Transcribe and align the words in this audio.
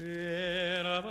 Sin 0.00 0.86
of 0.86 1.04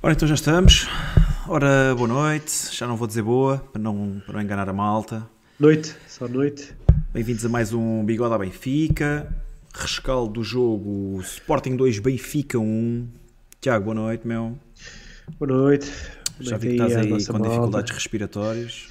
Ora, 0.00 0.12
então 0.12 0.28
já 0.28 0.36
estamos. 0.36 0.86
Ora, 1.48 1.92
boa 1.96 2.06
noite. 2.06 2.68
Já 2.72 2.86
não 2.86 2.96
vou 2.96 3.08
dizer 3.08 3.22
boa, 3.22 3.58
para 3.58 3.82
não, 3.82 4.22
para 4.24 4.34
não 4.34 4.42
enganar 4.42 4.68
a 4.68 4.72
malta. 4.72 5.28
Noite, 5.58 5.92
só 6.06 6.28
noite. 6.28 6.72
Bem-vindos 7.12 7.44
a 7.44 7.48
mais 7.48 7.72
um 7.72 8.04
Bigode 8.04 8.32
à 8.32 8.38
Benfica. 8.38 9.26
Rescaldo 9.74 10.34
do 10.34 10.44
jogo 10.44 11.20
Sporting 11.22 11.74
2, 11.74 11.98
Benfica 11.98 12.60
1. 12.60 13.08
Tiago, 13.60 13.86
boa 13.86 13.94
noite, 13.96 14.24
meu. 14.24 14.56
Boa 15.36 15.52
noite. 15.52 15.90
Já 16.38 16.56
vi 16.56 16.68
que 16.68 16.72
estás 16.74 16.96
aí 16.96 17.08
com 17.08 17.32
malta. 17.32 17.48
dificuldades 17.48 17.92
respiratórias. 17.92 18.86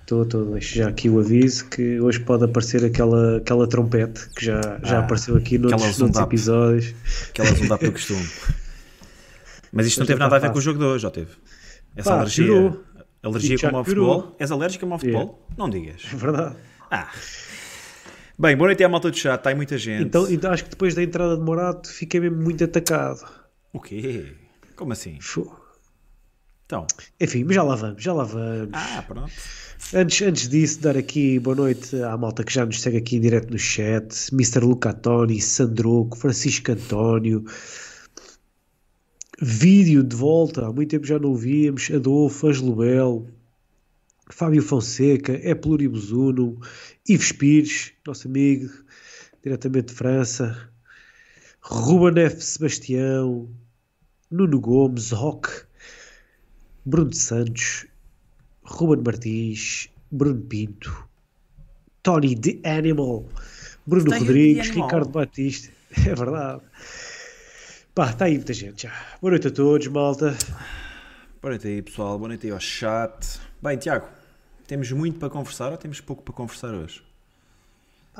Estou, 0.00 0.24
estou. 0.24 0.44
Deixo 0.44 0.74
já 0.74 0.88
aqui 0.88 1.08
o 1.08 1.20
aviso 1.20 1.66
que 1.66 2.00
hoje 2.00 2.18
pode 2.18 2.44
aparecer 2.44 2.84
aquela, 2.84 3.36
aquela 3.36 3.68
trompete 3.68 4.28
que 4.30 4.44
já, 4.44 4.60
já 4.82 4.96
ah, 4.96 5.04
apareceu 5.04 5.36
aqui 5.36 5.56
noutros, 5.56 5.98
noutros 5.98 6.20
episódios. 6.20 6.94
Aquela 7.28 7.54
zunda 7.54 7.76
do 7.76 7.92
costume. 7.92 8.28
Mas 9.72 9.86
isto 9.86 10.00
não 10.00 10.06
teve 10.06 10.18
nada 10.18 10.36
a 10.36 10.38
ver 10.38 10.50
com 10.50 10.58
o 10.58 10.60
jogo 10.60 10.78
de 10.78 10.84
hoje, 10.84 11.02
já 11.02 11.10
teve? 11.10 11.30
Essa 11.96 12.10
Pá, 12.10 12.16
alergia. 12.16 12.44
Pirou. 12.44 12.84
Alergia 13.22 13.58
como 13.58 13.76
ao 13.76 13.84
futebol? 13.84 14.36
És 14.38 14.50
alérgico 14.50 14.80
como 14.82 14.94
ao 14.94 14.98
futebol? 14.98 15.46
É. 15.50 15.54
Não 15.58 15.68
digas. 15.68 16.02
É 16.12 16.14
verdade. 16.16 16.56
Ah. 16.90 17.10
Bem, 18.38 18.56
boa 18.56 18.68
noite 18.68 18.84
à 18.84 18.88
malta 18.88 19.10
do 19.10 19.16
chat, 19.16 19.36
está 19.36 19.50
aí 19.50 19.56
muita 19.56 19.76
gente. 19.76 20.04
Então, 20.04 20.30
então 20.30 20.52
acho 20.52 20.64
que 20.64 20.70
depois 20.70 20.94
da 20.94 21.02
entrada 21.02 21.36
de 21.36 21.42
Morato 21.42 21.88
fiquei 21.88 22.20
mesmo 22.20 22.40
muito 22.40 22.62
atacado. 22.62 23.26
O 23.72 23.80
quê? 23.80 24.32
Como 24.76 24.92
assim? 24.92 25.18
Então. 26.64 26.86
Enfim, 27.20 27.42
mas 27.44 27.56
já 27.56 27.62
lá 27.64 27.74
vamos, 27.74 28.02
já 28.02 28.12
lá 28.12 28.22
vamos. 28.22 28.70
Ah, 28.72 29.02
pronto. 29.06 29.32
Antes, 29.94 30.22
antes 30.22 30.48
disso, 30.48 30.80
dar 30.80 30.96
aqui 30.96 31.38
boa 31.38 31.56
noite 31.56 31.96
à 32.02 32.16
malta 32.16 32.44
que 32.44 32.52
já 32.52 32.64
nos 32.64 32.80
segue 32.80 32.98
aqui 32.98 33.16
em 33.16 33.20
direto 33.20 33.50
no 33.50 33.58
chat. 33.58 34.28
Mr. 34.32 34.60
Luca 34.60 34.92
Toni, 34.92 35.40
Sandroco, 35.40 36.16
Francisco 36.16 36.70
António, 36.70 37.44
Vídeo 39.40 40.02
de 40.02 40.16
volta, 40.16 40.66
há 40.66 40.72
muito 40.72 40.90
tempo 40.90 41.06
já 41.06 41.16
não 41.16 41.36
víamos. 41.36 41.88
Adolfo, 41.92 42.48
Angelo 42.48 42.74
Belo, 42.74 43.28
Fábio 44.30 44.60
Fonseca, 44.60 45.38
é 45.44 45.54
Pluribus 45.54 46.10
Uno, 46.10 46.60
Ives 47.08 47.30
Pires, 47.30 47.92
nosso 48.04 48.26
amigo, 48.26 48.68
diretamente 49.40 49.88
de 49.88 49.94
França, 49.94 50.68
Ruben 51.60 52.20
F. 52.24 52.42
Sebastião, 52.42 53.48
Nuno 54.28 54.60
Gomes, 54.60 55.12
Rock, 55.12 55.48
Bruno 56.84 57.12
Santos, 57.12 57.86
Ruben 58.64 59.04
Martins, 59.04 59.88
Bruno 60.10 60.40
Pinto, 60.42 61.08
Tony 62.02 62.34
The 62.34 62.58
Animal, 62.68 63.28
Bruno 63.86 64.10
Rodrigues, 64.18 64.70
Ricardo 64.70 65.10
Batista, 65.10 65.72
é 65.96 66.14
verdade. 66.14 66.62
Pá, 67.98 68.10
está 68.10 68.26
aí 68.26 68.34
muita 68.34 68.52
gente 68.52 68.84
já. 68.84 68.92
Boa 69.20 69.32
noite 69.32 69.48
a 69.48 69.50
todos, 69.50 69.88
malta. 69.88 70.32
Boa 71.42 71.50
noite 71.50 71.66
aí, 71.66 71.82
pessoal. 71.82 72.16
Boa 72.16 72.28
noite 72.28 72.46
aí 72.46 72.52
ao 72.52 72.60
chat. 72.60 73.40
Bem, 73.60 73.76
Tiago, 73.76 74.06
temos 74.68 74.92
muito 74.92 75.18
para 75.18 75.28
conversar 75.28 75.72
ou 75.72 75.76
temos 75.76 76.00
pouco 76.00 76.22
para 76.22 76.32
conversar 76.32 76.72
hoje? 76.74 77.02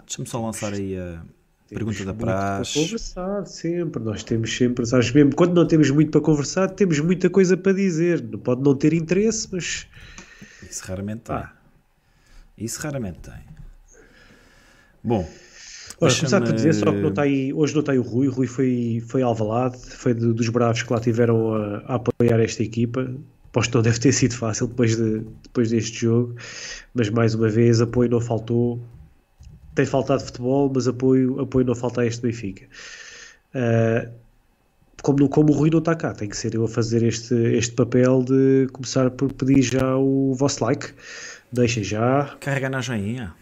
Deixa-me 0.04 0.26
só 0.26 0.44
lançar 0.44 0.72
aí 0.72 0.98
a 0.98 1.22
pergunta 1.68 2.04
da 2.04 2.12
praxe. 2.12 2.72
Para 2.72 2.82
conversar, 2.82 3.46
sempre. 3.46 4.02
Nós 4.02 4.24
temos 4.24 4.52
sempre, 4.52 4.84
sabes 4.84 5.12
mesmo, 5.12 5.36
quando 5.36 5.54
não 5.54 5.64
temos 5.64 5.88
muito 5.92 6.10
para 6.10 6.22
conversar, 6.22 6.70
temos 6.70 6.98
muita 6.98 7.30
coisa 7.30 7.56
para 7.56 7.72
dizer. 7.72 8.20
Não 8.20 8.40
pode 8.40 8.60
não 8.60 8.74
ter 8.74 8.92
interesse, 8.92 9.48
mas. 9.52 9.86
Isso 10.68 10.84
raramente 10.88 11.20
tem. 11.20 11.44
Isso 12.58 12.80
raramente 12.80 13.20
tem. 13.20 13.44
Bom, 15.04 15.24
Ora, 16.00 16.14
começar 16.14 16.40
por 16.40 16.52
dizer 16.52 16.74
só 16.74 16.92
que 16.92 16.98
não 16.98 17.08
está 17.08 17.22
aí, 17.22 17.52
hoje 17.52 17.74
não 17.74 17.80
está 17.80 17.90
aí 17.90 17.98
o 17.98 18.02
Rui, 18.02 18.28
o 18.28 18.30
Rui 18.30 18.46
foi, 18.46 19.02
foi 19.08 19.20
Alvalade, 19.20 19.78
foi 19.78 20.14
de, 20.14 20.32
dos 20.32 20.48
bravos 20.48 20.82
que 20.82 20.92
lá 20.92 21.00
tiveram 21.00 21.54
a, 21.54 21.78
a 21.86 21.94
apoiar 21.96 22.38
esta 22.40 22.62
equipa. 22.62 23.10
Aposto 23.46 23.70
que 23.70 23.76
não 23.76 23.82
deve 23.82 23.98
ter 23.98 24.12
sido 24.12 24.36
fácil 24.36 24.68
depois, 24.68 24.96
de, 24.96 25.24
depois 25.42 25.70
deste 25.70 26.02
jogo, 26.02 26.36
mas 26.94 27.10
mais 27.10 27.34
uma 27.34 27.48
vez 27.48 27.80
apoio 27.80 28.08
não 28.08 28.20
faltou. 28.20 28.80
Tem 29.74 29.86
faltado 29.86 30.22
futebol, 30.22 30.70
mas 30.72 30.86
apoio, 30.86 31.40
apoio 31.40 31.66
não 31.66 31.74
falta 31.74 32.02
a 32.02 32.06
este 32.06 32.22
Benfica. 32.22 32.66
Uh, 33.54 34.08
como, 35.02 35.28
como 35.28 35.52
o 35.52 35.56
Rui 35.56 35.70
não 35.70 35.78
está 35.80 35.96
cá, 35.96 36.12
tem 36.12 36.28
que 36.28 36.36
ser 36.36 36.54
eu 36.54 36.64
a 36.64 36.68
fazer 36.68 37.02
este, 37.02 37.34
este 37.34 37.74
papel 37.74 38.22
de 38.22 38.68
começar 38.72 39.10
por 39.10 39.32
pedir 39.32 39.62
já 39.62 39.96
o 39.96 40.34
vosso 40.34 40.62
like. 40.62 40.90
Deixem 41.50 41.82
já. 41.82 42.36
Carrega 42.40 42.68
na 42.68 42.80
joinha 42.80 43.34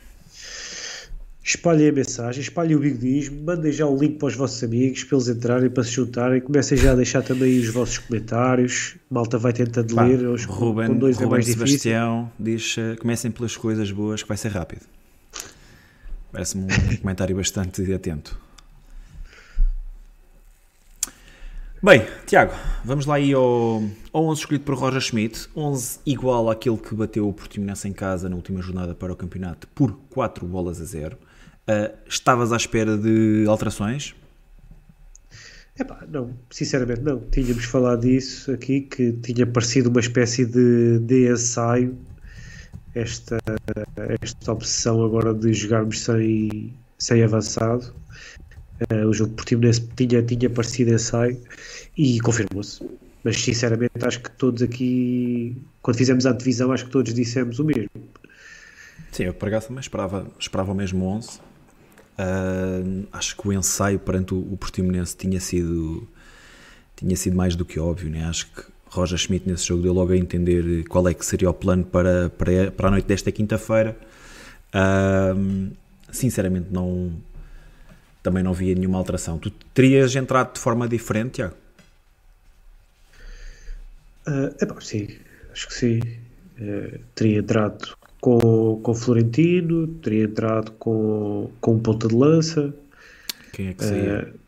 espalhem 1.46 1.90
a 1.90 1.92
mensagem, 1.92 2.42
espalhem 2.42 2.74
o 2.74 2.80
bigodismo, 2.80 3.40
mandem 3.44 3.70
já 3.70 3.86
o 3.86 3.96
link 3.96 4.18
para 4.18 4.26
os 4.26 4.34
vossos 4.34 4.62
amigos 4.64 5.04
para 5.04 5.16
eles 5.16 5.28
entrarem, 5.28 5.70
para 5.70 5.84
se 5.84 5.92
juntarem, 5.92 6.40
comecem 6.40 6.76
já 6.76 6.90
a 6.90 6.94
deixar 6.96 7.22
também 7.22 7.60
os 7.60 7.68
vossos 7.68 7.98
comentários, 7.98 8.96
malta 9.08 9.38
vai 9.38 9.52
tentando 9.52 9.94
Pá, 9.94 10.02
ler, 10.02 10.26
hoje 10.26 10.44
Ruben, 10.46 10.88
com 10.88 10.98
dois 10.98 11.20
é 11.20 11.24
Ruben 11.24 11.28
é 11.28 11.44
mais 11.44 11.46
Sebastião 11.46 12.32
diz, 12.38 12.76
uh, 12.76 12.96
comecem 13.00 13.30
pelas 13.30 13.56
coisas 13.56 13.92
boas 13.92 14.24
que 14.24 14.28
vai 14.28 14.36
ser 14.36 14.48
rápido. 14.48 14.82
Parece-me 16.32 16.64
um 16.64 16.66
comentário 16.98 17.36
bastante 17.36 17.94
atento. 17.94 18.36
Bem, 21.80 22.04
Tiago, 22.26 22.52
vamos 22.84 23.06
lá 23.06 23.14
aí 23.14 23.32
ao, 23.32 23.84
ao 24.12 24.24
11 24.24 24.40
escolhido 24.40 24.64
por 24.64 24.74
Roger 24.74 25.00
Schmidt, 25.00 25.48
11 25.54 26.00
igual 26.04 26.50
àquele 26.50 26.78
que 26.78 26.92
bateu 26.92 27.28
o 27.28 27.32
Portimonense 27.32 27.86
em 27.86 27.92
casa 27.92 28.28
na 28.28 28.34
última 28.34 28.60
jornada 28.60 28.96
para 28.96 29.12
o 29.12 29.16
campeonato 29.16 29.68
por 29.68 29.96
4 30.10 30.44
bolas 30.44 30.80
a 30.80 30.84
0. 30.84 31.16
Uh, 31.68 31.92
estavas 32.08 32.52
à 32.52 32.56
espera 32.56 32.96
de 32.96 33.44
alterações? 33.48 34.14
Epá, 35.78 36.04
não, 36.08 36.30
sinceramente 36.50 37.02
não. 37.02 37.20
Tínhamos 37.30 37.64
falado 37.64 38.00
disso 38.00 38.52
aqui, 38.52 38.82
que 38.82 39.12
tinha 39.12 39.46
parecido 39.46 39.90
uma 39.90 40.00
espécie 40.00 40.46
de, 40.46 40.98
de 41.00 41.30
ensaio 41.30 41.96
esta, 42.94 43.38
esta 44.22 44.52
obsessão 44.52 45.04
agora 45.04 45.34
de 45.34 45.52
jogarmos 45.52 46.00
sem, 46.00 46.72
sem 46.98 47.22
avançado. 47.22 47.94
Uh, 48.90 49.06
o 49.06 49.12
jogo 49.12 49.34
Portimonense 49.34 49.86
tinha, 49.96 50.22
tinha 50.22 50.48
parecido 50.48 50.94
ensaio 50.94 51.38
e 51.96 52.20
confirmou-se. 52.20 52.82
Mas 53.22 53.42
sinceramente 53.42 53.92
acho 54.02 54.20
que 54.20 54.30
todos 54.30 54.62
aqui, 54.62 55.60
quando 55.82 55.96
fizemos 55.96 56.24
a 56.26 56.32
divisão, 56.32 56.72
acho 56.72 56.86
que 56.86 56.90
todos 56.90 57.12
dissemos 57.12 57.58
o 57.58 57.64
mesmo. 57.64 57.90
Sim, 59.12 59.24
eu 59.24 59.34
por 59.34 59.48
acaso 59.48 59.68
também 59.68 59.80
esperava, 59.80 60.30
esperava 60.38 60.72
o 60.72 60.74
mesmo 60.74 61.04
11. 61.04 61.40
Uh, 62.18 63.06
acho 63.12 63.36
que 63.36 63.46
o 63.46 63.52
ensaio 63.52 63.98
perante 63.98 64.32
o, 64.32 64.38
o 64.38 64.56
Portimonense 64.56 65.16
tinha 65.16 65.38
sido, 65.38 66.08
tinha 66.96 67.14
sido 67.16 67.36
mais 67.36 67.54
do 67.54 67.64
que 67.64 67.78
óbvio. 67.78 68.10
Né? 68.10 68.24
Acho 68.24 68.46
que 68.46 68.62
Roger 68.88 69.18
Schmidt 69.18 69.48
nesse 69.48 69.66
jogo 69.66 69.82
deu 69.82 69.92
logo 69.92 70.12
a 70.12 70.16
entender 70.16 70.84
qual 70.88 71.06
é 71.08 71.14
que 71.14 71.24
seria 71.24 71.50
o 71.50 71.54
plano 71.54 71.84
para, 71.84 72.30
para, 72.30 72.70
para 72.70 72.88
a 72.88 72.90
noite 72.90 73.06
desta 73.06 73.30
quinta-feira. 73.30 73.96
Uh, 74.74 75.70
sinceramente, 76.10 76.68
não, 76.70 77.12
também 78.22 78.42
não 78.42 78.52
via 78.52 78.74
nenhuma 78.74 78.98
alteração. 78.98 79.38
Tu 79.38 79.50
terias 79.72 80.14
entrado 80.16 80.54
de 80.54 80.60
forma 80.60 80.88
diferente, 80.88 81.34
Tiago? 81.34 81.54
Uh, 84.26 84.54
epá, 84.60 84.80
sim, 84.80 85.08
acho 85.52 85.68
que 85.68 85.74
sim. 85.74 86.00
Uh, 86.58 86.98
teria 87.14 87.38
entrado 87.38 87.95
com, 88.20 88.80
com 88.82 88.94
Florentino, 88.94 89.86
teria 89.86 90.24
entrado 90.24 90.72
com, 90.72 91.50
com 91.60 91.78
ponta 91.78 92.08
de 92.08 92.14
lança. 92.14 92.74
Quem 93.52 93.68
é 93.68 93.74
que 93.74 93.84
seria? 93.84 94.32
Uh, 94.34 94.46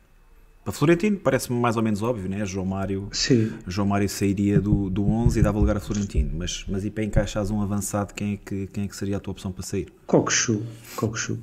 para 0.69 0.73
Florentino 0.73 1.17
parece-me 1.17 1.59
mais 1.59 1.79
ou 1.79 1.83
menos 1.83 2.03
óbvio, 2.03 2.29
né? 2.29 2.45
João 2.45 2.67
Mário, 2.67 3.09
sim. 3.11 3.51
João 3.67 3.89
Mário 3.89 4.07
sairia 4.07 4.61
do, 4.61 4.91
do 4.91 5.03
11 5.09 5.39
e 5.39 5.43
dava 5.43 5.59
lugar 5.59 5.79
a 5.79 5.81
Florentino. 5.81 6.31
Mas, 6.35 6.67
mas 6.69 6.85
e 6.85 6.91
para 6.91 7.05
encaixares 7.05 7.51
um 7.51 7.63
avançado, 7.63 8.13
quem 8.13 8.35
é, 8.35 8.37
que, 8.37 8.67
quem 8.67 8.85
é 8.85 8.87
que 8.87 8.95
seria 8.95 9.17
a 9.17 9.21
tua 9.21 9.33
opção 9.33 9.51
para 9.51 9.63
sair? 9.63 9.91
Coxu. 10.07 10.63
Coxu. 10.95 11.39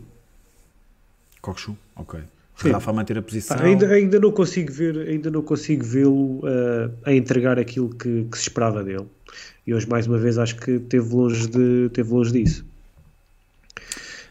Coxu, 1.42 1.76
ok. 1.96 2.20
Sim. 2.56 2.72
Rafa 2.72 2.92
a 2.92 2.94
manter 2.94 3.18
a 3.18 3.22
posição. 3.22 3.58
ainda, 3.58 3.88
ainda 3.88 4.20
não 4.20 4.32
consigo 4.32 4.72
ver, 4.72 4.96
ainda 5.08 5.30
não 5.30 5.42
consigo 5.42 5.84
vê-lo 5.84 6.40
uh, 6.40 6.92
a 7.04 7.12
entregar 7.14 7.60
aquilo 7.60 7.90
que, 7.90 8.26
que 8.26 8.38
se 8.38 8.44
esperava 8.44 8.84
dele. 8.84 9.08
E 9.66 9.74
hoje, 9.74 9.88
mais 9.88 10.06
uma 10.08 10.18
vez, 10.18 10.38
acho 10.38 10.56
que 10.58 10.80
teve 10.80 11.14
longe, 11.14 11.48
de, 11.48 11.90
teve 11.94 12.12
longe 12.14 12.32
disso. 12.32 12.66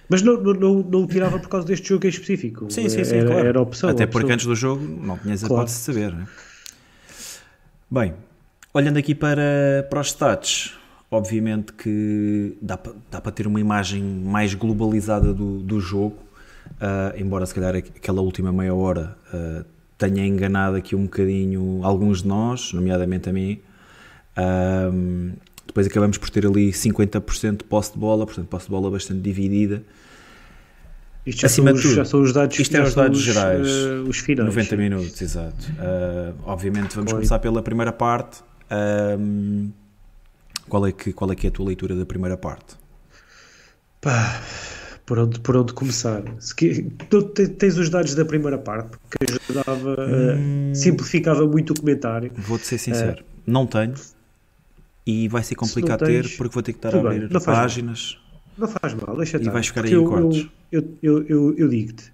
Mas 0.08 0.22
não, 0.22 0.40
não, 0.40 0.52
não, 0.52 0.74
não 0.82 1.02
o 1.02 1.06
tirava 1.06 1.38
por 1.38 1.48
causa 1.48 1.66
deste 1.66 1.88
jogo 1.88 2.06
em 2.06 2.10
específico. 2.10 2.70
Sim, 2.70 2.88
sim, 2.88 3.04
sim, 3.04 3.16
era, 3.16 3.26
claro. 3.26 3.48
Era 3.48 3.60
opção. 3.60 3.90
Até 3.90 4.04
opção. 4.04 4.20
porque 4.20 4.32
antes 4.32 4.46
do 4.46 4.54
jogo 4.54 4.84
não 4.84 5.18
tinhas 5.18 5.42
a 5.42 5.48
claro. 5.48 5.62
hipótese 5.62 5.78
de 5.78 5.84
saber. 5.84 6.12
Né? 6.12 6.26
Bem, 7.90 8.14
olhando 8.72 8.98
aqui 8.98 9.14
para, 9.14 9.86
para 9.88 10.00
os 10.00 10.08
stats, 10.08 10.74
obviamente 11.10 11.72
que 11.72 12.56
dá, 12.60 12.78
dá 13.10 13.20
para 13.20 13.32
ter 13.32 13.46
uma 13.46 13.60
imagem 13.60 14.02
mais 14.02 14.54
globalizada 14.54 15.32
do, 15.32 15.60
do 15.60 15.80
jogo, 15.80 16.16
uh, 16.72 17.18
embora 17.18 17.46
se 17.46 17.54
calhar 17.54 17.74
aquela 17.74 18.20
última 18.20 18.52
meia 18.52 18.74
hora 18.74 19.16
uh, 19.32 19.64
tenha 19.96 20.26
enganado 20.26 20.76
aqui 20.76 20.94
um 20.94 21.04
bocadinho 21.04 21.80
alguns 21.82 22.22
de 22.22 22.28
nós, 22.28 22.72
nomeadamente 22.72 23.28
a 23.28 23.32
mim. 23.32 23.60
Um, 24.36 25.32
depois 25.66 25.86
acabamos 25.86 26.18
por 26.18 26.30
ter 26.30 26.46
ali 26.46 26.70
50% 26.70 27.58
de 27.58 27.64
posse 27.64 27.92
de 27.92 27.98
bola, 27.98 28.26
portanto, 28.26 28.46
posse 28.46 28.66
de 28.66 28.70
bola 28.70 28.90
bastante 28.90 29.20
dividida. 29.20 29.82
Isto 31.26 31.40
já, 31.40 31.46
Acima 31.46 31.70
são, 31.70 31.76
os, 31.76 31.82
tudo, 31.82 31.94
já 31.94 32.04
são 32.04 32.22
os 32.22 32.32
dados, 32.32 32.58
isto 32.58 32.76
é 32.76 32.82
os 32.82 32.94
dados 32.94 33.18
os, 33.18 33.24
gerais, 33.24 33.66
uh, 33.66 34.08
os 34.08 34.18
finais. 34.18 34.46
90 34.46 34.76
minutos, 34.76 35.22
exato. 35.22 35.72
Uh, 35.72 36.34
obviamente, 36.44 36.94
vamos 36.94 37.12
começar 37.12 37.38
pela 37.38 37.62
primeira 37.62 37.92
parte. 37.92 38.42
Um, 39.18 39.70
qual, 40.68 40.86
é 40.86 40.92
que, 40.92 41.12
qual 41.12 41.32
é 41.32 41.34
que 41.34 41.46
é 41.46 41.48
a 41.48 41.52
tua 41.52 41.66
leitura 41.66 41.96
da 41.96 42.04
primeira 42.04 42.36
parte? 42.36 42.76
Pá, 44.02 44.42
por 45.06 45.18
onde, 45.18 45.40
por 45.40 45.56
onde 45.56 45.72
começar? 45.72 46.22
Se 46.38 46.54
que, 46.54 46.82
tu 47.08 47.22
tens 47.22 47.78
os 47.78 47.88
dados 47.88 48.14
da 48.14 48.24
primeira 48.24 48.58
parte, 48.58 48.90
que 49.10 49.38
ajudava, 49.50 49.96
hum, 49.98 50.72
uh, 50.72 50.76
simplificava 50.76 51.46
muito 51.46 51.72
o 51.72 51.80
comentário. 51.80 52.30
Vou-te 52.36 52.66
ser 52.66 52.76
sincero, 52.76 53.22
uh, 53.22 53.24
não 53.46 53.66
tenho 53.66 53.94
e 55.06 55.28
vai 55.28 55.42
ser 55.42 55.54
complicado 55.54 56.04
tens, 56.04 56.30
ter 56.30 56.36
porque 56.36 56.54
vou 56.54 56.62
ter 56.62 56.72
que 56.72 56.78
estar 56.78 56.94
a 56.94 57.00
abrir 57.00 57.28
bem, 57.28 57.40
páginas. 57.40 58.18
Mal. 58.18 58.24
Não 58.56 58.68
faz 58.68 58.94
mal, 58.94 59.16
deixa 59.16 59.36
E 59.36 59.48
vais 59.50 59.66
ficar 59.66 59.84
aí 59.84 59.92
em 59.92 60.04
cortes. 60.04 60.48
Eu, 60.70 60.96
eu, 61.02 61.22
eu, 61.26 61.54
eu 61.58 61.68
digo-te: 61.68 62.12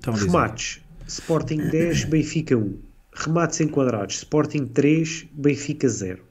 então, 0.00 0.14
remates, 0.14 0.80
Sporting 1.06 1.68
10, 1.68 2.04
Benfica 2.06 2.56
1. 2.56 2.78
Remates 3.12 3.60
enquadrados, 3.60 4.16
Sporting 4.16 4.66
3, 4.66 5.26
Benfica 5.32 5.88
0. 5.88 6.22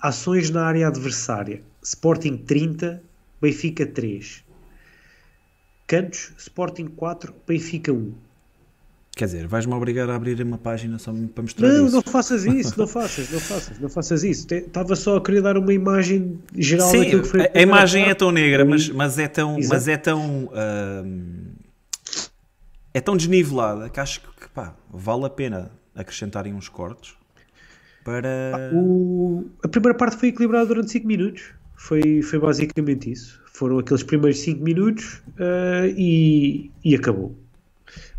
Ações 0.00 0.50
na 0.50 0.64
área 0.64 0.88
adversária, 0.88 1.62
Sporting 1.82 2.38
30, 2.38 3.02
Benfica 3.40 3.86
3. 3.86 4.42
Cantos, 5.86 6.32
Sporting 6.38 6.86
4, 6.86 7.34
Benfica 7.46 7.92
1. 7.92 8.14
Quer 9.16 9.26
dizer, 9.26 9.46
vais-me 9.46 9.72
obrigar 9.72 10.10
a 10.10 10.16
abrir 10.16 10.42
uma 10.42 10.58
página 10.58 10.98
só 10.98 11.12
para 11.12 11.42
mostrar 11.42 11.68
não, 11.68 11.86
isso. 11.86 11.94
Não, 11.94 12.02
não 12.04 12.12
faças 12.12 12.44
isso, 12.44 12.76
não 12.76 12.86
faças, 12.88 13.30
não 13.30 13.38
faças, 13.38 13.78
não 13.78 13.88
faças 13.88 14.24
isso. 14.24 14.52
Estava 14.52 14.96
só 14.96 15.18
a 15.18 15.22
querer 15.22 15.40
dar 15.40 15.56
uma 15.56 15.72
imagem 15.72 16.40
geral 16.56 16.88
Sim, 16.88 16.98
daquilo 16.98 17.22
que 17.22 17.28
foi. 17.28 17.40
A, 17.42 17.50
a 17.54 17.62
imagem 17.62 18.06
é 18.06 18.14
tão 18.14 18.32
negra, 18.32 18.64
mas, 18.64 18.88
mas 18.88 19.16
é 19.16 19.28
tão, 19.28 19.56
mas 19.68 19.86
é 19.86 19.96
tão, 19.96 20.50
hum, 21.04 21.52
é 22.92 23.00
tão 23.00 23.16
desnivelada 23.16 23.88
que 23.88 24.00
acho 24.00 24.20
que 24.20 24.48
pá, 24.52 24.74
vale 24.90 25.26
a 25.26 25.30
pena 25.30 25.70
acrescentarem 25.94 26.52
uns 26.52 26.68
cortes 26.68 27.14
para. 28.04 28.72
O, 28.74 29.46
a 29.62 29.68
primeira 29.68 29.96
parte 29.96 30.16
foi 30.16 30.30
equilibrada 30.30 30.66
durante 30.66 30.90
5 30.90 31.06
minutos. 31.06 31.52
Foi, 31.76 32.20
foi 32.20 32.38
basicamente 32.40 33.12
isso. 33.12 33.40
Foram 33.46 33.78
aqueles 33.78 34.02
primeiros 34.02 34.40
5 34.40 34.60
minutos 34.60 35.22
uh, 35.38 35.86
e, 35.96 36.70
e 36.84 36.96
acabou. 36.96 37.43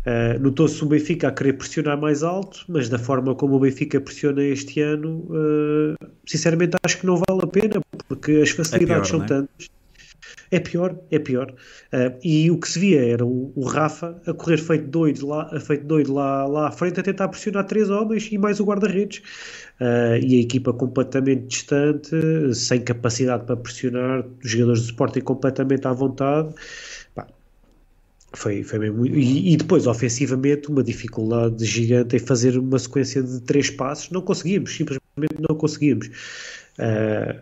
Uh, 0.06 0.38
Notou-se 0.40 0.80
o 0.84 0.86
Benfica 0.86 1.28
a 1.28 1.32
querer 1.32 1.54
pressionar 1.54 2.00
mais 2.00 2.22
alto, 2.22 2.64
mas 2.68 2.88
da 2.88 2.98
forma 2.98 3.34
como 3.34 3.56
o 3.56 3.60
Benfica 3.60 4.00
pressiona 4.00 4.40
este 4.44 4.80
ano, 4.80 5.26
uh, 5.30 5.96
sinceramente 6.24 6.76
acho 6.84 7.00
que 7.00 7.06
não 7.06 7.16
vale 7.16 7.40
a 7.42 7.46
pena, 7.48 7.80
porque 8.06 8.40
as 8.40 8.50
facilidades 8.50 9.08
é 9.08 9.10
pior, 9.10 9.18
são 9.18 9.22
é? 9.24 9.26
tantas. 9.26 9.68
É 10.50 10.60
pior, 10.60 10.96
é 11.10 11.18
pior. 11.18 11.50
Uh, 11.92 12.16
e 12.22 12.50
o 12.50 12.58
que 12.58 12.68
se 12.68 12.78
via 12.78 13.04
era 13.04 13.24
o, 13.24 13.52
o, 13.56 13.64
Rafa 13.64 14.20
a 14.26 14.32
correr 14.32 14.58
feito 14.58 14.86
doido, 14.86 15.26
lá, 15.26 15.48
feito 15.60 15.84
doido 15.84 16.12
lá, 16.12 16.46
lá 16.46 16.68
à 16.68 16.70
frente, 16.70 17.00
a 17.00 17.02
tentar 17.02 17.28
pressionar 17.28 17.64
três 17.64 17.90
homens 17.90 18.28
e 18.30 18.38
mais 18.38 18.60
o 18.60 18.64
guarda-redes. 18.64 19.18
Uh, 19.80 20.16
e 20.22 20.38
a 20.38 20.40
equipa 20.40 20.72
completamente 20.72 21.46
distante, 21.48 22.10
sem 22.54 22.80
capacidade 22.80 23.44
para 23.44 23.56
pressionar, 23.56 24.24
os 24.42 24.50
jogadores 24.50 24.82
do 24.82 24.86
Sporting 24.86 25.20
completamente 25.20 25.86
à 25.86 25.92
vontade. 25.92 26.54
Foi, 28.36 28.62
foi 28.62 28.78
mesmo, 28.78 29.06
e, 29.06 29.54
e, 29.54 29.56
depois, 29.56 29.86
ofensivamente, 29.86 30.68
uma 30.68 30.82
dificuldade 30.82 31.64
gigante 31.64 32.16
em 32.16 32.18
fazer 32.18 32.58
uma 32.58 32.78
sequência 32.78 33.22
de 33.22 33.40
três 33.40 33.70
passos. 33.70 34.10
Não 34.10 34.20
conseguimos, 34.20 34.76
simplesmente 34.76 35.36
não 35.48 35.56
conseguimos. 35.56 36.08
Uh, 36.78 37.40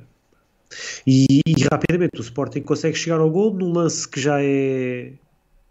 e, 1.05 1.41
e, 1.45 1.65
rapidamente 1.71 2.21
o 2.21 2.23
Sporting 2.23 2.61
consegue 2.63 2.97
chegar 2.97 3.19
ao 3.19 3.29
gol 3.29 3.53
num 3.53 3.73
lance 3.73 4.09
que 4.09 4.21
já 4.21 4.41
é 4.41 5.13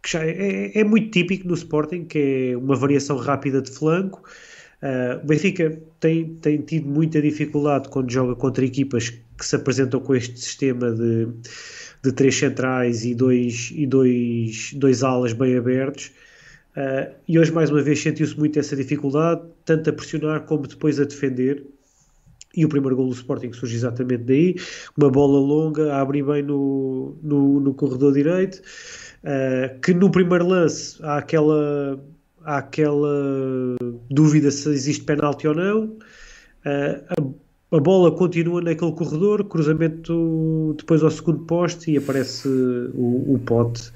que 0.01 0.11
já 0.11 0.25
é, 0.25 0.77
é, 0.77 0.83
muito 0.83 1.11
típico 1.11 1.47
no 1.47 1.53
Sporting, 1.53 2.03
que 2.03 2.51
é 2.51 2.57
uma 2.57 2.75
variação 2.75 3.15
rápida 3.15 3.61
de 3.61 3.71
flanco. 3.71 4.21
Uh, 4.81 5.23
o 5.23 5.27
Benfica 5.27 5.79
tem, 6.01 6.35
tem 6.35 6.57
tido 6.57 6.89
muita 6.89 7.21
dificuldade 7.21 7.87
quando 7.87 8.11
joga 8.11 8.35
contra 8.35 8.65
equipas 8.65 9.07
que 9.09 9.45
se 9.45 9.55
apresentam 9.55 10.01
com 10.01 10.13
este 10.13 10.37
sistema 10.37 10.91
de, 10.91 11.29
de 12.03 12.11
três 12.11 12.35
centrais 12.35 13.05
e 13.05 13.15
dois, 13.15 13.71
e 13.73 13.87
dois, 13.87 14.73
dois 14.73 15.03
alas 15.03 15.31
bem 15.31 15.57
abertos. 15.57 16.11
Uh, 16.75 17.13
e 17.27 17.39
hoje, 17.39 17.51
mais 17.51 17.69
uma 17.69 17.81
vez, 17.81 18.01
sentiu-se 18.01 18.37
muito 18.37 18.59
essa 18.59 18.75
dificuldade, 18.75 19.41
tanto 19.63 19.89
a 19.89 19.93
pressionar 19.93 20.41
como 20.41 20.67
depois 20.67 20.99
a 20.99 21.05
defender. 21.05 21.65
E 22.55 22.65
o 22.65 22.69
primeiro 22.69 22.95
gol 22.95 23.07
do 23.07 23.13
Sporting 23.13 23.53
surge 23.53 23.75
exatamente 23.75 24.23
daí. 24.23 24.55
Uma 24.97 25.09
bola 25.09 25.39
longa, 25.39 25.93
a 25.93 26.01
abrir 26.01 26.23
bem 26.23 26.43
no, 26.43 27.15
no, 27.23 27.59
no 27.59 27.73
corredor 27.73 28.13
direito. 28.13 28.61
Uh, 29.23 29.79
que 29.79 29.93
no 29.93 30.11
primeiro 30.11 30.45
lance 30.45 31.01
há 31.01 31.17
aquela, 31.17 32.03
há 32.43 32.57
aquela 32.57 33.77
dúvida 34.11 34.51
se 34.51 34.69
existe 34.69 35.03
penalti 35.05 35.47
ou 35.47 35.55
não. 35.55 35.97
Uh, 36.65 37.33
a, 37.73 37.79
bola 37.79 38.11
continua 38.11 38.61
naquele 38.61 38.91
corredor, 38.91 39.43
cruzamento 39.45 40.75
depois 40.77 41.03
ao 41.03 41.11
segundo 41.11 41.39
poste 41.45 41.91
e 41.91 41.97
aparece 41.97 42.47
o, 42.47 43.33
o 43.33 43.39
pote 43.45 43.91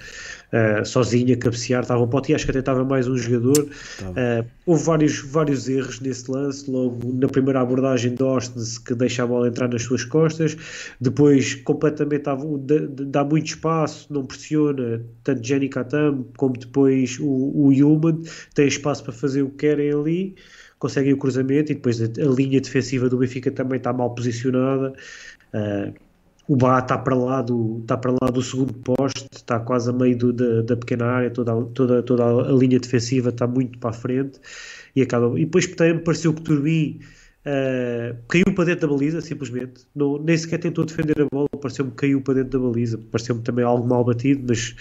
uh, 0.51 0.85
sozinho 0.85 1.33
a 1.33 1.37
cabecear, 1.37 1.81
estava 1.81 2.01
o 2.01 2.07
pote 2.07 2.31
e 2.31 2.35
acho 2.35 2.45
que 2.45 2.51
até 2.51 2.59
estava 2.59 2.83
mais 2.83 3.07
um 3.07 3.17
jogador. 3.17 3.67
Uh, 4.01 4.45
houve 4.65 4.83
vários, 4.83 5.19
vários 5.19 5.69
erros 5.69 5.99
nesse 5.99 6.29
lance, 6.29 6.69
logo 6.69 7.13
na 7.13 7.27
primeira 7.27 7.61
abordagem 7.61 8.13
de 8.13 8.23
Austin 8.23 8.59
que 8.85 8.95
deixa 8.95 9.23
a 9.23 9.27
bola 9.27 9.47
entrar 9.47 9.67
nas 9.67 9.83
suas 9.83 10.03
costas, 10.03 10.57
depois 10.99 11.55
completamente 11.55 12.25
dá, 12.89 13.23
muito 13.23 13.47
espaço, 13.47 14.11
não 14.11 14.25
pressiona 14.25 15.01
tanto 15.23 15.45
Jenny 15.45 15.69
Katam 15.69 16.25
como 16.37 16.57
depois 16.57 17.17
o, 17.19 17.25
o 17.25 17.67
Human, 17.69 18.21
tem 18.53 18.67
espaço 18.67 19.03
para 19.03 19.13
fazer 19.13 19.43
o 19.43 19.49
que 19.49 19.67
querem 19.67 19.91
ali 19.91 20.35
conseguem 20.79 21.13
o 21.13 21.17
cruzamento 21.17 21.71
e 21.71 21.75
depois 21.75 22.01
a, 22.01 22.05
a, 22.05 22.25
linha 22.33 22.61
defensiva 22.61 23.09
do 23.09 23.17
Benfica 23.17 23.51
também 23.51 23.77
está 23.77 23.93
mal 23.93 24.13
posicionada. 24.13 24.93
Uh, 25.53 25.93
o 26.47 26.55
Bá 26.55 26.79
está 26.79 26.97
para 26.97 27.15
lá 27.15 27.41
do, 27.41 27.79
está 27.81 27.97
para 27.97 28.11
lá 28.11 28.31
do 28.31 28.41
segundo 28.41 28.73
poste, 28.73 29.27
está 29.33 29.59
quase 29.59 29.89
a 29.89 29.93
meio 29.93 30.17
do, 30.17 30.31
da, 30.31 30.61
da, 30.61 30.77
pequena 30.77 31.05
área, 31.05 31.29
toda, 31.29 31.65
toda, 31.73 32.01
toda 32.01 32.23
a 32.23 32.51
linha 32.53 32.79
defensiva 32.79 33.29
está 33.29 33.45
muito 33.45 33.77
para 33.79 33.89
a 33.89 33.93
frente 33.93 34.39
e 34.95 35.01
acaba. 35.01 35.37
E 35.37 35.43
depois 35.45 35.67
também 35.67 36.01
pareceu 36.01 36.33
que 36.33 36.41
Turbi 36.41 37.01
uh, 37.45 38.17
caiu 38.29 38.45
para 38.55 38.65
dentro 38.65 38.87
da 38.87 38.95
baliza, 38.95 39.19
simplesmente. 39.19 39.85
Não, 39.93 40.17
nem 40.23 40.37
sequer 40.37 40.59
tentou 40.59 40.85
defender 40.85 41.21
a 41.21 41.25
bola, 41.29 41.49
pareceu-me 41.49 41.91
que 41.91 41.97
caiu 41.97 42.21
para 42.21 42.35
dentro 42.35 42.59
da 42.59 42.67
baliza. 42.67 42.97
Pareceu-me 42.97 43.41
também 43.41 43.65
algo 43.65 43.85
mal 43.85 44.05
batido, 44.05 44.45
mas 44.47 44.73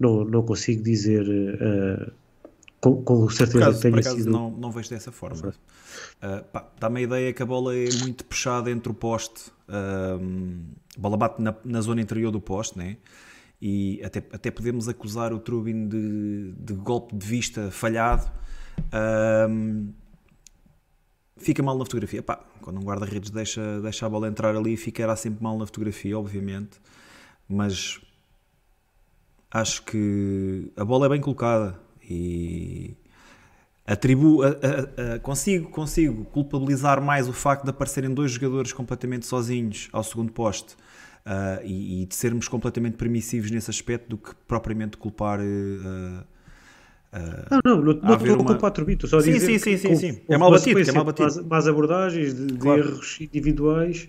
não, 0.00 0.24
não 0.24 0.42
consigo 0.42 0.82
dizer. 0.82 1.22
Uh, 1.28 2.23
com, 2.84 3.02
com, 3.02 3.30
certeza 3.30 3.72
por 3.88 3.98
acaso, 3.98 4.16
sido. 4.18 4.30
Não, 4.30 4.50
não 4.50 4.70
vejo 4.70 4.90
dessa 4.90 5.10
forma. 5.10 5.48
Uh, 5.48 6.60
Dá-me 6.78 7.00
a 7.00 7.02
ideia 7.02 7.32
que 7.32 7.42
a 7.42 7.46
bola 7.46 7.74
é 7.74 7.88
muito 8.02 8.26
puxada 8.26 8.70
entre 8.70 8.92
o 8.92 8.94
poste. 8.94 9.50
Uh, 9.66 10.60
a 10.94 11.00
bola 11.00 11.16
bate 11.16 11.40
na, 11.40 11.54
na, 11.64 11.80
zona 11.80 12.02
interior 12.02 12.30
do 12.30 12.42
poste, 12.42 12.76
né? 12.76 12.98
E 13.58 14.02
até, 14.04 14.18
até 14.30 14.50
podemos 14.50 14.86
acusar 14.86 15.32
o 15.32 15.38
Trubin 15.38 15.88
de, 15.88 16.52
de 16.58 16.74
golpe 16.74 17.16
de 17.16 17.26
vista 17.26 17.70
falhado. 17.70 18.30
Uh, 18.78 19.90
fica 21.38 21.62
mal 21.62 21.78
na 21.78 21.86
fotografia. 21.86 22.22
Pá, 22.22 22.44
quando 22.60 22.80
um 22.80 22.84
guarda-redes 22.84 23.30
deixa, 23.30 23.80
deixa 23.80 24.04
a 24.04 24.10
bola 24.10 24.28
entrar 24.28 24.54
ali, 24.54 24.76
ficará 24.76 25.16
sempre 25.16 25.42
mal 25.42 25.56
na 25.56 25.64
fotografia, 25.64 26.18
obviamente. 26.18 26.78
Mas 27.48 27.98
acho 29.50 29.82
que 29.84 30.70
a 30.76 30.84
bola 30.84 31.06
é 31.06 31.08
bem 31.08 31.22
colocada 31.22 31.82
e 32.08 32.96
atribuo, 33.86 34.42
a, 34.42 34.48
a, 34.48 35.14
a, 35.14 35.18
consigo, 35.20 35.68
consigo 35.70 36.24
culpabilizar 36.26 37.02
mais 37.02 37.28
o 37.28 37.32
facto 37.32 37.64
de 37.64 37.70
aparecerem 37.70 38.12
dois 38.12 38.32
jogadores 38.32 38.72
completamente 38.72 39.26
sozinhos 39.26 39.88
ao 39.92 40.02
segundo 40.02 40.32
poste 40.32 40.74
uh, 41.26 41.64
e, 41.64 42.02
e, 42.02 42.06
de 42.06 42.14
sermos 42.14 42.48
completamente 42.48 42.96
permissivos 42.96 43.50
nesse 43.50 43.70
aspecto 43.70 44.08
do 44.08 44.18
que 44.18 44.34
propriamente 44.46 44.96
culpar. 44.96 45.40
Uh, 45.40 46.33
não, 47.50 47.60
não, 47.64 47.76
não, 47.76 47.94
não 47.94 48.14
estou 48.14 48.40
uma... 48.40 48.54
com 48.54 48.60
4 48.60 48.84
bits, 48.84 49.08
só 49.08 49.20
sim, 49.20 49.38
sim, 49.38 49.58
sim, 49.58 49.76
sim, 49.76 49.94
sim. 49.94 50.20
É 50.28 50.36
mal 50.36 50.50
batido, 50.50 50.80
é 50.80 50.92
mal 50.92 51.04
batido. 51.04 51.28
Mais, 51.28 51.46
mais 51.46 51.68
abordagens 51.68 52.34
de, 52.34 52.54
claro. 52.54 52.82
de, 52.82 52.88
erros 52.88 53.18
individuais, 53.20 54.08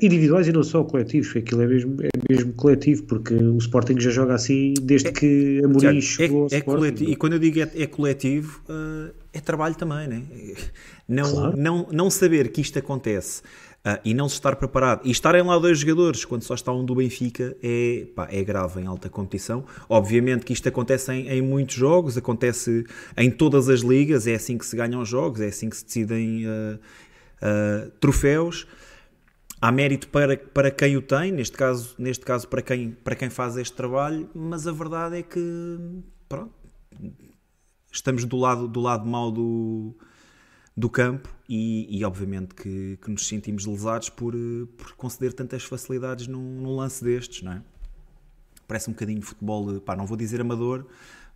individuais 0.00 0.48
e 0.48 0.52
não 0.52 0.62
só 0.62 0.84
coletivos, 0.84 1.34
aquilo 1.36 1.62
é 1.62 1.66
mesmo, 1.66 1.96
é 2.00 2.32
mesmo 2.32 2.52
coletivo, 2.52 3.02
porque 3.04 3.34
o 3.34 3.58
Sporting 3.58 3.98
já 3.98 4.10
joga 4.10 4.34
assim 4.34 4.74
desde 4.80 5.08
é, 5.08 5.12
que 5.12 5.60
a 5.64 5.68
Mourinho 5.68 6.00
chegou 6.00 6.46
é, 6.50 6.56
é 6.56 6.60
coletivo, 6.60 7.10
E 7.10 7.16
quando 7.16 7.32
eu 7.32 7.38
digo 7.40 7.60
é, 7.60 7.70
é 7.74 7.86
coletivo, 7.86 8.60
uh, 8.68 9.12
é 9.32 9.40
trabalho 9.40 9.74
também, 9.74 10.06
né? 10.06 10.22
não, 11.08 11.32
claro. 11.32 11.56
não, 11.56 11.88
não 11.90 12.10
saber 12.10 12.48
que 12.52 12.60
isto 12.60 12.78
acontece 12.78 13.42
Uh, 13.86 14.00
e 14.02 14.14
não 14.14 14.30
se 14.30 14.36
estar 14.36 14.56
preparado. 14.56 15.02
E 15.04 15.10
estarem 15.10 15.42
lá 15.42 15.58
dois 15.58 15.78
jogadores 15.78 16.24
quando 16.24 16.42
só 16.42 16.54
está 16.54 16.72
um 16.72 16.82
do 16.82 16.94
Benfica 16.94 17.54
é, 17.62 18.06
pá, 18.16 18.26
é 18.30 18.42
grave 18.42 18.80
em 18.80 18.86
alta 18.86 19.10
competição. 19.10 19.62
Obviamente 19.90 20.46
que 20.46 20.54
isto 20.54 20.66
acontece 20.66 21.12
em, 21.12 21.28
em, 21.28 21.42
muitos 21.42 21.74
jogos, 21.74 22.16
acontece 22.16 22.86
em 23.14 23.30
todas 23.30 23.68
as 23.68 23.80
ligas, 23.80 24.26
é 24.26 24.36
assim 24.36 24.56
que 24.56 24.64
se 24.64 24.74
ganham 24.74 25.04
jogos, 25.04 25.42
é 25.42 25.48
assim 25.48 25.68
que 25.68 25.76
se 25.76 25.84
decidem 25.84 26.46
uh, 26.46 26.78
uh, 26.78 27.90
troféus. 28.00 28.66
Há 29.60 29.70
mérito 29.70 30.08
para, 30.08 30.38
para 30.38 30.70
quem 30.70 30.96
o 30.96 31.02
tem, 31.02 31.30
neste 31.30 31.56
caso, 31.56 31.94
neste 31.98 32.24
caso 32.24 32.48
para, 32.48 32.62
quem, 32.62 32.90
para 32.90 33.14
quem 33.14 33.28
faz 33.28 33.54
este 33.58 33.74
trabalho, 33.74 34.30
mas 34.34 34.66
a 34.66 34.72
verdade 34.72 35.18
é 35.18 35.22
que 35.22 35.78
pronto, 36.26 36.52
estamos 37.92 38.24
do 38.24 38.36
lado, 38.36 38.66
do 38.66 38.80
lado 38.80 39.06
mau 39.06 39.30
do, 39.30 39.94
do 40.76 40.90
campo 40.90 41.28
e, 41.48 41.98
e 41.98 42.04
obviamente 42.04 42.54
que, 42.54 42.98
que, 43.00 43.10
nos 43.10 43.26
sentimos 43.28 43.64
lesados 43.64 44.08
por, 44.08 44.34
eh, 44.34 44.66
por 44.76 44.92
conceder 44.96 45.32
tantas 45.32 45.62
facilidades 45.62 46.26
num, 46.26 46.60
num, 46.60 46.74
lance 46.74 47.02
destes, 47.04 47.42
não 47.42 47.52
é? 47.52 47.62
Parece 48.66 48.90
um 48.90 48.92
bocadinho 48.92 49.22
futebol, 49.22 49.76
eh, 49.76 49.80
pá, 49.80 49.94
não 49.94 50.06
vou 50.06 50.16
dizer 50.16 50.40
amador, 50.40 50.86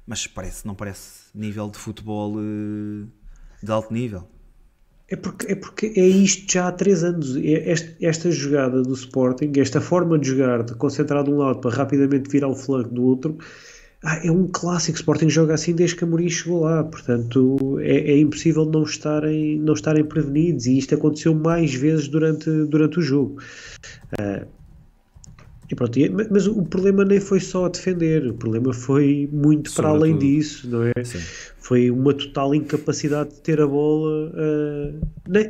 mas 0.06 0.26
parece, 0.26 0.66
não 0.66 0.74
parece 0.74 1.26
nível 1.34 1.70
de 1.70 1.78
futebol 1.78 2.34
eh, 2.40 3.06
de 3.62 3.70
alto 3.70 3.92
nível. 3.92 4.28
É 5.10 5.16
porque, 5.16 5.52
é 5.52 5.54
porque 5.54 5.86
é 5.86 6.06
isto 6.06 6.52
já 6.52 6.68
há 6.68 6.72
três 6.72 7.02
anos. 7.02 7.34
Esta, 7.36 7.96
esta 8.00 8.30
jogada 8.30 8.82
do 8.82 8.92
Sporting, 8.92 9.52
esta 9.56 9.80
forma 9.80 10.18
de 10.18 10.28
jogar, 10.28 10.62
de 10.62 10.74
concentrar 10.74 11.24
de 11.24 11.30
um 11.30 11.38
lado 11.38 11.60
para 11.60 11.74
rapidamente 11.74 12.28
virar 12.28 12.48
o 12.48 12.54
flanco 12.54 12.90
do 12.90 13.04
outro, 13.04 13.38
ah, 14.04 14.20
é 14.24 14.30
um 14.30 14.46
clássico. 14.46 14.96
Sporting 14.96 15.28
joga 15.28 15.54
assim 15.54 15.74
desde 15.74 15.96
que 15.96 16.04
a 16.04 16.06
Mourinho 16.06 16.30
chegou 16.30 16.60
lá, 16.60 16.84
portanto 16.84 17.78
é, 17.80 18.12
é, 18.12 18.18
impossível 18.18 18.64
não 18.64 18.84
estarem, 18.84 19.58
não 19.58 19.74
estarem 19.74 20.04
prevenidos 20.04 20.66
e 20.66 20.78
isto 20.78 20.94
aconteceu 20.94 21.34
mais 21.34 21.74
vezes 21.74 22.06
durante, 22.06 22.48
durante 22.66 23.00
o 23.00 23.02
jogo. 23.02 23.40
Uh, 24.20 24.46
e 25.70 25.74
pronto, 25.74 25.98
mas 26.30 26.46
o 26.46 26.62
problema 26.62 27.04
nem 27.04 27.20
foi 27.20 27.40
só 27.40 27.68
defender, 27.68 28.26
o 28.26 28.32
problema 28.32 28.72
foi 28.72 29.28
muito 29.30 29.70
para 29.74 29.88
além 29.88 30.16
disso, 30.16 30.66
não 30.66 30.82
é? 30.84 31.04
Sim. 31.04 31.18
Foi 31.58 31.90
uma 31.90 32.14
total 32.14 32.54
incapacidade 32.54 33.34
de 33.34 33.40
ter 33.42 33.60
a 33.60 33.66
bola, 33.66 34.30
uh, 34.30 35.06
nem, 35.28 35.46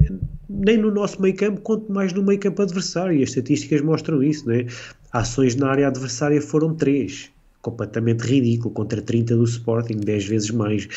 nem 0.48 0.76
no 0.76 0.90
nosso 0.90 1.22
meio 1.22 1.36
campo, 1.36 1.60
quanto 1.60 1.92
mais 1.92 2.12
no 2.12 2.24
meio 2.24 2.40
campo 2.40 2.62
adversário. 2.62 3.16
E 3.16 3.22
as 3.22 3.28
estatísticas 3.28 3.80
mostram 3.80 4.20
isso, 4.20 4.48
não 4.48 4.54
é? 4.54 4.66
Ações 5.12 5.54
na 5.54 5.70
área 5.70 5.86
adversária 5.86 6.42
foram 6.42 6.74
três 6.74 7.30
completamente 7.60 8.22
ridículo 8.22 8.72
contra 8.72 9.02
30 9.02 9.36
do 9.36 9.44
Sporting, 9.44 9.98
10 9.98 10.24
vezes 10.26 10.50
mais, 10.50 10.88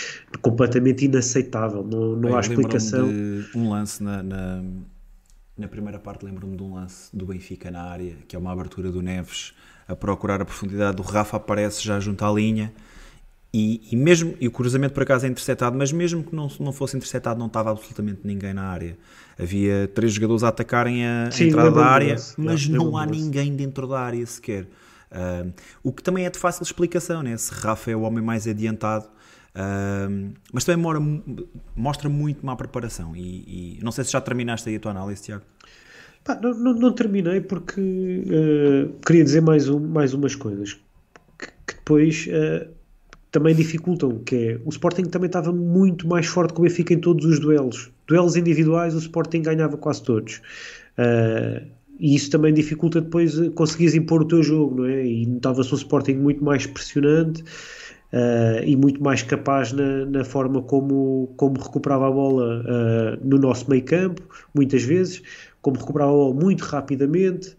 completamente 0.41 1.05
inaceitável, 1.05 1.83
não, 1.83 2.15
não 2.15 2.21
Bem, 2.21 2.33
há 2.35 2.39
explicação. 2.39 3.09
um 3.55 3.69
lance 3.69 4.03
na, 4.03 4.21
na, 4.23 4.63
na 5.57 5.67
primeira 5.67 5.99
parte, 5.99 6.25
lembro-me 6.25 6.55
de 6.55 6.63
um 6.63 6.75
lance 6.75 7.15
do 7.15 7.25
Benfica 7.25 7.71
na 7.71 7.83
área, 7.83 8.15
que 8.27 8.35
é 8.35 8.39
uma 8.39 8.51
abertura 8.51 8.91
do 8.91 9.01
Neves 9.01 9.53
a 9.87 9.95
procurar 9.95 10.41
a 10.41 10.45
profundidade, 10.45 11.01
o 11.01 11.03
Rafa 11.03 11.37
aparece 11.37 11.83
já 11.83 11.99
junto 11.99 12.23
à 12.23 12.31
linha 12.31 12.71
e, 13.53 13.81
e 13.91 13.95
mesmo, 13.97 14.33
e 14.39 14.47
o 14.47 14.51
cruzamento 14.51 14.93
por 14.93 15.03
acaso 15.03 15.25
é 15.25 15.29
interceptado, 15.29 15.77
mas 15.77 15.91
mesmo 15.91 16.23
que 16.23 16.33
não, 16.33 16.49
não 16.59 16.71
fosse 16.71 16.95
interceptado 16.95 17.37
não 17.37 17.47
estava 17.47 17.71
absolutamente 17.71 18.21
ninguém 18.23 18.53
na 18.53 18.63
área. 18.63 18.97
Havia 19.37 19.89
três 19.93 20.13
jogadores 20.13 20.43
a 20.43 20.47
atacarem 20.47 21.05
a 21.05 21.29
Sim, 21.31 21.49
entrada 21.49 21.71
da 21.71 21.85
área, 21.85 22.15
mas 22.37 22.67
não 22.69 22.95
há 22.95 23.05
ninguém 23.05 23.53
dentro 23.53 23.87
da 23.87 23.99
área 23.99 24.25
sequer. 24.25 24.67
Uh, 25.11 25.51
o 25.83 25.91
que 25.91 26.01
também 26.01 26.25
é 26.25 26.29
de 26.29 26.39
fácil 26.39 26.63
explicação, 26.63 27.21
né? 27.21 27.35
se 27.35 27.53
Rafa 27.53 27.91
é 27.91 27.95
o 27.95 28.01
homem 28.01 28.23
mais 28.23 28.47
adiantado, 28.47 29.05
uh, 29.05 30.33
mas 30.53 30.63
também 30.63 30.81
mora, 30.81 30.99
mostra 31.75 32.07
muito 32.07 32.45
má 32.45 32.55
preparação. 32.55 33.15
E, 33.15 33.77
e, 33.77 33.83
não 33.83 33.91
sei 33.91 34.05
se 34.05 34.11
já 34.11 34.21
terminaste 34.21 34.69
aí 34.69 34.75
a 34.77 34.79
tua 34.79 34.91
análise, 34.91 35.23
Tiago. 35.23 35.43
Pá, 36.23 36.39
não, 36.41 36.53
não, 36.53 36.73
não, 36.73 36.93
terminei 36.93 37.41
porque 37.41 37.81
uh, 37.81 38.93
queria 39.05 39.23
dizer 39.23 39.41
mais, 39.41 39.67
um, 39.67 39.79
mais 39.79 40.13
umas 40.13 40.35
coisas 40.35 40.73
que, 41.37 41.47
que 41.65 41.75
depois 41.75 42.29
ah, 42.31 42.67
também 43.31 43.55
dificultam, 43.55 44.19
que 44.19 44.35
é 44.35 44.59
o 44.63 44.69
Sporting 44.69 45.05
também 45.05 45.27
estava 45.27 45.51
muito 45.51 46.07
mais 46.07 46.27
forte 46.27 46.53
que 46.53 46.59
o 46.59 46.63
Benfica 46.63 46.93
em 46.93 46.99
todos 46.99 47.25
os 47.25 47.39
duelos. 47.39 47.89
Duelos 48.05 48.35
individuais 48.35 48.93
o 48.93 48.99
Sporting 48.99 49.41
ganhava 49.41 49.77
quase 49.77 50.03
todos. 50.03 50.41
Uh, 50.97 51.65
e 52.01 52.15
isso 52.15 52.31
também 52.31 52.51
dificulta 52.51 52.99
depois 52.99 53.39
eh, 53.39 53.49
conseguires 53.51 53.93
impor 53.93 54.23
o 54.23 54.25
teu 54.25 54.41
jogo, 54.41 54.81
não 54.81 54.85
é? 54.85 55.05
E 55.05 55.27
notava-se 55.27 55.71
um 55.71 55.77
Sporting 55.77 56.15
muito 56.15 56.43
mais 56.43 56.65
pressionante. 56.65 57.43
uh, 58.11 58.63
e 58.65 58.75
muito 58.75 59.01
mais 59.01 59.21
capaz 59.21 59.71
na, 59.71 60.05
na, 60.05 60.25
forma 60.25 60.61
como, 60.63 61.31
como 61.37 61.61
recuperava 61.61 62.07
a 62.07 62.11
bola 62.11 62.61
uh, 62.61 63.25
no 63.25 63.37
nosso 63.37 63.69
meio 63.69 63.83
campo, 63.83 64.21
muitas 64.53 64.83
vezes, 64.83 65.21
como 65.61 65.77
recuperava 65.77 66.11
a 66.11 66.15
bola 66.15 66.33
muito 66.33 66.61
rapidamente. 66.61 67.55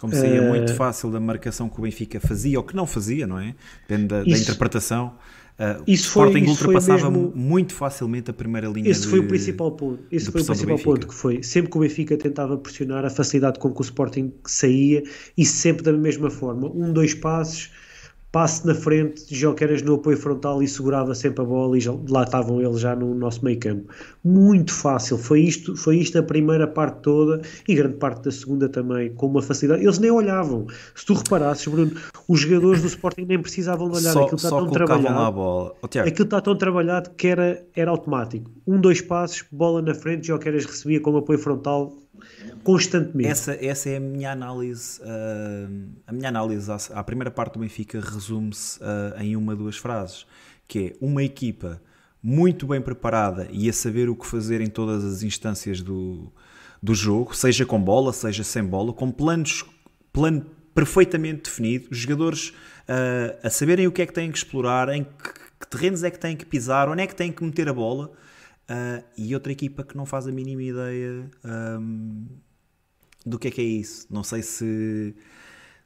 Como 0.00 0.12
saía 0.12 0.42
uh, 0.42 0.48
muito 0.48 0.74
fácil 0.74 1.10
da 1.10 1.20
marcação 1.20 1.68
que 1.68 1.78
o 1.78 1.82
Benfica 1.82 2.20
fazia 2.20 2.58
ou 2.58 2.64
que 2.64 2.74
não 2.74 2.86
fazia, 2.86 3.26
não 3.26 3.38
é? 3.38 3.54
Depende 3.88 4.08
da, 4.08 4.24
da 4.24 4.36
interpretação. 4.36 5.14
Uh, 5.58 5.82
isso 5.86 6.04
o 6.04 6.08
Sporting 6.08 6.44
foi, 6.44 6.48
ultrapassava 6.48 7.10
mesmo, 7.10 7.32
muito 7.34 7.72
facilmente 7.72 8.30
a 8.30 8.34
primeira 8.34 8.68
linha 8.68 8.90
Esse 8.90 9.02
de, 9.02 9.08
foi 9.08 9.20
o 9.20 9.26
principal 9.26 9.72
ponto. 9.72 10.02
Esse 10.12 10.30
foi 10.30 10.42
o 10.42 10.44
principal 10.44 10.78
ponto 10.78 11.08
que 11.08 11.14
foi. 11.14 11.42
Sempre 11.42 11.70
que 11.70 11.78
o 11.78 11.80
Benfica 11.80 12.16
tentava 12.16 12.58
pressionar, 12.58 13.06
a 13.06 13.10
facilidade 13.10 13.58
com 13.58 13.72
que 13.72 13.80
o 13.80 13.82
Sporting 13.82 14.34
saía 14.46 15.02
e 15.36 15.46
sempre 15.46 15.82
da 15.82 15.92
mesma 15.94 16.28
forma. 16.28 16.68
Um, 16.68 16.92
dois 16.92 17.14
passos 17.14 17.70
passe 18.36 18.66
na 18.66 18.74
frente, 18.74 19.34
Joqueras 19.34 19.80
no 19.80 19.94
apoio 19.94 20.14
frontal 20.14 20.62
e 20.62 20.68
segurava 20.68 21.14
sempre 21.14 21.40
a 21.40 21.44
bola 21.46 21.78
e 21.78 21.80
já, 21.80 21.94
lá 22.06 22.22
estavam 22.22 22.60
eles 22.60 22.80
já 22.80 22.94
no 22.94 23.14
nosso 23.14 23.42
meio 23.42 23.58
campo. 23.58 23.90
Muito 24.22 24.74
fácil, 24.74 25.16
foi 25.16 25.40
isto, 25.40 25.74
foi 25.74 25.96
isto 25.96 26.18
a 26.18 26.22
primeira 26.22 26.66
parte 26.66 27.00
toda 27.00 27.40
e 27.66 27.74
grande 27.74 27.96
parte 27.96 28.24
da 28.24 28.30
segunda 28.30 28.68
também, 28.68 29.10
com 29.14 29.28
uma 29.28 29.40
facilidade. 29.40 29.82
Eles 29.82 29.98
nem 29.98 30.10
olhavam. 30.10 30.66
Se 30.94 31.06
tu 31.06 31.14
reparasses, 31.14 31.66
Bruno, 31.66 31.92
os 32.28 32.40
jogadores 32.40 32.82
do 32.82 32.88
Sporting 32.88 33.24
nem 33.24 33.40
precisavam 33.40 33.88
de 33.88 33.96
olhar, 33.96 34.12
só, 34.12 34.24
aquilo 34.24 34.36
está 34.36 34.50
tão 34.50 34.68
trabalhado. 34.68 35.18
a 35.18 35.30
bola. 35.30 35.74
Oh, 35.80 35.86
aquilo 35.86 36.24
está 36.24 36.38
tão 36.38 36.54
trabalhado 36.54 37.12
que 37.16 37.28
era, 37.28 37.64
era 37.74 37.90
automático. 37.90 38.50
Um, 38.66 38.78
dois 38.78 39.00
passos, 39.00 39.44
bola 39.50 39.80
na 39.80 39.94
frente, 39.94 40.26
Joqueras 40.26 40.66
recebia 40.66 41.00
com 41.00 41.16
apoio 41.16 41.38
frontal, 41.38 41.90
constantemente. 42.62 43.28
Essa, 43.28 43.52
essa 43.64 43.90
é 43.90 43.96
a 43.96 44.00
minha 44.00 44.32
análise. 44.32 45.00
Uh, 45.00 45.88
a 46.06 46.12
minha 46.12 46.28
análise 46.28 46.70
à, 46.70 46.76
à, 46.94 47.04
primeira 47.04 47.30
parte 47.30 47.54
do 47.54 47.60
Benfica 47.60 48.00
resume-se 48.00 48.78
uh, 48.80 49.20
em 49.20 49.36
uma, 49.36 49.54
duas 49.54 49.76
frases, 49.76 50.26
que 50.66 50.78
é 50.78 50.96
uma 51.00 51.22
equipa 51.22 51.80
muito 52.22 52.66
bem 52.66 52.80
preparada 52.80 53.48
e 53.50 53.68
a 53.68 53.72
saber 53.72 54.08
o 54.08 54.16
que 54.16 54.26
fazer 54.26 54.60
em 54.60 54.66
todas 54.66 55.04
as 55.04 55.22
instâncias 55.22 55.80
do, 55.80 56.32
do 56.82 56.94
jogo, 56.94 57.34
seja 57.36 57.64
com 57.64 57.80
bola, 57.80 58.12
seja 58.12 58.42
sem 58.42 58.64
bola, 58.64 58.92
com 58.92 59.10
planos 59.10 59.64
plano 60.12 60.46
perfeitamente 60.74 61.42
definido, 61.44 61.88
os 61.90 61.98
jogadores 61.98 62.48
uh, 62.48 63.38
a 63.42 63.50
saberem 63.50 63.86
o 63.86 63.92
que 63.92 64.02
é 64.02 64.06
que 64.06 64.12
têm 64.12 64.30
que 64.30 64.38
explorar, 64.38 64.88
em 64.88 65.04
que, 65.04 65.32
que 65.60 65.66
terrenos 65.68 66.02
é 66.02 66.10
que 66.10 66.18
têm 66.18 66.36
que 66.36 66.44
pisar, 66.44 66.88
onde 66.88 67.02
é 67.02 67.06
que 67.06 67.14
têm 67.14 67.30
que 67.30 67.44
meter 67.44 67.68
a 67.68 67.72
bola 67.72 68.10
Uh, 68.68 69.04
e 69.16 69.32
outra 69.32 69.52
equipa 69.52 69.84
que 69.84 69.96
não 69.96 70.04
faz 70.04 70.26
a 70.26 70.32
mínima 70.32 70.62
ideia 70.62 71.30
um, 71.44 72.26
do 73.24 73.38
que 73.38 73.48
é 73.48 73.50
que 73.50 73.60
é 73.60 73.64
isso. 73.64 74.06
Não 74.10 74.24
sei 74.24 74.42
se, 74.42 75.14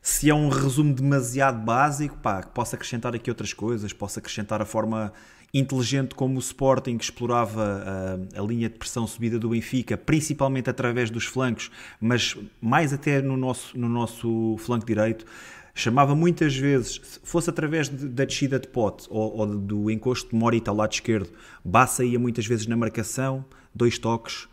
se 0.01 0.31
é 0.31 0.35
um 0.35 0.49
resumo 0.49 0.95
demasiado 0.95 1.63
básico, 1.63 2.17
pá, 2.19 2.43
que 2.43 2.51
possa 2.51 2.77
acrescentar 2.77 3.15
aqui 3.15 3.31
outras 3.31 3.53
coisas, 3.53 3.93
possa 3.93 4.21
acrescentar 4.21 4.63
a 4.63 4.65
forma 4.65 5.13
inteligente 5.53 6.15
como 6.15 6.37
o 6.37 6.39
Sporting 6.39 6.97
explorava 6.97 8.19
a, 8.35 8.41
a 8.41 8.43
linha 8.43 8.69
de 8.69 8.79
pressão 8.79 9.07
subida 9.07 9.39
do 9.39 9.51
Benfica, 9.51 9.97
principalmente 9.97 10.71
através 10.71 11.11
dos 11.11 11.25
flancos, 11.25 11.71
mas 12.01 12.37
mais 12.61 12.93
até 12.93 13.21
no 13.21 13.37
nosso, 13.37 13.77
no 13.77 13.89
nosso 13.89 14.57
flanco 14.59 14.87
direito 14.87 15.27
chamava 15.75 16.15
muitas 16.15 16.57
vezes, 16.57 17.21
fosse 17.23 17.51
através 17.51 17.89
da 17.89 18.25
descida 18.25 18.59
de 18.59 18.69
pote 18.69 19.07
ou, 19.11 19.37
ou, 19.39 19.47
do 19.47 19.91
encosto 19.91 20.31
de 20.31 20.37
Morita 20.37 20.71
ao 20.71 20.77
lado 20.77 20.93
esquerdo, 20.93 21.31
Bassa 21.65 22.05
ia 22.05 22.19
muitas 22.19 22.47
vezes 22.47 22.67
na 22.67 22.77
marcação, 22.77 23.45
dois 23.75 23.99
toques, 23.99 24.49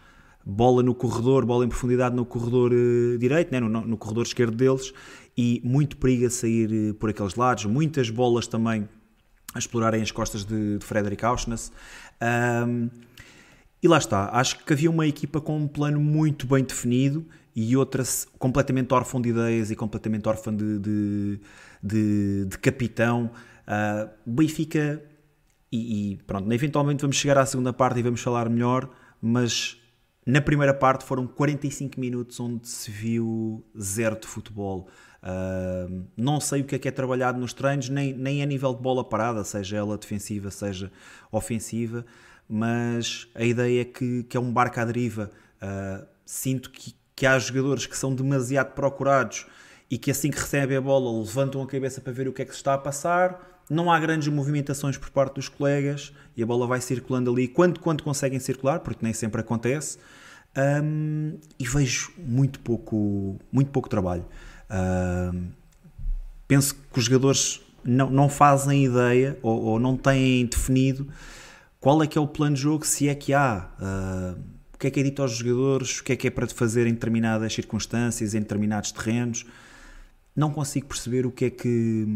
bola 0.46 0.82
no 0.82 0.96
corredor, 0.96 1.46
bola 1.46 1.66
em 1.66 1.70
profundidade 1.70 2.16
no 2.16 2.26
corredor 2.26 2.72
uh, 2.72 3.18
direito, 3.18 3.52
né, 3.52 3.60
no, 3.60 3.70
no, 3.70 3.98
corredor 3.98 4.26
esquerdo 4.26 4.56
deles, 4.56 4.94
e 5.36 5.62
muito 5.64 5.98
perigo 5.98 6.26
a 6.26 6.30
sair 6.30 6.92
uh, 6.92 6.94
por 6.94 7.10
aqueles 7.10 7.36
lados, 7.36 7.66
muitas 7.66 8.10
bolas 8.10 8.48
também 8.48 8.88
a 9.54 9.60
explorarem 9.60 10.02
as 10.02 10.12
costas 10.12 10.46
de, 10.46 10.78
de 10.78 10.86
Frederic 10.86 11.26
Auschnitz. 11.26 11.72
Um, 12.22 12.90
e 13.82 13.88
lá 13.88 13.98
está, 13.98 14.30
acho 14.34 14.64
que 14.64 14.74
havia 14.74 14.90
uma 14.90 15.06
equipa 15.06 15.40
com 15.40 15.58
um 15.58 15.68
plano 15.68 16.00
muito 16.00 16.48
bem 16.48 16.64
definido 16.64 17.25
e 17.59 17.75
outra 17.75 18.03
completamente 18.37 18.93
órfã 18.93 19.20
de 19.20 19.29
ideias 19.29 19.72
e 19.72 19.75
completamente 19.75 20.29
órfã 20.29 20.55
de, 20.55 20.77
de, 20.77 21.39
de, 21.81 22.46
de 22.46 22.57
capitão. 22.59 23.31
Uh, 23.67 24.07
Benfica, 24.24 25.03
e, 25.72 26.11
e, 26.11 26.17
pronto, 26.17 26.53
eventualmente 26.53 27.01
vamos 27.01 27.15
chegar 27.15 27.39
à 27.39 27.46
segunda 27.48 27.74
parte 27.74 28.00
e 28.00 28.03
vamos 28.03 28.22
falar 28.22 28.48
melhor, 28.48 28.87
mas 29.20 29.81
na 30.24 30.39
primeira 30.39 30.72
parte 30.72 31.03
foram 31.03 31.25
45 31.25 32.00
minutos 32.00 32.39
onde 32.39 32.67
se 32.67 32.91
viu 32.91 33.65
zero 33.75 34.20
de 34.20 34.27
futebol. 34.27 34.87
Uh, 35.24 36.05
não 36.15 36.39
sei 36.39 36.61
o 36.61 36.63
que 36.63 36.75
é 36.75 36.79
que 36.79 36.87
é 36.87 36.91
trabalhado 36.91 37.39
nos 37.39 37.53
treinos, 37.53 37.89
nem, 37.89 38.13
nem 38.13 38.43
a 38.43 38.46
nível 38.46 38.75
de 38.75 38.83
bola 38.83 39.03
parada, 39.03 39.43
seja 39.43 39.77
ela 39.77 39.98
defensiva, 39.98 40.51
seja 40.51 40.91
ofensiva, 41.31 42.05
mas 42.48 43.27
a 43.33 43.43
ideia 43.43 43.81
é 43.81 43.85
que, 43.85 44.25
que 44.25 44.37
é 44.37 44.39
um 44.39 44.53
barco 44.53 44.79
à 44.79 44.85
deriva. 44.85 45.31
Uh, 45.59 46.05
sinto 46.24 46.70
que, 46.70 46.93
que 47.18 47.25
há 47.25 47.38
jogadores 47.40 47.88
que 47.88 47.98
são 47.98 48.14
demasiado 48.14 48.75
procurados 48.75 49.48
e 49.90 49.98
que 49.98 50.12
assim 50.12 50.30
que 50.30 50.40
recebem 50.40 50.77
a 50.77 50.82
bola 50.82 51.20
levantam 51.20 51.64
a 51.64 51.68
cabeça 51.68 52.00
para 52.00 52.14
ver 52.14 52.27
o 52.27 52.32
que 52.32 52.44
é 52.44 52.46
que 52.46 52.51
se 52.51 52.58
está 52.58 52.75
a 52.75 52.77
passar. 52.77 53.64
Não 53.68 53.92
há 53.92 54.00
grandes 54.00 54.27
movimentações 54.27 54.98
por 54.98 55.10
parte 55.10 55.34
dos 55.34 55.50
colegas 55.50 56.14
e 56.36 56.44
a 56.44 56.46
bola 56.46 56.68
vai 56.68 56.80
circulando 56.80 57.32
ali 57.32 57.48
quando, 57.48 57.80
quando 57.80 58.03
conseguem 58.03 58.40
circular, 58.40 58.82
porque 58.82 59.03
nem 59.03 59.14
sempre 59.14 59.42
acontece. 59.42 59.98
Um, 60.56 61.40
e 61.58 61.68
vejo 61.68 62.12
muito 62.20 62.60
pouco, 62.60 63.40
muito 63.51 63.72
pouco 63.72 63.90
trabalho. 63.90 64.25
Um, 65.34 65.50
penso 66.48 66.75
que 66.75 67.00
os 67.00 67.06
jogadores 67.06 67.62
não, 67.84 68.12
não 68.12 68.30
fazem 68.30 68.86
ideia 68.86 69.40
ou, 69.42 69.60
ou, 69.64 69.80
não 69.80 69.98
têm 69.98 70.46
definido 70.46 71.08
qual 71.80 72.03
é 72.03 72.08
que 72.08 72.16
é 72.18 72.22
o 72.22 72.27
plano 72.27 72.56
de 72.56 72.62
jogo, 72.62 72.86
se 72.86 73.10
é 73.10 73.16
que 73.16 73.34
há. 73.34 73.70
O 74.77 74.79
que 74.79 74.85
é 74.85 74.92
que 74.92 75.00
é 75.00 75.03
dito 75.03 75.24
aos 75.24 75.31
jogadores, 75.31 76.01
o 76.01 76.03
que 76.03 76.13
é 76.13 76.16
que 76.16 76.27
é 76.27 76.29
para 76.29 76.46
fazer 76.48 76.85
em 76.85 76.94
determinadas 76.94 77.51
circunstâncias, 77.51 78.35
em 78.35 78.42
determinados 78.42 78.92
terrenos. 78.92 79.44
Não 80.35 80.51
consigo 80.51 80.85
perceber 80.85 81.25
o 81.25 81.31
que 81.31 81.46
é 81.46 81.50
que. 81.50 82.07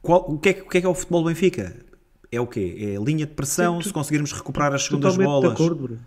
Qual, 0.00 0.30
o, 0.30 0.38
que 0.38 0.50
é, 0.50 0.62
o 0.64 0.68
que 0.68 0.78
é 0.78 0.80
que 0.80 0.86
é 0.86 0.88
o 0.88 0.94
futebol 0.94 1.24
do 1.24 1.28
Benfica? 1.28 1.74
É 2.30 2.40
o 2.40 2.46
quê? 2.46 2.76
É 2.78 3.04
linha 3.04 3.26
de 3.26 3.32
pressão, 3.32 3.82
Sim, 3.82 3.88
se 3.88 3.92
conseguirmos 3.92 4.30
recuperar 4.30 4.72
as 4.72 4.84
segundas 4.84 5.16
bolas. 5.16 5.48
De 5.50 5.54
acordo, 5.54 5.98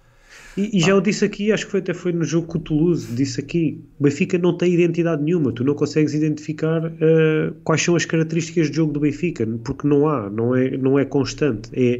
e, 0.55 0.77
e 0.77 0.79
já 0.79 0.91
eu 0.91 1.01
disse 1.01 1.25
aqui, 1.25 1.51
acho 1.51 1.65
que 1.65 1.71
foi, 1.71 1.79
até 1.79 1.93
foi 1.93 2.13
no 2.13 2.23
jogo 2.23 2.47
com 2.47 2.57
o 2.59 2.61
Toulouse, 2.61 3.13
disse 3.13 3.41
aqui, 3.41 3.83
o 3.99 4.03
Benfica 4.03 4.37
não 4.37 4.55
tem 4.55 4.73
identidade 4.73 5.21
nenhuma, 5.21 5.51
tu 5.51 5.63
não 5.63 5.73
consegues 5.73 6.13
identificar 6.13 6.85
uh, 6.85 7.53
quais 7.63 7.81
são 7.81 7.95
as 7.95 8.05
características 8.05 8.69
de 8.69 8.77
jogo 8.77 8.93
do 8.93 8.99
Benfica, 8.99 9.45
porque 9.63 9.87
não 9.87 10.07
há, 10.07 10.29
não 10.29 10.55
é, 10.55 10.77
não 10.77 10.97
é 10.97 11.05
constante. 11.05 11.69
É, 11.73 11.99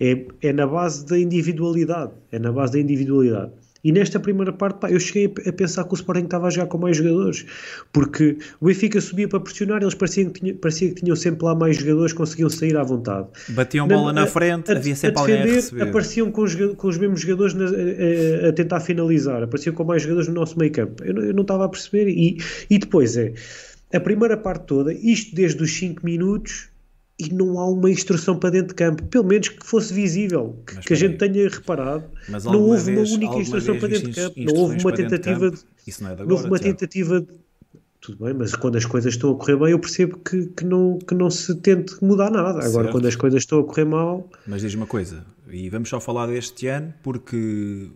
é, 0.00 0.24
é 0.42 0.52
na 0.52 0.66
base 0.66 1.06
da 1.06 1.18
individualidade. 1.18 2.12
É 2.30 2.38
na 2.38 2.52
base 2.52 2.74
da 2.74 2.80
individualidade. 2.80 3.52
E 3.86 3.92
nesta 3.92 4.18
primeira 4.18 4.52
parte, 4.52 4.80
pá, 4.80 4.90
eu 4.90 4.98
cheguei 4.98 5.32
a 5.46 5.52
pensar 5.52 5.84
que 5.84 5.92
o 5.92 5.94
Sporting 5.94 6.24
estava 6.24 6.48
a 6.48 6.50
jogar 6.50 6.66
com 6.66 6.76
mais 6.76 6.96
jogadores, 6.96 7.46
porque 7.92 8.36
o 8.60 8.66
Benfica 8.66 9.00
subia 9.00 9.28
para 9.28 9.38
pressionar, 9.38 9.80
eles 9.80 9.94
pareciam 9.94 10.28
que, 10.30 10.40
tinha, 10.40 10.54
parecia 10.54 10.88
que 10.88 11.02
tinham 11.02 11.14
sempre 11.14 11.44
lá 11.44 11.54
mais 11.54 11.76
jogadores, 11.76 12.12
conseguiam 12.12 12.50
sair 12.50 12.76
à 12.76 12.82
vontade. 12.82 13.28
Batiam 13.50 13.86
na, 13.86 13.94
bola 13.94 14.12
na 14.12 14.26
frente, 14.26 14.72
a, 14.72 14.76
havia 14.76 14.96
sempre 14.96 15.20
a 15.20 15.22
defender, 15.22 15.38
alguém 15.38 15.52
a 15.52 15.54
receber. 15.54 15.82
Apareciam 15.82 16.32
com 16.32 16.42
os, 16.42 16.54
com 16.56 16.88
os 16.88 16.98
mesmos 16.98 17.20
jogadores 17.20 17.54
na, 17.54 17.64
a, 17.66 18.48
a, 18.48 18.52
tentar 18.52 18.80
finalizar, 18.80 19.44
apareciam 19.44 19.72
com 19.72 19.84
mais 19.84 20.02
jogadores 20.02 20.26
no 20.26 20.34
nosso 20.34 20.58
meio 20.58 20.72
campo. 20.72 21.04
Eu, 21.04 21.22
eu 21.22 21.32
não 21.32 21.42
estava 21.42 21.64
a 21.64 21.68
perceber. 21.68 22.08
E, 22.08 22.38
e 22.68 22.78
depois 22.78 23.16
é, 23.16 23.34
a 23.94 24.00
primeira 24.00 24.36
parte 24.36 24.64
toda, 24.66 24.92
isto 24.92 25.32
desde 25.32 25.62
os 25.62 25.72
5 25.76 26.04
minutos 26.04 26.70
e 27.18 27.32
não 27.32 27.58
há 27.58 27.66
uma 27.68 27.90
instrução 27.90 28.38
para 28.38 28.50
dentro 28.50 28.68
de 28.68 28.74
campo, 28.74 29.02
pelo 29.04 29.24
menos 29.24 29.48
que 29.48 29.66
fosse 29.66 29.92
visível, 29.92 30.56
que, 30.66 30.76
que 30.80 30.92
a 30.92 30.96
gente 30.96 31.16
tenha 31.16 31.48
reparado. 31.48 32.04
Mas 32.28 32.44
não 32.44 32.62
houve 32.62 32.92
uma 32.92 33.08
única 33.08 33.36
instrução 33.36 33.78
para 33.78 33.88
dentro 33.88 34.10
de 34.10 34.20
campo, 34.20 34.34
não 34.38 34.54
houve 34.54 34.80
uma 34.80 34.92
tentativa 34.92 35.50
de, 35.50 35.58
Isso 35.86 36.02
não, 36.02 36.10
é 36.10 36.14
de 36.14 36.22
agora, 36.22 36.28
não 36.28 36.36
houve 36.36 36.48
uma 36.48 36.58
tentativa 36.58 37.20
de, 37.20 37.28
tudo 38.00 38.24
bem, 38.24 38.34
mas 38.34 38.54
quando 38.54 38.76
as 38.76 38.84
coisas 38.84 39.14
estão 39.14 39.32
a 39.32 39.34
correr 39.34 39.56
bem, 39.56 39.70
eu 39.70 39.78
percebo 39.78 40.18
que, 40.18 40.46
que, 40.46 40.64
não, 40.64 40.98
que 40.98 41.14
não 41.14 41.28
se 41.30 41.54
tente 41.56 41.96
mudar 42.04 42.30
nada. 42.30 42.58
Agora, 42.60 42.70
certo. 42.70 42.92
quando 42.92 43.06
as 43.06 43.16
coisas 43.16 43.42
estão 43.42 43.60
a 43.60 43.64
correr 43.64 43.84
mal. 43.84 44.30
Mas 44.46 44.60
diz 44.60 44.74
uma 44.74 44.86
coisa, 44.86 45.24
e 45.50 45.68
vamos 45.70 45.88
só 45.88 45.98
falar 45.98 46.26
deste 46.26 46.68
ano, 46.68 46.94
porque 47.02 47.90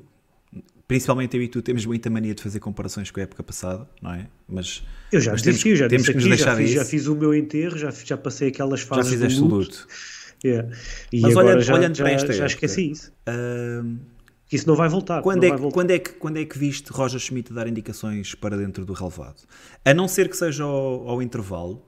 principalmente 0.90 1.36
eu 1.36 1.42
e 1.44 1.46
tu 1.46 1.62
temos 1.62 1.86
muita 1.86 2.10
mania 2.10 2.34
de 2.34 2.42
fazer 2.42 2.58
comparações 2.58 3.12
com 3.12 3.20
a 3.20 3.22
época 3.22 3.44
passada, 3.44 3.88
não 4.02 4.12
é? 4.12 4.26
Mas 4.48 4.82
eu 5.12 5.20
já 5.20 5.30
mas 5.30 5.40
disse 5.40 5.62
temos, 5.62 5.78
já 5.78 5.88
temos 5.88 6.08
que 6.08 6.14
nos 6.14 6.24
deixar 6.24 6.50
já 6.50 6.56
fiz, 6.56 6.70
já 6.70 6.84
fiz 6.84 7.06
o 7.06 7.14
meu 7.14 7.32
enterro, 7.32 7.78
já, 7.78 7.92
já 7.92 8.16
passei 8.16 8.48
aquelas 8.48 8.80
fases 8.80 9.06
já 9.06 9.12
fizeste 9.12 9.38
do 9.38 9.44
luto. 9.46 9.56
luto. 9.56 9.86
Yeah. 10.44 10.68
E 11.12 11.20
mas 11.20 11.30
agora 11.30 11.46
olhando, 11.46 11.62
já, 11.62 11.74
olhando 11.74 11.96
já, 11.96 12.04
para 12.04 12.12
esta 12.12 12.32
já 12.32 12.46
esqueci 12.46 12.90
isso. 12.90 13.12
Uh, 13.28 13.98
isso 14.50 14.66
não 14.66 14.74
vai 14.74 14.88
voltar. 14.88 15.22
Quando, 15.22 15.44
é 15.44 15.50
que, 15.52 15.56
voltar. 15.58 15.74
quando, 15.74 15.90
é 15.92 15.98
que, 16.00 16.10
quando 16.10 16.38
é 16.38 16.44
que 16.44 16.58
viste 16.58 16.90
Roger 16.90 17.20
Schmidt 17.20 17.52
dar 17.52 17.68
indicações 17.68 18.34
para 18.34 18.56
dentro 18.56 18.84
do 18.84 18.92
relevado? 18.92 19.42
A 19.84 19.94
não 19.94 20.08
ser 20.08 20.28
que 20.28 20.36
seja 20.36 20.64
ao, 20.64 21.08
ao 21.08 21.22
intervalo, 21.22 21.86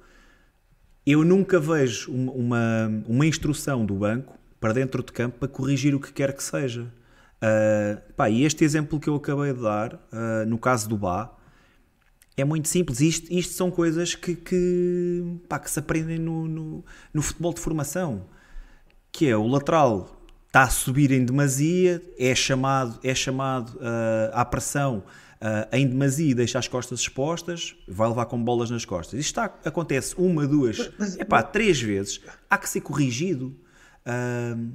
eu 1.04 1.24
nunca 1.24 1.58
vejo 1.58 2.12
uma, 2.12 3.02
uma 3.08 3.26
instrução 3.26 3.84
do 3.84 3.96
banco 3.96 4.38
para 4.60 4.72
dentro 4.72 5.02
de 5.02 5.10
campo 5.10 5.40
para 5.40 5.48
corrigir 5.48 5.92
o 5.92 5.98
que 5.98 6.12
quer 6.12 6.32
que 6.32 6.44
seja. 6.44 6.86
Uh, 7.42 8.00
pá, 8.14 8.30
e 8.30 8.44
este 8.44 8.64
exemplo 8.64 9.00
que 9.00 9.08
eu 9.08 9.16
acabei 9.16 9.52
de 9.52 9.60
dar, 9.60 9.94
uh, 9.94 10.46
no 10.46 10.58
caso 10.58 10.88
do 10.88 10.96
Bá, 10.96 11.34
é 12.36 12.44
muito 12.44 12.68
simples. 12.68 13.00
Isto, 13.00 13.32
isto 13.32 13.54
são 13.54 13.68
coisas 13.68 14.14
que, 14.14 14.36
que, 14.36 15.40
pá, 15.48 15.58
que 15.58 15.68
se 15.68 15.78
aprendem 15.80 16.18
no, 16.18 16.46
no, 16.46 16.84
no, 17.12 17.20
futebol 17.20 17.52
de 17.52 17.60
formação. 17.60 18.26
Que 19.10 19.28
é 19.28 19.36
o 19.36 19.46
lateral 19.46 20.22
está 20.46 20.62
a 20.62 20.70
subir 20.70 21.10
em 21.10 21.24
demasia, 21.24 22.02
é 22.18 22.34
chamado, 22.34 23.00
é 23.02 23.14
chamado 23.14 23.70
uh, 23.76 24.30
à 24.34 24.44
pressão 24.44 24.98
uh, 24.98 25.76
em 25.76 25.86
demasia 25.86 26.30
e 26.30 26.34
deixa 26.34 26.58
as 26.58 26.68
costas 26.68 27.00
expostas, 27.00 27.74
vai 27.88 28.08
levar 28.08 28.26
com 28.26 28.42
bolas 28.42 28.70
nas 28.70 28.84
costas. 28.84 29.18
Isto 29.18 29.40
está, 29.40 29.44
acontece 29.64 30.14
uma, 30.16 30.46
duas, 30.46 30.90
é 31.18 31.24
pá, 31.24 31.42
três 31.42 31.80
vezes. 31.80 32.20
Há 32.48 32.56
que 32.56 32.68
ser 32.68 32.82
corrigido. 32.82 33.56
Uh, 34.06 34.72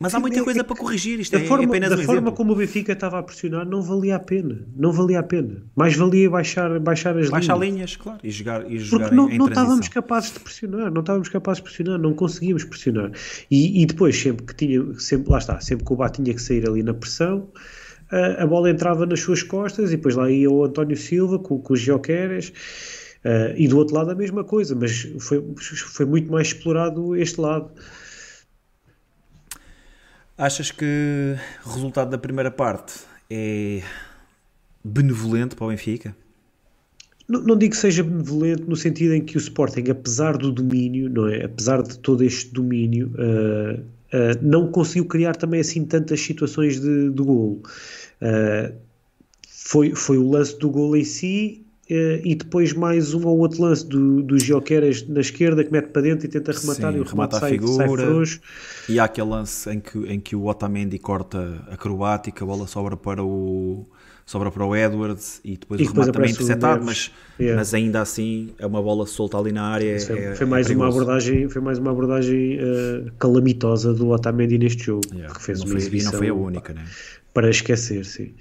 mas 0.00 0.14
há 0.14 0.20
muita 0.20 0.44
coisa 0.44 0.62
para 0.62 0.76
corrigir. 0.76 1.18
Isto 1.18 1.32
da 1.38 1.44
é, 1.44 1.46
forma, 1.46 1.64
é 1.64 1.66
apenas 1.66 1.90
da 1.90 1.96
um 1.96 1.98
forma 1.98 2.12
exemplo. 2.20 2.32
como 2.36 2.52
o 2.52 2.56
Benfica 2.56 2.92
estava 2.92 3.18
a 3.18 3.22
pressionar, 3.22 3.66
não 3.66 3.82
valia 3.82 4.16
a 4.16 4.18
pena. 4.20 4.66
Não 4.76 4.92
valia 4.92 5.18
a 5.18 5.22
pena. 5.22 5.62
Mais 5.74 5.96
valia 5.96 6.30
baixar, 6.30 6.78
baixar 6.78 7.18
as 7.18 7.28
Baixar 7.30 7.58
linhas. 7.58 7.74
linhas, 7.74 7.96
claro, 7.96 8.18
e 8.22 8.30
jogar, 8.30 8.60
e 8.60 8.64
Porque 8.64 8.78
jogar 8.78 9.12
não, 9.12 9.28
em, 9.28 9.34
em 9.34 9.38
não 9.38 9.46
transição. 9.46 9.64
estávamos 9.64 9.88
capazes 9.88 10.32
de 10.32 10.40
pressionar, 10.40 10.90
não 10.92 11.00
estávamos 11.00 11.28
capazes 11.28 11.58
de 11.62 11.68
pressionar, 11.68 11.98
não 11.98 12.14
conseguíamos 12.14 12.64
pressionar. 12.64 13.10
E, 13.50 13.82
e 13.82 13.86
depois, 13.86 14.16
sempre 14.20 14.44
que 14.46 14.54
tinha, 14.54 14.94
sempre, 14.98 15.30
lá 15.32 15.38
está, 15.38 15.60
sempre 15.60 15.84
que 15.84 15.92
o 15.92 15.96
Bá 15.96 16.08
tinha 16.08 16.32
que 16.32 16.40
sair 16.42 16.68
ali 16.68 16.82
na 16.82 16.94
pressão, 16.94 17.48
a, 18.10 18.44
a 18.44 18.46
bola 18.46 18.70
entrava 18.70 19.04
nas 19.04 19.20
suas 19.20 19.42
costas 19.42 19.90
e 19.92 19.96
depois 19.96 20.14
lá 20.14 20.30
ia 20.30 20.50
o 20.50 20.64
António 20.64 20.96
Silva 20.96 21.38
com, 21.38 21.58
com 21.58 21.72
os 21.74 21.80
Joqueres. 21.80 22.52
Uh, 23.24 23.50
e 23.56 23.66
do 23.66 23.76
outro 23.76 23.96
lado 23.96 24.12
a 24.12 24.14
mesma 24.14 24.44
coisa, 24.44 24.76
mas 24.76 25.08
foi, 25.18 25.44
foi 25.58 26.06
muito 26.06 26.30
mais 26.30 26.46
explorado 26.48 27.16
este 27.16 27.40
lado. 27.40 27.68
Achas 30.38 30.70
que 30.70 31.34
o 31.66 31.68
resultado 31.68 32.10
da 32.10 32.16
primeira 32.16 32.48
parte 32.48 33.00
é 33.28 33.82
benevolente 34.84 35.56
para 35.56 35.66
o 35.66 35.68
Benfica? 35.70 36.14
Não, 37.28 37.42
não, 37.42 37.58
digo 37.58 37.72
que 37.72 37.76
seja 37.76 38.04
benevolente 38.04 38.62
no 38.62 38.76
sentido 38.76 39.14
em 39.14 39.20
que 39.20 39.36
o 39.36 39.38
Sporting, 39.38 39.90
apesar 39.90 40.36
do 40.38 40.52
domínio, 40.52 41.10
não 41.10 41.26
é? 41.26 41.44
apesar 41.44 41.82
de 41.82 41.98
todo 41.98 42.22
este 42.22 42.52
domínio, 42.52 43.12
uh, 43.18 43.80
uh, 43.80 44.38
não 44.40 44.70
conseguiu 44.70 45.06
criar 45.06 45.34
também 45.34 45.58
assim 45.58 45.84
tantas 45.84 46.20
situações 46.20 46.80
de, 46.80 47.10
de 47.10 47.22
golo. 47.22 47.60
Uh, 48.22 48.72
foi, 49.48 49.92
foi 49.96 50.18
o 50.18 50.30
lance 50.30 50.56
do 50.56 50.70
golo 50.70 50.96
em 50.96 51.04
si 51.04 51.66
e 51.88 52.34
depois 52.34 52.72
mais 52.72 53.14
um 53.14 53.26
ou 53.26 53.38
outro 53.38 53.62
lance 53.62 53.86
do, 53.86 54.22
do 54.22 54.38
Gioqueras 54.38 55.06
na 55.08 55.20
esquerda 55.20 55.64
que 55.64 55.72
mete 55.72 55.88
para 55.88 56.02
dentro 56.02 56.26
e 56.26 56.28
tenta 56.28 56.52
rematar 56.52 56.92
Sim, 56.92 56.98
e 56.98 57.00
o 57.00 57.04
remate 57.04 57.36
a 57.36 57.38
sai, 57.38 57.50
figura. 57.52 57.86
sai 57.86 57.88
frouxo. 57.88 58.40
E 58.88 58.98
há 58.98 59.04
aquele 59.04 59.28
lance 59.28 59.70
em 59.70 59.80
que, 59.80 59.98
em 59.98 60.20
que 60.20 60.36
o 60.36 60.44
Otamendi 60.46 60.98
corta 60.98 61.64
acrobática, 61.68 62.44
a 62.44 62.46
bola 62.46 62.66
sobra 62.66 62.96
para 62.96 63.22
o 63.24 63.86
sobra 64.26 64.50
para 64.50 64.62
o 64.66 64.76
Edwards 64.76 65.40
e 65.42 65.56
depois 65.56 65.80
E 65.80 65.84
o 65.84 65.86
remate 65.86 66.12
também 66.12 66.30
interceptado, 66.32 66.84
mas, 66.84 67.10
Yeah. 67.40 67.56
mas 67.58 67.72
ainda 67.72 68.00
assim 68.02 68.50
é 68.58 68.66
uma 68.66 68.82
bola 68.82 69.06
solta 69.06 69.38
ali 69.38 69.52
na 69.52 69.62
área. 69.62 69.98
Foi, 70.00 70.18
é- 70.18 70.34
foi 70.34 70.46
é 70.46 70.50
mais 70.50 70.66
uma 70.68 70.84
perigoso. 70.84 71.00
abordagem, 71.00 71.48
foi 71.48 71.62
mais 71.62 71.78
uma 71.78 71.90
abordagem 71.92 72.58
uh, 72.60 73.10
calamitosa 73.18 73.94
do 73.94 74.08
Otamendi 74.10 74.58
neste 74.58 74.82
jogo, 74.84 75.02
Yeah, 75.14 75.32
que 75.34 75.42
fez 75.42 75.60
não 75.60 75.66
uma 75.66 75.70
foi, 75.72 75.80
exibição 75.80 76.12
não 76.12 76.18
foi 76.18 76.28
a 76.28 76.34
única, 76.34 76.74
né? 76.74 76.84
para 77.32 77.48
esquecer, 77.48 78.04
sim. 78.04 78.34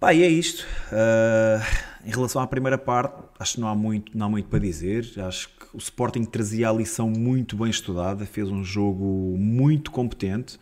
Pá, 0.00 0.14
e 0.14 0.22
é 0.22 0.28
isto. 0.28 0.64
Ah, 0.92 1.60
em 2.04 2.10
relação 2.10 2.40
à 2.40 2.46
primeira 2.46 2.78
parte, 2.78 3.14
acho 3.38 3.54
que 3.54 3.60
não 3.60 3.68
há, 3.68 3.74
muito, 3.74 4.16
não 4.16 4.26
há 4.26 4.28
muito 4.28 4.48
para 4.48 4.58
dizer. 4.60 5.06
Acho 5.18 5.48
que 5.48 5.66
o 5.74 5.78
Sporting 5.78 6.24
trazia 6.24 6.68
a 6.70 6.72
lição 6.72 7.10
muito 7.10 7.56
bem 7.56 7.70
estudada, 7.70 8.24
fez 8.24 8.48
um 8.48 8.64
jogo 8.64 9.36
muito 9.36 9.90
competente 9.90 10.58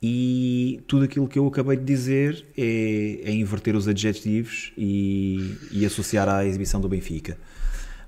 e 0.00 0.80
tudo 0.86 1.04
aquilo 1.04 1.26
que 1.26 1.38
eu 1.38 1.46
acabei 1.46 1.76
de 1.76 1.84
dizer 1.84 2.46
é, 2.56 3.20
é 3.24 3.32
inverter 3.32 3.74
os 3.74 3.88
adjetivos 3.88 4.72
e, 4.78 5.56
e 5.72 5.84
associar 5.84 6.28
à 6.28 6.46
exibição 6.46 6.80
do 6.80 6.88
Benfica. 6.88 7.36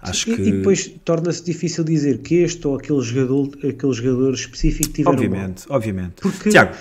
Acho 0.00 0.30
E, 0.30 0.36
que, 0.36 0.42
e 0.42 0.52
depois 0.52 0.86
torna-se 1.04 1.44
difícil 1.44 1.84
dizer 1.84 2.18
que 2.18 2.36
este 2.36 2.66
ou 2.66 2.76
aquele 2.76 3.02
jogador, 3.02 3.50
aquele 3.68 3.92
jogador 3.92 4.32
específico 4.32 4.88
tiveram 4.90 5.12
mal. 5.16 5.24
obviamente, 5.24 5.64
obviamente. 5.68 6.14
Porque 6.22 6.48
Tiago, 6.48 6.74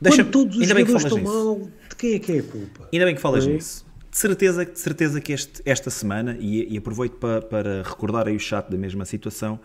deixa, 0.00 0.24
Quando 0.24 0.30
todos 0.32 0.56
os 0.58 0.68
jogadores 0.68 1.04
estão 1.04 1.22
mal, 1.22 1.68
quem 2.00 2.14
é 2.14 2.18
que 2.18 2.32
é 2.32 2.38
a 2.38 2.42
culpa? 2.42 2.88
Ainda 2.92 3.04
bem 3.04 3.14
que 3.14 3.20
falas 3.20 3.46
é? 3.46 3.52
nisso. 3.52 3.84
De 4.10 4.16
certeza, 4.16 4.64
de 4.64 4.78
certeza 4.78 5.20
que 5.20 5.32
este, 5.32 5.62
esta 5.64 5.90
semana, 5.90 6.36
e, 6.40 6.72
e 6.72 6.78
aproveito 6.78 7.12
para, 7.16 7.42
para 7.42 7.82
recordar 7.82 8.26
aí 8.26 8.34
o 8.34 8.40
chat 8.40 8.68
da 8.68 8.76
mesma 8.76 9.04
situação, 9.04 9.60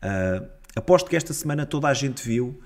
ah, 0.00 0.42
aposto 0.74 1.10
que 1.10 1.16
esta 1.16 1.34
semana 1.34 1.66
toda 1.66 1.88
a 1.88 1.92
gente 1.92 2.26
viu 2.26 2.58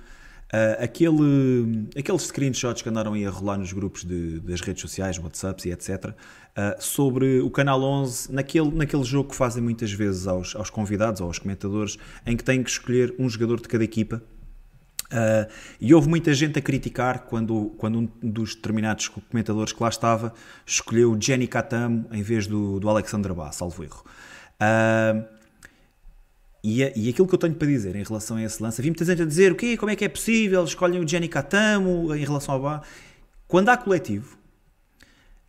ah, 0.52 0.84
aquele, 0.84 1.88
aqueles 1.98 2.22
screenshots 2.22 2.82
que 2.82 2.88
andaram 2.88 3.14
aí 3.14 3.26
a 3.26 3.30
rolar 3.30 3.56
nos 3.56 3.72
grupos 3.72 4.04
de- 4.04 4.38
das 4.40 4.60
redes 4.60 4.82
sociais, 4.82 5.18
WhatsApps 5.18 5.64
e 5.64 5.70
etc., 5.70 6.12
ah, 6.54 6.76
sobre 6.78 7.40
o 7.40 7.50
Canal 7.50 7.82
11, 7.82 8.30
naquele, 8.30 8.70
naquele 8.70 9.02
jogo 9.02 9.30
que 9.30 9.34
fazem 9.34 9.62
muitas 9.62 9.90
vezes 9.90 10.28
aos, 10.28 10.54
aos 10.54 10.70
convidados 10.70 11.20
ou 11.20 11.26
aos 11.26 11.38
comentadores, 11.40 11.96
em 12.24 12.37
que 12.37 12.44
têm 12.44 12.62
que 12.62 12.70
escolher 12.70 13.12
um 13.18 13.28
jogador 13.28 13.60
de 13.60 13.66
cada 13.66 13.82
equipa 13.82 14.22
Uh, 15.14 15.48
e 15.81 15.94
houve 15.94 16.09
muita 16.09 16.35
gente 16.35 16.59
a 16.59 16.62
criticar 16.62 17.20
quando, 17.27 17.72
quando 17.79 18.00
um 18.00 18.09
dos 18.20 18.57
determinados 18.57 19.07
comentadores 19.07 19.72
que 19.72 19.81
lá 19.81 19.88
estava 19.88 20.35
escolheu 20.66 21.16
Jenny 21.20 21.46
Katamo 21.46 22.09
em 22.11 22.20
vez 22.20 22.48
do, 22.48 22.81
do 22.81 22.88
Alexander 22.88 23.33
Bass, 23.33 23.55
salvo 23.55 23.85
erro. 23.85 24.03
Uh, 24.61 25.24
e, 26.64 26.83
a- 26.83 26.92
e 26.96 27.09
aquilo 27.09 27.29
que 27.29 27.35
eu 27.35 27.38
tenho 27.38 27.55
para 27.55 27.68
dizer 27.68 27.94
em 27.94 28.03
relação 28.03 28.38
a 28.38 28.42
esse 28.42 28.61
lance, 28.61 28.81
havia 28.81 28.90
muita 28.90 29.05
gente 29.05 29.22
a 29.22 29.27
dizer 29.27 29.53
o 29.53 29.55
quê, 29.55 29.77
como 29.77 29.92
é 29.92 29.96
que 29.96 30.05
é 30.05 30.09
possível, 30.09 30.64
escolhem 30.64 31.00
o 31.00 31.07
Jenny 31.09 31.29
Katamo 31.29 32.12
em 32.14 32.24
relação 32.24 32.55
ao 32.57 32.61
Bá. 32.61 32.83
Quando 33.46 33.68
há 33.68 33.77
coletivo, 33.77 34.37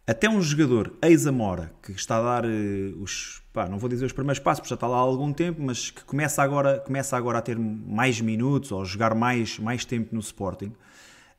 até 0.05 0.29
um 0.29 0.39
jogador 0.41 0.93
ex-Amora 1.01 1.71
que 1.81 1.91
está 1.93 2.17
a 2.17 2.21
dar 2.21 2.45
eh, 2.45 2.93
os, 2.99 3.41
pá, 3.55 3.69
não 3.69 3.79
vou 3.79 3.89
dizer 3.89 4.05
os 4.05 4.11
primeiros 4.11 4.39
passos, 4.39 4.59
porque 4.59 4.69
já 4.69 4.75
está 4.75 4.85
lá 4.85 4.97
há 4.97 4.99
algum 4.99 5.31
tempo, 5.31 5.61
mas 5.61 5.89
que 5.89 6.03
começa 6.03 6.43
agora, 6.43 6.77
começa 6.81 7.15
agora 7.15 7.37
a 7.37 7.41
ter 7.41 7.57
mais 7.57 8.19
minutos 8.19 8.69
ou 8.73 8.83
jogar 8.83 9.15
mais, 9.15 9.57
mais 9.57 9.85
tempo 9.85 10.13
no 10.13 10.19
Sporting, 10.19 10.73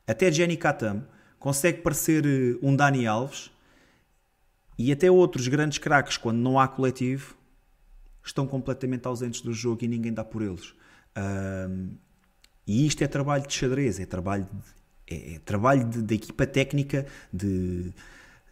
até 0.07 0.33
Jenny 0.33 0.57
Katam 0.57 1.05
consegue 1.39 1.83
parecer 1.83 2.25
eh, 2.25 2.59
um 2.63 2.75
Dani 2.75 3.07
Alves 3.07 3.51
e 4.79 4.91
até 4.91 5.11
outros 5.11 5.47
grandes 5.47 5.77
craques, 5.77 6.17
quando 6.17 6.39
não 6.39 6.59
há 6.59 6.67
coletivo, 6.67 7.37
estão 8.25 8.47
completamente 8.47 9.07
ausentes 9.07 9.43
do 9.43 9.53
jogo 9.53 9.85
e 9.85 9.89
ninguém 9.89 10.13
dá 10.13 10.25
por 10.25 10.41
eles. 10.41 10.75
Ahm, 11.15 11.97
e 12.67 12.87
isto 12.87 13.03
é 13.05 13.07
trabalho 13.07 13.47
de 13.47 13.53
xadrez, 13.53 14.01
é 14.01 14.07
trabalho 14.07 14.45
de, 14.45 15.15
é, 15.15 15.35
é 15.35 15.39
trabalho 15.41 15.85
da 15.85 16.15
equipa 16.15 16.47
técnica 16.47 17.07
de, 17.33 17.93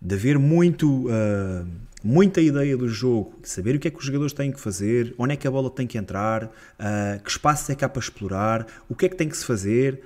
de 0.04 0.14
haver 0.14 0.38
muito, 0.38 1.06
ah, 1.08 1.64
muita 2.02 2.42
ideia 2.42 2.76
do 2.76 2.86
jogo, 2.86 3.38
de 3.40 3.48
saber 3.48 3.76
o 3.76 3.78
que 3.78 3.88
é 3.88 3.90
que 3.90 3.98
os 3.98 4.04
jogadores 4.04 4.34
têm 4.34 4.52
que 4.52 4.60
fazer, 4.60 5.14
onde 5.16 5.32
é 5.32 5.36
que 5.36 5.48
a 5.48 5.50
bola 5.50 5.70
tem 5.70 5.86
que 5.86 5.96
entrar, 5.96 6.52
ah, 6.78 7.18
que 7.24 7.30
espaço 7.30 7.72
é 7.72 7.74
que 7.74 7.82
há 7.82 7.88
para 7.88 8.00
explorar, 8.00 8.66
o 8.86 8.94
que 8.94 9.06
é 9.06 9.08
que 9.08 9.16
tem 9.16 9.26
que 9.26 9.36
se 9.36 9.46
fazer. 9.46 10.02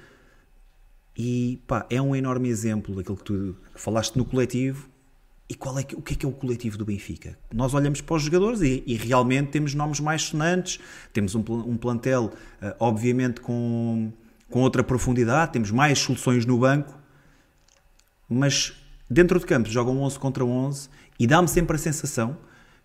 E 1.17 1.61
pá, 1.67 1.85
é 1.91 2.01
um 2.01 2.15
enorme 2.15 2.49
exemplo 2.49 2.95
daquilo 2.95 3.17
que 3.17 3.25
tu 3.25 3.57
falaste 3.75 4.15
no 4.15 4.25
coletivo. 4.25 4.89
E 5.51 5.55
qual 5.55 5.77
é 5.79 5.83
que, 5.83 5.97
o 5.97 6.03
que 6.03 6.13
é 6.13 6.17
que 6.17 6.27
é 6.27 6.29
o 6.29 6.33
coletivo 6.33 6.79
do 6.79 6.85
Benfica? 6.85 7.37
Nós 7.53 7.75
olhamos 7.75 8.01
para 8.01 8.15
os 8.15 8.23
jogadores 8.23 8.61
e, 8.61 8.85
e 8.87 8.95
realmente 8.95 9.51
temos 9.51 9.75
nomes 9.75 9.99
mais 9.99 10.23
sonantes, 10.23 10.79
temos 11.13 11.35
um, 11.35 11.43
um 11.49 11.77
plantel, 11.77 12.33
ah, 12.63 12.77
obviamente, 12.79 13.41
com, 13.41 14.13
com 14.49 14.61
outra 14.61 14.85
profundidade, 14.85 15.53
temos 15.53 15.73
mais 15.73 15.99
soluções 15.99 16.47
no 16.47 16.59
banco, 16.59 16.97
mas 18.29 18.78
dentro 19.09 19.39
de 19.39 19.47
campo 19.47 19.69
jogam 19.69 20.01
11 20.03 20.19
contra 20.19 20.45
11 20.45 20.89
e 21.19 21.27
dá-me 21.27 21.49
sempre 21.49 21.77
a 21.77 21.79
sensação 21.79 22.37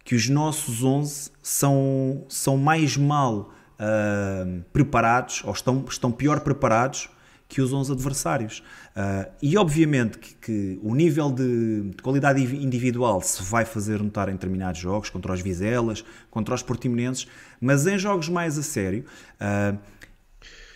que 0.03 0.15
os 0.15 0.27
nossos 0.29 0.83
11 0.83 1.31
são, 1.41 2.25
são 2.27 2.57
mais 2.57 2.97
mal 2.97 3.53
ah, 3.79 4.45
preparados 4.71 5.43
ou 5.45 5.51
estão, 5.51 5.85
estão 5.87 6.11
pior 6.11 6.41
preparados 6.41 7.09
que 7.47 7.61
os 7.61 7.71
11 7.71 7.91
adversários. 7.91 8.63
Ah, 8.95 9.29
e 9.41 9.57
obviamente 9.57 10.17
que, 10.17 10.33
que 10.35 10.79
o 10.81 10.93
nível 10.95 11.31
de, 11.31 11.91
de 11.91 12.01
qualidade 12.01 12.41
individual 12.41 13.21
se 13.21 13.43
vai 13.43 13.63
fazer 13.63 14.01
notar 14.01 14.27
em 14.29 14.33
determinados 14.33 14.79
jogos, 14.79 15.09
contra 15.09 15.31
os 15.33 15.41
Vizelas, 15.41 16.03
contra 16.29 16.55
os 16.55 16.63
Portimonenses, 16.63 17.27
mas 17.61 17.85
em 17.87 17.97
jogos 17.97 18.27
mais 18.27 18.57
a 18.57 18.63
sério. 18.63 19.05
ah, 19.39 19.75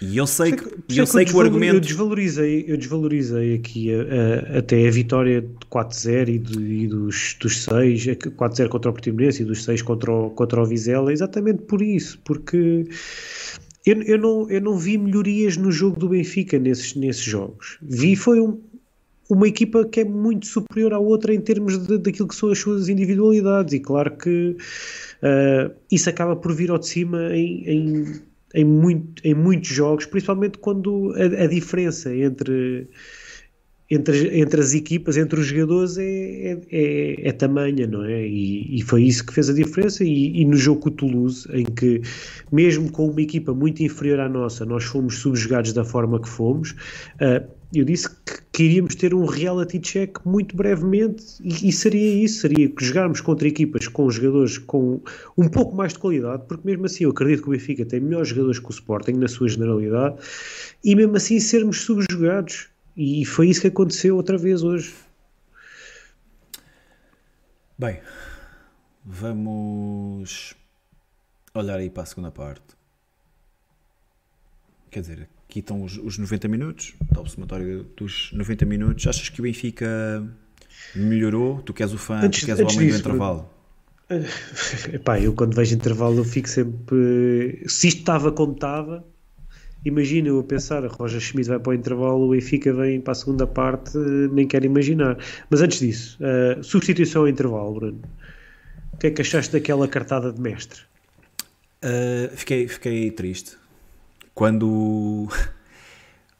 e 0.02 0.18
eu 0.18 0.28
sei 0.28 0.52
que, 0.52 0.64
Por 0.64 0.74
e 0.90 0.92
isso 0.92 1.00
é 1.00 1.02
eu 1.02 1.08
sei 1.08 1.26
que 1.26 1.36
o 1.36 1.42
argumento. 1.42 1.76
Eu 1.76 1.80
desvalorizei, 1.80 2.66
eu 2.68 2.78
desvalorizei 2.78 3.56
aqui 3.56 3.92
a- 3.94 4.54
a- 4.56 4.58
até 4.60 4.88
a 4.88 4.92
vitória 4.92 5.42
de 5.42 5.66
4-0 5.70 6.30
e, 6.30 6.38
do- 6.40 6.62
e 6.62 6.88
dos, 6.88 7.36
dos 7.40 7.64
6, 7.64 8.06
4-0 8.36 8.70
contra 8.70 8.90
o 8.92 8.94
Portimonense 8.94 9.42
e 9.42 9.46
dos 9.46 9.64
6 9.64 9.82
contra 9.82 10.12
o, 10.12 10.30
contra 10.30 10.62
o 10.62 10.66
Vizela, 10.66 11.12
exatamente 11.12 11.64
por 11.64 11.82
isso, 11.82 12.20
porque 12.24 12.86
eu, 13.86 14.02
eu, 14.04 14.18
não, 14.18 14.50
eu 14.50 14.62
não 14.62 14.78
vi 14.78 14.98
melhorias 14.98 15.58
no 15.58 15.72
jogo 15.72 16.00
do 16.00 16.10
Benfica 16.10 16.60
nesses, 16.60 16.94
nesses 16.96 17.24
jogos. 17.24 17.78
Vi 17.82 18.16
foi 18.16 18.40
um- 18.40 18.60
uma 19.30 19.46
equipa 19.48 19.84
que 19.86 20.00
é 20.02 20.06
muito 20.06 20.46
superior 20.48 20.94
à 20.94 21.00
outra 21.00 21.34
em 21.34 21.42
termos 21.42 21.78
de, 21.86 21.98
daquilo 21.98 22.28
que 22.30 22.36
são 22.36 22.50
as 22.50 22.60
suas 22.60 22.88
individualidades 22.88 23.74
e 23.74 23.80
claro 23.82 24.16
que 24.16 24.56
ah, 25.22 25.70
isso 25.92 26.10
acaba 26.10 26.34
por 26.36 26.54
vir 26.54 26.70
ao 26.72 26.78
de 26.78 26.88
cima 26.88 27.36
em, 27.36 27.64
em, 27.68 28.06
em, 28.54 28.66
muito, 28.66 29.22
em 29.26 29.34
muitos 29.34 29.70
jogos, 29.70 30.06
principalmente 30.06 30.58
quando 30.58 31.14
a, 31.16 31.44
a 31.44 31.48
diferença 31.48 32.16
entre 32.16 32.90
entre, 33.90 34.40
entre 34.40 34.60
as 34.60 34.74
equipas, 34.74 35.16
entre 35.16 35.40
os 35.40 35.48
jogadores, 35.48 35.98
é, 35.98 36.04
é, 36.04 36.60
é, 36.72 37.30
é 37.30 37.32
tamanha, 37.32 37.88
não 37.88 38.04
é? 38.04 38.28
E, 38.28 38.78
e, 38.78 38.82
foi 38.82 39.04
isso 39.04 39.26
que 39.26 39.34
fez 39.34 39.50
a 39.50 39.54
diferença. 39.54 40.04
E, 40.04 40.42
e, 40.42 40.46
no 40.46 40.58
jogo 40.58 40.82
com 40.82 40.90
o 40.90 40.92
Toulouse, 40.92 41.48
em 41.54 41.64
que, 41.64 42.02
mesmo 42.52 42.92
com 42.92 43.10
uma 43.10 43.22
equipa 43.22 43.54
muito 43.54 43.82
inferior 43.82 44.20
à 44.20 44.28
nossa, 44.28 44.66
nós 44.66 44.84
fomos 44.84 45.20
subjugados 45.20 45.72
da 45.72 45.86
forma 45.86 46.22
que 46.22 46.28
fomos, 46.28 46.72
uh, 47.22 47.57
eu 47.74 47.84
disse 47.84 48.10
que 48.10 48.42
queríamos 48.52 48.96
ter 48.96 49.14
um 49.14 49.26
reality 49.26 49.80
check 49.80 50.18
muito 50.26 50.56
brevemente 50.56 51.24
e, 51.42 51.70
e, 51.70 51.72
seria 51.72 52.24
isso, 52.24 52.42
seria 52.42 52.72
jogarmos 52.80 53.20
contra 53.22 53.48
equipas 53.48 53.88
com 53.88 54.10
jogadores 54.10 54.58
com 54.58 55.02
um 55.38 55.50
pouco 55.50 55.76
mais 55.76 55.94
de 55.94 56.00
qualidade, 56.00 56.44
porque 56.48 56.66
mesmo 56.66 56.86
assim 56.86 57.04
eu 57.04 57.12
acredito 57.12 57.44
que 57.44 57.50
o 57.50 57.52
Benfica 57.52 57.86
tem 57.86 58.00
melhores 58.00 58.30
jogadores 58.30 58.60
que 58.60 58.68
o 58.68 58.72
Sporting 58.72 59.14
na 59.14 59.28
sua 59.28 59.50
generalidade 59.50 60.18
e 60.84 60.96
mesmo 60.96 61.18
assim 61.18 61.40
sermos 61.40 61.82
subjugados 61.82 62.70
e 62.96 63.26
foi 63.26 63.50
isso 63.50 63.62
que 63.62 63.68
aconteceu 63.68 64.16
outra 64.16 64.38
vez 64.38 64.64
hoje. 64.64 64.96
Bem, 67.78 68.02
vamos 69.06 70.56
olhar 71.54 71.78
aí 71.78 71.90
para 71.90 72.04
a 72.04 72.06
segunda 72.08 72.32
parte. 72.32 72.76
Quer 74.90 75.02
dizer, 75.02 75.30
aqui 75.50 75.60
estão 75.60 75.82
os, 75.82 75.98
os 75.98 76.18
90 76.18 76.48
minutos, 76.48 76.94
está 77.02 77.22
o 77.22 77.26
somatório 77.28 77.86
dos 77.96 78.32
90 78.34 78.66
minutos. 78.66 79.08
Achas 79.08 79.30
que 79.30 79.40
o 79.40 79.44
Benfica 79.44 80.24
melhorou? 80.96 81.62
Tu 81.62 81.74
queres 81.74 81.94
o 81.94 81.98
fã, 81.98 82.20
antes, 82.22 82.42
tu 82.42 82.46
queres 82.46 82.62
o 82.62 82.66
homem 82.66 82.88
disso, 82.88 83.04
do 83.04 83.10
intervalo? 83.10 83.50
Epá, 84.94 85.20
eu 85.20 85.34
quando 85.34 85.56
vejo 85.56 85.76
intervalo 85.76 86.18
eu 86.18 86.26
fico 86.26 86.50
sempre. 86.50 87.64
Se 87.68 87.88
isto 87.88 88.00
estava 88.00 88.32
como 88.32 88.54
estava, 88.54 89.06
imagina 89.86 90.28
eu 90.28 90.40
a 90.40 90.44
pensar, 90.44 90.84
a 90.84 90.88
Roger 90.88 91.20
Schmidt 91.20 91.50
vai 91.50 91.60
para 91.60 91.72
o 91.72 91.74
intervalo, 91.74 92.28
o 92.28 92.32
Benfica 92.32 92.74
vem 92.74 93.00
para 93.02 93.14
a 93.14 93.16
segunda 93.16 93.48
parte, 93.48 93.98
nem 94.32 94.48
quero 94.48 94.66
imaginar. 94.66 95.18
Mas 95.50 95.62
antes 95.62 95.80
disso, 95.80 96.20
uh, 96.22 96.64
substituição 96.64 97.24
ao 97.24 97.28
intervalo, 97.28 97.74
Bruno. 97.74 98.02
O 98.94 98.98
que 98.98 99.08
é 99.08 99.12
que 99.12 99.22
achaste 99.22 99.54
daquela 99.54 99.88
cartada 99.88 100.32
de 100.32 100.42
mestre? 100.42 100.82
Uh, 101.84 102.36
fiquei, 102.36 102.68
fiquei 102.68 103.12
triste. 103.12 103.58
Quando, 104.38 105.28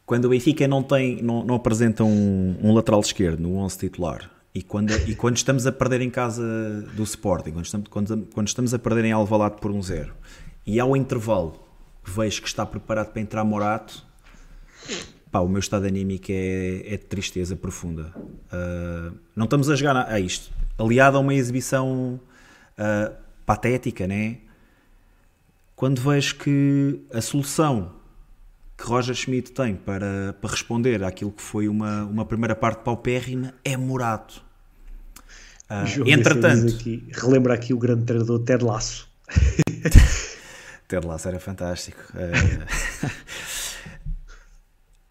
quando 0.06 0.26
o 0.26 0.28
Benfica 0.28 0.68
não, 0.68 0.84
tem, 0.84 1.20
não, 1.20 1.44
não 1.44 1.56
apresenta 1.56 2.04
um, 2.04 2.56
um 2.62 2.72
lateral 2.72 3.00
esquerdo 3.00 3.40
no 3.40 3.56
11 3.56 3.76
titular 3.76 4.30
e 4.54 4.62
quando, 4.62 4.92
e 5.08 5.16
quando 5.16 5.36
estamos 5.36 5.66
a 5.66 5.72
perder 5.72 6.00
em 6.02 6.08
casa 6.08 6.44
do 6.94 7.02
Sporting, 7.02 7.50
quando 7.50 7.64
estamos, 7.64 7.88
quando, 7.88 8.28
quando 8.32 8.46
estamos 8.46 8.72
a 8.72 8.78
perder 8.78 9.06
em 9.06 9.10
Alvalade 9.10 9.56
por 9.60 9.72
um 9.72 9.82
zero 9.82 10.14
e 10.64 10.78
ao 10.78 10.96
intervalo 10.96 11.58
vejo 12.04 12.40
que 12.40 12.46
está 12.46 12.64
preparado 12.64 13.10
para 13.10 13.20
entrar 13.20 13.42
Morato, 13.42 14.06
pá, 15.32 15.40
o 15.40 15.48
meu 15.48 15.58
estado 15.58 15.84
anímico 15.84 16.26
é, 16.30 16.94
é 16.94 16.96
de 16.96 17.04
tristeza 17.04 17.56
profunda. 17.56 18.14
Uh, 18.16 19.12
não 19.34 19.46
estamos 19.46 19.68
a 19.68 19.74
jogar 19.74 19.96
a, 19.96 20.12
a 20.12 20.20
isto, 20.20 20.52
aliado 20.78 21.16
a 21.16 21.20
uma 21.20 21.34
exibição 21.34 22.20
uh, 22.78 23.12
patética, 23.44 24.06
né? 24.06 24.38
Quando 25.78 26.00
vejo 26.00 26.34
que 26.38 27.06
a 27.14 27.20
solução 27.20 27.92
que 28.76 28.82
Roger 28.82 29.14
Schmidt 29.14 29.52
tem 29.52 29.76
para, 29.76 30.34
para 30.40 30.50
responder 30.50 31.04
àquilo 31.04 31.30
que 31.30 31.40
foi 31.40 31.68
uma, 31.68 32.02
uma 32.02 32.24
primeira 32.24 32.56
parte 32.56 32.82
paupérrima 32.82 33.54
é 33.64 33.76
Morato. 33.76 34.42
Uh, 35.70 36.08
entretanto, 36.08 36.74
aqui, 36.74 37.06
relembra 37.12 37.54
aqui 37.54 37.72
o 37.72 37.78
grande 37.78 38.02
treinador 38.02 38.40
Ted 38.40 38.64
Lasso. 38.64 39.08
Ted 40.88 41.06
Lasso 41.06 41.28
era 41.28 41.38
fantástico. 41.38 42.02
É 42.16 42.32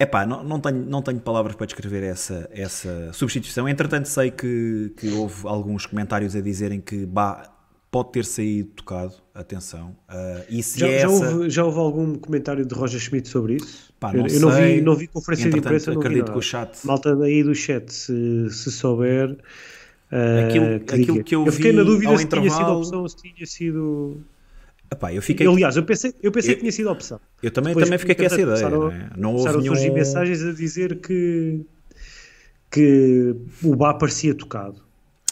epá, 0.04 0.26
não, 0.26 0.44
não, 0.44 0.60
tenho, 0.60 0.84
não 0.84 1.00
tenho 1.00 1.18
palavras 1.18 1.56
para 1.56 1.64
descrever 1.64 2.02
essa, 2.02 2.46
essa 2.52 3.10
substituição. 3.14 3.66
Entretanto, 3.66 4.06
sei 4.06 4.30
que, 4.30 4.92
que 4.98 5.08
houve 5.14 5.48
alguns 5.48 5.86
comentários 5.86 6.36
a 6.36 6.42
dizerem 6.42 6.78
que 6.78 7.06
bah, 7.06 7.57
pode 7.90 8.12
ter 8.12 8.24
saído 8.24 8.70
tocado. 8.70 9.14
Atenção. 9.34 9.96
Uh, 10.08 10.44
e 10.48 10.62
se 10.62 10.80
já, 10.80 10.88
é 10.88 10.98
já, 11.00 11.06
essa... 11.06 11.30
houve, 11.30 11.50
já 11.50 11.64
houve 11.64 11.78
algum 11.78 12.14
comentário 12.16 12.66
de 12.66 12.74
Roger 12.74 13.00
Schmidt 13.00 13.28
sobre 13.28 13.56
isso? 13.56 13.92
Pá, 14.00 14.12
não 14.12 14.26
eu, 14.26 14.34
eu 14.34 14.40
não, 14.40 14.50
vi, 14.50 14.80
não 14.80 14.94
vi 14.94 15.06
conferência 15.06 15.50
de 15.50 15.58
imprensa. 15.58 15.92
Não 15.92 16.00
acredito 16.00 16.26
vi 16.26 16.32
que 16.32 16.38
o 16.38 16.42
chat. 16.42 16.86
Malta 16.86 17.14
daí 17.14 17.42
do 17.42 17.54
chat, 17.54 17.92
se, 17.92 18.50
se 18.50 18.70
souber. 18.70 19.30
Uh, 20.10 20.46
aquilo, 20.48 20.80
que, 20.80 20.94
aquilo 20.94 21.24
que 21.24 21.34
eu, 21.34 21.46
eu 21.46 21.52
fiquei 21.52 21.72
na 21.72 21.82
dúvida 21.82 22.16
se 22.16 22.24
intervalo... 22.24 22.50
tinha 22.50 22.58
sido 22.58 22.78
opção, 22.78 23.08
se 23.08 23.16
tinha 23.16 23.46
sido. 23.46 24.20
Epá, 24.90 25.12
eu 25.12 25.20
fiquei... 25.20 25.46
Aliás, 25.46 25.76
eu 25.76 25.82
pensei, 25.82 26.14
eu 26.22 26.32
pensei 26.32 26.52
eu, 26.52 26.54
que 26.54 26.60
tinha 26.60 26.72
sido 26.72 26.88
a 26.88 26.92
opção. 26.92 27.20
Eu 27.42 27.50
também, 27.50 27.74
também 27.74 27.98
fiquei 27.98 28.14
com 28.14 28.22
essa 28.24 28.40
ideia. 28.40 28.70
Começaram, 28.70 28.90
é? 28.90 29.10
não 29.16 29.34
houve 29.34 29.58
nenhum... 29.58 29.92
mensagens 29.92 30.42
a 30.42 30.52
dizer 30.52 30.98
que, 31.00 31.60
que 32.70 33.36
o 33.62 33.76
Bá 33.76 33.92
parecia 33.92 34.34
tocado. 34.34 34.87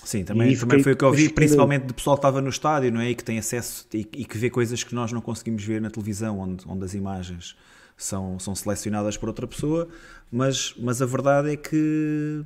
Sim, 0.06 0.22
também, 0.22 0.56
também 0.56 0.80
foi 0.84 0.92
o 0.92 0.96
que 0.96 1.04
eu 1.04 1.10
vi, 1.10 1.28
principalmente 1.28 1.86
do 1.86 1.92
pessoal 1.92 2.16
que 2.16 2.20
estava 2.20 2.40
no 2.40 2.48
estádio, 2.48 2.92
não 2.92 3.00
é? 3.00 3.10
E 3.10 3.14
que 3.16 3.24
tem 3.24 3.40
acesso 3.40 3.88
e, 3.92 4.08
e, 4.12 4.24
que 4.24 4.38
vê 4.38 4.48
coisas 4.48 4.84
que 4.84 4.94
nós 4.94 5.10
não 5.10 5.20
conseguimos 5.20 5.64
ver 5.64 5.80
na 5.80 5.90
televisão, 5.90 6.38
onde, 6.38 6.64
onde 6.68 6.84
as 6.84 6.94
imagens 6.94 7.56
são, 7.96 8.38
são 8.38 8.54
selecionadas 8.54 9.16
por 9.16 9.28
outra 9.28 9.48
pessoa. 9.48 9.88
Mas, 10.30 10.72
mas 10.78 11.02
a 11.02 11.06
verdade 11.06 11.50
é 11.50 11.56
que. 11.56 12.44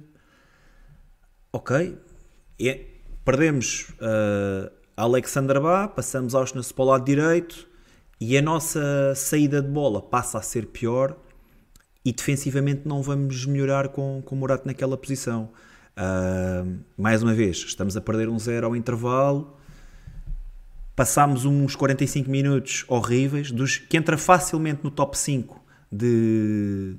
Ok. 1.53 1.99
É, 2.59 2.81
perdemos. 3.27 3.91
Uh, 4.01 4.73
Alexander 4.97 5.61
Bá, 5.61 5.87
passamos 5.87 6.35
Auschwitz 6.35 6.73
para 6.73 6.83
o 6.83 6.87
lado 6.87 7.05
direito 7.05 7.69
e 8.19 8.39
a 8.39 8.43
nossa 8.43 9.15
saída 9.15 9.61
de 9.61 9.69
bola 9.69 10.01
passa 10.01 10.39
a 10.39 10.43
ser 10.43 10.65
pior 10.65 11.15
e 12.03 12.11
defensivamente 12.11 12.89
não 12.89 13.03
vamos 13.03 13.45
melhorar 13.45 13.89
com, 13.89 14.23
com 14.25 14.35
o 14.35 14.39
Morato 14.39 14.67
naquela 14.67 14.97
posição. 14.97 15.51
Mais 16.97 17.23
uma 17.23 17.35
vez, 17.35 17.59
estamos 17.59 17.97
a 17.97 18.01
perder 18.01 18.29
um 18.29 18.39
zero 18.39 18.67
ao 18.67 18.77
intervalo, 18.77 19.57
passámos 20.97 21.45
uns 21.45 21.77
45 21.77 22.31
minutos 22.31 22.85
horríveis, 22.89 23.51
dos, 23.51 23.79
que 23.79 23.97
entra 23.97 24.17
facilmente 24.19 24.83
no 24.83 24.91
top 24.91 25.17
5 25.17 25.63
de, 25.91 26.97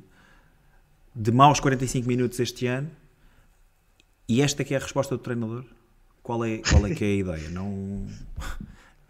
de 1.16 1.32
maus 1.32 1.60
45 1.60 2.08
minutos 2.08 2.40
este 2.40 2.68
ano, 2.68 2.90
e 4.28 4.42
esta 4.42 4.64
que 4.64 4.74
é 4.74 4.78
a 4.78 4.80
resposta 4.80 5.16
do 5.18 5.22
treinador 5.22 5.66
qual 6.24 6.46
é, 6.46 6.60
qual 6.60 6.86
é 6.86 6.94
que 6.94 7.04
é 7.04 7.08
a 7.08 7.16
ideia? 7.16 7.50
Não 7.50 8.06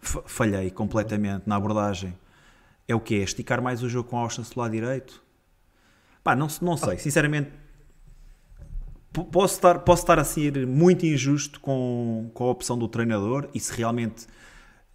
falhei 0.00 0.70
completamente 0.70 1.44
na 1.46 1.56
abordagem. 1.56 2.16
É 2.88 2.94
o 2.94 3.00
que 3.00 3.16
é? 3.16 3.18
Esticar 3.18 3.62
mais 3.62 3.82
o 3.82 3.88
jogo 3.88 4.08
com 4.08 4.18
a 4.18 4.22
Austin 4.22 4.42
do 4.42 4.60
lado 4.60 4.72
direito? 4.72 5.22
Pá, 6.24 6.34
não, 6.34 6.48
não 6.60 6.76
sei. 6.76 6.98
Sinceramente, 6.98 7.50
posso 9.12 9.54
estar, 9.54 9.78
posso 9.80 10.02
estar 10.02 10.18
a 10.18 10.24
ser 10.24 10.66
muito 10.66 11.04
injusto 11.04 11.60
com, 11.60 12.30
com 12.32 12.44
a 12.44 12.50
opção 12.50 12.78
do 12.78 12.88
treinador 12.88 13.48
e 13.54 13.60
se 13.60 13.72
realmente, 13.74 14.26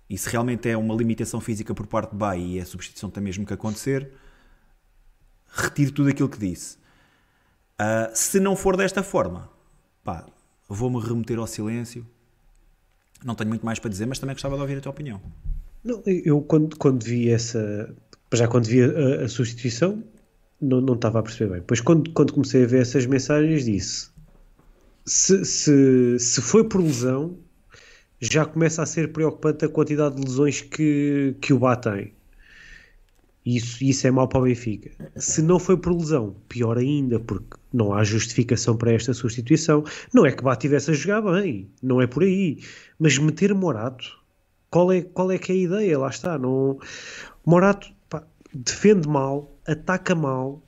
e 0.09 0.17
se 0.17 0.29
realmente 0.29 0.67
é 0.67 0.75
uma 0.75 0.95
limitação 0.95 1.39
física 1.39 1.73
por 1.73 1.85
parte 1.85 2.11
de 2.11 2.17
Bay 2.17 2.55
e 2.55 2.59
a 2.59 2.65
substituição 2.65 3.09
tem 3.09 3.23
mesmo 3.23 3.45
que 3.45 3.53
acontecer, 3.53 4.11
retiro 5.47 5.91
tudo 5.91 6.09
aquilo 6.09 6.29
que 6.29 6.39
disse. 6.39 6.77
Uh, 7.79 8.09
se 8.13 8.39
não 8.39 8.55
for 8.55 8.75
desta 8.75 9.03
forma, 9.03 9.49
pá, 10.03 10.25
vou-me 10.67 10.99
remeter 10.99 11.37
ao 11.37 11.45
silêncio. 11.45 12.05
Não 13.23 13.35
tenho 13.35 13.49
muito 13.49 13.65
mais 13.65 13.77
para 13.77 13.89
dizer, 13.89 14.07
mas 14.07 14.19
também 14.19 14.33
gostava 14.33 14.55
de 14.55 14.61
ouvir 14.61 14.77
a 14.77 14.81
tua 14.81 14.91
opinião. 14.91 15.21
Não, 15.83 16.01
eu 16.05 16.41
quando, 16.41 16.75
quando 16.77 17.03
vi 17.03 17.29
essa. 17.29 17.95
Já 18.33 18.47
quando 18.47 18.65
vi 18.65 18.81
a, 18.81 19.25
a 19.25 19.29
substituição, 19.29 20.03
não, 20.61 20.81
não 20.81 20.95
estava 20.95 21.19
a 21.19 21.23
perceber 21.23 21.51
bem. 21.51 21.59
Depois, 21.59 21.81
quando, 21.81 22.09
quando 22.11 22.33
comecei 22.33 22.63
a 22.63 22.67
ver 22.67 22.81
essas 22.81 23.05
mensagens, 23.05 23.65
disse: 23.65 24.09
se, 25.05 25.45
se, 25.45 26.19
se 26.19 26.41
foi 26.41 26.63
por 26.67 26.81
lesão, 26.81 27.37
já 28.19 28.45
começa 28.45 28.81
a 28.81 28.85
ser 28.85 29.11
preocupante 29.11 29.65
a 29.65 29.69
quantidade 29.69 30.15
de 30.15 30.21
lesões 30.21 30.61
que, 30.61 31.35
que 31.41 31.53
o 31.53 31.59
Bá 31.59 31.75
tem. 31.75 32.13
Isso, 33.45 33.81
isso 33.81 34.05
é 34.05 34.11
mau 34.11 34.27
para 34.27 34.41
o 34.41 34.43
Benfica. 34.43 34.91
Se 35.15 35.41
não 35.41 35.57
foi 35.57 35.77
por 35.77 35.95
lesão, 35.95 36.35
pior 36.49 36.77
ainda, 36.77 37.17
porque 37.17 37.55
não 37.71 37.93
há 37.93 38.03
justificação 38.03 38.75
para 38.75 38.91
esta 38.91 39.13
substituição. 39.13 39.85
Não 40.13 40.25
é 40.25 40.33
que 40.33 40.43
Bá 40.43 40.53
tivesse 40.57 40.91
a 40.91 40.93
jogar 40.93 41.21
bem, 41.21 41.69
não 41.81 42.01
é 42.01 42.07
por 42.07 42.23
aí. 42.23 42.59
Mas 42.99 43.17
meter 43.17 43.53
Morato, 43.53 44.19
qual 44.69 44.91
é, 44.91 45.01
qual 45.01 45.31
é 45.31 45.37
que 45.37 45.53
é 45.53 45.55
a 45.55 45.57
ideia? 45.59 45.97
Lá 45.97 46.09
está. 46.09 46.37
Não... 46.37 46.77
Morato 47.45 47.89
pá, 48.09 48.27
defende 48.53 49.07
mal, 49.07 49.56
ataca 49.67 50.15
mal, 50.15 50.61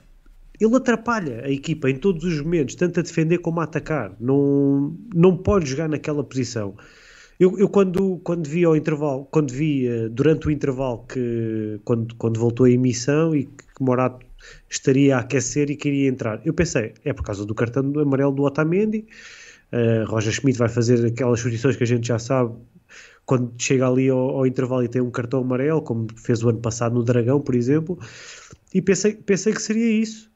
ele 0.59 0.75
atrapalha 0.75 1.45
a 1.45 1.49
equipa 1.49 1.89
em 1.89 1.95
todos 1.95 2.23
os 2.25 2.41
momentos, 2.41 2.75
tanto 2.75 2.99
a 2.99 3.03
defender 3.03 3.37
como 3.37 3.61
a 3.61 3.63
atacar. 3.63 4.13
Não, 4.19 4.95
não 5.15 5.37
pode 5.37 5.69
jogar 5.69 5.87
naquela 5.87 6.23
posição. 6.23 6.75
Eu, 7.39 7.57
eu, 7.57 7.69
quando, 7.69 8.19
quando 8.21 8.45
vi 8.47 8.65
ao 8.65 8.75
intervalo, 8.75 9.25
quando 9.31 9.53
vi 9.53 9.87
uh, 9.87 10.09
durante 10.09 10.47
o 10.47 10.51
intervalo 10.51 11.05
que 11.07 11.79
quando, 11.85 12.13
quando 12.15 12.37
voltou 12.37 12.65
a 12.65 12.69
emissão 12.69 13.33
e 13.33 13.45
que 13.45 13.81
Morato 13.81 14.25
estaria 14.69 15.15
a 15.15 15.19
aquecer 15.21 15.71
e 15.71 15.77
queria 15.77 16.09
entrar, 16.09 16.41
eu 16.45 16.53
pensei, 16.53 16.93
é 17.05 17.13
por 17.13 17.23
causa 17.23 17.45
do 17.45 17.55
cartão 17.55 17.83
amarelo 17.97 18.33
do 18.33 18.43
Otamendi. 18.43 19.05
Uh, 19.71 20.03
Roger 20.09 20.33
Schmidt 20.33 20.57
vai 20.57 20.67
fazer 20.67 21.05
aquelas 21.05 21.39
substituições 21.39 21.77
que 21.77 21.83
a 21.83 21.87
gente 21.87 22.07
já 22.07 22.19
sabe 22.19 22.53
quando 23.29 23.53
chega 23.59 23.87
ali 23.87 24.09
ao, 24.09 24.17
ao, 24.17 24.47
intervalo 24.47 24.83
e 24.83 24.87
tem 24.87 25.01
um 25.01 25.11
cartão 25.11 25.41
amarelo, 25.41 25.83
como 25.83 26.07
fez 26.17 26.43
o 26.43 26.49
ano 26.49 26.59
passado 26.59 26.95
no 26.95 27.03
Dragão, 27.03 27.39
por 27.39 27.53
exemplo, 27.53 27.99
e 28.73 28.81
pensei, 28.81 29.13
pensei 29.15 29.53
que 29.53 29.61
seria 29.61 29.89
isso. 29.89 30.29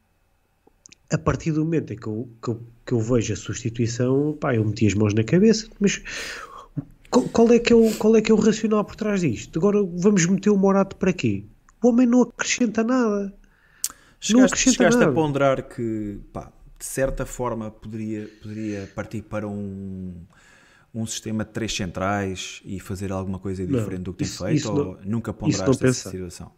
a 1.12 1.18
partir 1.18 1.52
do 1.52 1.64
momento 1.64 1.94
em 1.94 1.98
que 1.98 2.08
eu, 2.08 2.30
que 2.42 2.50
eu, 2.50 2.64
que 2.86 2.94
eu 2.94 3.00
vejo 3.00 3.34
a 3.34 3.36
substituição, 3.36 4.36
pá, 4.40 4.56
eu 4.56 4.66
meti 4.66 4.88
as 4.88 4.94
mãos 4.94 5.14
na 5.14 5.24
cabeça, 5.24 5.68
mas 5.80 6.02
qual 7.10 7.52
é, 7.52 7.60
que 7.60 7.72
é 7.72 7.76
o, 7.76 7.94
qual 7.96 8.16
é 8.16 8.22
que 8.22 8.32
é 8.32 8.36
o 8.36 8.38
racional 8.38 8.84
por 8.84 8.96
trás 8.96 9.22
disto? 9.22 9.60
Agora 9.60 9.84
vamos 9.84 10.26
meter 10.26 10.50
o 10.50 10.58
Morato 10.58 10.96
para 10.96 11.14
quê? 11.14 11.44
O 11.82 11.90
homem 11.90 12.08
não 12.08 12.24
acrescenta 12.24 12.84
nada. 12.84 13.34
Chegaste, 14.20 14.34
não 14.34 14.44
acrescenta 14.46 14.78
chegaste 14.78 15.00
nada. 15.00 15.12
a 15.12 15.14
ponderar 15.14 15.70
que, 15.70 16.20
pá, 16.32 16.52
de 16.80 16.86
certa 16.86 17.26
forma, 17.26 17.70
poderia, 17.70 18.28
poderia 18.42 18.90
partir 18.96 19.22
para 19.22 19.48
um, 19.48 20.16
um 20.94 21.06
sistema 21.06 21.46
de 21.46 21.52
três 21.52 21.76
centrais 21.76 22.62
e 22.66 22.80
fazer 22.80 23.12
alguma 23.12 23.38
coisa 23.38 23.66
diferente 23.66 23.98
não, 23.98 24.04
do 24.04 24.14
que 24.14 24.20
tem 24.20 24.28
isso, 24.28 24.44
feito? 24.44 24.58
Isso 24.58 24.72
ou 24.72 24.96
não, 24.96 24.98
nunca 25.06 25.32
ponderaste 25.32 25.86
essa 25.86 26.10
situação? 26.10 26.52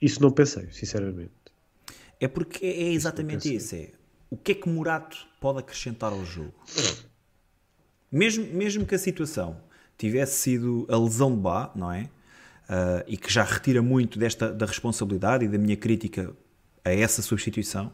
Isso 0.00 0.22
não 0.22 0.30
pensei, 0.30 0.68
sinceramente. 0.72 1.30
É 2.18 2.28
porque 2.28 2.64
é 2.64 2.92
exatamente 2.92 3.54
isso. 3.54 3.74
isso 3.74 3.76
é, 3.76 3.90
o 4.30 4.36
que 4.36 4.52
é 4.52 4.54
que 4.54 4.68
Morato 4.68 5.26
pode 5.40 5.58
acrescentar 5.58 6.12
ao 6.12 6.24
jogo? 6.24 6.54
Mesmo, 8.10 8.44
mesmo 8.52 8.86
que 8.86 8.94
a 8.94 8.98
situação 8.98 9.60
tivesse 9.96 10.38
sido 10.38 10.86
a 10.88 10.96
lesão 10.96 11.34
de 11.34 11.40
Bá, 11.40 11.70
não 11.74 11.92
é? 11.92 12.08
Uh, 12.68 13.04
e 13.06 13.16
que 13.16 13.32
já 13.32 13.42
retira 13.42 13.82
muito 13.82 14.18
desta 14.18 14.52
da 14.52 14.64
responsabilidade 14.64 15.44
e 15.44 15.48
da 15.48 15.58
minha 15.58 15.76
crítica 15.76 16.32
a 16.84 16.90
essa 16.92 17.20
substituição, 17.20 17.92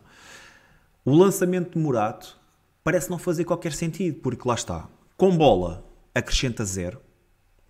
o 1.05 1.14
lançamento 1.14 1.73
de 1.73 1.79
Morato 1.79 2.38
parece 2.85 3.11
não 3.11 3.19
fazer 3.19 3.45
qualquer 3.45 3.73
sentido, 3.73 4.21
porque 4.21 4.47
lá 4.47 4.55
está, 4.55 4.88
com 5.16 5.37
bola 5.37 5.85
acrescenta 6.14 6.64
zero. 6.64 7.01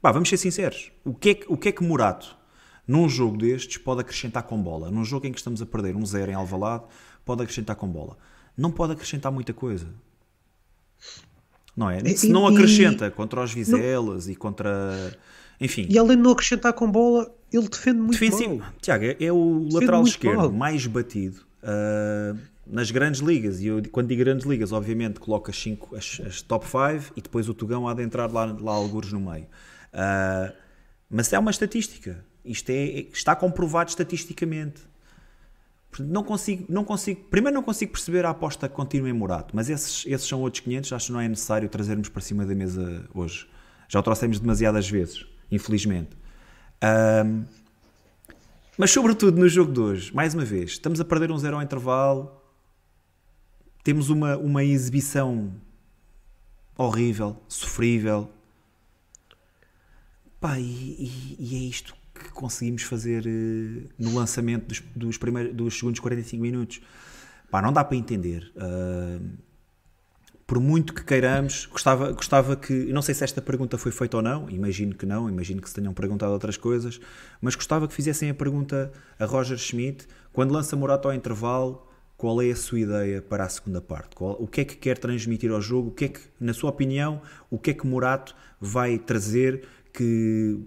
Bah, 0.02 0.12
vamos 0.12 0.28
ser 0.28 0.36
sinceros, 0.36 0.92
o 1.04 1.14
que, 1.14 1.30
é 1.30 1.34
que, 1.34 1.46
o 1.48 1.56
que 1.56 1.68
é 1.68 1.72
que 1.72 1.82
Morato, 1.82 2.35
num 2.86 3.08
jogo 3.08 3.36
destes, 3.36 3.78
pode 3.78 4.00
acrescentar 4.00 4.42
com 4.42 4.60
bola? 4.60 4.90
Num 4.90 5.04
jogo 5.04 5.26
em 5.26 5.32
que 5.32 5.38
estamos 5.38 5.60
a 5.60 5.66
perder 5.66 5.96
um 5.96 6.04
zero 6.06 6.30
em 6.30 6.34
Alvalade, 6.34 6.84
pode 7.24 7.42
acrescentar 7.42 7.76
com 7.76 7.88
bola? 7.88 8.16
Não 8.56 8.70
pode 8.70 8.92
acrescentar 8.92 9.30
muita 9.32 9.52
coisa 9.52 9.88
não 11.76 11.90
é? 11.90 12.02
Se 12.14 12.28
não 12.28 12.46
acrescenta 12.46 13.10
contra 13.10 13.42
os 13.42 13.52
Vizelas 13.52 14.26
não, 14.26 14.32
e 14.32 14.36
contra. 14.36 15.14
Enfim. 15.60 15.86
E 15.88 15.98
além 15.98 16.16
de 16.16 16.22
não 16.22 16.32
acrescentar 16.32 16.72
com 16.72 16.90
bola, 16.90 17.30
ele 17.52 17.68
defende 17.68 17.98
muito 17.98 18.18
Defensivo. 18.18 18.56
mal. 18.56 18.72
Tiago, 18.80 19.04
é, 19.04 19.16
é 19.20 19.32
o 19.32 19.60
defende 19.60 19.74
lateral 19.74 20.02
esquerdo 20.02 20.36
mal. 20.38 20.52
mais 20.52 20.86
batido 20.86 21.42
uh, 21.62 22.38
nas 22.66 22.90
grandes 22.90 23.20
ligas. 23.20 23.60
E 23.60 23.66
eu, 23.66 23.82
quando 23.90 24.08
digo 24.08 24.24
grandes 24.24 24.46
ligas, 24.46 24.72
obviamente 24.72 25.20
coloco 25.20 25.50
as, 25.50 25.56
cinco, 25.56 25.94
as, 25.94 26.20
as 26.26 26.42
top 26.42 26.66
5 26.66 27.12
e 27.16 27.20
depois 27.20 27.48
o 27.48 27.54
Tugão 27.54 27.86
há 27.86 27.94
de 27.94 28.02
entrar 28.02 28.30
lá, 28.32 28.44
lá 28.44 28.72
alguns 28.72 29.12
no 29.12 29.20
meio. 29.20 29.46
Uh, 29.92 30.52
mas 31.10 31.32
é 31.32 31.38
uma 31.38 31.50
estatística. 31.50 32.24
Isto 32.44 32.70
é, 32.70 33.06
está 33.12 33.34
comprovado 33.34 33.90
estatisticamente. 33.90 34.82
Não 35.98 36.22
consigo, 36.22 36.66
não 36.68 36.84
consigo, 36.84 37.24
primeiro 37.30 37.54
não 37.54 37.62
consigo 37.62 37.92
perceber 37.92 38.26
a 38.26 38.30
aposta 38.30 38.68
contínua 38.68 39.08
em 39.08 39.14
Morato, 39.14 39.56
mas 39.56 39.70
esses, 39.70 40.04
esses 40.06 40.28
são 40.28 40.42
outros 40.42 40.60
500, 40.60 40.92
acho 40.92 41.06
que 41.06 41.12
não 41.12 41.20
é 41.20 41.28
necessário 41.28 41.68
trazermos 41.68 42.10
para 42.10 42.20
cima 42.20 42.44
da 42.44 42.54
mesa 42.54 43.08
hoje. 43.14 43.48
Já 43.88 44.00
o 44.00 44.02
trouxemos 44.02 44.38
demasiadas 44.38 44.88
vezes, 44.90 45.24
infelizmente. 45.50 46.10
Um, 47.24 47.44
mas 48.76 48.90
sobretudo 48.90 49.38
no 49.38 49.48
jogo 49.48 49.72
de 49.72 49.80
hoje, 49.80 50.14
mais 50.14 50.34
uma 50.34 50.44
vez, 50.44 50.72
estamos 50.72 51.00
a 51.00 51.04
perder 51.04 51.32
um 51.32 51.38
zero 51.38 51.56
ao 51.56 51.62
intervalo, 51.62 52.42
temos 53.82 54.10
uma, 54.10 54.36
uma 54.36 54.62
exibição 54.62 55.54
horrível, 56.76 57.40
sofrível. 57.48 58.30
Pá, 60.46 60.60
e, 60.60 60.62
e, 60.62 61.36
e 61.40 61.56
é 61.56 61.58
isto 61.68 61.92
que 62.14 62.30
conseguimos 62.30 62.84
fazer 62.84 63.26
uh, 63.26 63.88
no 63.98 64.14
lançamento 64.14 64.68
dos, 64.68 64.80
dos, 64.94 65.18
primeiros, 65.18 65.52
dos 65.52 65.76
segundos 65.76 65.98
45 65.98 66.40
minutos. 66.40 66.80
Pá, 67.50 67.60
não 67.60 67.72
dá 67.72 67.82
para 67.82 67.96
entender. 67.96 68.52
Uh, 68.54 69.28
por 70.46 70.60
muito 70.60 70.94
que 70.94 71.02
queiramos, 71.02 71.66
gostava, 71.66 72.12
gostava 72.12 72.54
que. 72.54 72.72
Não 72.92 73.02
sei 73.02 73.12
se 73.12 73.24
esta 73.24 73.42
pergunta 73.42 73.76
foi 73.76 73.90
feita 73.90 74.18
ou 74.18 74.22
não, 74.22 74.48
imagino 74.48 74.94
que 74.94 75.04
não, 75.04 75.28
imagino 75.28 75.60
que 75.60 75.68
se 75.68 75.74
tenham 75.74 75.92
perguntado 75.92 76.30
outras 76.30 76.56
coisas, 76.56 77.00
mas 77.40 77.56
gostava 77.56 77.88
que 77.88 77.94
fizessem 77.94 78.30
a 78.30 78.34
pergunta 78.34 78.92
a 79.18 79.24
Roger 79.24 79.58
Schmidt, 79.58 80.06
quando 80.32 80.52
lança 80.52 80.76
Morato 80.76 81.08
ao 81.08 81.14
intervalo, 81.14 81.84
qual 82.16 82.40
é 82.40 82.50
a 82.50 82.56
sua 82.56 82.80
ideia 82.80 83.20
para 83.20 83.44
a 83.44 83.48
segunda 83.48 83.80
parte? 83.80 84.14
Qual, 84.14 84.36
o 84.40 84.46
que 84.46 84.60
é 84.60 84.64
que 84.64 84.76
quer 84.76 84.96
transmitir 84.96 85.50
ao 85.50 85.60
jogo? 85.60 85.88
O 85.88 85.92
que 85.92 86.04
é 86.04 86.08
que, 86.08 86.20
na 86.40 86.54
sua 86.54 86.70
opinião, 86.70 87.20
o 87.50 87.58
que 87.58 87.70
é 87.70 87.74
que 87.74 87.86
Morato 87.86 88.34
vai 88.60 88.98
trazer 88.98 89.66
que 89.96 90.60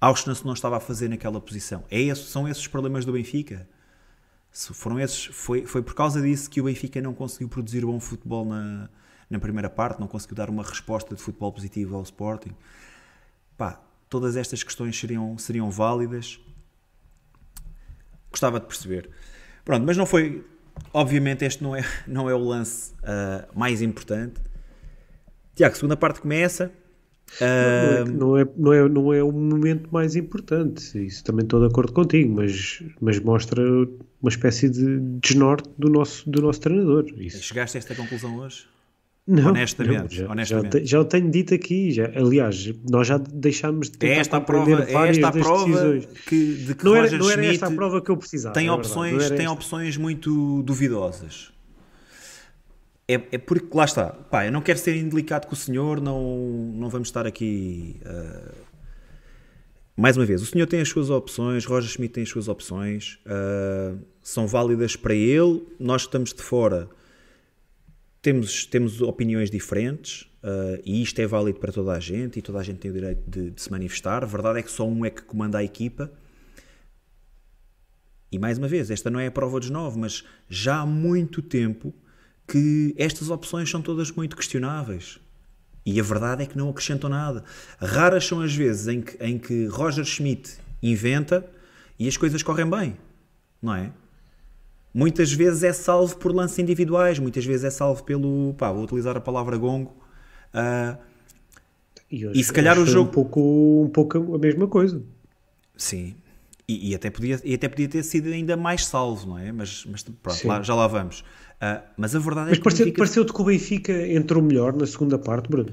Auschwitz 0.00 0.42
não 0.42 0.54
estava 0.54 0.78
a 0.78 0.80
fazer 0.80 1.08
naquela 1.08 1.40
posição. 1.40 1.84
É 1.90 2.00
esse, 2.00 2.24
são 2.24 2.48
esses 2.48 2.62
os 2.62 2.68
problemas 2.68 3.04
do 3.04 3.12
Benfica? 3.12 3.68
Se 4.50 4.72
foram 4.72 4.98
esses, 4.98 5.26
foi, 5.26 5.66
foi 5.66 5.82
por 5.82 5.94
causa 5.94 6.22
disso 6.22 6.48
que 6.48 6.60
o 6.60 6.64
Benfica 6.64 7.00
não 7.02 7.12
conseguiu 7.12 7.48
produzir 7.48 7.84
bom 7.84 8.00
futebol 8.00 8.46
na, 8.46 8.88
na 9.28 9.38
primeira 9.38 9.68
parte, 9.68 10.00
não 10.00 10.08
conseguiu 10.08 10.36
dar 10.36 10.48
uma 10.48 10.62
resposta 10.62 11.14
de 11.14 11.20
futebol 11.20 11.52
positivo 11.52 11.94
ao 11.94 12.02
Sporting. 12.02 12.52
Pá, 13.58 13.80
todas 14.08 14.36
estas 14.36 14.62
questões 14.62 14.98
seriam, 14.98 15.36
seriam 15.36 15.70
válidas. 15.70 16.40
Gostava 18.30 18.58
de 18.58 18.66
perceber. 18.66 19.10
Pronto, 19.64 19.84
mas 19.84 19.96
não 19.96 20.06
foi. 20.06 20.44
Obviamente, 20.94 21.44
este 21.44 21.62
não 21.62 21.76
é, 21.76 21.84
não 22.08 22.30
é 22.30 22.34
o 22.34 22.42
lance 22.42 22.94
uh, 22.94 23.58
mais 23.58 23.82
importante. 23.82 24.40
Tiago, 25.54 25.74
segunda 25.76 25.96
parte 25.96 26.22
começa. 26.22 26.72
Não, 27.40 28.36
é, 28.36 28.44
não, 28.56 28.72
é, 28.72 28.88
não, 28.88 29.14
é, 29.14 29.22
o 29.22 29.32
momento 29.32 29.88
mais 29.92 30.16
importante, 30.16 31.06
isso 31.06 31.22
também 31.24 31.44
estou 31.44 31.60
de 31.60 31.66
acordo 31.66 31.92
contigo, 31.92 32.34
mas, 32.36 32.82
mas 33.00 33.20
mostra 33.20 33.62
uma 34.20 34.28
espécie 34.28 34.68
de 34.68 34.98
desnorte 35.22 35.68
do 35.78 35.88
nosso, 35.88 36.28
do 36.28 36.42
nosso 36.42 36.60
treinador. 36.60 37.06
Isso. 37.16 37.42
Chegaste 37.42 37.76
a 37.76 37.78
esta 37.78 37.94
conclusão 37.94 38.36
hoje? 38.38 38.64
Não, 39.26 39.50
honestamente, 39.50 40.00
não, 40.00 40.08
já, 40.08 40.30
honestamente. 40.30 40.78
Já, 40.80 40.84
já, 40.84 41.00
o 41.00 41.04
tenho 41.04 41.30
dito 41.30 41.54
aqui, 41.54 41.92
já, 41.92 42.10
aliás, 42.16 42.72
nós 42.90 43.06
já 43.06 43.16
deixámos 43.16 43.88
de 43.88 44.04
é 44.04 44.18
esta 44.18 44.38
a 44.38 44.40
prova, 44.40 44.82
é 44.82 45.08
esta 45.08 45.28
a 45.28 45.32
prova 45.32 45.98
que, 46.26 46.54
de 46.54 46.74
que 46.74 46.84
não 46.84 46.96
era, 46.96 47.16
não 47.16 47.30
era 47.30 47.46
esta 47.46 47.68
a 47.68 47.70
prova 47.70 48.00
que 48.00 48.10
eu 48.10 48.16
precisava. 48.16 48.54
Tem, 48.54 48.66
é 48.66 48.72
opções, 48.72 49.30
tem 49.30 49.46
opções 49.46 49.96
muito 49.96 50.62
duvidosas 50.62 51.52
é, 53.14 53.28
é 53.32 53.38
porque 53.38 53.76
lá 53.76 53.84
está, 53.84 54.10
pá, 54.10 54.46
eu 54.46 54.52
não 54.52 54.60
quero 54.60 54.78
ser 54.78 54.96
indelicado 54.96 55.46
com 55.46 55.54
o 55.54 55.56
senhor, 55.56 56.00
não, 56.00 56.72
não 56.74 56.88
vamos 56.88 57.08
estar 57.08 57.26
aqui. 57.26 58.00
Uh... 58.04 58.70
Mais 59.96 60.16
uma 60.16 60.24
vez, 60.24 60.40
o 60.40 60.46
senhor 60.46 60.66
tem 60.66 60.80
as 60.80 60.88
suas 60.88 61.10
opções, 61.10 61.66
Roger 61.66 61.90
Schmidt 61.90 62.14
tem 62.14 62.22
as 62.22 62.28
suas 62.28 62.48
opções, 62.48 63.18
uh, 63.26 63.98
são 64.22 64.46
válidas 64.46 64.96
para 64.96 65.14
ele, 65.14 65.62
nós 65.78 66.02
estamos 66.02 66.32
de 66.32 66.42
fora, 66.42 66.88
temos, 68.22 68.64
temos 68.64 69.02
opiniões 69.02 69.50
diferentes, 69.50 70.22
uh, 70.42 70.80
e 70.86 71.02
isto 71.02 71.18
é 71.20 71.26
válido 71.26 71.58
para 71.58 71.70
toda 71.70 71.92
a 71.92 72.00
gente, 72.00 72.38
e 72.38 72.42
toda 72.42 72.60
a 72.60 72.62
gente 72.62 72.78
tem 72.78 72.90
o 72.90 72.94
direito 72.94 73.28
de, 73.28 73.50
de 73.50 73.60
se 73.60 73.70
manifestar. 73.70 74.22
A 74.22 74.26
verdade 74.26 74.60
é 74.60 74.62
que 74.62 74.70
só 74.70 74.88
um 74.88 75.04
é 75.04 75.10
que 75.10 75.22
comanda 75.22 75.58
a 75.58 75.64
equipa. 75.64 76.10
E 78.32 78.38
mais 78.38 78.56
uma 78.56 78.68
vez, 78.68 78.90
esta 78.90 79.10
não 79.10 79.20
é 79.20 79.26
a 79.26 79.30
prova 79.30 79.58
dos 79.58 79.68
nove, 79.68 79.98
mas 79.98 80.24
já 80.48 80.80
há 80.80 80.86
muito 80.86 81.42
tempo 81.42 81.92
que 82.50 82.94
estas 82.98 83.30
opções 83.30 83.70
são 83.70 83.80
todas 83.80 84.10
muito 84.10 84.36
questionáveis. 84.36 85.20
E 85.86 86.00
a 86.00 86.02
verdade 86.02 86.42
é 86.42 86.46
que 86.46 86.58
não 86.58 86.68
acrescentam 86.68 87.08
nada. 87.08 87.44
Raras 87.78 88.26
são 88.26 88.40
as 88.40 88.54
vezes 88.54 88.88
em 88.88 89.00
que, 89.00 89.24
em 89.24 89.38
que 89.38 89.66
Roger 89.66 90.04
Schmidt 90.04 90.58
inventa 90.82 91.48
e 91.98 92.08
as 92.08 92.16
coisas 92.16 92.42
correm 92.42 92.68
bem, 92.68 92.96
não 93.62 93.74
é? 93.74 93.92
Muitas 94.92 95.32
vezes 95.32 95.62
é 95.62 95.72
salvo 95.72 96.16
por 96.16 96.34
lances 96.34 96.58
individuais, 96.58 97.18
muitas 97.20 97.44
vezes 97.44 97.64
é 97.64 97.70
salvo 97.70 98.02
pelo. 98.02 98.52
pá, 98.54 98.72
vou 98.72 98.82
utilizar 98.82 99.16
a 99.16 99.20
palavra 99.20 99.56
gongo. 99.56 99.94
Uh, 100.52 100.98
e, 102.10 102.26
hoje, 102.26 102.40
e, 102.40 102.42
se 102.42 102.52
calhar 102.52 102.76
o 102.76 102.84
jogo. 102.84 103.10
Um 103.10 103.12
pouco, 103.12 103.84
um 103.84 103.88
pouco 103.88 104.34
a 104.34 104.38
mesma 104.38 104.66
coisa. 104.66 105.00
Sim. 105.76 106.16
E, 106.70 106.90
e, 106.90 106.94
até 106.94 107.10
podia, 107.10 107.40
e 107.44 107.54
até 107.54 107.68
podia 107.68 107.88
ter 107.88 108.02
sido 108.04 108.28
ainda 108.28 108.56
mais 108.56 108.86
salvo, 108.86 109.30
não 109.30 109.38
é? 109.38 109.50
Mas, 109.50 109.84
mas 109.90 110.04
pronto, 110.04 110.46
lá, 110.46 110.62
já 110.62 110.74
lá 110.74 110.86
vamos. 110.86 111.20
Uh, 111.20 111.82
mas 111.96 112.14
a 112.14 112.18
verdade 112.20 112.50
mas 112.50 112.52
é 112.52 112.56
que. 112.56 112.62
Pareceu, 112.62 112.84
Benfica... 112.86 112.98
pareceu-te 112.98 113.32
que 113.32 113.40
o 113.40 113.44
Benfica 113.44 114.06
entrou 114.08 114.40
melhor 114.40 114.72
na 114.72 114.86
segunda 114.86 115.18
parte, 115.18 115.48
Bruno? 115.48 115.72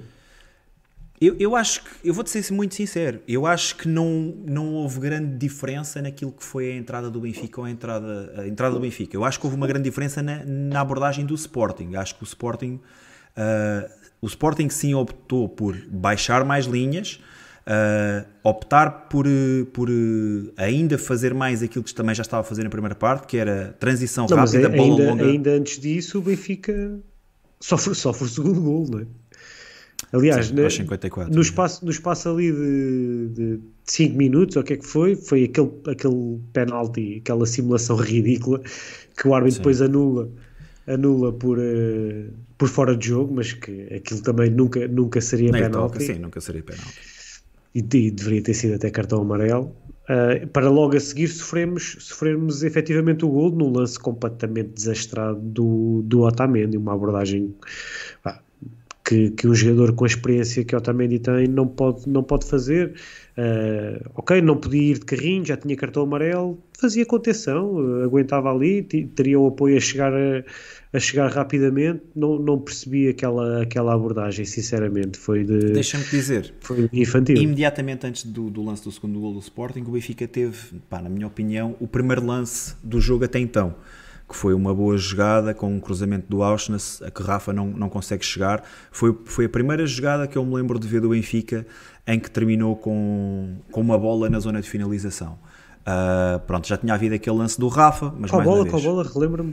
Eu, 1.20 1.36
eu 1.40 1.56
acho 1.56 1.84
que, 1.84 1.90
eu 2.04 2.14
vou-te 2.14 2.30
ser 2.30 2.52
muito 2.54 2.76
sincero, 2.76 3.20
eu 3.28 3.48
acho 3.48 3.76
que 3.76 3.88
não, 3.88 4.36
não 4.46 4.74
houve 4.74 5.00
grande 5.00 5.36
diferença 5.36 6.00
naquilo 6.00 6.32
que 6.32 6.44
foi 6.44 6.72
a 6.72 6.76
entrada 6.76 7.10
do 7.10 7.20
Benfica 7.20 7.60
ou 7.60 7.66
a 7.66 7.72
entrada, 7.72 8.34
a 8.38 8.48
entrada 8.48 8.76
do 8.76 8.80
Benfica. 8.80 9.16
Eu 9.16 9.26
acho 9.26 9.40
que 9.40 9.46
houve 9.46 9.56
uma 9.56 9.66
grande 9.66 9.86
diferença 9.86 10.22
na, 10.22 10.44
na 10.46 10.82
abordagem 10.82 11.26
do 11.26 11.34
Sporting. 11.34 11.96
Acho 11.96 12.16
que 12.16 12.24
o 12.24 12.26
Sporting, 12.26 12.80
uh, 13.36 13.90
o 14.22 14.28
Sporting 14.28 14.70
sim 14.70 14.94
optou 14.94 15.50
por 15.50 15.76
baixar 15.90 16.46
mais 16.46 16.66
linhas, 16.66 17.20
uh, 17.68 18.26
optar 18.44 19.08
por, 19.10 19.26
por 19.74 19.90
uh, 19.90 20.54
ainda 20.58 20.98
fazer 20.98 21.34
mais 21.34 21.62
aquilo 21.62 21.84
que 21.84 21.94
também 21.94 22.16
já 22.16 22.22
estava 22.22 22.42
a 22.42 22.44
fazer 22.44 22.64
na 22.64 22.70
primeira 22.70 22.96
parte, 22.96 23.28
que 23.28 23.38
era 23.38 23.76
transição 23.80 24.26
não, 24.30 24.38
rápida, 24.38 24.70
bola 24.70 24.84
ainda, 24.84 25.10
longa. 25.12 25.26
Ainda 25.26 25.52
antes 25.52 25.80
disso, 25.80 26.20
o 26.20 26.22
Benfica 26.22 27.00
sofre, 27.60 27.94
sofre 27.94 28.26
o 28.26 28.30
segundo 28.30 28.62
gol, 28.62 28.88
não 28.90 29.00
é? 29.00 29.06
Aliás, 30.14 30.48
Sim, 30.48 30.54
na, 30.54 30.70
54, 30.70 31.34
no, 31.34 31.42
espaço, 31.42 31.84
no 31.84 31.92
espaço 31.92 32.30
ali 32.30 32.52
de 32.52 33.60
5 33.84 34.16
minutos, 34.16 34.56
ou 34.56 34.62
o 34.62 34.66
que 34.66 34.74
é 34.74 34.78
que 34.78 34.86
foi, 34.86 35.16
foi 35.16 35.44
aquele, 35.46 35.72
aquele 35.88 36.40
penalti, 36.54 37.18
aquela 37.22 37.46
simulação 37.46 37.98
ridícula 37.98 38.62
que 39.18 39.28
o 39.28 39.34
árbitro 39.34 39.56
Sim. 39.56 39.60
depois 39.60 39.82
anula 39.82 40.30
anula 40.88 41.34
por, 41.34 41.60
uh, 41.60 42.32
por 42.58 42.70
fora 42.70 42.96
de 42.96 43.08
jogo, 43.08 43.34
mas 43.34 43.52
que 43.52 43.94
aquilo 43.94 44.22
também 44.22 44.50
nunca, 44.50 44.88
nunca 44.88 45.20
seria 45.20 45.52
Nem 45.52 45.64
penalti. 45.64 45.94
Toca, 45.94 46.00
sim, 46.00 46.20
nunca 46.20 46.40
seria 46.40 46.64
penalti. 46.64 47.17
E, 47.78 47.80
e, 47.80 48.12
deveria 48.12 48.42
ter 48.42 48.56
sido 48.56 48.74
até 48.74 48.90
cartão 48.90 49.22
amarelo. 49.22 49.72
Uh, 50.10 50.48
para 50.48 50.70
logo 50.70 50.96
a 50.96 51.00
seguir 51.00 51.28
sofremos, 51.28 51.98
sofremos 52.00 52.64
efetivamente 52.64 53.24
o 53.24 53.30
gol 53.30 53.52
num 53.52 53.72
lance 53.72 54.00
completamente 54.00 54.70
desastrado 54.70 55.40
do, 55.40 56.02
do 56.06 56.22
Otamendi, 56.22 56.78
uma 56.78 56.94
abordagem 56.94 57.54
que, 59.08 59.30
que 59.32 59.48
um 59.48 59.56
jogador 59.56 59.94
com 59.94 60.04
a 60.04 60.08
experiência 60.08 60.66
que 60.66 60.76
o 60.76 60.78
Otamendi 60.78 61.18
tem 61.20 61.48
não 61.48 61.66
pode, 61.66 62.10
não 62.10 62.24
pode 62.24 62.46
fazer. 62.46 62.96
Uh, 63.38 64.04
ok, 64.16 64.42
não 64.42 64.58
podia 64.58 64.92
ir 64.92 65.00
de 65.00 65.06
carrinho, 65.06 65.46
já 65.46 65.56
tinha 65.56 65.76
cartão 65.78 66.04
amarelo, 66.04 66.58
fazia 66.78 67.06
contenção, 67.06 67.76
uh, 67.76 68.04
aguentava 68.04 68.52
ali, 68.52 68.84
teria 68.84 69.40
o 69.40 69.48
apoio 69.48 69.78
a 69.78 69.80
chegar, 69.80 70.12
a, 70.14 70.44
a, 70.94 71.00
chegar 71.00 71.32
rapidamente. 71.32 72.02
Não, 72.16 72.38
não 72.40 72.60
percebi 72.60 73.08
aquela, 73.08 73.64
aquela 73.64 73.94
abordagem, 73.94 74.46
sinceramente. 74.46 75.18
Foi 75.18 75.44
de. 75.44 75.72
Deixa-me 75.72 76.04
dizer, 76.06 76.54
foi 76.60 76.90
infantil. 76.94 77.38
Imediatamente 77.38 78.06
antes 78.08 78.24
do, 78.26 78.50
do 78.50 78.64
lance 78.64 78.84
do 78.84 78.92
segundo 78.92 79.20
gol 79.20 79.34
do 79.34 79.40
Sporting, 79.40 79.82
o 79.82 79.92
Benfica 79.92 80.28
teve, 80.28 80.58
pá, 80.90 81.02
na 81.02 81.10
minha 81.10 81.28
opinião, 81.28 81.76
o 81.80 81.88
primeiro 81.88 82.26
lance 82.26 82.76
do 82.84 83.00
jogo 83.00 83.26
até 83.26 83.40
então 83.40 83.76
que 84.28 84.36
foi 84.36 84.54
uma 84.54 84.76
boa 84.76 84.98
jogada 84.98 85.54
com 85.54 85.74
um 85.74 85.80
cruzamento 85.80 86.26
do 86.28 86.44
Auschwitz, 86.44 87.02
a 87.02 87.10
que 87.10 87.24
Rafa 87.24 87.54
não, 87.54 87.68
não 87.68 87.88
consegue 87.88 88.26
chegar. 88.26 88.62
Foi, 88.92 89.18
foi 89.24 89.46
a 89.46 89.50
primeira 89.50 89.86
jogada 89.86 90.28
que 90.28 90.38
eu 90.38 90.46
me 90.46 90.54
lembro 90.54 90.78
de 90.78 90.86
ver 90.86 91.00
do 91.00 91.10
Benfica 91.10 91.66
em 92.06 92.20
que 92.20 92.30
terminou 92.30 92.76
com, 92.76 93.56
com 93.72 93.80
uma 93.80 93.98
bola 93.98 94.30
na 94.30 94.40
zona 94.40 94.62
de 94.62 94.70
finalização. 94.70 95.40
Uh, 95.88 96.40
pronto, 96.40 96.68
já 96.68 96.76
tinha 96.76 96.94
havido 96.94 97.16
aquele 97.16 97.38
lance 97.38 97.58
do 97.58 97.70
Rafa, 97.70 98.14
mas 98.20 98.30
qual 98.30 98.40
mais 98.40 98.50
bola, 98.50 98.64
uma 98.64 98.72
vez. 98.72 98.84
Qual 98.84 98.96
bola? 98.96 99.10
Relembra-me. 99.10 99.52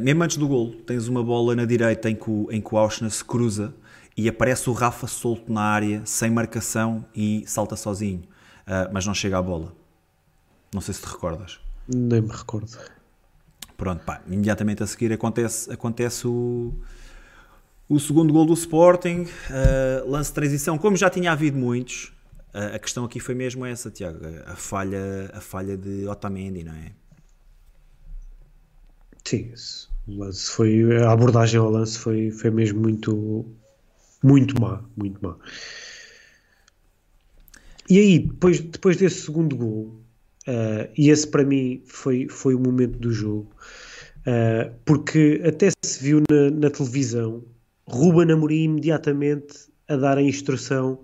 Mesmo 0.00 0.24
antes 0.24 0.36
do 0.36 0.48
gol, 0.48 0.74
tens 0.86 1.06
uma 1.06 1.22
bola 1.22 1.54
na 1.54 1.64
direita 1.64 2.10
em 2.10 2.16
que 2.16 2.28
o, 2.28 2.48
em 2.50 2.60
que 2.60 2.74
o 2.74 2.78
Auschwitz 2.78 3.22
cruza 3.22 3.72
e 4.16 4.28
aparece 4.28 4.68
o 4.68 4.72
Rafa 4.72 5.06
solto 5.06 5.52
na 5.52 5.62
área, 5.62 6.02
sem 6.04 6.30
marcação 6.30 7.04
e 7.14 7.44
salta 7.46 7.76
sozinho, 7.76 8.22
uh, 8.66 8.90
mas 8.92 9.06
não 9.06 9.14
chega 9.14 9.38
à 9.38 9.42
bola. 9.42 9.72
Não 10.72 10.80
sei 10.80 10.94
se 10.94 11.00
te 11.00 11.06
recordas. 11.06 11.60
Nem 11.86 12.20
me 12.20 12.32
recordo. 12.32 12.76
Pronto, 13.76 14.04
pá, 14.04 14.20
imediatamente 14.26 14.82
a 14.82 14.86
seguir 14.86 15.12
acontece, 15.12 15.72
acontece 15.72 16.26
o, 16.26 16.72
o 17.88 18.00
segundo 18.00 18.32
gol 18.32 18.46
do 18.46 18.54
Sporting, 18.54 19.22
uh, 19.22 20.10
lance 20.10 20.30
de 20.30 20.34
transição, 20.34 20.76
como 20.76 20.96
já 20.96 21.08
tinha 21.08 21.30
havido 21.30 21.56
muitos, 21.56 22.12
uh, 22.52 22.74
a 22.74 22.78
questão 22.80 23.04
aqui 23.04 23.20
foi 23.20 23.34
mesmo 23.34 23.64
essa, 23.64 23.90
Tiago, 23.90 24.18
a 24.46 24.56
falha, 24.56 25.30
a 25.32 25.40
falha 25.40 25.76
de 25.76 26.06
Otamendi, 26.08 26.64
não 26.64 26.72
é? 26.72 26.92
Sim, 29.26 29.52
o 30.06 30.18
lance 30.18 30.50
foi, 30.50 30.96
a 31.02 31.12
abordagem 31.12 31.58
ao 31.58 31.70
lance 31.70 31.98
foi, 31.98 32.30
foi 32.30 32.50
mesmo 32.50 32.80
muito, 32.80 33.46
muito 34.22 34.60
má, 34.60 34.84
muito 34.96 35.18
má. 35.22 35.36
E 37.88 37.98
aí, 37.98 38.18
depois, 38.18 38.60
depois 38.60 38.96
desse 38.96 39.22
segundo 39.22 39.56
gol, 39.56 40.04
Uh, 40.46 40.92
e 40.96 41.08
esse 41.08 41.26
para 41.26 41.42
mim 41.42 41.82
foi, 41.86 42.28
foi 42.28 42.54
o 42.54 42.58
momento 42.58 42.98
do 42.98 43.10
jogo, 43.10 43.50
uh, 44.26 44.70
porque 44.84 45.40
até 45.42 45.70
se 45.82 46.02
viu 46.02 46.22
na, 46.30 46.50
na, 46.50 46.70
televisão 46.70 47.42
Ruben 47.86 48.30
Amorim 48.30 48.64
imediatamente 48.64 49.70
a 49.88 49.96
dar 49.96 50.18
a 50.18 50.22
instrução 50.22 51.00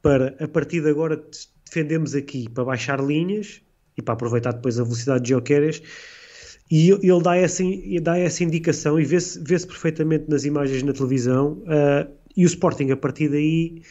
para 0.00 0.34
a 0.42 0.48
partir 0.48 0.80
de 0.80 0.88
agora 0.88 1.22
defendemos 1.66 2.14
aqui 2.14 2.48
para 2.48 2.64
baixar 2.64 3.04
linhas 3.04 3.60
e 3.98 4.02
para 4.02 4.14
aproveitar 4.14 4.52
depois 4.52 4.80
a 4.80 4.82
velocidade 4.82 5.24
de 5.24 5.30
Jokeres 5.30 5.82
e 6.70 6.90
ele 6.90 7.22
dá 7.22 7.36
essa, 7.36 7.64
dá 8.02 8.16
essa 8.16 8.44
indicação 8.44 8.98
e 9.00 9.04
vê-se 9.04 9.40
vê 9.40 9.58
perfeitamente 9.58 10.24
nas 10.28 10.44
imagens 10.44 10.82
na 10.82 10.92
televisão 10.92 11.62
uh, 11.62 12.10
e 12.36 12.44
o 12.44 12.46
Sporting 12.46 12.90
a 12.90 12.96
partir 12.96 13.28
daí 13.28 13.82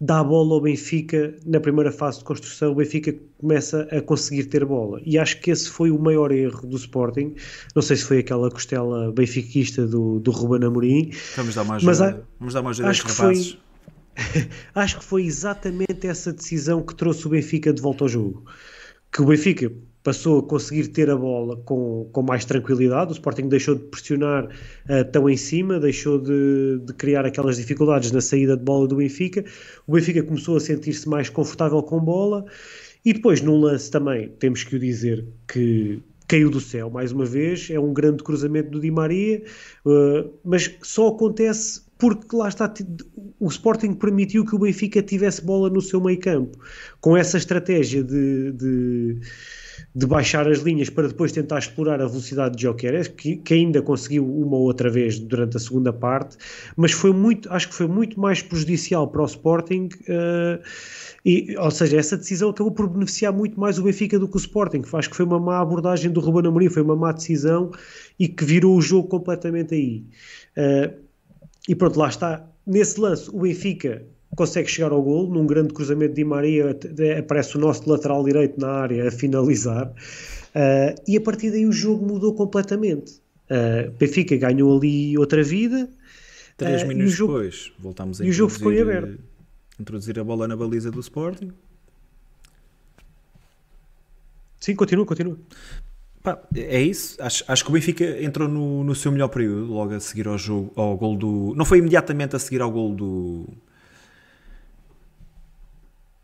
dá 0.00 0.20
a 0.20 0.24
bola 0.24 0.54
ao 0.54 0.60
Benfica 0.60 1.34
na 1.44 1.58
primeira 1.58 1.90
fase 1.90 2.18
de 2.18 2.24
construção, 2.24 2.72
o 2.72 2.74
Benfica 2.76 3.14
começa 3.38 3.88
a 3.90 4.00
conseguir 4.00 4.44
ter 4.44 4.64
bola. 4.64 5.00
E 5.04 5.18
acho 5.18 5.40
que 5.40 5.50
esse 5.50 5.68
foi 5.68 5.90
o 5.90 5.98
maior 5.98 6.30
erro 6.30 6.66
do 6.66 6.76
Sporting. 6.76 7.34
Não 7.74 7.82
sei 7.82 7.96
se 7.96 8.04
foi 8.04 8.20
aquela 8.20 8.48
costela 8.48 9.10
benfiquista 9.10 9.86
do, 9.86 10.20
do 10.20 10.30
Ruben 10.30 10.68
Amorim. 10.68 11.10
Vamos 11.36 11.56
dar 11.56 11.64
mais 11.64 11.82
mas 11.82 12.00
a, 12.00 12.20
vamos 12.38 12.54
dar 12.54 12.62
mais 12.62 12.80
acho 12.80 13.04
que 13.04 13.10
foi 13.10 13.58
Acho 14.74 14.98
que 14.98 15.04
foi 15.04 15.24
exatamente 15.24 16.06
essa 16.06 16.32
decisão 16.32 16.82
que 16.82 16.94
trouxe 16.94 17.26
o 17.26 17.30
Benfica 17.30 17.72
de 17.72 17.80
volta 17.80 18.04
ao 18.04 18.08
jogo. 18.08 18.44
Que 19.12 19.22
o 19.22 19.26
Benfica 19.26 19.72
passou 20.08 20.38
a 20.38 20.42
conseguir 20.42 20.88
ter 20.88 21.10
a 21.10 21.16
bola 21.16 21.54
com, 21.66 22.08
com 22.10 22.22
mais 22.22 22.42
tranquilidade. 22.46 23.10
O 23.10 23.12
Sporting 23.12 23.46
deixou 23.46 23.74
de 23.74 23.82
pressionar 23.82 24.46
uh, 24.46 25.04
tão 25.12 25.28
em 25.28 25.36
cima, 25.36 25.78
deixou 25.78 26.18
de, 26.18 26.80
de, 26.82 26.94
criar 26.94 27.26
aquelas 27.26 27.58
dificuldades 27.58 28.10
na 28.10 28.22
saída 28.22 28.56
de 28.56 28.64
bola 28.64 28.88
do 28.88 28.96
Benfica. 28.96 29.44
O 29.86 29.92
Benfica 29.92 30.22
começou 30.22 30.56
a 30.56 30.60
sentir-se 30.60 31.06
mais 31.06 31.28
confortável 31.28 31.82
com 31.82 32.00
bola. 32.00 32.46
E 33.04 33.12
depois, 33.12 33.42
num 33.42 33.58
lance 33.60 33.90
também, 33.90 34.30
temos 34.38 34.64
que 34.64 34.76
o 34.76 34.78
dizer 34.78 35.26
que 35.46 36.02
caiu 36.26 36.48
do 36.48 36.58
céu 36.58 36.88
mais 36.88 37.12
uma 37.12 37.26
vez. 37.26 37.68
É 37.70 37.78
um 37.78 37.92
grande 37.92 38.24
cruzamento 38.24 38.70
do 38.70 38.80
Di 38.80 38.90
Maria, 38.90 39.42
uh, 39.84 40.32
mas 40.42 40.74
só 40.82 41.08
acontece 41.08 41.82
porque 41.98 42.34
lá 42.34 42.48
está, 42.48 42.72
o 43.38 43.48
Sporting 43.48 43.92
permitiu 43.92 44.46
que 44.46 44.54
o 44.54 44.58
Benfica 44.58 45.02
tivesse 45.02 45.44
bola 45.44 45.68
no 45.68 45.82
seu 45.82 46.00
meio 46.00 46.18
campo. 46.18 46.56
Com 46.98 47.14
essa 47.14 47.36
estratégia 47.36 48.02
de, 48.02 48.52
de 48.52 49.20
de 49.94 50.06
baixar 50.06 50.48
as 50.48 50.58
linhas 50.58 50.90
para 50.90 51.08
depois 51.08 51.32
tentar 51.32 51.58
explorar 51.58 52.00
a 52.00 52.06
velocidade 52.06 52.56
de 52.56 52.62
Jokeres, 52.62 53.08
que, 53.08 53.36
que 53.36 53.54
ainda 53.54 53.82
conseguiu 53.82 54.24
uma 54.24 54.56
ou 54.56 54.62
outra 54.62 54.90
vez 54.90 55.18
durante 55.18 55.56
a 55.56 55.60
segunda 55.60 55.92
parte, 55.92 56.36
mas 56.76 56.92
foi 56.92 57.12
muito, 57.12 57.50
acho 57.52 57.68
que 57.68 57.74
foi 57.74 57.86
muito 57.86 58.18
mais 58.20 58.42
prejudicial 58.42 59.08
para 59.08 59.22
o 59.22 59.26
Sporting, 59.26 59.88
uh, 60.08 60.62
e, 61.24 61.56
ou 61.58 61.70
seja, 61.70 61.98
essa 61.98 62.16
decisão 62.16 62.50
acabou 62.50 62.72
por 62.72 62.88
beneficiar 62.88 63.32
muito 63.32 63.58
mais 63.58 63.78
o 63.78 63.82
Benfica 63.82 64.18
do 64.18 64.28
que 64.28 64.36
o 64.36 64.38
Sporting, 64.38 64.82
acho 64.92 65.10
que 65.10 65.16
foi 65.16 65.24
uma 65.24 65.38
má 65.38 65.60
abordagem 65.60 66.10
do 66.10 66.20
Ruben 66.20 66.48
Amorim, 66.48 66.68
foi 66.68 66.82
uma 66.82 66.96
má 66.96 67.12
decisão 67.12 67.70
e 68.18 68.28
que 68.28 68.44
virou 68.44 68.76
o 68.76 68.80
jogo 68.80 69.08
completamente 69.08 69.74
aí. 69.74 70.04
Uh, 70.56 71.08
e 71.68 71.74
pronto, 71.74 71.98
lá 71.98 72.08
está. 72.08 72.48
Nesse 72.66 72.98
lance, 72.98 73.28
o 73.30 73.40
Benfica 73.40 74.02
consegue 74.36 74.68
chegar 74.68 74.92
ao 74.92 75.02
gol, 75.02 75.28
num 75.28 75.46
grande 75.46 75.72
cruzamento 75.72 76.14
de 76.14 76.22
Di 76.22 76.24
Maria, 76.24 76.76
aparece 77.18 77.56
o 77.56 77.60
nosso 77.60 77.88
lateral 77.88 78.24
direito 78.24 78.60
na 78.60 78.68
área 78.68 79.08
a 79.08 79.10
finalizar, 79.10 79.88
uh, 79.88 81.02
e 81.06 81.16
a 81.16 81.20
partir 81.20 81.50
daí 81.50 81.66
o 81.66 81.72
jogo 81.72 82.06
mudou 82.06 82.34
completamente. 82.34 83.20
Uh, 83.50 83.90
Benfica 83.98 84.36
ganhou 84.36 84.76
ali 84.76 85.16
outra 85.16 85.42
vida. 85.42 85.88
Três 86.56 86.82
uh, 86.82 86.86
minutos 86.86 87.12
jogo, 87.12 87.32
depois 87.34 87.72
voltámos 87.78 88.20
a 88.20 88.24
e 88.24 88.28
o 88.28 88.32
jogo 88.32 88.52
ficou 88.52 88.70
aberto. 88.70 89.18
introduzir 89.80 90.18
a 90.18 90.24
bola 90.24 90.46
na 90.46 90.56
baliza 90.56 90.90
do 90.90 91.00
Sporting. 91.00 91.50
Sim, 94.60 94.74
continua, 94.74 95.06
continua. 95.06 95.38
Pá, 96.22 96.42
é 96.54 96.82
isso. 96.82 97.16
Acho, 97.22 97.44
acho 97.48 97.64
que 97.64 97.70
o 97.70 97.72
Benfica 97.72 98.22
entrou 98.22 98.48
no, 98.48 98.84
no 98.84 98.94
seu 98.94 99.10
melhor 99.10 99.28
período, 99.28 99.72
logo 99.72 99.94
a 99.94 100.00
seguir 100.00 100.26
ao 100.26 100.36
jogo, 100.36 100.72
ao 100.76 100.96
gol 100.96 101.16
do. 101.16 101.54
Não 101.56 101.64
foi 101.64 101.78
imediatamente 101.78 102.36
a 102.36 102.38
seguir 102.38 102.60
ao 102.60 102.70
gol 102.70 102.94
do, 102.94 103.48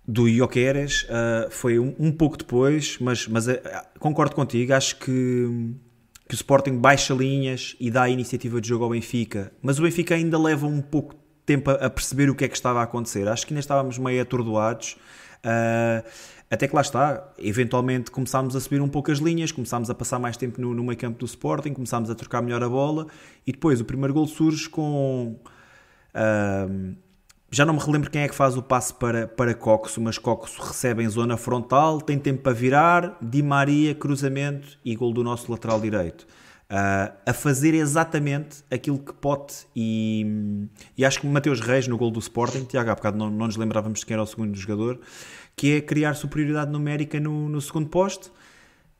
do 0.07 0.29
Ioqueres 0.29 1.05
uh, 1.05 1.51
foi 1.51 1.79
um, 1.79 1.95
um, 1.99 2.13
pouco 2.13 2.37
depois, 2.37 2.99
mas, 3.01 3.27
mas 3.27 3.49
uh, 3.49 3.59
concordo 3.99 4.35
contigo, 4.35 4.75
acho 4.75 4.97
que, 4.97 5.75
que 6.29 6.35
o 6.35 6.37
Sporting 6.37 6.77
baixa 6.77 7.15
linhas 7.15 7.75
e 7.81 7.91
dá 7.91 8.03
a 8.03 8.09
iniciativa 8.09 8.61
de 8.61 8.69
jogo 8.69 8.85
ao 8.85 8.91
Benfica, 8.91 9.53
mas 9.63 9.79
o 9.79 9.83
Benfica 9.83 10.15
ainda 10.15 10.39
leva 10.39 10.67
um 10.67 10.83
pouco 10.83 11.15
de 11.15 11.21
tempo 11.47 11.71
a, 11.71 11.75
a 11.75 11.91
perceber 11.91 12.29
o 12.29 12.35
que 12.35 12.45
é 12.45 12.49
que 12.49 12.57
estava 12.57 12.81
a 12.81 12.83
acontecer. 12.83 13.27
Acho 13.29 13.47
que 13.47 13.55
ainda 13.55 13.61
estávamos 13.61 13.99
meio 13.99 14.21
atordoados. 14.21 14.97
Uh, 15.45 16.05
até 16.51 16.69
que 16.69 16.75
lá 16.75 16.83
está, 16.83 17.33
eventualmente 17.39 18.11
começámos 18.11 18.55
a 18.55 18.61
subir 18.61 18.81
um 18.81 18.89
pouco 18.89 19.11
as 19.11 19.19
linhas, 19.19 19.51
começámos 19.51 19.91
a 19.91 19.95
passar 19.95 20.19
mais 20.19 20.37
tempo 20.37 20.61
no, 20.61 20.75
no 20.75 20.85
meio 20.85 20.97
campo 20.97 21.19
do 21.19 21.25
Sporting, 21.25 21.73
começámos 21.73 22.11
a 22.11 22.15
trocar 22.15 22.43
melhor 22.43 22.63
a 22.63 22.69
bola 22.69 23.07
e 23.47 23.53
depois 23.53 23.81
o 23.81 23.85
primeiro 23.85 24.15
gol 24.15 24.27
surge 24.27 24.69
com 24.69 25.37
uh, 26.15 26.97
já 27.55 27.65
não 27.65 27.75
me 27.75 27.81
relembro 27.81 28.11
quem 28.11 28.23
é 28.23 28.29
que 28.29 28.35
faz 28.35 28.57
o 28.57 28.63
passe 28.63 28.93
para, 28.93 29.29
para 29.29 29.55
Coxo, 29.55 30.01
mas 30.01 30.19
Coxo 30.19 30.61
recebe 30.61 31.05
em 31.05 31.09
zona 31.09 31.37
frontal, 31.37 32.01
tem 32.01 32.19
tempo 32.19 32.43
para 32.43 32.53
virar, 32.53 33.17
Di 33.23 33.43
Maria, 33.43 33.95
cruzamento 33.95 34.77
e 34.85 34.97
gol 34.97 35.13
do 35.13 35.23
nosso 35.23 35.51
lateral 35.53 35.81
direito. 35.81 36.27
Uh, 36.65 37.15
a 37.27 37.33
fazer 37.33 37.75
exatamente 37.75 38.65
aquilo 38.71 38.99
que 38.99 39.13
Pote 39.13 39.67
e, 39.77 40.67
e 40.97 41.05
acho 41.05 41.21
que 41.21 41.27
Mateus 41.27 41.61
Reis 41.61 41.87
no 41.87 41.97
gol 41.97 42.11
do 42.11 42.19
Sporting, 42.19 42.65
Tiago, 42.65 42.91
há 42.91 42.95
bocado 42.95 43.17
não, 43.17 43.31
não 43.31 43.47
nos 43.47 43.57
lembrávamos 43.57 44.01
de 44.01 44.07
quem 44.07 44.15
era 44.15 44.23
o 44.23 44.27
segundo 44.27 44.57
jogador, 44.57 44.99
que 45.55 45.77
é 45.77 45.81
criar 45.81 46.15
superioridade 46.15 46.73
numérica 46.73 47.21
no, 47.21 47.49
no 47.49 47.61
segundo 47.61 47.89
poste. 47.89 48.33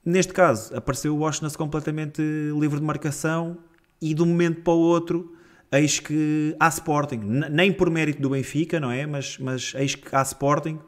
Neste 0.05 0.31
caso, 0.31 0.73
apareceu 0.73 1.13
o 1.13 1.17
Washington 1.17 1.49
completamente 1.57 2.21
livre 2.57 2.79
de 2.79 2.85
marcação 2.85 3.57
e 4.01 4.13
de 4.13 4.21
um 4.21 4.27
momento 4.27 4.61
para 4.61 4.73
o 4.73 4.79
outro 4.79 5.35
eis 5.77 5.99
que 5.99 6.55
há 6.59 6.67
Sporting, 6.67 7.19
nem 7.51 7.71
por 7.71 7.89
mérito 7.89 8.21
do 8.21 8.29
Benfica, 8.29 8.79
não 8.79 8.91
é? 8.91 9.05
Mas, 9.05 9.37
mas 9.37 9.73
eis 9.75 9.95
que 9.95 10.15
há 10.15 10.21
Sporting 10.21 10.79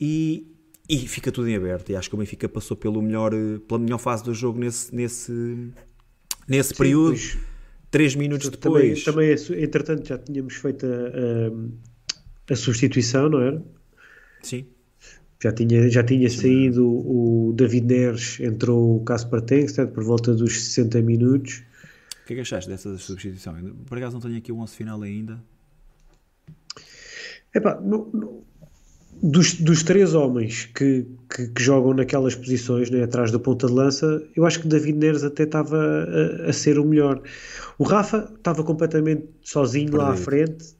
e, 0.00 0.46
e 0.88 0.98
fica 1.08 1.30
tudo 1.32 1.48
em 1.48 1.56
aberto. 1.56 1.90
E 1.90 1.96
acho 1.96 2.08
que 2.08 2.14
o 2.14 2.18
Benfica 2.18 2.48
passou 2.48 2.76
pelo 2.76 3.02
melhor, 3.02 3.32
pela 3.66 3.80
melhor 3.80 3.98
fase 3.98 4.24
do 4.24 4.34
jogo 4.34 4.58
nesse, 4.58 4.94
nesse, 4.94 5.32
nesse 6.46 6.70
Sim, 6.70 6.76
período. 6.76 7.10
Pois, 7.10 7.38
3 7.90 8.16
minutos 8.16 8.48
depois. 8.50 9.02
Também, 9.04 9.36
também, 9.36 9.62
entretanto, 9.64 10.06
já 10.06 10.18
tínhamos 10.18 10.54
feito 10.54 10.84
a, 10.86 10.88
a, 10.88 12.52
a 12.52 12.56
substituição, 12.56 13.28
não 13.28 13.40
era? 13.40 13.62
Sim. 14.42 14.66
Já 15.42 15.52
tinha, 15.52 15.88
já 15.88 16.02
tinha 16.02 16.28
saído 16.28 16.84
o, 16.84 17.52
David 17.54 17.86
Neres, 17.86 18.40
entrou 18.40 18.96
o 18.96 19.04
Casper 19.04 19.40
Tengsted 19.40 19.92
por 19.92 20.02
volta 20.02 20.34
dos 20.34 20.64
60 20.64 21.00
minutos. 21.02 21.62
O 22.28 22.30
que 22.30 22.34
é 22.34 22.36
que 22.36 22.42
achaste 22.42 22.68
dessa 22.68 22.94
substituição? 22.98 23.54
Por 23.86 23.96
acaso 23.96 24.12
não 24.12 24.20
tenho 24.20 24.36
aqui 24.36 24.52
o 24.52 24.58
11 24.58 24.76
final 24.76 25.00
ainda. 25.00 25.42
Epá, 27.54 27.80
não, 27.80 28.06
não, 28.12 28.42
dos, 29.22 29.54
dos 29.54 29.82
três 29.82 30.12
homens 30.12 30.66
que, 30.66 31.06
que, 31.34 31.48
que, 31.48 31.62
jogam 31.62 31.94
naquelas 31.94 32.34
posições, 32.34 32.90
né, 32.90 33.02
atrás 33.02 33.32
da 33.32 33.38
ponta 33.38 33.66
de 33.66 33.72
lança, 33.72 34.22
eu 34.36 34.44
acho 34.44 34.60
que 34.60 34.68
David 34.68 34.98
Neres 34.98 35.24
até 35.24 35.44
estava 35.44 35.78
a, 35.78 36.50
a, 36.50 36.52
ser 36.52 36.78
o 36.78 36.84
melhor. 36.84 37.22
O 37.78 37.84
Rafa 37.84 38.30
estava 38.36 38.62
completamente 38.62 39.26
sozinho 39.40 39.90
Perdido. 39.90 40.04
lá 40.04 40.12
à 40.12 40.16
frente, 40.16 40.76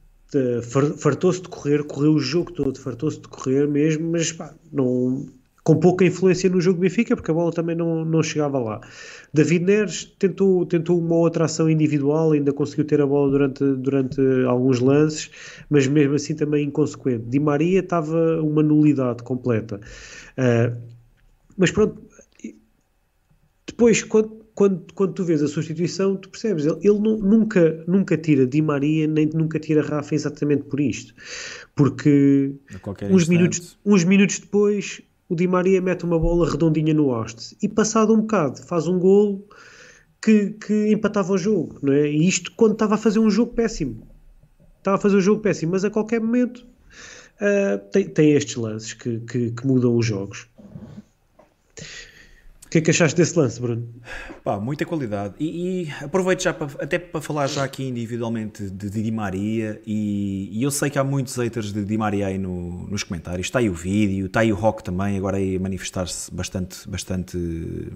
fartou-se 0.99 1.41
de 1.41 1.49
correr, 1.49 1.83
correu 1.83 2.13
o 2.13 2.19
jogo 2.19 2.51
todo, 2.51 2.79
fartou-se 2.79 3.19
de 3.19 3.27
correr 3.27 3.67
mesmo, 3.67 4.11
mas 4.11 4.31
pá, 4.31 4.53
não, 4.71 5.25
com 5.69 5.75
pouca 5.75 6.03
influência 6.03 6.49
no 6.49 6.59
jogo 6.59 6.79
Benfica, 6.79 7.15
porque 7.15 7.29
a 7.29 7.33
bola 7.33 7.51
também 7.51 7.75
não, 7.75 8.03
não 8.03 8.23
chegava 8.23 8.57
lá. 8.57 8.81
David 9.31 9.65
Neres 9.65 10.05
tentou, 10.17 10.65
tentou 10.65 10.97
uma 10.97 11.13
outra 11.13 11.45
ação 11.45 11.69
individual, 11.69 12.31
ainda 12.31 12.51
conseguiu 12.51 12.85
ter 12.85 12.99
a 12.99 13.05
bola 13.05 13.29
durante, 13.29 13.63
durante 13.75 14.19
alguns 14.47 14.79
lances, 14.79 15.29
mas 15.69 15.85
mesmo 15.85 16.15
assim 16.15 16.33
também 16.33 16.65
inconsequente. 16.65 17.23
Di 17.27 17.39
Maria 17.39 17.81
estava 17.81 18.41
uma 18.41 18.63
nulidade 18.63 19.21
completa. 19.21 19.79
Uh, 20.31 20.75
mas 21.55 21.69
pronto, 21.69 22.01
depois, 23.67 24.01
quando, 24.01 24.43
quando, 24.55 24.91
quando 24.95 25.13
tu 25.13 25.23
vês 25.23 25.43
a 25.43 25.47
substituição, 25.47 26.15
tu 26.15 26.29
percebes, 26.29 26.65
ele, 26.65 26.79
ele 26.81 26.97
nunca, 26.97 27.83
nunca 27.87 28.17
tira 28.17 28.47
Di 28.47 28.59
Maria, 28.59 29.05
nem 29.05 29.29
nunca 29.35 29.59
tira 29.59 29.83
Rafa 29.83 30.15
exatamente 30.15 30.63
por 30.63 30.79
isto. 30.79 31.13
Porque 31.75 32.55
uns 33.11 33.27
minutos, 33.27 33.77
uns 33.85 34.03
minutos 34.03 34.39
depois 34.39 35.03
o 35.29 35.35
Di 35.35 35.47
Maria 35.47 35.79
mete 35.79 36.03
uma 36.03 36.19
bola 36.19 36.49
redondinha 36.49 36.93
no 36.93 37.13
haste 37.13 37.55
e 37.61 37.69
passado 37.69 38.13
um 38.13 38.21
bocado 38.21 38.61
faz 38.63 38.87
um 38.87 38.97
golo 38.97 39.47
que, 40.21 40.49
que 40.51 40.91
empatava 40.91 41.31
o 41.31 41.37
jogo, 41.37 41.77
não 41.81 41.93
é? 41.93 42.09
E 42.09 42.27
isto 42.27 42.51
quando 42.53 42.73
estava 42.73 42.95
a 42.95 42.97
fazer 42.97 43.19
um 43.19 43.29
jogo 43.29 43.53
péssimo. 43.53 44.05
Estava 44.79 44.97
a 44.97 44.99
fazer 44.99 45.17
um 45.17 45.21
jogo 45.21 45.41
péssimo, 45.41 45.71
mas 45.71 45.85
a 45.85 45.89
qualquer 45.89 46.19
momento 46.19 46.65
uh, 47.39 47.77
tem, 47.91 48.09
tem 48.09 48.31
estes 48.31 48.55
lances 48.55 48.93
que, 48.93 49.19
que, 49.19 49.51
que 49.51 49.67
mudam 49.67 49.95
os 49.95 50.05
jogos. 50.05 50.47
O 52.69 52.71
que 52.71 52.77
é 52.77 52.81
que 52.81 52.91
achaste 52.91 53.17
desse 53.17 53.35
lance, 53.35 53.59
Bruno? 53.59 53.89
Pá, 54.43 54.59
muita 54.59 54.85
qualidade. 54.85 55.33
E, 55.39 55.85
e 55.85 56.05
aproveito 56.05 56.43
já 56.43 56.53
para, 56.53 56.67
até 56.79 56.99
para 56.99 57.19
falar 57.19 57.47
já 57.47 57.63
aqui 57.63 57.83
individualmente 57.83 58.69
de, 58.69 58.91
de 58.91 59.01
Di 59.01 59.11
Maria. 59.11 59.81
E, 59.87 60.49
e, 60.51 60.61
eu 60.61 60.69
sei 60.69 60.91
que 60.91 60.99
há 60.99 61.03
muitos 61.03 61.35
haters 61.35 61.73
de 61.73 61.83
Di 61.83 61.97
Maria 61.97 62.27
aí 62.27 62.37
no, 62.37 62.87
nos 62.87 63.01
comentários. 63.01 63.47
Está 63.47 63.57
aí 63.57 63.67
o 63.67 63.73
vídeo, 63.73 64.27
está 64.27 64.41
aí 64.41 64.53
o 64.53 64.55
Rock 64.55 64.83
também, 64.83 65.17
agora 65.17 65.37
aí 65.37 65.55
a 65.55 65.59
manifestar-se 65.59 66.31
bastante, 66.31 66.87
bastante 66.87 67.91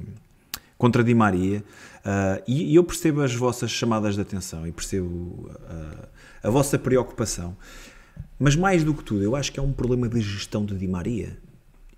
contra 0.76 1.03
Di 1.03 1.13
Maria. 1.13 1.59
Uh, 1.99 2.41
e, 2.47 2.71
e, 2.71 2.76
eu 2.76 2.84
percebo 2.84 3.21
as 3.21 3.36
vossas 3.36 3.69
chamadas 3.69 4.15
de 4.15 4.21
atenção 4.21 4.65
e 4.65 4.71
percebo 4.71 5.51
uh, 5.51 6.07
a 6.41 6.49
vossa 6.49 6.80
preocupação. 6.80 7.55
Mas 8.39 8.55
mais 8.55 8.84
do 8.84 8.95
que 8.95 9.03
tudo, 9.03 9.21
eu 9.21 9.36
acho 9.36 9.51
que 9.51 9.59
é 9.59 9.63
um 9.63 9.71
problema 9.71 10.09
de 10.09 10.19
gestão 10.19 10.65
de 10.65 10.76
Di 10.76 10.88
Maria 10.88 11.43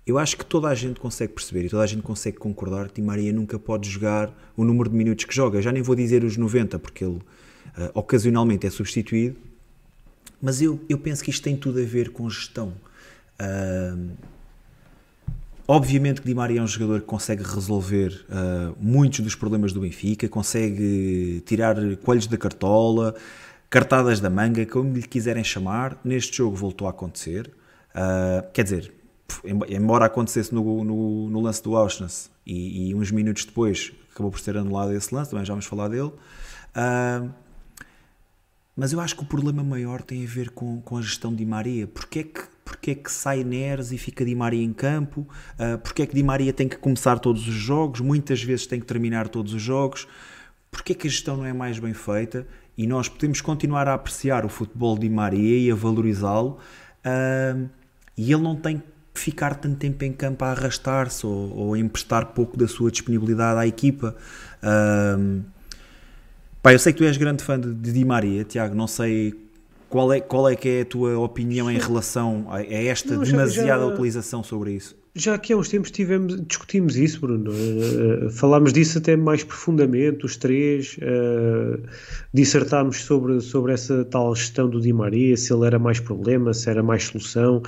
eu 0.06 0.18
acho 0.18 0.36
que 0.36 0.46
toda 0.46 0.68
a 0.68 0.74
gente 0.74 1.00
consegue 1.00 1.32
perceber 1.32 1.64
e 1.64 1.68
toda 1.68 1.82
a 1.82 1.86
gente 1.86 2.02
consegue 2.02 2.36
concordar 2.36 2.88
que 2.88 2.94
Di 2.94 3.02
Maria 3.02 3.32
nunca 3.32 3.58
pode 3.58 3.90
jogar 3.90 4.32
o 4.56 4.64
número 4.64 4.88
de 4.88 4.96
minutos 4.96 5.24
que 5.24 5.34
joga. 5.34 5.60
Já 5.60 5.72
nem 5.72 5.82
vou 5.82 5.96
dizer 5.96 6.22
os 6.22 6.36
90, 6.36 6.78
porque 6.78 7.04
ele 7.04 7.16
uh, 7.16 7.22
ocasionalmente 7.92 8.66
é 8.68 8.70
substituído, 8.70 9.36
mas 10.40 10.62
eu, 10.62 10.78
eu 10.88 10.96
penso 10.96 11.24
que 11.24 11.30
isto 11.30 11.42
tem 11.42 11.56
tudo 11.56 11.80
a 11.80 11.84
ver 11.84 12.10
com 12.10 12.30
gestão. 12.30 12.72
Uh, 13.40 14.12
obviamente 15.66 16.20
que 16.20 16.28
Di 16.28 16.34
Maria 16.36 16.60
é 16.60 16.62
um 16.62 16.68
jogador 16.68 17.00
que 17.00 17.06
consegue 17.06 17.42
resolver 17.42 18.24
uh, 18.28 18.76
muitos 18.80 19.18
dos 19.20 19.34
problemas 19.34 19.72
do 19.72 19.80
Benfica, 19.80 20.28
consegue 20.28 21.42
tirar 21.44 21.74
coelhos 21.96 22.28
da 22.28 22.36
cartola, 22.36 23.12
cartadas 23.68 24.20
da 24.20 24.30
manga, 24.30 24.64
como 24.66 24.94
lhe 24.94 25.02
quiserem 25.02 25.42
chamar. 25.42 25.98
Neste 26.04 26.36
jogo 26.36 26.54
voltou 26.54 26.86
a 26.86 26.90
acontecer. 26.90 27.50
Uh, 27.90 28.48
quer 28.52 28.62
dizer, 28.62 28.92
embora 29.68 30.06
acontecesse 30.06 30.54
no, 30.54 30.84
no, 30.84 31.30
no 31.30 31.40
lance 31.40 31.62
do 31.62 31.76
Auschwitz 31.76 32.30
e, 32.46 32.90
e, 32.90 32.94
uns 32.94 33.10
minutos 33.10 33.44
depois 33.44 33.92
acabou 34.12 34.30
por 34.30 34.40
ser 34.40 34.56
anulado 34.56 34.92
esse 34.92 35.14
lance, 35.14 35.30
também 35.30 35.44
já 35.44 35.52
vamos 35.52 35.66
falar 35.66 35.88
dele. 35.88 36.12
Uh, 36.76 37.30
mas 38.76 38.92
eu 38.92 39.00
acho 39.00 39.16
que 39.16 39.22
o 39.22 39.26
problema 39.26 39.64
maior 39.64 40.02
tem 40.02 40.22
a 40.22 40.28
ver 40.28 40.50
com, 40.50 40.80
com 40.82 40.98
a 40.98 41.02
gestão 41.02 41.30
de 41.30 41.38
Di 41.38 41.46
Maria. 41.46 41.86
Porquê 41.86 42.18
é 42.18 42.22
que, 42.24 42.42
porquê 42.64 42.90
é 42.90 42.94
que 42.94 43.10
sai 43.10 43.42
Neres 43.42 43.90
e 43.90 43.98
fica 43.98 44.24
Di 44.24 44.34
Maria 44.34 44.62
em 44.62 44.72
campo? 44.72 45.22
Uh, 45.58 46.02
é 46.02 46.06
que 46.06 46.14
Di 46.14 46.22
Maria 46.22 46.52
tem 46.52 46.68
que 46.68 46.76
começar 46.76 47.18
todos 47.18 47.48
os 47.48 47.54
jogos? 47.54 48.00
Muitas 48.00 48.42
vezes 48.42 48.66
tem 48.66 48.78
que 48.78 48.86
terminar 48.86 49.28
todos 49.28 49.54
os 49.54 49.62
jogos. 49.62 50.06
Porquê 50.70 50.92
é 50.92 50.94
que 50.94 51.06
a 51.06 51.10
gestão 51.10 51.38
não 51.38 51.46
é 51.46 51.54
mais 51.54 51.78
bem 51.78 51.94
feita? 51.94 52.46
E 52.76 52.86
nós 52.86 53.08
podemos 53.08 53.40
continuar 53.40 53.88
a 53.88 53.94
apreciar 53.94 54.44
o 54.44 54.48
futebol 54.48 54.94
de 54.94 55.08
Di 55.08 55.14
Maria 55.14 55.58
e 55.58 55.70
a 55.70 55.74
valorizá-lo. 55.74 56.58
Uh, 57.04 57.68
e 58.14 58.30
ele 58.30 58.42
não 58.42 58.56
tem 58.56 58.82
ficar 59.18 59.54
tanto 59.54 59.76
tempo 59.76 60.04
em 60.04 60.12
campo 60.12 60.44
a 60.44 60.50
arrastar-se 60.50 61.26
ou, 61.26 61.56
ou 61.56 61.76
emprestar 61.76 62.26
pouco 62.26 62.56
da 62.56 62.68
sua 62.68 62.90
disponibilidade 62.90 63.58
à 63.58 63.66
equipa. 63.66 64.14
Um, 64.62 65.42
pá, 66.62 66.72
eu 66.72 66.78
sei 66.78 66.92
que 66.92 66.98
tu 66.98 67.04
és 67.04 67.16
grande 67.16 67.42
fã 67.42 67.58
de, 67.58 67.72
de 67.72 67.92
Di 67.92 68.04
Maria, 68.04 68.44
Tiago, 68.44 68.74
não 68.74 68.86
sei 68.86 69.34
qual 69.88 70.12
é, 70.12 70.20
qual 70.20 70.48
é 70.48 70.56
que 70.56 70.68
é 70.68 70.80
a 70.82 70.84
tua 70.84 71.18
opinião 71.18 71.70
em 71.70 71.78
relação 71.78 72.46
a, 72.48 72.56
a 72.56 72.64
esta 72.64 73.14
não, 73.14 73.22
demasiada 73.22 73.82
já, 73.82 73.86
utilização 73.86 74.42
sobre 74.42 74.72
isso 74.72 75.05
já 75.16 75.38
que 75.38 75.52
há 75.52 75.56
uns 75.56 75.68
tempos 75.68 75.90
tivemos, 75.90 76.40
discutimos 76.46 76.96
isso, 76.96 77.20
Bruno. 77.20 77.50
Uh, 77.50 78.30
falámos 78.30 78.72
disso 78.72 78.98
até 78.98 79.16
mais 79.16 79.42
profundamente, 79.42 80.26
os 80.26 80.36
três. 80.36 80.98
Uh, 80.98 81.82
dissertámos 82.34 82.98
sobre, 82.98 83.40
sobre 83.40 83.72
essa 83.72 84.04
tal 84.04 84.34
gestão 84.34 84.68
do 84.68 84.80
Di 84.80 84.92
Maria, 84.92 85.36
se 85.36 85.52
ele 85.52 85.66
era 85.66 85.78
mais 85.78 85.98
problema, 85.98 86.52
se 86.52 86.68
era 86.68 86.82
mais 86.82 87.04
solução. 87.04 87.62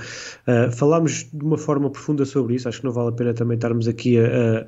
Uh, 0.47 0.71
falámos 0.71 1.27
de 1.33 1.43
uma 1.43 1.57
forma 1.57 1.89
profunda 1.89 2.23
sobre 2.23 2.55
isso. 2.55 2.69
Acho 2.69 2.79
que 2.79 2.85
não 2.85 2.93
vale 2.93 3.09
a 3.09 3.13
pena 3.13 3.33
também 3.33 3.55
estarmos 3.55 3.87
aqui 3.87 4.19
a, 4.19 4.65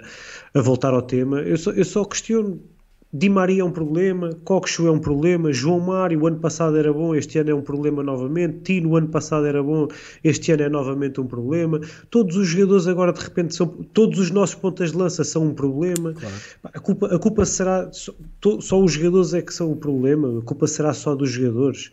a, 0.56 0.60
a 0.60 0.62
voltar 0.62 0.94
ao 0.94 1.04
tema. 1.04 1.42
Eu 1.42 1.58
só, 1.58 1.72
eu 1.72 1.86
só 1.86 2.04
questiono 2.04 2.60
Di 3.14 3.28
Maria 3.28 3.62
é 3.62 3.66
um 3.66 3.72
problema, 3.72 4.30
Coxo 4.46 4.88
é 4.88 4.92
um 4.92 5.00
problema, 5.00 5.52
João 5.52 5.82
Mário 5.82 6.22
o 6.22 6.28
ano 6.28 6.40
passado 6.40 6.78
era 6.78 6.94
bom, 6.94 7.14
este 7.14 7.40
ano 7.40 7.50
é 7.50 7.54
um 7.54 7.62
problema 7.62 8.02
novamente, 8.02 8.60
Tino 8.60 8.92
o 8.92 8.96
ano 8.96 9.10
passado 9.10 9.46
era 9.46 9.62
bom, 9.62 9.90
este 10.24 10.54
ano 10.54 10.64
é 10.64 10.70
novamente 10.70 11.20
um 11.20 11.28
problema. 11.28 11.82
Todos 12.10 12.38
os 12.38 12.48
jogadores 12.48 12.88
agora 12.88 13.12
de 13.12 13.22
repente 13.22 13.54
são, 13.54 13.68
todos 13.68 14.18
os 14.18 14.32
nossos 14.32 14.56
pontas 14.56 14.92
de 14.92 14.98
lança 14.98 15.26
são 15.26 15.48
um 15.48 15.54
problema. 15.54 16.14
Claro. 16.14 16.36
A, 16.64 16.80
culpa, 16.80 17.08
a 17.14 17.20
culpa 17.20 17.46
será, 17.46 17.92
só, 17.92 18.14
só, 18.62 18.82
os 18.82 18.94
jogadores 18.94 19.34
é 19.34 19.42
que 19.42 19.54
são 19.54 19.72
o 19.72 19.76
problema, 19.76 20.40
a 20.40 20.42
culpa 20.42 20.66
será 20.66 20.94
só 20.94 21.14
dos 21.14 21.32
jogadores. 21.32 21.92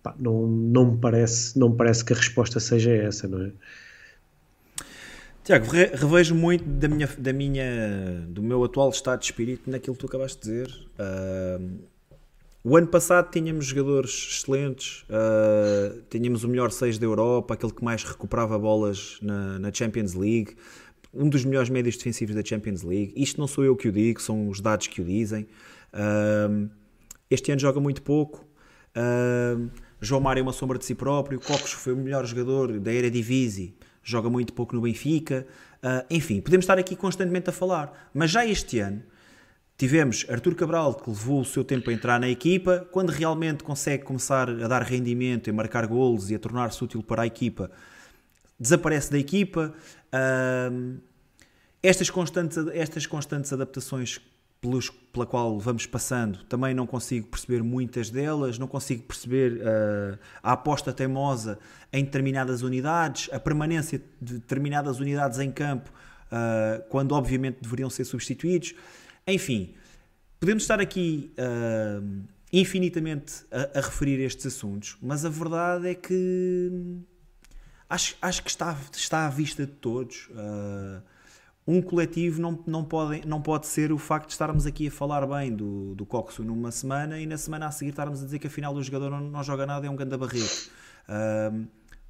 Pá, 0.00 0.14
não, 0.16 0.46
não, 0.46 0.92
me 0.92 0.98
parece, 0.98 1.58
não 1.58 1.70
me 1.70 1.76
parece 1.76 2.04
que 2.04 2.12
a 2.12 2.16
resposta 2.16 2.60
seja 2.60 2.92
essa, 2.92 3.26
não 3.26 3.42
é? 3.42 3.50
Tiago, 5.46 5.66
revejo 5.70 6.34
muito 6.34 6.64
da 6.64 6.88
minha, 6.88 7.08
da 7.16 7.32
minha, 7.32 8.26
do 8.28 8.42
meu 8.42 8.64
atual 8.64 8.90
estado 8.90 9.20
de 9.20 9.26
espírito 9.26 9.70
naquilo 9.70 9.94
que 9.94 10.00
tu 10.00 10.06
acabaste 10.08 10.42
de 10.42 10.42
dizer. 10.42 10.88
Uh, 10.98 11.78
o 12.64 12.76
ano 12.76 12.88
passado 12.88 13.30
tínhamos 13.30 13.66
jogadores 13.66 14.10
excelentes, 14.10 15.02
uh, 15.02 16.02
tínhamos 16.10 16.42
o 16.42 16.48
melhor 16.48 16.72
6 16.72 16.98
da 16.98 17.06
Europa, 17.06 17.54
aquele 17.54 17.70
que 17.72 17.84
mais 17.84 18.02
recuperava 18.02 18.58
bolas 18.58 19.18
na, 19.22 19.60
na, 19.60 19.72
Champions 19.72 20.14
League, 20.14 20.56
um 21.14 21.28
dos 21.28 21.44
melhores 21.44 21.70
médios 21.70 21.96
defensivos 21.96 22.34
da 22.34 22.44
Champions 22.44 22.82
League. 22.82 23.12
Isto 23.14 23.38
não 23.40 23.46
sou 23.46 23.64
eu 23.64 23.76
que 23.76 23.86
o 23.86 23.92
digo, 23.92 24.20
são 24.20 24.48
os 24.48 24.60
dados 24.60 24.88
que 24.88 25.00
o 25.00 25.04
dizem. 25.04 25.46
Uh, 25.94 26.68
este 27.30 27.52
ano 27.52 27.60
joga 27.60 27.78
muito 27.78 28.02
pouco. 28.02 28.44
João 30.00 30.20
Mário 30.20 30.40
é 30.40 30.42
uma 30.42 30.52
sombra 30.52 30.76
de 30.76 30.84
si 30.84 30.94
próprio. 30.96 31.38
Cocos 31.38 31.70
foi 31.70 31.92
o 31.92 31.96
melhor 31.96 32.26
jogador 32.26 32.80
da 32.80 32.92
Eredivisie 32.92 33.76
joga 34.06 34.30
muito 34.30 34.52
pouco 34.52 34.74
no 34.74 34.80
Benfica. 34.80 35.46
Uh, 35.82 36.06
enfim, 36.08 36.40
podemos 36.40 36.62
estar 36.62 36.78
aqui 36.78 36.94
constantemente 36.94 37.50
a 37.50 37.52
falar, 37.52 38.10
mas 38.14 38.30
já 38.30 38.46
este 38.46 38.78
ano 38.78 39.02
tivemos 39.76 40.24
Artur 40.30 40.54
Cabral 40.54 40.94
que 40.94 41.10
levou 41.10 41.40
o 41.40 41.44
seu 41.44 41.64
tempo 41.64 41.90
a 41.90 41.92
entrar 41.92 42.18
na 42.20 42.28
equipa, 42.28 42.88
quando 42.92 43.10
realmente 43.10 43.64
consegue 43.64 44.04
começar 44.04 44.48
a 44.48 44.68
dar 44.68 44.82
rendimento, 44.82 45.50
a 45.50 45.52
marcar 45.52 45.86
golos 45.86 46.30
e 46.30 46.36
a 46.36 46.38
tornar-se 46.38 46.82
útil 46.82 47.02
para 47.02 47.22
a 47.22 47.26
equipa, 47.26 47.70
desaparece 48.58 49.10
da 49.10 49.18
equipa. 49.18 49.74
Uh, 50.14 50.98
estas, 51.82 52.08
constantes, 52.08 52.56
estas 52.72 53.06
constantes 53.06 53.52
adaptações 53.52 54.20
pelos, 54.66 54.90
pela 54.90 55.24
qual 55.24 55.58
vamos 55.60 55.86
passando, 55.86 56.42
também 56.44 56.74
não 56.74 56.86
consigo 56.86 57.28
perceber 57.28 57.62
muitas 57.62 58.10
delas, 58.10 58.58
não 58.58 58.66
consigo 58.66 59.04
perceber 59.04 59.60
uh, 59.60 60.18
a 60.42 60.52
aposta 60.52 60.92
teimosa 60.92 61.58
em 61.92 62.04
determinadas 62.04 62.62
unidades, 62.62 63.30
a 63.32 63.38
permanência 63.38 64.02
de 64.20 64.34
determinadas 64.34 64.98
unidades 64.98 65.38
em 65.38 65.52
campo, 65.52 65.90
uh, 65.90 66.82
quando 66.88 67.12
obviamente 67.12 67.58
deveriam 67.60 67.88
ser 67.88 68.04
substituídos. 68.04 68.74
Enfim, 69.26 69.74
podemos 70.40 70.64
estar 70.64 70.80
aqui 70.80 71.32
uh, 71.38 72.24
infinitamente 72.52 73.44
a, 73.52 73.78
a, 73.78 73.82
referir 73.82 74.20
estes 74.20 74.46
assuntos, 74.46 74.98
mas 75.00 75.24
a 75.24 75.28
verdade 75.28 75.88
é 75.88 75.94
que 75.94 76.98
acho, 77.88 78.16
acho 78.20 78.42
que 78.42 78.50
está, 78.50 78.76
está 78.92 79.26
à 79.26 79.30
vista 79.30 79.64
de 79.64 79.72
todos. 79.72 80.28
Uh, 80.30 81.15
um 81.66 81.82
coletivo 81.82 82.40
não, 82.40 82.62
não, 82.66 82.84
pode, 82.84 83.26
não 83.26 83.42
pode 83.42 83.66
ser 83.66 83.92
o 83.92 83.98
facto 83.98 84.26
de 84.26 84.32
estarmos 84.32 84.66
aqui 84.66 84.86
a 84.86 84.90
falar 84.90 85.26
bem 85.26 85.54
do, 85.54 85.94
do 85.94 86.06
Coxo 86.06 86.44
numa 86.44 86.70
semana 86.70 87.18
e 87.18 87.26
na 87.26 87.36
semana 87.36 87.66
a 87.66 87.70
seguir 87.70 87.90
estarmos 87.90 88.22
a 88.22 88.24
dizer 88.24 88.38
que 88.38 88.46
afinal 88.46 88.74
o 88.74 88.82
jogador 88.82 89.10
não, 89.10 89.20
não 89.20 89.42
joga 89.42 89.66
nada, 89.66 89.86
é 89.86 89.90
um 89.90 89.96
ganda 89.96 90.16
barreto. 90.16 90.70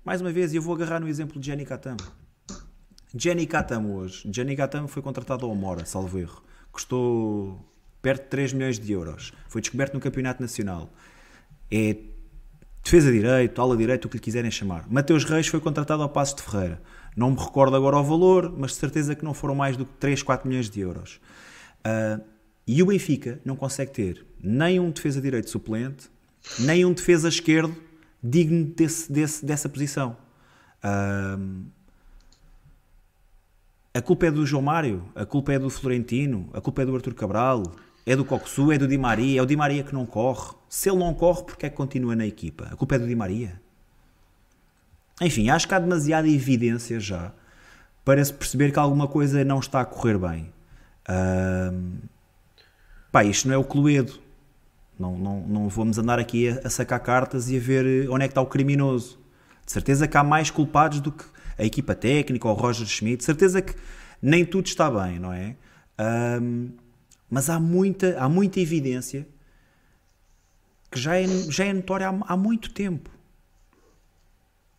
Mais 0.04 0.20
uma 0.20 0.30
vez, 0.30 0.54
eu 0.54 0.62
vou 0.62 0.74
agarrar 0.74 1.00
no 1.00 1.08
exemplo 1.08 1.40
de 1.40 1.46
Jenny 1.46 1.64
Katam. 1.64 1.96
Jenny 3.14 3.46
Katam 3.46 3.92
hoje. 3.92 4.28
Jenny 4.32 4.54
Katam 4.54 4.86
foi 4.86 5.02
contratado 5.02 5.46
ao 5.46 5.54
Mora, 5.54 5.84
salvo 5.84 6.18
erro. 6.18 6.42
Custou 6.70 7.58
perto 8.02 8.24
de 8.24 8.28
3 8.28 8.52
milhões 8.52 8.78
de 8.78 8.92
euros. 8.92 9.32
Foi 9.48 9.60
descoberto 9.60 9.94
no 9.94 10.00
Campeonato 10.00 10.40
Nacional. 10.40 10.90
É 11.70 11.96
defesa 12.84 13.10
direito, 13.10 13.60
ala 13.60 13.76
direito, 13.76 14.04
o 14.04 14.08
que 14.08 14.18
lhe 14.18 14.22
quiserem 14.22 14.50
chamar. 14.50 14.86
Mateus 14.88 15.24
Reis 15.24 15.48
foi 15.48 15.58
contratado 15.60 16.02
ao 16.02 16.08
Passos 16.08 16.36
de 16.36 16.42
Ferreira. 16.42 16.80
Não 17.16 17.30
me 17.30 17.36
recordo 17.38 17.74
agora 17.74 17.96
o 17.96 18.04
valor, 18.04 18.54
mas 18.56 18.72
de 18.72 18.76
certeza 18.76 19.14
que 19.14 19.24
não 19.24 19.32
foram 19.32 19.54
mais 19.54 19.74
do 19.76 19.86
que 19.86 19.92
3, 19.94 20.22
4 20.22 20.46
milhões 20.46 20.68
de 20.68 20.80
euros. 20.80 21.18
Uh, 21.80 22.22
e 22.66 22.82
o 22.82 22.86
Benfica 22.86 23.40
não 23.42 23.56
consegue 23.56 23.90
ter 23.90 24.26
nem 24.38 24.78
um 24.78 24.90
defesa 24.90 25.20
direito 25.20 25.48
suplente, 25.48 26.10
nem 26.58 26.84
um 26.84 26.92
defesa 26.92 27.28
esquerdo 27.28 27.74
digno 28.22 28.66
desse, 28.66 29.10
desse, 29.10 29.46
dessa 29.46 29.68
posição. 29.68 30.16
Uh, 30.84 31.64
a 33.94 34.02
culpa 34.02 34.26
é 34.26 34.30
do 34.30 34.44
João 34.44 34.62
Mário, 34.62 35.08
a 35.14 35.24
culpa 35.24 35.54
é 35.54 35.58
do 35.58 35.70
Florentino, 35.70 36.50
a 36.52 36.60
culpa 36.60 36.82
é 36.82 36.84
do 36.84 36.94
Arthur 36.94 37.14
Cabral, 37.14 37.62
é 38.04 38.14
do 38.14 38.26
Coxu, 38.26 38.70
é 38.70 38.76
do 38.76 38.86
Di 38.86 38.98
Maria, 38.98 39.40
é 39.40 39.42
o 39.42 39.46
Di 39.46 39.56
Maria 39.56 39.82
que 39.82 39.94
não 39.94 40.04
corre. 40.04 40.54
Se 40.68 40.90
ele 40.90 40.98
não 40.98 41.14
corre, 41.14 41.44
porque 41.44 41.64
é 41.64 41.70
que 41.70 41.76
continua 41.76 42.14
na 42.14 42.26
equipa? 42.26 42.68
A 42.70 42.76
culpa 42.76 42.96
é 42.96 42.98
do 42.98 43.06
Di 43.06 43.16
Maria. 43.16 43.58
Enfim, 45.20 45.48
acho 45.48 45.66
que 45.66 45.74
há 45.74 45.78
demasiada 45.78 46.28
evidência 46.28 47.00
já 47.00 47.32
para 48.04 48.24
se 48.24 48.32
perceber 48.32 48.70
que 48.72 48.78
alguma 48.78 49.08
coisa 49.08 49.44
não 49.44 49.58
está 49.58 49.80
a 49.80 49.84
correr 49.84 50.18
bem. 50.18 50.52
Uh, 51.08 51.98
pá, 53.10 53.24
isto 53.24 53.48
não 53.48 53.54
é 53.54 53.58
o 53.58 53.64
Cluedo. 53.64 54.20
Não, 54.98 55.18
não, 55.18 55.40
não 55.40 55.68
vamos 55.68 55.98
andar 55.98 56.18
aqui 56.18 56.48
a, 56.48 56.66
a, 56.66 56.70
sacar 56.70 57.00
cartas 57.00 57.50
e 57.50 57.56
a 57.56 57.60
ver 57.60 58.08
onde 58.08 58.24
é 58.24 58.28
que 58.28 58.32
está 58.32 58.40
o 58.40 58.46
criminoso. 58.46 59.18
De 59.64 59.72
certeza 59.72 60.06
que 60.06 60.16
há 60.16 60.22
mais 60.22 60.50
culpados 60.50 61.00
do 61.00 61.10
que 61.10 61.24
a 61.58 61.64
equipa 61.64 61.94
técnica 61.94 62.46
ou 62.46 62.54
o 62.54 62.58
Roger 62.58 62.86
Schmidt. 62.86 63.18
De 63.18 63.24
certeza 63.24 63.60
que 63.60 63.74
nem 64.22 64.44
tudo 64.44 64.66
está 64.66 64.90
bem, 64.90 65.18
não 65.18 65.32
é? 65.32 65.56
Um, 66.40 66.70
mas 67.28 67.50
há 67.50 67.58
muita, 67.58 68.16
há 68.18 68.28
muita 68.28 68.60
evidência 68.60 69.26
que 70.90 71.00
já 71.00 71.16
é, 71.16 71.26
já 71.26 71.64
é 71.64 71.72
notória 71.72 72.08
há, 72.08 72.32
há 72.32 72.36
muito 72.36 72.70
tempo. 72.70 73.10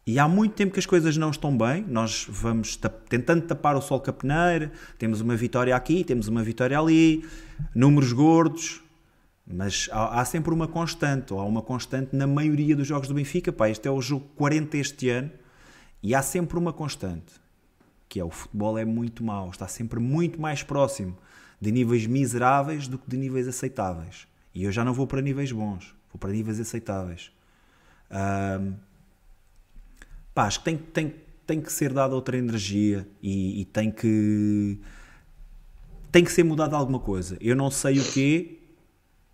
E 0.08 0.18
há 0.18 0.26
muito 0.26 0.54
tempo 0.56 0.72
que 0.72 0.80
as 0.80 0.86
coisas 0.86 1.18
não 1.18 1.30
estão 1.30 1.56
bem, 1.58 1.84
nós 1.86 2.26
vamos 2.30 2.80
tentando 3.10 3.46
tapar 3.46 3.76
o 3.76 3.82
sol 3.82 4.00
com 4.00 4.10
a 4.10 4.14
peneira, 4.14 4.72
temos 4.98 5.20
uma 5.20 5.36
vitória 5.36 5.76
aqui, 5.76 6.02
temos 6.02 6.30
uma 6.30 6.42
vitória 6.42 6.80
ali, 6.80 7.28
números 7.76 8.14
gordos, 8.14 8.82
mas 9.46 9.90
há, 9.92 10.22
há, 10.22 10.24
sempre 10.24 10.54
uma 10.54 10.66
constante, 10.66 11.34
ou 11.34 11.42
há 11.42 11.44
uma 11.44 11.62
constante 11.62 12.16
na 12.16 12.26
maioria 12.26 12.74
dos 12.74 12.88
jogos 12.88 13.10
do 13.10 13.14
Benfica. 13.14 13.52
Pá, 13.52 13.70
este 13.70 13.86
é 13.90 13.92
o 13.92 14.02
jogo 14.02 14.26
40 14.38 14.78
este 14.78 15.10
ano, 15.10 15.30
e 16.02 16.16
há 16.16 16.22
sempre 16.22 16.58
uma 16.58 16.72
constante, 16.72 17.34
que 18.08 18.18
é 18.18 18.24
o 18.24 18.30
futebol 18.30 18.78
é 18.78 18.86
muito 18.86 19.26
mau, 19.26 19.50
está 19.50 19.68
sempre 19.68 20.00
muito 20.00 20.40
mais 20.40 20.64
próximo 20.64 21.18
de 21.60 21.70
níveis 21.70 22.08
miseráveis 22.08 22.88
do 22.88 22.98
que 22.98 23.10
de 23.10 23.18
níveis 23.18 23.46
aceitáveis. 23.46 24.26
E 24.56 24.64
eu 24.64 24.72
já 24.72 24.86
não 24.86 24.94
vou 24.94 25.06
para 25.06 25.22
níveis 25.22 25.52
bons, 25.52 25.94
vou 26.14 26.18
para 26.18 26.32
níveis 26.32 26.62
aceitáveis. 26.62 27.30
Um, 28.10 28.88
pá, 30.38 30.46
acho 30.46 30.60
que 30.60 30.66
tem, 30.66 30.78
tem, 30.78 31.16
tem 31.48 31.60
que 31.60 31.74
ser 31.74 31.92
dada 31.92 32.14
outra 32.14 32.38
energia 32.38 33.08
e, 33.24 33.62
e, 33.62 33.66
tem 33.66 33.90
que 33.90 34.80
tem 36.12 36.24
que 36.24 36.32
ser 36.32 36.44
mudada 36.44 36.76
alguma 36.76 37.00
coisa. 37.00 37.40
Eu 37.42 37.56
não 37.56 37.72
sei 37.72 37.98
o 37.98 38.04
quê, 38.12 38.60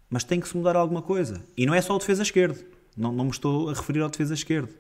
mas 0.09 0.23
tem 0.23 0.39
que 0.39 0.47
se 0.47 0.55
mudar 0.55 0.77
alguma 0.77 1.01
coisa. 1.01 1.43
E 1.57 1.65
não 1.65 1.73
é 1.73 1.81
só 1.81 1.93
o 1.93 1.99
defesa 1.99 2.23
esquerdo. 2.23 2.63
Não, 2.95 3.11
não 3.11 3.25
me 3.25 3.31
estou 3.31 3.69
a 3.69 3.73
referir 3.73 3.99
ao 3.99 4.09
defesa 4.09 4.33
esquerdo. 4.33 4.73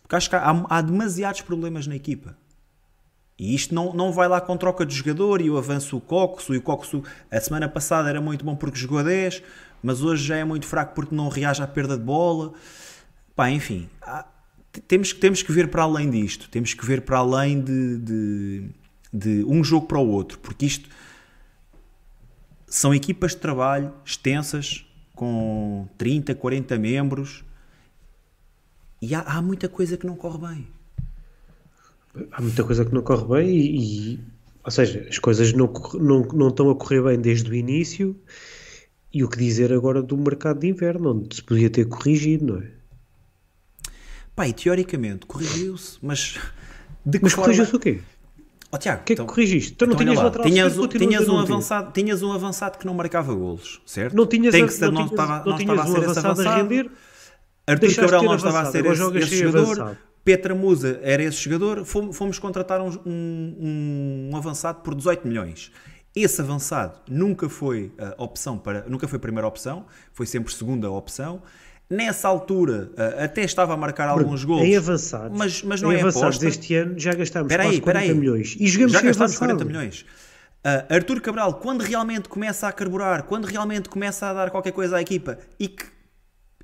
Porque 0.00 0.16
acho 0.16 0.30
que 0.30 0.36
há, 0.36 0.64
há 0.70 0.80
demasiados 0.80 1.42
problemas 1.42 1.86
na 1.86 1.94
equipa. 1.94 2.34
E 3.38 3.54
isto 3.54 3.74
não, 3.74 3.92
não 3.92 4.10
vai 4.10 4.26
lá 4.26 4.40
com 4.40 4.56
troca 4.56 4.86
de 4.86 4.94
jogador 4.94 5.42
e 5.42 5.50
o 5.50 5.58
avanço 5.58 5.98
o 5.98 6.00
Coxo 6.00 6.54
e 6.54 6.56
o 6.56 6.62
Coxo 6.62 7.02
a 7.30 7.38
semana 7.38 7.68
passada 7.68 8.08
era 8.08 8.22
muito 8.22 8.42
bom 8.42 8.56
porque 8.56 8.78
jogou 8.78 9.00
a 9.00 9.02
10, 9.02 9.42
mas 9.82 10.00
hoje 10.00 10.24
já 10.24 10.36
é 10.36 10.44
muito 10.44 10.64
fraco 10.64 10.94
porque 10.94 11.14
não 11.14 11.28
reage 11.28 11.62
à 11.62 11.66
perda 11.66 11.94
de 11.94 12.04
bola. 12.04 12.54
Pá, 13.36 13.50
enfim, 13.50 13.90
temos, 14.80 15.12
temos 15.12 15.42
que 15.42 15.52
ver 15.52 15.68
para 15.68 15.82
além 15.82 16.10
disto, 16.10 16.48
temos 16.48 16.74
que 16.74 16.84
ver 16.84 17.02
para 17.02 17.18
além 17.18 17.60
de, 17.60 17.98
de, 17.98 18.70
de, 19.12 19.44
um 19.44 19.62
jogo 19.62 19.86
para 19.86 19.98
o 19.98 20.08
outro, 20.08 20.38
porque 20.38 20.66
isto 20.66 20.88
são 22.66 22.94
equipas 22.94 23.32
de 23.32 23.38
trabalho 23.38 23.92
extensas, 24.04 24.86
com 25.14 25.86
30, 25.98 26.34
40 26.34 26.78
membros, 26.78 27.44
e 29.00 29.14
há, 29.14 29.20
há 29.20 29.42
muita 29.42 29.68
coisa 29.68 29.96
que 29.96 30.06
não 30.06 30.16
corre 30.16 30.38
bem. 30.38 30.66
Há 32.30 32.40
muita 32.40 32.64
coisa 32.64 32.84
que 32.84 32.94
não 32.94 33.02
corre 33.02 33.24
bem, 33.26 33.56
e, 33.56 34.14
e 34.14 34.20
ou 34.64 34.70
seja, 34.70 35.06
as 35.08 35.18
coisas 35.18 35.52
não, 35.52 35.72
não, 35.94 36.22
não 36.22 36.48
estão 36.48 36.70
a 36.70 36.74
correr 36.76 37.02
bem 37.02 37.20
desde 37.20 37.50
o 37.50 37.54
início. 37.54 38.16
E 39.12 39.22
o 39.22 39.28
que 39.28 39.36
dizer 39.36 39.72
agora 39.72 40.02
do 40.02 40.16
mercado 40.16 40.60
de 40.60 40.68
inverno, 40.68 41.10
onde 41.10 41.36
se 41.36 41.42
podia 41.42 41.68
ter 41.68 41.86
corrigido, 41.86 42.46
não 42.46 42.62
é? 42.62 42.81
Pá, 44.34 44.48
e 44.48 44.52
teoricamente 44.52 45.26
corrigiu-se, 45.26 45.98
mas 46.02 46.38
de 47.04 47.18
que 47.18 47.24
Mas 47.24 47.32
forma... 47.32 47.46
corrigiu-se 47.46 47.76
o 47.76 47.78
quê? 47.78 48.00
Oh, 48.70 48.78
Tiago, 48.78 49.02
o 49.02 49.04
que 49.04 49.12
é 49.12 49.16
que 49.16 49.22
então, 49.22 49.26
corrigiste? 49.26 49.72
Então 49.72 49.86
não 49.86 49.94
então, 49.94 50.06
tinhas 50.06 50.22
lateral 50.22 50.46
tinhas, 50.46 50.72
esquerdo, 50.72 50.98
tinhas 50.98 51.28
um 51.28 51.38
avançado, 51.38 51.92
tinhas 51.92 52.22
um 52.22 52.32
avançado 52.32 52.78
que 52.78 52.86
não 52.86 52.94
marcava 52.94 53.34
golos, 53.34 53.82
certo? 53.84 54.16
Não 54.16 54.26
tinhas, 54.26 54.52
Tem 54.52 54.66
que 54.66 54.72
ser, 54.72 54.86
não, 54.86 54.92
não, 54.92 55.08
tinhas, 55.08 55.10
estava, 55.10 55.44
não, 55.44 55.58
estava 55.58 55.82
a 55.82 55.86
ser 55.86 55.98
um 55.98 56.10
esse 56.10 56.18
avançado. 56.18 56.48
A 56.48 56.56
render, 56.56 56.90
Artur 57.66 57.94
Cabral 57.94 58.22
não 58.22 58.34
estava 58.36 58.60
a 58.60 58.64
ser 58.66 58.86
esse, 58.86 59.18
esse 59.18 59.36
jogador. 59.36 59.80
Avançado. 59.80 59.98
Petra 60.24 60.54
Musa 60.54 61.00
era 61.02 61.22
esse 61.22 61.36
jogador. 61.36 61.84
Fomos, 61.84 62.16
fomos 62.16 62.38
contratar 62.38 62.80
um, 62.80 62.90
um, 63.04 64.30
um, 64.30 64.36
avançado 64.36 64.80
por 64.80 64.94
18 64.94 65.26
milhões. 65.26 65.70
Esse 66.14 66.40
avançado 66.40 67.00
nunca 67.10 67.48
foi 67.48 67.92
a 67.98 68.22
opção 68.22 68.56
para, 68.56 68.84
nunca 68.88 69.08
foi 69.08 69.16
a 69.16 69.20
primeira 69.20 69.46
opção, 69.46 69.84
foi 70.12 70.24
sempre 70.24 70.54
segunda 70.54 70.90
opção. 70.90 71.42
Nessa 71.90 72.26
altura, 72.26 72.90
uh, 72.92 73.24
até 73.24 73.42
estava 73.42 73.74
a 73.74 73.76
marcar 73.76 74.08
alguns 74.08 74.44
gols. 74.44 74.62
Em 74.62 74.76
avançados, 74.76 75.36
mas, 75.36 75.62
mas 75.62 75.82
não 75.82 75.92
em 75.92 75.96
é 75.96 76.00
avançados 76.00 76.36
aposta. 76.36 76.46
deste 76.46 76.74
ano 76.74 76.98
já 76.98 77.12
gastámos 77.12 77.48
pera 77.48 77.64
quase 77.64 77.76
aí, 77.76 77.80
40 77.82 78.06
aí. 78.06 78.14
milhões. 78.14 78.56
E 78.58 78.66
jogamos 78.66 78.92
já 78.92 79.02
gastámos 79.02 79.36
40 79.36 79.64
milhões. 79.64 80.06
Uh, 80.64 80.94
Artur 80.94 81.20
Cabral, 81.20 81.54
quando 81.54 81.82
realmente 81.82 82.28
começa 82.28 82.66
a 82.66 82.72
carburar, 82.72 83.24
quando 83.24 83.44
realmente 83.44 83.88
começa 83.88 84.26
a 84.28 84.32
dar 84.32 84.50
qualquer 84.50 84.72
coisa 84.72 84.96
à 84.96 85.02
equipa, 85.02 85.38
e 85.58 85.68
que 85.68 85.84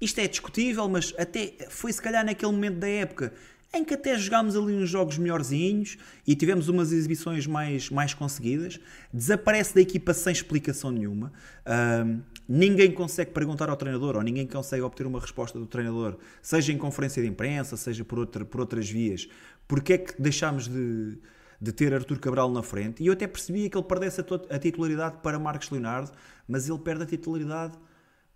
isto 0.01 0.19
é 0.21 0.29
discutível, 0.29 0.89
mas 0.89 1.13
até 1.19 1.55
foi 1.69 1.93
se 1.93 2.01
calhar 2.01 2.25
naquele 2.25 2.53
momento 2.53 2.79
da 2.79 2.89
época 2.89 3.33
em 3.73 3.85
que 3.85 3.95
até 3.95 4.17
jogámos 4.17 4.57
ali 4.57 4.73
uns 4.75 4.89
jogos 4.89 5.19
melhorzinhos 5.19 5.99
e 6.27 6.35
tivemos 6.35 6.69
umas 6.69 6.91
exibições 6.93 7.47
mais, 7.47 7.91
mais 7.91 8.15
conseguidas, 8.15 8.81
desaparece 9.13 9.75
da 9.75 9.81
equipa 9.81 10.15
sem 10.15 10.33
explicação 10.33 10.91
nenhuma. 10.91 11.33
Uh, 11.67 12.21
ninguém 12.49 12.91
consegue 12.91 13.33
perguntar 13.33 13.69
ao 13.69 13.77
treinador 13.77 14.17
ou 14.17 14.23
ninguém 14.23 14.47
consegue 14.47 14.83
obter 14.83 15.07
uma 15.07 15.21
resposta 15.21 15.59
do 15.59 15.67
treinador, 15.67 16.17
seja 16.41 16.73
em 16.73 16.79
conferência 16.79 17.23
de 17.23 17.29
imprensa, 17.29 17.77
seja 17.77 18.05
por, 18.05 18.19
outra, 18.19 18.45
por 18.45 18.61
outras 18.61 18.89
vias, 18.89 19.29
porque 19.67 19.93
é 19.93 19.99
que 19.99 20.21
deixámos 20.21 20.67
de, 20.67 21.19
de 21.61 21.73
ter 21.73 21.93
Artur 21.93 22.19
Cabral 22.19 22.51
na 22.51 22.63
frente. 22.63 23.03
E 23.03 23.07
eu 23.07 23.13
até 23.13 23.27
percebia 23.27 23.69
que 23.69 23.77
ele 23.77 23.85
perdesse 23.85 24.23
a, 24.23 24.25
a 24.55 24.59
titularidade 24.59 25.19
para 25.23 25.39
Marcos 25.39 25.69
Leonardo, 25.71 26.11
mas 26.47 26.69
ele 26.69 26.79
perde 26.79 27.03
a 27.03 27.07
titularidade 27.07 27.79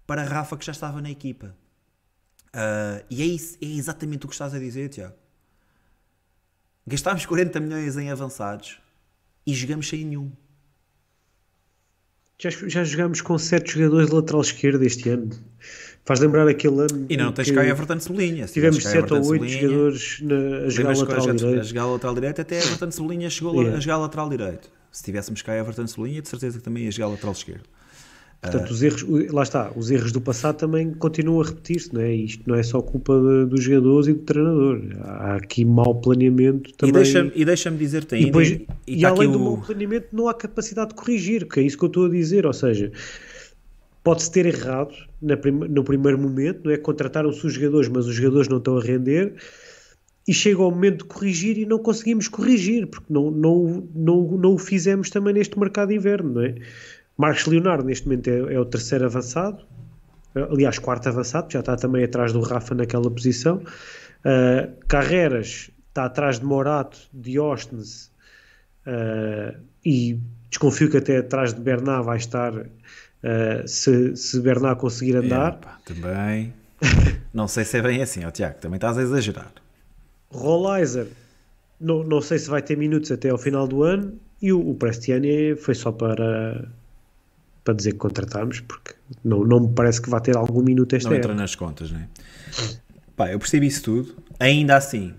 para 0.06 0.24
Rafa, 0.24 0.56
que 0.58 0.66
já 0.66 0.72
estava 0.72 1.00
na 1.00 1.10
equipa. 1.10 1.56
Uh, 2.48 3.02
e 3.08 3.22
é, 3.22 3.24
isso, 3.24 3.56
é 3.62 3.66
exatamente 3.66 4.26
o 4.26 4.28
que 4.28 4.34
estás 4.34 4.52
a 4.52 4.58
dizer, 4.58 4.90
Tiago. 4.90 5.14
Gastámos 6.86 7.24
40 7.24 7.60
milhões 7.60 7.96
em 7.96 8.10
avançados 8.10 8.78
e 9.46 9.54
jogamos 9.54 9.88
sem 9.88 10.04
nenhum. 10.04 10.32
Já, 12.42 12.50
já 12.50 12.82
jogámos 12.82 13.20
com 13.20 13.38
7 13.38 13.74
jogadores 13.74 14.08
de 14.08 14.16
lateral 14.16 14.40
esquerdo 14.40 14.82
este 14.82 15.08
ano. 15.10 15.30
Faz 16.04 16.18
lembrar 16.18 16.48
aquele 16.48 16.80
ano. 16.80 17.06
E 17.08 17.16
não 17.16 17.30
tens 17.30 17.52
cá 17.52 17.64
Everton 17.64 18.00
Cebolinha. 18.00 18.46
Tivemos 18.46 18.82
7 18.82 19.14
ou 19.14 19.24
8 19.24 19.48
jogadores 19.48 20.20
na, 20.22 20.34
a 20.66 20.68
jogar 20.68 20.96
lateral 20.96 21.34
direito. 21.36 21.60
A 21.60 21.62
jogar 21.62 21.86
lateral 21.86 22.14
direito, 22.14 22.40
até 22.40 22.58
Everton 22.58 22.90
Cebolinha 22.90 23.30
chegou 23.30 23.54
yeah. 23.60 23.76
a 23.76 23.80
jogar 23.80 23.98
lateral 23.98 24.28
direito. 24.28 24.68
Se 24.90 25.04
tivéssemos 25.04 25.40
cá 25.40 25.54
Everton 25.54 25.86
Cebolinha, 25.86 26.20
de 26.20 26.28
certeza 26.28 26.58
que 26.58 26.64
também 26.64 26.82
ia 26.82 26.90
jogar 26.90 27.06
lateral 27.10 27.32
esquerdo. 27.32 27.62
Portanto, 28.42 28.70
uh, 28.70 28.72
os 28.72 28.82
erros, 28.82 29.04
lá 29.30 29.42
está, 29.44 29.72
os 29.76 29.88
erros 29.88 30.10
do 30.10 30.20
passado 30.20 30.56
também 30.56 30.92
continuam 30.94 31.40
a 31.40 31.44
repetir-se, 31.44 31.94
não 31.94 32.00
é? 32.00 32.12
Isto 32.12 32.42
não 32.44 32.56
é 32.56 32.62
só 32.64 32.82
culpa 32.82 33.14
de, 33.14 33.46
dos 33.46 33.62
jogadores 33.62 34.08
e 34.08 34.14
do 34.14 34.18
treinador. 34.18 34.82
Há 35.00 35.36
aqui 35.36 35.64
mau 35.64 35.94
planeamento 35.94 36.72
também. 36.74 36.90
E 36.90 37.04
deixa-me 37.04 37.32
e 37.36 37.44
deixa 37.44 37.70
dizer-te 37.70 38.16
ainda. 38.16 38.26
E, 38.26 38.30
depois, 38.30 38.50
e, 38.50 38.66
e, 38.84 38.98
e 38.98 39.04
além 39.04 39.28
o... 39.28 39.32
do 39.32 39.38
mau 39.38 39.58
planeamento, 39.58 40.08
não 40.12 40.26
há 40.26 40.34
capacidade 40.34 40.88
de 40.88 40.96
corrigir, 40.96 41.46
que 41.46 41.60
é 41.60 41.62
isso 41.62 41.78
que 41.78 41.84
eu 41.84 41.86
estou 41.86 42.06
a 42.06 42.08
dizer. 42.08 42.44
Ou 42.44 42.52
seja, 42.52 42.90
pode-se 44.02 44.32
ter 44.32 44.44
errado 44.46 44.92
prim 45.40 45.52
no 45.52 45.84
primeiro 45.84 46.18
momento, 46.18 46.62
não 46.64 46.72
é? 46.72 46.76
Contrataram-se 46.76 47.46
os 47.46 47.52
jogadores, 47.52 47.88
mas 47.88 48.08
os 48.08 48.14
jogadores 48.16 48.48
não 48.48 48.58
estão 48.58 48.76
a 48.76 48.82
render 48.82 49.34
e 50.26 50.34
chega 50.34 50.62
o 50.62 50.70
momento 50.70 50.98
de 50.98 51.04
corrigir 51.04 51.58
e 51.58 51.66
não 51.66 51.78
conseguimos 51.78 52.26
corrigir, 52.26 52.88
porque 52.88 53.06
não, 53.08 53.30
não, 53.30 53.88
não, 53.94 54.22
não 54.36 54.54
o 54.54 54.58
fizemos 54.58 55.10
também 55.10 55.34
neste 55.34 55.56
mercado 55.58 55.90
de 55.90 55.96
inverno, 55.96 56.34
não 56.34 56.42
é? 56.42 56.54
Marcos 57.16 57.46
Leonardo, 57.46 57.84
neste 57.84 58.06
momento, 58.06 58.28
é, 58.28 58.54
é, 58.54 58.60
o 58.60 58.64
terceiro 58.64 59.04
avançado, 59.04 59.64
aliás, 60.34 60.78
quarto 60.78 61.08
avançado, 61.08 61.52
já 61.52 61.60
está 61.60 61.76
também 61.76 62.04
atrás 62.04 62.32
do 62.32 62.40
Rafa 62.40 62.74
naquela 62.74 63.10
posição. 63.10 63.62
Uh, 64.24 64.72
Carreras 64.88 65.70
está 65.88 66.06
atrás 66.06 66.38
de 66.38 66.46
Morato, 66.46 66.98
de 67.12 67.38
uh, 67.38 67.52
e 69.84 70.18
desconfio 70.48 70.90
que 70.90 70.96
até 70.96 71.18
atrás 71.18 71.52
de 71.52 71.60
Bernard 71.60 72.06
vai 72.06 72.16
estar 72.16 72.54
uh, 72.54 72.66
se, 73.66 74.16
se 74.16 74.40
Bernard 74.40 74.80
conseguir 74.80 75.16
andar. 75.16 75.54
Epa, 75.54 75.78
também. 75.84 76.54
não 77.32 77.46
sei 77.46 77.64
se 77.64 77.78
é 77.78 77.82
bem 77.82 78.02
assim, 78.02 78.24
ó, 78.24 78.30
Tiago, 78.30 78.58
também 78.58 78.76
estás 78.76 78.96
a 78.96 79.02
exagerar. 79.02 79.52
Rollizer, 80.30 81.08
não, 81.78 82.02
não 82.02 82.22
sei 82.22 82.38
se 82.38 82.48
vai 82.48 82.62
ter 82.62 82.76
minutos 82.76 83.10
até 83.12 83.28
ao 83.28 83.38
final 83.38 83.66
do 83.66 83.82
ano 83.82 84.18
e 84.40 84.52
o, 84.52 84.70
o 84.70 84.74
Prestiani 84.74 85.54
foi 85.56 85.74
só 85.74 85.92
para 85.92 86.68
para 87.64 87.74
dizer 87.74 87.92
que 87.92 87.98
contratámos, 87.98 88.60
porque 88.60 88.94
não, 89.24 89.44
não 89.44 89.60
me 89.60 89.74
parece 89.74 90.00
que 90.02 90.10
vá 90.10 90.20
ter 90.20 90.36
algum 90.36 90.62
minuto 90.62 90.94
esta 90.94 91.08
Não 91.08 91.16
entra 91.16 91.34
nas 91.34 91.54
contas, 91.54 91.90
não 91.90 92.00
é? 92.00 92.08
Pá, 93.16 93.30
eu 93.30 93.38
percebi 93.38 93.66
isso 93.66 93.82
tudo. 93.82 94.16
Ainda 94.38 94.76
assim, 94.76 95.14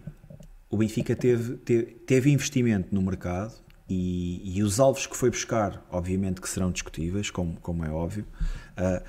o 0.70 0.78
Benfica 0.78 1.16
teve, 1.16 1.58
teve, 1.58 1.86
teve 2.06 2.32
investimento 2.32 2.94
no 2.94 3.02
mercado 3.02 3.54
e, 3.88 4.58
e, 4.58 4.64
os 4.64 4.80
alvos 4.80 5.06
que 5.06 5.16
foi 5.16 5.30
buscar, 5.30 5.86
obviamente 5.92 6.42
que 6.42 6.50
serão 6.50 6.72
discutíveis, 6.72 7.30
como, 7.30 7.56
como 7.62 7.86
é 7.86 7.90
óbvio. 7.90 8.26
Uh, 8.72 9.04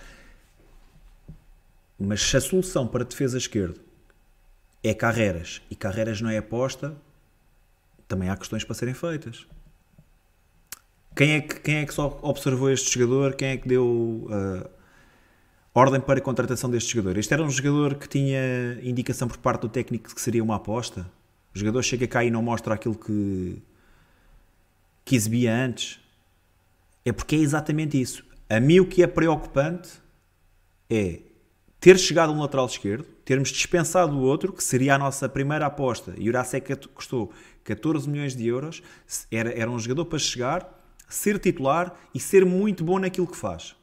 mas 1.98 2.20
se 2.20 2.36
a 2.36 2.40
solução 2.40 2.86
para 2.86 3.02
a 3.02 3.06
defesa 3.06 3.38
esquerda 3.38 3.80
é 4.82 4.92
carreiras 4.92 5.62
e 5.70 5.74
carreiras 5.74 6.20
não 6.20 6.28
é 6.28 6.36
aposta, 6.36 6.94
também 8.06 8.28
há 8.28 8.36
questões 8.36 8.62
para 8.64 8.74
serem 8.74 8.94
feitas. 8.94 9.46
Quem 11.14 11.32
é 11.32 11.40
que, 11.40 11.60
quem 11.60 11.76
é 11.76 11.86
que 11.86 11.94
só 11.94 12.18
observou 12.22 12.70
este 12.70 12.98
jogador? 12.98 13.34
Quem 13.34 13.48
é 13.48 13.56
que 13.56 13.68
deu 13.68 13.86
uh, 13.86 14.68
ordem 15.72 16.00
para 16.00 16.18
a 16.18 16.22
contratação 16.22 16.68
deste 16.68 16.92
jogador? 16.92 17.18
Este 17.18 17.32
era 17.32 17.42
um 17.42 17.50
jogador 17.50 17.94
que 17.94 18.08
tinha 18.08 18.78
indicação 18.82 19.28
por 19.28 19.38
parte 19.38 19.62
do 19.62 19.68
técnico 19.68 20.12
que 20.12 20.20
seria 20.20 20.42
uma 20.42 20.56
aposta. 20.56 21.08
O 21.54 21.58
jogador 21.58 21.82
chega 21.82 22.08
cá 22.08 22.24
e 22.24 22.30
não 22.30 22.42
mostra 22.42 22.74
aquilo 22.74 22.96
que, 22.96 23.62
que 25.04 25.14
exibia 25.14 25.54
antes. 25.54 26.00
É 27.04 27.12
porque 27.12 27.36
é 27.36 27.38
exatamente 27.38 28.00
isso. 28.00 28.24
A 28.50 28.58
mim 28.58 28.80
o 28.80 28.86
que 28.86 29.00
é 29.00 29.06
preocupante 29.06 29.90
é 30.90 31.20
ter 31.78 31.96
chegado 31.96 32.32
um 32.32 32.40
lateral 32.40 32.66
esquerdo, 32.66 33.04
termos 33.24 33.50
dispensado 33.50 34.16
o 34.16 34.20
outro, 34.20 34.52
que 34.52 34.64
seria 34.64 34.96
a 34.96 34.98
nossa 34.98 35.28
primeira 35.28 35.66
aposta, 35.66 36.14
e 36.16 36.28
o 36.28 36.30
Urasek 36.30 36.74
custou 36.88 37.30
14 37.62 38.08
milhões 38.08 38.34
de 38.34 38.46
euros, 38.46 38.82
era, 39.30 39.52
era 39.52 39.70
um 39.70 39.78
jogador 39.78 40.06
para 40.06 40.18
chegar 40.18 40.83
ser 41.14 41.38
titular 41.38 41.94
e 42.14 42.20
ser 42.20 42.44
muito 42.44 42.84
bom 42.84 42.98
naquilo 42.98 43.26
que 43.26 43.36
faz. 43.36 43.76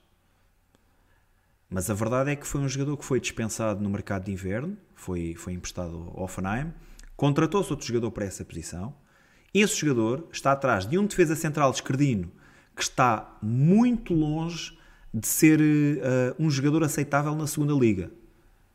Mas 1.70 1.90
a 1.90 1.94
verdade 1.94 2.32
é 2.32 2.36
que 2.36 2.46
foi 2.46 2.60
um 2.60 2.68
jogador 2.68 2.98
que 2.98 3.06
foi 3.06 3.20
dispensado 3.20 3.82
no 3.82 3.90
mercado 3.90 4.26
de 4.26 4.32
inverno, 4.32 4.78
foi, 4.94 5.36
foi 5.36 5.54
emprestado 5.54 6.12
ao 6.16 6.24
Offenheim, 6.24 6.74
contratou-se 7.16 7.72
outro 7.72 7.88
jogador 7.88 8.12
para 8.12 8.26
essa 8.26 8.44
posição. 8.44 8.94
Esse 9.54 9.78
jogador 9.78 10.28
está 10.32 10.52
atrás 10.52 10.86
de 10.86 10.98
um 10.98 11.06
defesa 11.06 11.36
central 11.36 11.72
esquerdino 11.72 12.30
que 12.76 12.84
está 12.84 13.38
muito 13.42 14.14
longe 14.14 14.78
de 15.14 15.28
ser 15.28 15.60
uh, 15.62 16.36
um 16.38 16.50
jogador 16.50 16.84
aceitável 16.84 17.36
na 17.36 17.48
segunda 17.48 17.74
liga. 17.74 18.12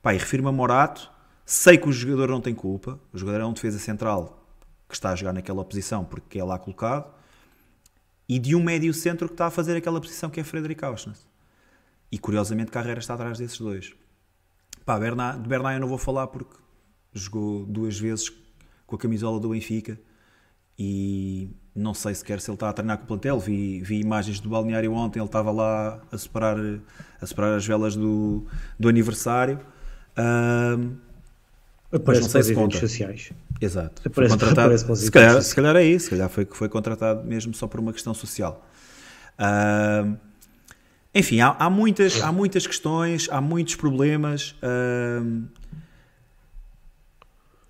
Pai, 0.02 0.16
refiro-me 0.16 0.48
a 0.48 0.52
Morato, 0.52 1.10
sei 1.44 1.76
que 1.76 1.88
o 1.88 1.92
jogador 1.92 2.28
não 2.28 2.40
tem 2.40 2.54
culpa, 2.54 2.98
o 3.12 3.18
jogador 3.18 3.40
é 3.40 3.44
um 3.44 3.52
defesa 3.52 3.78
central 3.78 4.46
que 4.88 4.94
está 4.94 5.10
a 5.10 5.16
jogar 5.16 5.32
naquela 5.32 5.64
posição 5.64 6.04
porque 6.04 6.38
é 6.38 6.44
lá 6.44 6.58
colocado, 6.58 7.15
e 8.28 8.38
de 8.38 8.54
um 8.54 8.62
médio 8.62 8.92
centro 8.92 9.28
que 9.28 9.34
está 9.34 9.46
a 9.46 9.50
fazer 9.50 9.76
aquela 9.76 10.00
posição 10.00 10.28
que 10.28 10.40
é 10.40 10.44
Frederic 10.44 10.84
Auschwitz. 10.84 11.26
E 12.10 12.18
curiosamente 12.18 12.70
Carreira 12.70 13.00
está 13.00 13.14
atrás 13.14 13.38
desses 13.38 13.58
dois. 13.58 13.94
Pá, 14.84 14.98
Bernard, 14.98 15.42
de 15.42 15.48
Bernard 15.48 15.76
eu 15.76 15.80
não 15.80 15.88
vou 15.88 15.98
falar 15.98 16.26
porque 16.28 16.56
jogou 17.12 17.64
duas 17.64 17.98
vezes 17.98 18.32
com 18.86 18.96
a 18.96 18.98
camisola 18.98 19.40
do 19.40 19.48
Benfica 19.48 19.98
e 20.78 21.50
não 21.74 21.94
sei 21.94 22.14
sequer 22.14 22.40
se 22.40 22.50
ele 22.50 22.56
está 22.56 22.68
a 22.68 22.72
treinar 22.72 22.98
com 22.98 23.04
o 23.04 23.06
plantel. 23.06 23.38
Vi, 23.40 23.80
vi 23.80 24.00
imagens 24.00 24.40
do 24.40 24.48
balneário 24.48 24.92
ontem, 24.92 25.18
ele 25.18 25.26
estava 25.26 25.50
lá 25.50 26.00
a 26.10 26.18
separar, 26.18 26.56
a 27.20 27.26
separar 27.26 27.56
as 27.56 27.66
velas 27.66 27.96
do, 27.96 28.46
do 28.78 28.88
aniversário. 28.88 29.60
Um, 30.16 30.96
Aparece 31.92 32.22
não 32.22 32.30
sei 32.30 32.42
se 32.42 32.54
conta. 32.54 32.78
sociais. 32.78 33.32
Exato. 33.60 34.02
Aparece, 34.06 34.12
foi 34.12 34.28
contratado, 34.48 34.96
se, 34.96 35.10
calhar, 35.10 35.42
se 35.42 35.54
calhar 35.54 35.76
é 35.76 35.84
isso, 35.84 36.04
se 36.04 36.10
calhar 36.10 36.28
foi 36.28 36.46
foi 36.50 36.68
contratado 36.68 37.24
mesmo 37.24 37.54
só 37.54 37.66
por 37.66 37.80
uma 37.80 37.92
questão 37.92 38.14
social. 38.14 38.66
Uh, 39.38 40.16
enfim, 41.14 41.40
há, 41.40 41.56
há, 41.58 41.70
muitas, 41.70 42.20
há 42.20 42.30
muitas 42.30 42.66
questões, 42.66 43.28
há 43.30 43.40
muitos 43.40 43.74
problemas. 43.74 44.54
Uh, 44.62 45.44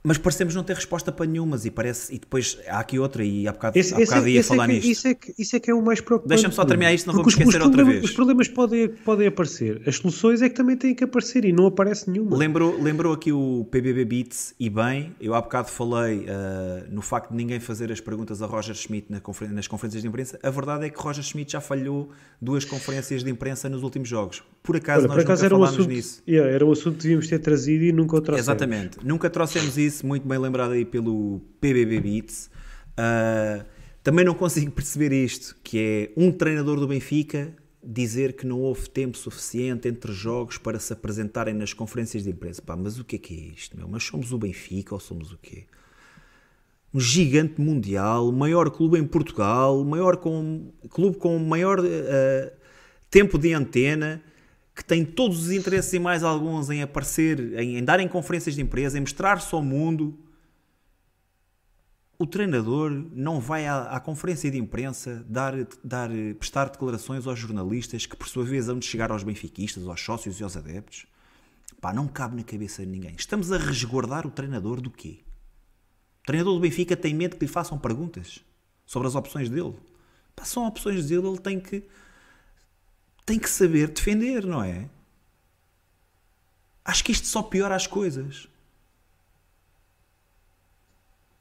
mas 0.07 0.19
parecemos 0.19 0.55
não 0.55 0.63
ter 0.63 0.77
resposta 0.77 1.11
para 1.11 1.27
nenhumas 1.27 1.65
e 1.65 1.71
parece 1.71 2.15
e 2.15 2.19
depois 2.21 2.57
há 2.69 2.79
aqui 2.79 2.97
outra 2.97 3.25
e 3.25 3.49
há 3.49 3.53
bocado, 3.53 3.77
esse, 3.77 3.93
há 3.93 3.99
bocado 3.99 4.21
esse, 4.21 4.31
ia 4.31 4.39
esse 4.39 4.49
falar 4.49 4.65
é 4.65 4.67
que, 4.69 4.73
nisto. 4.75 4.89
Isso 4.89 5.09
é, 5.09 5.15
que, 5.15 5.35
isso 5.37 5.57
é 5.57 5.61
que 5.61 5.69
é 5.69 5.75
o 5.75 5.83
mais 5.83 6.01
preocupante. 6.01 6.29
Deixa-me 6.29 6.55
só 6.55 6.65
terminar 6.65 6.95
isto, 6.95 7.09
não 7.09 7.15
vamos 7.15 7.33
esquecer 7.33 7.61
outra 7.61 7.85
vez. 7.85 8.05
Os 8.05 8.13
problemas 8.13 8.47
podem, 8.47 8.89
podem 8.89 9.27
aparecer, 9.27 9.83
as 9.85 9.97
soluções 9.97 10.43
é 10.43 10.49
que 10.49 10.55
também 10.55 10.77
têm 10.77 10.95
que 10.95 11.03
aparecer 11.03 11.45
e 11.45 11.53
não 11.53 11.67
aparece 11.67 12.09
nenhuma. 12.09 12.37
Lembrou, 12.37 12.81
lembrou 12.81 13.13
aqui 13.13 13.33
o 13.33 13.67
PBB 13.69 14.05
Beats 14.05 14.55
e 14.61 14.71
bem, 14.71 15.13
eu 15.21 15.35
há 15.35 15.41
bocado 15.41 15.71
falei 15.71 16.21
uh, 16.21 16.27
no 16.89 17.03
facto 17.03 17.31
de 17.31 17.37
ninguém 17.37 17.59
fazer 17.59 17.91
as 17.91 18.01
perguntas 18.01 18.41
a 18.41 18.47
Roger 18.47 18.77
Schmidt 18.77 19.11
na 19.11 19.19
confer 19.19 19.51
nas 19.51 19.67
conferências 19.67 20.03
de 20.03 20.09
imprensa. 20.09 20.39
A 20.41 20.51
verdade 20.51 20.87
é 20.87 20.89
que 20.89 21.01
Roger 21.01 21.25
Schmidt 21.25 21.51
já 21.51 21.61
falhou 21.61 22.11
duas 22.41 22.65
conferências 22.65 23.25
de 23.25 23.31
imprensa 23.31 23.69
nos 23.69 23.83
últimos 23.83 24.09
jogos. 24.09 24.45
Por 24.67 24.77
acaso 24.77 24.99
Olha, 24.99 25.09
nós 25.09 25.17
por 25.17 25.23
acaso 25.23 25.43
nunca 25.45 25.57
falámos 25.57 25.71
um 25.71 25.81
assunto, 25.81 25.95
nisso. 25.95 26.23
Yeah, 26.29 26.51
era 26.51 26.67
um 26.67 26.73
assunto 26.73 26.97
que 26.97 27.03
devíamos 27.05 27.29
ter 27.29 27.39
trazido 27.39 27.85
e 27.85 27.93
nunca 27.93 28.17
o 28.17 28.21
trouxemos. 28.21 28.49
Exatamente, 28.49 28.99
nunca 29.05 29.31
trouxemos 29.31 29.79
isso, 29.79 30.05
muito 30.05 30.27
bem 30.27 30.39
lembrado 30.39 30.73
aí 30.73 30.85
pelo 30.85 31.41
PBB 31.61 32.01
Beats. 32.01 32.51
Uh, 32.99 33.65
também 34.03 34.25
não 34.25 34.35
consigo 34.35 34.73
perceber 34.73 35.13
isto, 35.13 35.57
que 35.63 35.79
é 35.79 36.21
um 36.21 36.33
treinador 36.33 36.81
do 36.81 36.89
Benfica 36.89 37.55
dizer 37.81 38.33
que 38.33 38.45
não 38.45 38.61
houve 38.61 38.91
tempo 38.91 39.17
suficiente 39.17 39.87
entre 39.87 40.13
jogos 40.13 40.59
para 40.59 40.81
se 40.81 40.93
apresentarem 40.93 41.55
nas 41.55 41.73
conferências 41.73 42.25
de 42.25 42.31
imprensa. 42.31 42.61
Pá, 42.61 42.75
mas 42.75 42.99
o 42.99 43.05
que 43.05 43.15
é 43.15 43.19
que 43.21 43.35
é 43.35 43.55
isto, 43.55 43.77
meu? 43.77 43.87
Mas 43.87 44.03
somos 44.03 44.33
o 44.33 44.39
Benfica 44.39 44.93
ou 44.93 45.01
somos 45.01 45.33
o 45.33 45.39
quê? 45.39 45.65
Um 46.93 46.99
gigante 46.99 47.61
mundial, 47.61 48.33
maior 48.33 48.69
clube 48.71 48.99
em 48.99 49.05
Portugal, 49.05 49.85
maior 49.85 50.17
com, 50.17 50.73
clube 50.91 51.19
com 51.19 51.39
maior 51.39 51.79
uh, 51.79 52.51
tempo 53.09 53.39
de 53.39 53.53
antena, 53.53 54.21
que 54.77 54.85
tem 54.85 55.07
todos 55.07 55.47
os 55.47 55.51
interesses 55.51 55.91
e 55.95 55.99
mais 55.99 56.23
alguns 56.23 56.69
em 56.69 56.83
aparecer, 56.83 57.59
em, 57.59 57.79
em 57.79 57.83
dar 57.83 57.99
em 57.99 58.07
conferências 58.07 58.55
de 58.55 58.61
imprensa, 58.61 58.99
em 58.99 59.01
mostrar-se 59.01 59.55
ao 59.55 59.63
mundo 59.63 60.19
o 62.19 62.27
treinador 62.27 62.91
não 63.13 63.41
vai 63.41 63.67
à, 63.67 63.85
à, 63.85 64.01
conferência 64.01 64.51
de 64.51 64.59
imprensa 64.59 65.25
dar, 65.29 65.55
dar, 65.85 66.11
prestar 66.39 66.69
declarações 66.69 67.27
aos 67.27 67.39
jornalistas 67.39 68.07
que, 68.07 68.17
por 68.17 68.29
sua 68.29 68.45
vez, 68.45 68.67
de 68.67 68.87
chegar 68.87 69.11
aos 69.11 69.23
benfiquistas, 69.23 69.87
aos 69.87 70.01
sócios 70.01 70.41
e 70.41 70.43
aos 70.43 70.57
adeptos. 70.57 71.07
Pá, 71.81 71.93
não 71.93 72.09
cabe 72.09 72.37
na 72.37 72.43
cabeça 72.43 72.85
de 72.85 72.91
ninguém. 72.91 73.15
Estamos 73.19 73.53
a 73.53 73.59
resguardar 73.59 74.27
o 74.27 74.31
treinador 74.31 74.81
do 74.81 74.91
quê? 74.91 75.21
O 76.23 76.27
treinador 76.27 76.55
do 76.55 76.61
Benfica 76.61 76.97
tem 76.97 77.15
medo 77.15 77.37
que 77.37 77.45
lhe 77.45 77.51
façam 77.51 77.79
perguntas 77.79 78.43
sobre 78.87 79.09
as 79.09 79.15
opções 79.15 79.51
dele. 79.51 79.75
Pá, 80.35 80.45
são 80.45 80.67
opções 80.67 81.07
dele, 81.07 81.27
ele 81.29 81.39
tem 81.39 81.61
que, 81.61 81.85
tem 83.27 83.39
que 83.41 83.51
saber 83.51 83.89
defender, 83.89 84.47
não 84.47 84.63
é? 84.63 84.89
Acho 86.85 87.03
que 87.03 87.11
isto 87.11 87.27
só 87.27 87.43
piora 87.43 87.75
as 87.75 87.87
coisas. 87.87 88.49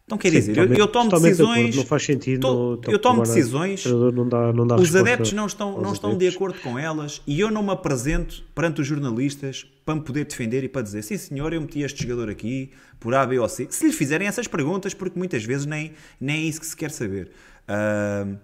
Então 0.05 0.19
quer 0.19 0.29
Sim, 0.29 0.35
dizer, 0.35 0.57
eu, 0.57 0.73
eu, 0.73 0.87
tomo 0.87 1.09
decisões. 1.09 1.75
não 1.75 1.85
faz 1.85 2.03
sentido. 2.03 2.77
To, 2.77 2.91
eu 2.91 2.99
tomo 2.99 3.23
decisões. 3.23 3.85
Não 3.85 4.27
dá, 4.27 4.53
não 4.53 4.67
dá 4.67 4.75
os 4.75 4.95
adeptos 4.95 5.33
não 5.33 5.47
estão, 5.47 5.81
não 5.81 5.93
estão 5.93 6.15
de 6.15 6.27
acordo 6.27 6.59
com 6.59 6.77
elas 6.77 7.23
e 7.25 7.39
eu 7.39 7.49
não 7.49 7.63
me 7.63 7.71
apresento 7.71 8.43
perante 8.53 8.81
os 8.81 8.87
jornalistas 8.87 9.65
para 9.83 9.95
me 9.95 10.01
poder 10.01 10.25
defender 10.25 10.63
e 10.63 10.69
para 10.69 10.83
dizer 10.83 11.01
sim 11.01 11.17
senhor, 11.17 11.53
eu 11.53 11.61
meti 11.61 11.81
este 11.81 12.03
jogador 12.03 12.29
aqui 12.29 12.71
por 12.99 13.15
A, 13.15 13.25
B 13.25 13.39
ou 13.39 13.49
C. 13.49 13.67
Se 13.71 13.85
lhes 13.85 13.95
fizerem 13.95 14.27
essas 14.27 14.47
perguntas, 14.47 14.93
porque 14.93 15.17
muitas 15.17 15.43
vezes 15.43 15.65
nem, 15.65 15.93
nem 16.21 16.37
é 16.37 16.41
isso 16.41 16.59
que 16.59 16.67
se 16.67 16.75
quer 16.75 16.91
saber. 16.91 17.31
Uh, 17.67 18.37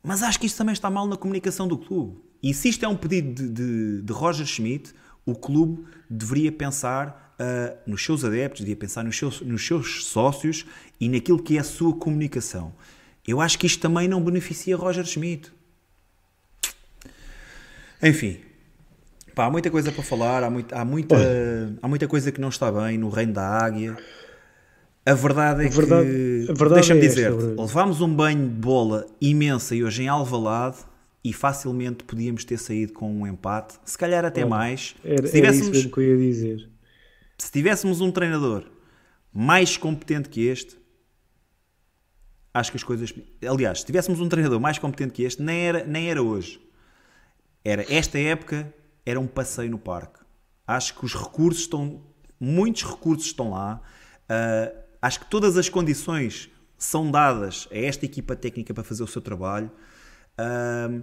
mas 0.00 0.22
acho 0.22 0.38
que 0.38 0.46
isto 0.46 0.56
também 0.56 0.72
está 0.72 0.88
mal 0.88 1.08
na 1.08 1.16
comunicação 1.16 1.66
do 1.66 1.76
clube. 1.76 2.20
E 2.42 2.52
se 2.52 2.68
isto 2.68 2.84
é 2.84 2.88
um 2.88 2.96
pedido 2.96 3.34
de, 3.34 3.48
de, 3.48 4.02
de 4.02 4.12
Roger 4.12 4.46
Schmidt, 4.46 4.92
o 5.24 5.34
clube 5.34 5.84
deveria 6.10 6.50
pensar 6.50 7.34
uh, 7.38 7.78
nos 7.86 8.04
seus 8.04 8.24
adeptos, 8.24 8.60
deveria 8.60 8.76
pensar 8.80 9.04
nos 9.04 9.16
seus, 9.16 9.40
nos 9.40 9.64
seus 9.64 10.04
sócios 10.06 10.66
e 11.00 11.08
naquilo 11.08 11.40
que 11.40 11.56
é 11.56 11.60
a 11.60 11.64
sua 11.64 11.94
comunicação. 11.94 12.72
Eu 13.26 13.40
acho 13.40 13.58
que 13.58 13.66
isto 13.66 13.80
também 13.80 14.08
não 14.08 14.20
beneficia 14.20 14.76
Roger 14.76 15.04
Schmidt. 15.04 15.52
Enfim, 18.02 18.40
pá, 19.32 19.46
há 19.46 19.50
muita 19.50 19.70
coisa 19.70 19.92
para 19.92 20.02
falar, 20.02 20.42
há, 20.42 20.50
muito, 20.50 20.74
há, 20.74 20.84
muita, 20.84 21.16
há 21.80 21.86
muita 21.86 22.08
coisa 22.08 22.32
que 22.32 22.40
não 22.40 22.48
está 22.48 22.72
bem 22.72 22.98
no 22.98 23.08
reino 23.08 23.32
da 23.32 23.46
águia. 23.46 23.96
A 25.06 25.14
verdade 25.14 25.64
é 25.64 25.68
a 25.68 25.70
verdade, 25.70 26.06
que, 26.08 26.68
deixa-me 26.74 27.00
é 27.00 27.02
dizer, 27.02 27.32
levámos 27.32 28.00
um 28.00 28.12
banho 28.12 28.48
de 28.48 28.54
bola 28.54 29.06
imensa 29.20 29.74
e 29.74 29.84
hoje 29.84 30.02
em 30.02 30.08
Alvalade 30.08 30.78
e 31.24 31.32
facilmente 31.32 32.04
podíamos 32.04 32.44
ter 32.44 32.58
saído 32.58 32.92
com 32.92 33.12
um 33.12 33.26
empate, 33.26 33.78
se 33.84 33.96
calhar 33.96 34.24
até 34.24 34.44
mais. 34.44 34.96
Era, 35.04 35.26
se 35.26 35.32
tivéssemos, 35.32 35.78
era 35.78 35.88
que 35.88 35.98
eu 35.98 36.02
ia 36.02 36.16
dizer. 36.16 36.70
Se 37.38 37.50
tivéssemos 37.50 38.00
um 38.00 38.10
treinador 38.10 38.70
mais 39.32 39.76
competente 39.76 40.28
que 40.28 40.46
este, 40.46 40.76
acho 42.52 42.70
que 42.70 42.76
as 42.76 42.84
coisas. 42.84 43.14
Aliás, 43.48 43.80
se 43.80 43.86
tivéssemos 43.86 44.20
um 44.20 44.28
treinador 44.28 44.60
mais 44.60 44.78
competente 44.78 45.12
que 45.12 45.22
este, 45.22 45.42
nem 45.42 45.66
era, 45.66 45.84
nem 45.84 46.10
era 46.10 46.22
hoje. 46.22 46.60
Era 47.64 47.84
esta 47.92 48.18
época, 48.18 48.72
era 49.06 49.18
um 49.18 49.26
passeio 49.26 49.70
no 49.70 49.78
parque. 49.78 50.20
Acho 50.66 50.98
que 50.98 51.04
os 51.04 51.14
recursos 51.14 51.62
estão. 51.62 52.02
Muitos 52.38 52.82
recursos 52.82 53.26
estão 53.26 53.50
lá. 53.50 53.80
Uh, 54.24 54.76
acho 55.00 55.20
que 55.20 55.26
todas 55.26 55.56
as 55.56 55.68
condições 55.68 56.50
são 56.76 57.10
dadas 57.10 57.68
a 57.70 57.78
esta 57.78 58.04
equipa 58.04 58.34
técnica 58.34 58.74
para 58.74 58.82
fazer 58.82 59.04
o 59.04 59.06
seu 59.06 59.22
trabalho. 59.22 59.70
Uh, 60.38 61.02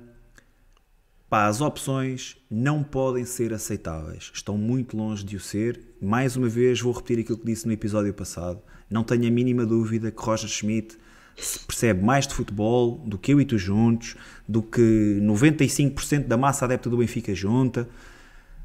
pá, 1.30 1.47
as 1.47 1.61
opções 1.61 2.38
não 2.49 2.84
podem 2.84 3.25
ser 3.25 3.53
aceitáveis. 3.53 4.32
Estão 4.34 4.57
muito 4.57 4.97
longe 4.97 5.23
de 5.23 5.36
o 5.36 5.39
ser. 5.39 5.80
Mais 6.01 6.36
uma 6.36 6.49
vez, 6.49 6.82
vou 6.82 6.93
repetir 6.93 7.19
aquilo 7.19 7.38
que 7.38 7.45
disse 7.45 7.65
no 7.65 7.73
episódio 7.73 8.13
passado. 8.13 8.61
Não 8.89 9.03
tenho 9.03 9.27
a 9.27 9.32
mínima 9.32 9.65
dúvida 9.65 10.11
que 10.11 10.21
Roger 10.21 10.49
Schmidt 10.49 10.97
se 11.38 11.59
percebe 11.59 12.03
mais 12.03 12.27
de 12.27 12.34
futebol 12.34 12.97
do 13.05 13.17
que 13.17 13.34
eu 13.34 13.39
e 13.39 13.45
tu 13.45 13.57
juntos, 13.57 14.15
do 14.47 14.61
que 14.61 15.19
95% 15.21 16.27
da 16.27 16.36
massa 16.36 16.65
adepta 16.65 16.89
do 16.89 16.97
Benfica 16.97 17.34
junta. 17.34 17.88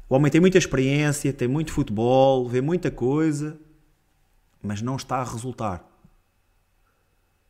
O 0.09 0.15
homem 0.15 0.31
tem 0.31 0.41
muita 0.41 0.57
experiência, 0.57 1.31
tem 1.31 1.47
muito 1.47 1.71
futebol, 1.71 2.47
vê 2.47 2.61
muita 2.61 2.91
coisa, 2.91 3.57
mas 4.61 4.81
não 4.81 4.95
está 4.95 5.17
a 5.17 5.23
resultar. 5.23 5.89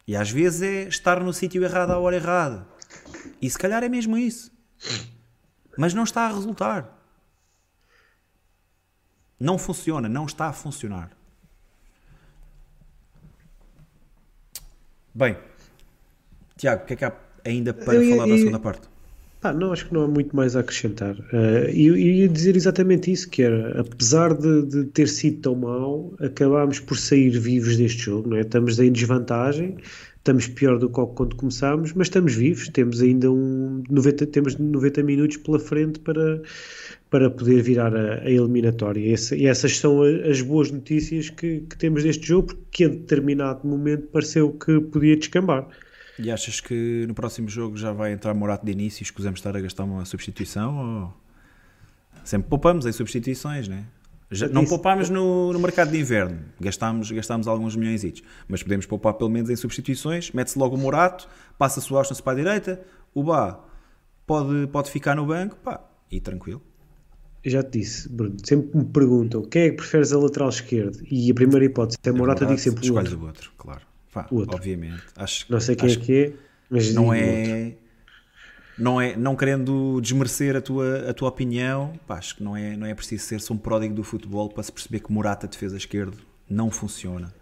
E 0.07 0.15
às 0.15 0.29
vezes 0.29 0.61
é 0.61 0.83
estar 0.87 1.23
no 1.23 1.33
sítio 1.33 1.63
errado 1.63 1.91
à 1.91 1.97
hora 1.97 2.15
errada. 2.15 2.67
E 3.41 3.49
se 3.49 3.57
calhar 3.57 3.83
é 3.83 3.89
mesmo 3.89 4.17
isso. 4.17 4.51
Mas 5.77 5.93
não 5.93 6.03
está 6.03 6.25
a 6.25 6.27
resultar. 6.29 6.91
Não 9.39 9.57
funciona, 9.57 10.07
não 10.07 10.25
está 10.25 10.47
a 10.47 10.53
funcionar. 10.53 11.11
Bem, 15.13 15.37
Tiago, 16.57 16.83
o 16.83 16.85
que 16.85 16.93
é 16.93 16.95
que 16.95 17.05
há 17.05 17.13
ainda 17.45 17.73
para 17.73 17.95
eu, 17.95 18.09
falar 18.09 18.27
eu, 18.27 18.33
da 18.33 18.37
segunda 18.37 18.59
parte? 18.59 18.89
Não, 19.53 19.71
acho 19.71 19.87
que 19.87 19.93
não 19.93 20.01
há 20.01 20.07
muito 20.07 20.35
mais 20.35 20.55
a 20.55 20.61
acrescentar. 20.61 21.15
Uh, 21.15 21.69
e 21.71 21.85
eu 21.85 21.95
ia 21.95 22.27
dizer 22.27 22.55
exatamente 22.55 23.11
isso, 23.11 23.29
que 23.29 23.43
era, 23.43 23.79
apesar 23.79 24.33
de, 24.33 24.65
de, 24.65 24.85
ter 24.85 25.07
sido 25.07 25.41
tão 25.41 25.55
mau, 25.55 26.15
acabámos 26.19 26.79
por 26.79 26.97
sair 26.97 27.29
vivos 27.29 27.77
deste 27.77 28.03
jogo, 28.03 28.29
não 28.29 28.37
é? 28.37 28.41
Estamos 28.41 28.79
em 28.79 28.91
desvantagem, 28.91 29.77
estamos 30.17 30.47
pior 30.47 30.79
do 30.79 30.89
que 30.89 30.99
quando 31.13 31.35
começámos, 31.35 31.93
mas 31.93 32.07
estamos 32.07 32.33
vivos, 32.33 32.69
temos 32.69 32.99
ainda 33.01 33.31
um 33.31 33.83
90, 33.87 34.25
temos 34.25 34.57
90 34.57 35.03
minutos 35.03 35.37
pela 35.37 35.59
frente 35.59 35.99
para, 35.99 36.41
para 37.11 37.29
poder 37.29 37.61
virar 37.61 37.95
a, 37.95 38.23
a 38.23 38.31
eliminatória. 38.31 38.99
E, 38.99 39.13
essa, 39.13 39.39
essas 39.39 39.77
são 39.77 40.01
as 40.01 40.41
boas 40.41 40.71
notícias 40.71 41.29
que, 41.29 41.59
que, 41.69 41.77
temos 41.77 42.01
deste 42.01 42.25
jogo, 42.27 42.55
porque 42.55 42.85
a 42.85 42.89
determinado 42.89 43.67
momento 43.67 44.07
pareceu 44.07 44.51
que 44.51 44.81
podia 44.81 45.15
descambar. 45.15 45.67
E 46.17 46.31
achas 46.31 46.61
que 46.61 47.05
no 47.07 47.13
próximo 47.13 47.49
jogo 47.49 47.75
já 47.77 47.91
vai 47.91 48.13
entrar 48.13 48.33
Morato 48.33 48.65
de 48.65 48.71
início 48.71 49.01
e 49.01 49.03
escusamos 49.03 49.39
estar 49.39 49.55
a 49.55 49.59
gastar 49.59 49.83
uma 49.83 50.05
substituição? 50.05 50.77
Ou... 50.77 51.13
Sempre 52.23 52.49
poupamos 52.49 52.85
em 52.85 52.91
substituições, 52.91 53.67
né? 53.67 53.85
Já, 54.31 54.47
não 54.47 54.65
poupámos 54.65 55.09
no, 55.09 55.53
no, 55.53 55.59
mercado 55.59 55.91
de 55.91 55.99
inverno, 55.99 56.39
gastámos, 56.59 57.11
gastámos 57.11 57.47
alguns 57.47 57.75
milhões, 57.75 58.03
mas 58.47 58.63
podemos 58.63 58.85
poupar 58.87 59.13
pelo 59.13 59.29
menos 59.29 59.49
em 59.49 59.55
substituições. 59.55 60.31
Mete-se 60.31 60.57
logo 60.57 60.75
o 60.75 60.79
Morato, 60.79 61.27
passa-se 61.59 61.93
o 61.93 61.97
Austin 61.97 62.15
para 62.23 62.33
a 62.33 62.35
direita, 62.35 62.81
o 63.13 63.23
Bá 63.23 63.59
pode, 64.25 64.67
pode 64.67 64.91
ficar 64.91 65.15
no 65.15 65.25
banco 65.25 65.55
pá, 65.57 65.81
e 66.11 66.19
tranquilo. 66.19 66.61
Eu 67.43 67.51
já 67.51 67.63
te 67.63 67.79
disse, 67.79 68.09
Bruno, 68.09 68.37
sempre 68.43 68.75
me 68.75 68.85
perguntam 68.85 69.43
quem 69.43 69.63
é 69.63 69.69
que 69.69 69.75
preferes 69.75 70.11
a 70.11 70.17
lateral 70.17 70.49
esquerdo 70.49 70.97
e 71.09 71.29
a 71.29 71.33
primeira 71.33 71.63
hipótese 71.65 71.99
é 72.03 72.11
Morata, 72.11 72.43
Morata 72.43 72.45
digo 72.47 72.59
sempre 72.59 72.89
o 72.89 72.95
outro. 72.95 73.19
o 73.19 73.25
outro, 73.25 73.51
claro. 73.55 73.81
Pá, 74.15 74.25
outro. 74.31 74.55
Obviamente. 74.55 75.03
Acho, 75.17 75.45
não 75.51 75.59
sei 75.59 75.75
quem 75.75 75.91
é 75.91 75.95
que 75.97 76.23
é, 76.23 76.33
mas 76.69 76.93
não 76.93 77.13
é, 77.13 77.73
não 78.77 79.01
é, 79.01 79.13
não 79.17 79.35
querendo 79.35 79.99
desmerecer 79.99 80.55
a 80.55 80.61
tua, 80.61 81.09
a 81.09 81.13
tua 81.13 81.27
opinião, 81.27 81.99
pá, 82.07 82.17
acho 82.17 82.37
que 82.37 82.41
não 82.41 82.55
é, 82.55 82.77
não 82.77 82.87
é 82.87 82.95
preciso 82.95 83.25
ser 83.25 83.51
um 83.51 83.57
pródigo 83.57 83.93
do 83.93 84.05
futebol 84.05 84.47
para 84.47 84.63
se 84.63 84.71
perceber 84.71 85.01
que 85.01 85.11
Morata, 85.11 85.47
defesa 85.47 85.75
esquerdo, 85.75 86.17
não 86.49 86.71
funciona. 86.71 87.33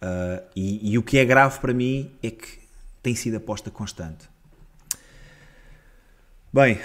Uh, 0.00 0.42
e, 0.56 0.92
e 0.92 0.96
o 0.96 1.02
que 1.02 1.18
é 1.18 1.24
grave 1.26 1.60
para 1.60 1.74
mim 1.74 2.10
é 2.22 2.30
que 2.30 2.60
tem 3.02 3.14
sido 3.14 3.36
aposta 3.36 3.70
constante. 3.70 4.26
Bem, 6.50 6.80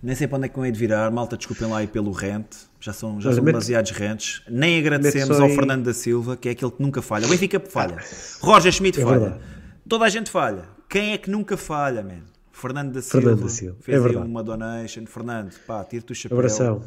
nem 0.00 0.14
sei 0.14 0.28
para 0.28 0.38
onde 0.38 0.46
é 0.46 0.48
que 0.48 0.60
me 0.60 0.66
hei 0.66 0.72
de 0.72 0.78
virar. 0.78 1.10
Malta, 1.10 1.36
desculpem 1.36 1.66
lá 1.66 1.78
aí 1.78 1.88
pelo 1.88 2.12
rente. 2.12 2.56
Já 2.84 2.92
são, 2.92 3.18
já 3.18 3.32
são 3.32 3.42
demasiados 3.42 3.92
rentes. 3.92 4.42
Nem 4.46 4.78
agradecemos 4.78 5.40
ao 5.40 5.48
Fernando 5.48 5.84
da 5.84 5.94
Silva, 5.94 6.36
que 6.36 6.50
é 6.50 6.52
aquele 6.52 6.70
que 6.70 6.82
nunca 6.82 7.00
falha. 7.00 7.26
O 7.26 7.30
Benfica 7.30 7.58
falha. 7.58 7.96
Roger 8.42 8.70
Schmidt 8.70 9.00
é 9.00 9.02
falha. 9.02 9.20
Verdade. 9.20 9.44
Toda 9.88 10.04
a 10.04 10.08
gente 10.10 10.30
falha. 10.30 10.68
Quem 10.86 11.14
é 11.14 11.18
que 11.18 11.30
nunca 11.30 11.56
falha, 11.56 12.02
man? 12.02 12.20
Fernando 12.52 12.92
da 12.92 13.00
Silva. 13.00 13.28
Fernando 13.28 13.42
da 13.42 13.48
Silva. 13.48 13.78
Fez 13.80 14.04
é 14.04 14.06
aí 14.06 14.16
uma 14.16 14.42
donation. 14.42 15.06
Fernando, 15.06 15.54
pá, 15.66 15.82
tira-te 15.82 16.12
o 16.12 16.14
chapéu. 16.14 16.36
Abração. 16.36 16.84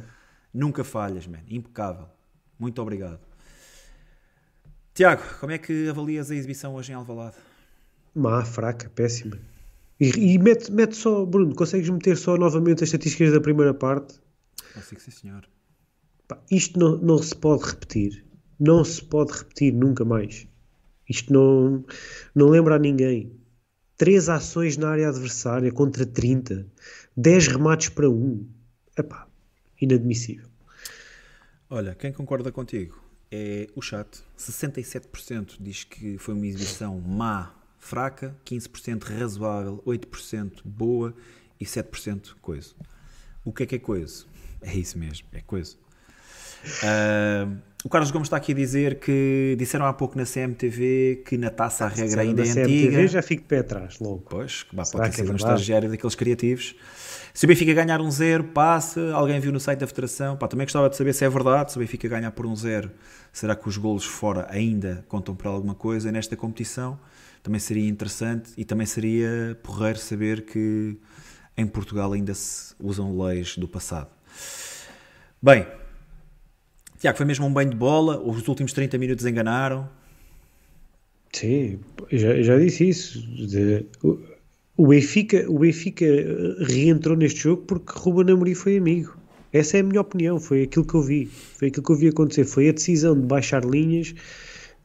Nunca 0.53 0.83
falhas, 0.83 1.25
man. 1.25 1.39
Impecável. 1.49 2.05
Muito 2.59 2.79
obrigado. 2.79 3.19
Tiago, 4.93 5.23
como 5.39 5.51
é 5.51 5.57
que 5.57 5.89
avalias 5.89 6.29
a 6.29 6.35
exibição 6.35 6.75
hoje 6.75 6.91
em 6.91 6.95
Alvalade? 6.95 7.37
Má, 8.13 8.45
fraca, 8.45 8.87
péssima. 8.93 9.39
E, 9.99 10.35
e 10.35 10.37
mete, 10.37 10.71
mete 10.71 10.95
só, 10.95 11.25
Bruno, 11.25 11.55
consegues 11.55 11.89
meter 11.89 12.15
só 12.17 12.37
novamente 12.37 12.83
as 12.83 12.89
estatísticas 12.89 13.33
da 13.33 13.41
primeira 13.41 13.73
parte? 13.73 14.13
Consigo, 14.75 15.01
sim, 15.01 15.09
senhor. 15.09 15.41
Isto 16.51 16.79
não, 16.79 16.97
não 16.97 17.17
se 17.17 17.35
pode 17.35 17.63
repetir. 17.65 18.25
Não 18.59 18.83
se 18.83 19.03
pode 19.03 19.31
repetir 19.31 19.73
nunca 19.73 20.03
mais. 20.03 20.47
Isto 21.09 21.31
não, 21.31 21.85
não 22.35 22.49
lembra 22.49 22.75
a 22.75 22.79
ninguém. 22.79 23.31
Três 23.95 24.29
ações 24.29 24.77
na 24.77 24.89
área 24.89 25.09
adversária 25.09 25.71
contra 25.71 26.05
30. 26.05 26.67
10 27.15 27.47
remates 27.47 27.89
para 27.89 28.09
um. 28.09 28.47
Epá, 28.97 29.27
inadmissível. 29.81 30.47
Olha, 31.69 31.95
quem 31.95 32.11
concorda 32.11 32.51
contigo 32.51 33.01
é 33.31 33.67
o 33.75 33.81
chat. 33.81 34.23
67% 34.37 35.57
diz 35.59 35.83
que 35.83 36.17
foi 36.17 36.33
uma 36.33 36.45
exibição 36.45 36.99
má 36.99 37.53
fraca, 37.77 38.35
15% 38.45 39.03
razoável, 39.03 39.81
8% 39.85 40.61
boa 40.65 41.13
e 41.59 41.65
7% 41.65 42.35
coisa. 42.41 42.73
O 43.43 43.53
que 43.53 43.63
é 43.63 43.65
que 43.65 43.75
é 43.75 43.79
coisa? 43.79 44.25
É 44.61 44.75
isso 44.75 44.97
mesmo, 44.97 45.27
é 45.31 45.41
coisa. 45.41 45.77
Uh, 46.63 47.57
o 47.83 47.89
Carlos 47.89 48.11
Gomes 48.11 48.27
está 48.27 48.37
aqui 48.37 48.51
a 48.51 48.55
dizer 48.55 48.99
que 48.99 49.55
disseram 49.57 49.85
há 49.85 49.93
pouco 49.93 50.17
na 50.17 50.25
CMTV 50.25 51.23
que 51.25 51.37
na 51.37 51.49
taça 51.49 51.85
a 51.85 51.87
regra 51.87 52.21
ainda 52.21 52.41
é 52.41 52.45
CMTV, 52.45 52.87
antiga. 52.87 53.07
já 53.07 53.21
fico 53.21 53.43
de 53.43 53.47
pé 53.47 53.59
atrás, 53.59 53.99
logo. 53.99 54.25
Pois, 54.29 54.65
bah, 54.73 54.83
pode 54.91 55.09
ter 55.09 55.15
sido 55.17 55.29
é 55.29 55.33
um 55.33 55.35
estagiário 55.35 55.89
daqueles 55.89 56.15
criativos. 56.15 56.75
Se 57.33 57.45
o 57.45 57.47
Benfica 57.47 57.73
ganhar 57.73 58.01
um 58.01 58.09
zero, 58.09 58.43
passa. 58.45 59.13
Alguém 59.13 59.39
viu 59.39 59.51
no 59.51 59.59
site 59.59 59.79
da 59.79 59.87
Federação. 59.87 60.35
Pá, 60.35 60.47
também 60.47 60.65
gostava 60.65 60.89
de 60.89 60.97
saber 60.97 61.13
se 61.13 61.23
é 61.23 61.29
verdade. 61.29 61.71
Se 61.71 61.77
o 61.77 61.79
Benfica 61.79 62.07
ganhar 62.07 62.31
por 62.31 62.45
um 62.45 62.55
zero, 62.55 62.89
será 63.31 63.55
que 63.55 63.69
os 63.69 63.77
golos 63.77 64.05
fora 64.05 64.47
ainda 64.49 65.05
contam 65.07 65.35
para 65.35 65.49
alguma 65.49 65.75
coisa 65.75 66.11
nesta 66.11 66.35
competição? 66.35 66.99
também 67.47 67.59
seria 67.61 67.87
interessante 67.87 68.51
e 68.57 68.65
também 68.65 68.85
seria 68.85 69.57
porreiro 69.63 69.97
saber 69.97 70.41
que 70.41 70.97
em 71.55 71.65
Portugal 71.65 72.11
ainda 72.11 72.33
se 72.33 72.75
usam 72.77 73.17
leis 73.17 73.57
do 73.57 73.67
passado. 73.69 74.09
Bem, 75.41 75.65
Tiago, 76.99 77.17
foi 77.17 77.25
mesmo 77.25 77.45
um 77.45 77.53
banho 77.53 77.69
de 77.69 77.75
bola, 77.75 78.19
os 78.19 78.47
últimos 78.47 78.73
30 78.73 78.97
minutos 78.97 79.25
enganaram. 79.25 79.87
Sim, 81.31 81.79
já, 82.11 82.41
já 82.41 82.57
disse 82.57 82.89
isso. 82.89 83.23
O, 84.03 84.19
o, 84.75 84.87
Benfica, 84.87 85.45
o 85.49 85.59
Benfica 85.59 86.05
reentrou 86.67 87.15
neste 87.15 87.41
jogo 87.41 87.63
porque 87.63 87.93
Ruben 87.95 88.33
Amorim 88.33 88.55
foi 88.55 88.77
amigo. 88.77 89.15
Essa 89.53 89.77
é 89.77 89.79
a 89.79 89.83
minha 89.83 90.01
opinião, 90.01 90.39
foi 90.39 90.63
aquilo 90.63 90.85
que 90.85 90.95
eu 90.95 91.01
vi. 91.01 91.25
Foi 91.25 91.67
aquilo 91.67 91.85
que 91.85 91.91
eu 91.91 91.95
vi 91.95 92.07
acontecer. 92.07 92.45
Foi 92.45 92.69
a 92.69 92.71
decisão 92.71 93.19
de 93.19 93.25
baixar 93.25 93.63
linhas 93.63 94.13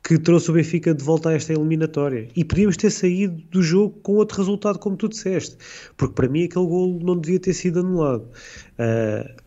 que 0.03 0.19
trouxe 0.19 0.51
o 0.51 0.55
Benfica 0.55 0.95
de 0.95 1.03
volta 1.03 1.31
a 1.31 1.33
esta 1.33 1.53
eliminatória. 1.53 2.29
E 2.35 2.45
podíamos 2.45 2.77
ter 2.77 2.91
saído 2.91 3.41
do 3.51 3.63
jogo 3.63 3.99
com 4.03 4.15
outro 4.15 4.39
resultado, 4.39 4.79
como 4.79 4.97
tu 4.97 5.09
disseste, 5.09 5.57
porque 5.97 6.15
para 6.15 6.29
mim 6.29 6.45
aquele 6.45 6.67
gol 6.67 6.99
não 7.03 7.17
devia 7.17 7.39
ter 7.39 7.55
sido 7.55 7.81
anulado. 7.81 8.25
Uh, 8.79 9.43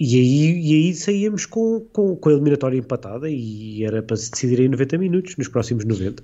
e 0.00 0.16
aí, 0.16 0.60
e 0.60 0.74
aí 0.74 0.94
saíamos 0.94 1.46
com, 1.46 1.80
com, 1.92 2.16
com 2.16 2.28
a 2.28 2.32
eliminatória 2.32 2.78
empatada 2.78 3.28
e 3.28 3.82
era 3.84 4.02
para 4.02 4.16
se 4.16 4.30
decidir 4.30 4.60
em 4.60 4.68
90 4.68 4.98
minutos, 4.98 5.36
nos 5.36 5.48
próximos 5.48 5.84
90. 5.84 6.22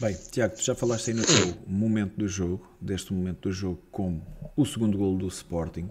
Bem, 0.00 0.16
Tiago, 0.30 0.56
tu 0.56 0.62
já 0.62 0.74
falaste 0.74 1.10
aí 1.10 1.16
no 1.16 1.22
teu 1.24 1.54
momento 1.66 2.16
do 2.16 2.28
jogo, 2.28 2.66
deste 2.80 3.12
momento 3.12 3.48
do 3.48 3.52
jogo, 3.52 3.80
como 3.90 4.22
o 4.56 4.66
segundo 4.66 4.98
gol 4.98 5.16
do 5.16 5.28
Sporting. 5.28 5.88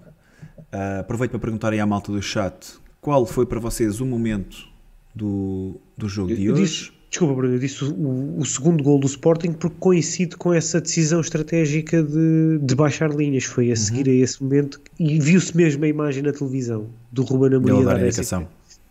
Uh, 0.73 0.99
aproveito 0.99 1.31
para 1.31 1.39
perguntar 1.39 1.73
aí 1.73 1.79
à 1.79 1.85
malta 1.85 2.11
do 2.11 2.21
chat 2.21 2.77
qual 2.99 3.25
foi 3.25 3.45
para 3.45 3.59
vocês 3.59 3.99
o 3.99 4.05
momento 4.05 4.67
do, 5.15 5.79
do 5.97 6.07
jogo 6.07 6.35
de 6.35 6.51
hoje. 6.51 6.91
Desculpa, 7.13 7.35
Bruno, 7.35 7.53
eu 7.53 7.59
disse 7.59 7.83
o, 7.83 8.39
o, 8.39 8.43
segundo 8.43 8.83
gol 8.83 8.99
do 8.99 9.05
Sporting 9.05 9.53
porque 9.53 9.75
coincide 9.79 10.35
com 10.35 10.51
essa 10.51 10.81
decisão 10.81 11.21
estratégica 11.21 12.01
de, 12.01 12.57
de 12.59 12.73
baixar 12.73 13.11
linhas. 13.11 13.43
Foi 13.43 13.71
a 13.71 13.75
seguir 13.75 14.07
uhum. 14.07 14.13
a 14.13 14.23
esse 14.23 14.43
momento 14.43 14.81
e 14.99 15.19
viu-se 15.19 15.55
mesmo 15.55 15.85
a 15.85 15.87
imagem 15.87 16.23
na 16.23 16.33
televisão 16.33 16.87
do 17.11 17.21
Ruben 17.21 17.55
Amorim 17.55 17.83
a 17.83 17.85
dar, 17.85 17.95
a 17.97 17.99
indicação. 17.99 18.47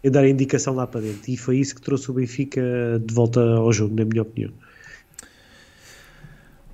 a 0.07 0.09
dar 0.09 0.21
a 0.21 0.29
indicação 0.29 0.73
lá 0.73 0.87
para 0.87 1.01
dentro. 1.01 1.29
E 1.29 1.37
foi 1.37 1.57
isso 1.59 1.75
que 1.75 1.83
trouxe 1.83 2.13
o 2.13 2.15
Benfica 2.15 2.63
de 3.05 3.13
volta 3.13 3.41
ao 3.41 3.73
jogo, 3.73 3.93
na 3.97 4.05
minha 4.05 4.23
opinião. 4.23 4.53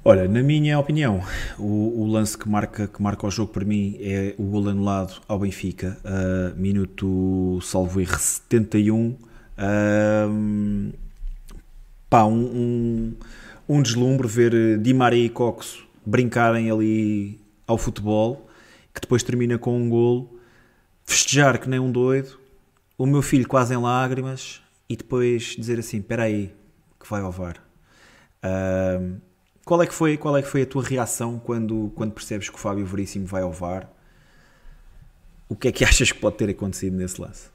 Olha, 0.04 0.28
na 0.28 0.42
minha 0.42 0.78
opinião, 0.78 1.22
o, 1.58 2.02
o, 2.02 2.06
lance 2.06 2.36
que 2.36 2.46
marca, 2.46 2.86
que 2.88 3.02
marca 3.02 3.26
o 3.26 3.30
jogo 3.30 3.52
para 3.54 3.64
mim 3.64 3.96
é 4.00 4.34
o 4.36 4.42
gol 4.42 4.68
anulado 4.68 5.14
ao 5.26 5.38
Benfica, 5.38 5.96
uh, 6.04 6.60
minuto 6.60 7.58
salvo 7.62 8.02
erro 8.02 8.18
71. 8.18 9.16
Uh, 9.56 11.07
pá, 12.08 12.24
um, 12.24 12.34
um, 12.38 13.14
um, 13.68 13.82
deslumbre 13.82 14.26
ver 14.26 14.78
Di 14.78 14.94
Maria 14.94 15.24
e 15.24 15.28
Coxo 15.28 15.86
brincarem 16.04 16.70
ali 16.70 17.40
ao 17.66 17.76
futebol, 17.76 18.48
que 18.94 19.00
depois 19.00 19.22
termina 19.22 19.58
com 19.58 19.76
um 19.76 19.88
gol, 19.88 20.38
festejar 21.04 21.58
que 21.60 21.68
nem 21.68 21.78
um 21.78 21.92
doido, 21.92 22.38
o 22.96 23.06
meu 23.06 23.22
filho 23.22 23.46
quase 23.46 23.74
em 23.74 23.76
lágrimas 23.76 24.60
e 24.88 24.96
depois 24.96 25.54
dizer 25.56 25.78
assim: 25.78 25.98
espera 25.98 26.24
aí, 26.24 26.52
que 26.98 27.08
vai 27.08 27.20
ao 27.20 27.30
VAR. 27.30 27.62
Uh, 28.42 29.20
qual 29.64 29.82
é 29.82 29.86
que 29.86 29.94
foi, 29.94 30.16
qual 30.16 30.36
é 30.36 30.42
que 30.42 30.48
foi 30.48 30.62
a 30.62 30.66
tua 30.66 30.82
reação 30.82 31.38
quando, 31.38 31.92
quando 31.94 32.12
percebes 32.12 32.48
que 32.48 32.54
o 32.56 32.58
Fábio 32.58 32.86
Veríssimo 32.86 33.26
vai 33.26 33.42
ao 33.42 33.52
VAR? 33.52 33.88
O 35.48 35.54
que 35.54 35.68
é 35.68 35.72
que 35.72 35.84
achas 35.86 36.10
que 36.10 36.18
pode 36.18 36.36
ter 36.36 36.48
acontecido 36.50 36.96
nesse 36.96 37.20
lance? 37.20 37.50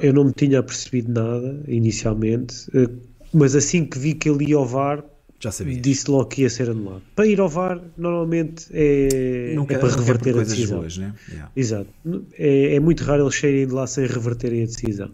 Eu 0.00 0.14
não 0.14 0.24
me 0.24 0.32
tinha 0.32 0.62
percebido 0.62 1.12
nada 1.12 1.62
inicialmente, 1.68 2.70
eh, 2.74 2.88
mas 3.34 3.56
assim 3.56 3.84
que 3.84 3.98
vi 3.98 4.14
que 4.14 4.28
ele 4.28 4.50
ia 4.50 4.56
ao 4.56 4.66
VAR, 4.66 5.04
já 5.40 5.52
sabia. 5.52 5.78
Disse 5.78 6.10
logo 6.10 6.26
que 6.26 6.42
ia 6.42 6.48
ser 6.48 6.70
anulado. 6.70 7.02
Para 7.14 7.26
ir 7.26 7.38
ao 7.38 7.48
VAR, 7.50 7.78
normalmente 7.98 8.66
é, 8.72 9.52
Nunca, 9.54 9.74
é 9.74 9.78
para 9.78 9.94
reverter 9.94 10.34
é 10.34 10.40
a 10.40 10.42
decisão. 10.42 10.78
Boas, 10.78 10.96
né? 10.96 11.12
yeah. 11.28 11.52
Exato. 11.54 11.90
É, 12.38 12.76
é, 12.76 12.80
muito 12.80 13.04
raro 13.04 13.24
eles 13.24 13.38
saírem 13.38 13.66
de 13.66 13.72
lá 13.74 13.86
sem 13.86 14.06
reverterem 14.06 14.62
a 14.62 14.66
decisão. 14.66 15.10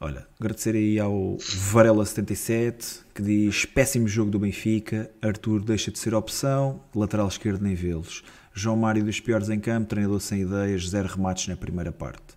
Olha, 0.00 0.26
agradecer 0.40 0.74
aí 0.74 0.98
ao 0.98 1.36
Varela77 1.38 3.02
que 3.14 3.22
diz 3.22 3.64
péssimo 3.64 4.08
jogo 4.08 4.32
do 4.32 4.38
Benfica, 4.38 5.08
Arthur 5.22 5.62
deixa 5.62 5.92
de 5.92 5.98
ser 5.98 6.12
opção, 6.12 6.80
lateral 6.94 7.28
esquerdo 7.28 7.62
nem 7.62 7.76
vê-los. 7.76 8.24
João 8.52 8.76
Mário 8.76 9.04
dos 9.04 9.20
piores 9.20 9.48
em 9.48 9.60
campo, 9.60 9.88
treinador 9.88 10.20
sem 10.20 10.42
ideias, 10.42 10.88
zero 10.88 11.08
remates 11.08 11.46
na 11.46 11.56
primeira 11.56 11.92
parte. 11.92 12.34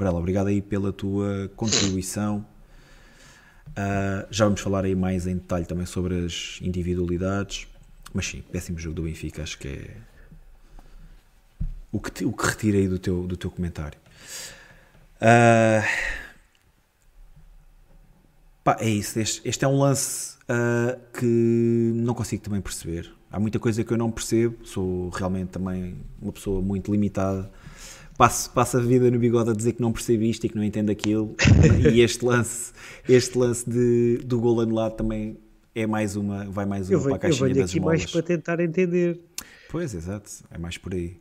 Varela, 0.00 0.18
obrigado 0.18 0.46
aí 0.46 0.62
pela 0.62 0.92
tua 0.94 1.50
contribuição. 1.54 2.46
Uh, 3.68 4.26
já 4.30 4.46
vamos 4.46 4.62
falar 4.62 4.84
aí 4.86 4.94
mais 4.94 5.26
em 5.26 5.34
detalhe 5.34 5.66
também 5.66 5.84
sobre 5.84 6.24
as 6.24 6.58
individualidades, 6.62 7.68
mas 8.14 8.26
sim, 8.26 8.42
péssimo 8.50 8.78
jogo 8.78 8.96
do 8.96 9.02
Benfica, 9.02 9.42
acho 9.42 9.58
que 9.58 9.68
é 9.68 9.96
o 11.92 12.00
que, 12.00 12.24
o 12.24 12.32
que 12.32 12.46
retirei 12.46 12.88
do 12.88 12.98
teu, 12.98 13.26
do 13.26 13.36
teu 13.36 13.50
comentário. 13.50 13.98
Uh, 15.16 15.84
Pá, 18.64 18.76
é 18.80 18.88
isso. 18.88 19.18
Este, 19.18 19.46
este 19.46 19.64
é 19.64 19.68
um 19.68 19.78
lance 19.78 20.36
uh, 20.44 20.98
que 21.18 21.92
não 21.94 22.14
consigo 22.14 22.42
também 22.42 22.60
perceber. 22.60 23.10
Há 23.30 23.38
muita 23.38 23.58
coisa 23.58 23.84
que 23.84 23.92
eu 23.92 23.98
não 23.98 24.10
percebo. 24.10 24.66
Sou 24.66 25.10
realmente 25.10 25.50
também 25.50 25.98
uma 26.20 26.32
pessoa 26.32 26.62
muito 26.62 26.90
limitada. 26.90 27.50
Passo, 28.20 28.50
passo 28.50 28.76
a 28.76 28.80
vida 28.80 29.10
no 29.10 29.18
bigode 29.18 29.48
a 29.48 29.54
dizer 29.54 29.72
que 29.72 29.80
não 29.80 29.92
percebo 29.92 30.24
isto 30.24 30.44
e 30.44 30.50
que 30.50 30.54
não 30.54 30.62
entendo 30.62 30.90
aquilo. 30.90 31.34
e 31.90 32.02
este 32.02 32.22
lance, 32.22 32.70
este 33.08 33.38
lance 33.38 33.66
de, 33.66 34.18
do 34.18 34.38
gol 34.38 34.60
anulado 34.60 34.94
também 34.94 35.38
é 35.74 35.86
mais 35.86 36.16
uma, 36.16 36.44
vai 36.44 36.66
mais 36.66 36.90
uma 36.90 36.96
eu 36.96 36.98
venho, 37.00 37.08
para 37.08 37.16
a 37.16 37.18
caixinha 37.18 37.48
eu 37.48 37.54
venho 37.54 37.64
aqui 37.64 37.80
mais 37.80 38.04
para 38.04 38.22
tentar 38.22 38.60
entender. 38.60 39.18
Pois, 39.70 39.94
exato. 39.94 40.30
É 40.50 40.58
mais 40.58 40.76
por 40.76 40.92
aí. 40.92 41.18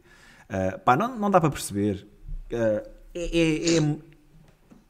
Uh, 0.49 0.77
pá, 0.79 0.97
não, 0.97 1.17
não 1.17 1.31
dá 1.31 1.39
para 1.39 1.49
perceber. 1.49 2.05
Uh, 2.51 2.85
é, 3.15 3.37
é, 3.37 3.77
é, 3.77 3.97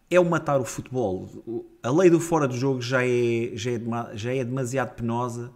é 0.09 0.19
o 0.19 0.25
matar 0.25 0.59
o 0.59 0.65
futebol. 0.65 1.29
A 1.83 1.91
lei 1.91 2.09
do 2.09 2.19
fora 2.19 2.47
do 2.47 2.57
jogo 2.57 2.81
já 2.81 3.05
é, 3.05 3.51
já 3.53 3.69
é, 3.69 3.79
já 4.15 4.33
é 4.33 4.43
demasiado 4.43 4.95
penosa 4.95 5.51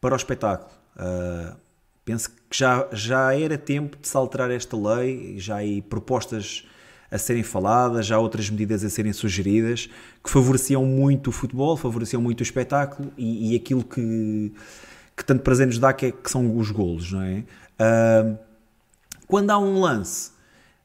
para 0.00 0.14
o 0.14 0.16
espetáculo. 0.16 0.70
Uh, 0.96 1.63
penso 2.04 2.30
que 2.30 2.36
já, 2.56 2.86
já 2.92 3.34
era 3.34 3.56
tempo 3.56 3.96
de 4.00 4.06
se 4.06 4.16
alterar 4.16 4.50
esta 4.50 4.76
lei, 4.76 5.38
já 5.38 5.58
há 5.58 5.82
propostas 5.88 6.66
a 7.10 7.18
serem 7.18 7.42
faladas, 7.42 8.06
já 8.06 8.16
há 8.16 8.18
outras 8.18 8.50
medidas 8.50 8.84
a 8.84 8.90
serem 8.90 9.12
sugeridas 9.12 9.88
que 10.22 10.30
favoreciam 10.30 10.84
muito 10.84 11.28
o 11.28 11.32
futebol, 11.32 11.76
favoreciam 11.76 12.20
muito 12.20 12.40
o 12.40 12.42
espetáculo 12.42 13.12
e, 13.16 13.52
e 13.52 13.56
aquilo 13.56 13.84
que, 13.84 14.52
que 15.16 15.24
tanto 15.24 15.42
prazer 15.42 15.66
nos 15.66 15.78
dá 15.78 15.92
que, 15.92 16.06
é, 16.06 16.12
que 16.12 16.30
são 16.30 16.56
os 16.56 16.70
golos, 16.70 17.12
não 17.12 17.22
é? 17.22 17.44
Uh, 17.78 18.38
quando 19.26 19.50
há 19.50 19.58
um 19.58 19.80
lance 19.80 20.32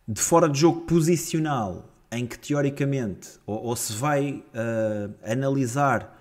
de 0.08 0.22
fora 0.22 0.48
de 0.48 0.60
jogo 0.60 0.82
posicional 0.82 1.90
em 2.12 2.26
que 2.26 2.38
teoricamente, 2.38 3.40
ou, 3.46 3.64
ou 3.64 3.76
se 3.76 3.94
vai 3.94 4.44
uh, 4.54 5.14
analisar 5.24 6.19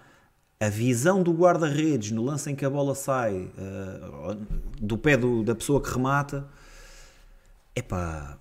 a 0.61 0.69
visão 0.69 1.23
do 1.23 1.33
guarda-redes 1.33 2.11
no 2.11 2.25
lance 2.25 2.51
em 2.51 2.55
que 2.57 2.65
a 2.65 2.71
bola 2.71 2.95
sai 2.95 3.49
uh, 3.57 4.35
do 4.81 4.99
pé 4.99 5.17
do, 5.17 5.45
da 5.45 5.55
pessoa 5.55 5.81
que 5.81 5.89
remata, 5.89 6.49
epá, 7.77 8.37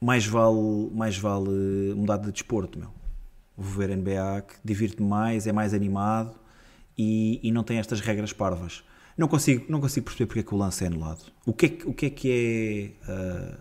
mais 0.00 0.26
vale, 0.26 0.90
mais 0.92 1.16
vale 1.16 1.94
mudar 1.94 2.16
de 2.16 2.32
desporto, 2.32 2.78
meu. 2.78 2.90
Vou 3.56 3.78
ver 3.78 3.96
NBA 3.96 4.42
que 4.42 4.54
divirte-me 4.64 5.08
mais, 5.08 5.46
é 5.46 5.52
mais 5.52 5.74
animado 5.74 6.34
e, 6.96 7.40
e, 7.42 7.50
não 7.50 7.64
tem 7.64 7.78
estas 7.78 8.00
regras 8.00 8.32
parvas. 8.32 8.84
Não 9.16 9.26
consigo, 9.26 9.64
não 9.68 9.80
consigo 9.80 10.04
perceber 10.04 10.26
porque 10.26 10.40
é 10.40 10.42
que 10.44 10.54
o 10.54 10.56
lance 10.56 10.84
é 10.84 10.86
anulado. 10.86 11.24
O 11.44 11.52
que 11.52 11.66
é, 11.66 11.88
o 11.88 11.92
que, 11.92 12.06
é 12.06 12.10
que 12.10 12.94
é 13.06 13.12
uh, 13.12 13.58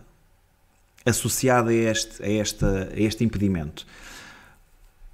associada 1.03 1.71
a 1.71 1.73
este, 1.73 2.23
a, 2.23 2.31
esta, 2.31 2.89
a 2.93 2.99
este 2.99 3.23
impedimento. 3.23 3.88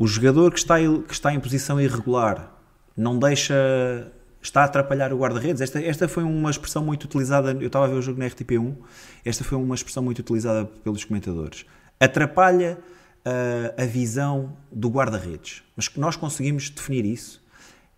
O 0.04 0.08
jogador 0.08 0.52
que 0.52 0.60
está, 0.60 0.80
que 0.80 1.14
está 1.14 1.34
em 1.34 1.40
posição 1.40 1.80
irregular 1.80 2.54
não 2.94 3.18
deixa. 3.18 4.12
está 4.42 4.64
a 4.64 4.66
atrapalhar 4.66 5.14
o 5.14 5.18
guarda-redes. 5.18 5.62
Esta, 5.62 5.82
esta 5.82 6.10
foi 6.10 6.26
uma 6.26 6.52
expressão 6.52 6.84
muito 6.84 7.06
utilizada. 7.06 7.54
Eu 7.54 7.68
estava 7.68 7.86
a 7.86 7.88
ver 7.88 7.96
o 7.96 8.02
jogo 8.02 8.20
na 8.20 8.26
RTP1. 8.26 8.76
Esta 9.24 9.46
foi 9.46 9.58
uma 9.58 9.74
expressão 9.74 10.04
muito 10.04 10.20
utilizada 10.20 10.66
pelos 10.84 11.06
comentadores. 11.06 11.66
Atrapalha 12.02 12.78
uh, 13.26 13.82
a 13.82 13.86
visão 13.86 14.58
do 14.70 14.90
guarda-redes. 14.90 15.64
Mas 15.74 15.88
que 15.88 16.02
nós 16.02 16.18
conseguimos 16.18 16.70
definir 16.70 17.06
isso 17.06 17.42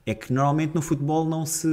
é 0.06 0.14
que 0.14 0.32
normalmente 0.32 0.76
no 0.76 0.84
futebol 0.84 1.26
não 1.26 1.44
se 1.44 1.68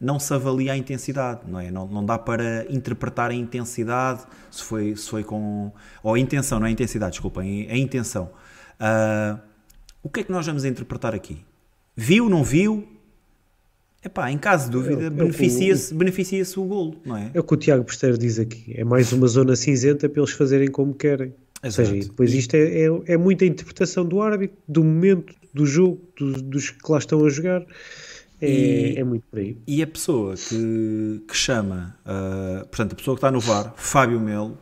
não 0.00 0.18
se 0.18 0.32
avalia 0.32 0.72
a 0.72 0.76
intensidade, 0.78 1.40
não 1.46 1.60
é? 1.60 1.70
Não, 1.70 1.86
não 1.86 2.04
dá 2.04 2.18
para 2.18 2.66
interpretar 2.72 3.30
a 3.30 3.34
intensidade, 3.34 4.22
se 4.50 4.62
foi, 4.62 4.96
se 4.96 5.10
foi 5.10 5.22
com. 5.22 5.72
Ou 6.02 6.14
a 6.14 6.18
intenção, 6.18 6.58
não 6.58 6.66
é 6.66 6.70
a 6.70 6.72
intensidade, 6.72 7.12
desculpem, 7.12 7.68
a 7.70 7.76
intenção. 7.76 8.30
Uh, 8.80 9.38
o 10.02 10.08
que 10.08 10.20
é 10.20 10.22
que 10.24 10.32
nós 10.32 10.46
vamos 10.46 10.64
interpretar 10.64 11.14
aqui? 11.14 11.38
Viu, 11.96 12.28
não 12.28 12.42
viu? 12.44 12.86
Epá, 14.04 14.30
em 14.30 14.36
caso 14.36 14.66
de 14.66 14.72
dúvida, 14.72 15.08
beneficia-se 15.08 15.94
beneficia 15.94 16.44
o 16.58 16.64
golo, 16.64 17.00
não 17.06 17.16
é? 17.16 17.30
É 17.32 17.40
o 17.40 17.42
que 17.42 17.54
o 17.54 17.56
Tiago 17.56 17.84
Besteiro 17.84 18.18
diz 18.18 18.38
aqui. 18.38 18.74
É 18.76 18.84
mais 18.84 19.12
uma 19.14 19.26
zona 19.26 19.56
cinzenta 19.56 20.08
para 20.10 20.20
eles 20.20 20.32
fazerem 20.32 20.68
como 20.68 20.92
querem. 20.92 21.32
Exato. 21.62 21.88
Ou 21.88 21.94
seja, 21.94 22.08
depois 22.08 22.34
isto 22.34 22.54
é, 22.54 22.82
é, 22.82 22.88
é, 23.06 23.16
muita 23.16 23.46
interpretação 23.46 24.04
do 24.04 24.20
árbitro, 24.20 24.58
do 24.68 24.84
momento, 24.84 25.34
do 25.54 25.64
jogo, 25.64 26.02
do, 26.18 26.32
dos 26.42 26.68
que 26.68 26.92
lá 26.92 26.98
estão 26.98 27.24
a 27.24 27.30
jogar. 27.30 27.64
É, 28.42 28.50
e, 28.50 28.98
é 28.98 29.04
muito 29.04 29.24
por 29.30 29.38
aí. 29.38 29.56
E 29.66 29.82
a 29.82 29.86
pessoa 29.86 30.34
que, 30.34 31.22
que 31.26 31.34
chama, 31.34 31.96
uh, 32.04 32.66
portanto, 32.66 32.92
a 32.92 32.96
pessoa 32.96 33.16
que 33.16 33.18
está 33.18 33.30
no 33.30 33.40
VAR, 33.40 33.72
Fábio 33.74 34.20
Melo, 34.20 34.58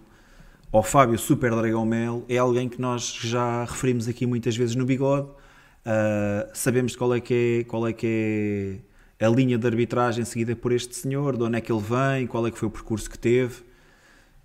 ou 0.73 0.83
Fábio 0.83 1.19
Super 1.19 1.51
Dragão 1.51 1.85
Melo, 1.85 2.25
é 2.31 2.39
alguém 2.39 2.67
que 2.67 2.81
nós 2.81 3.13
já 3.13 3.65
referimos 3.65 4.09
aqui 4.09 4.25
muitas 4.25 4.57
vezes 4.57 4.75
no 4.75 4.87
bigode. 4.87 5.29
Uh, 5.29 6.49
sabemos 6.55 6.97
qual 6.97 7.15
é, 7.15 7.21
que 7.21 7.61
é, 7.61 7.65
qual 7.65 7.87
é 7.87 7.93
que 7.93 8.81
é 9.19 9.27
a 9.27 9.29
linha 9.29 9.59
de 9.59 9.67
arbitragem 9.67 10.25
seguida 10.25 10.57
por 10.57 10.73
este 10.73 10.97
senhor, 10.97 11.37
de 11.37 11.43
onde 11.43 11.59
é 11.59 11.61
que 11.61 11.71
ele 11.71 11.83
vem, 11.83 12.27
qual 12.27 12.47
é 12.47 12.51
que 12.51 12.59
foi 12.59 12.69
o 12.69 12.71
percurso 12.71 13.11
que 13.11 13.19
teve. 13.19 13.63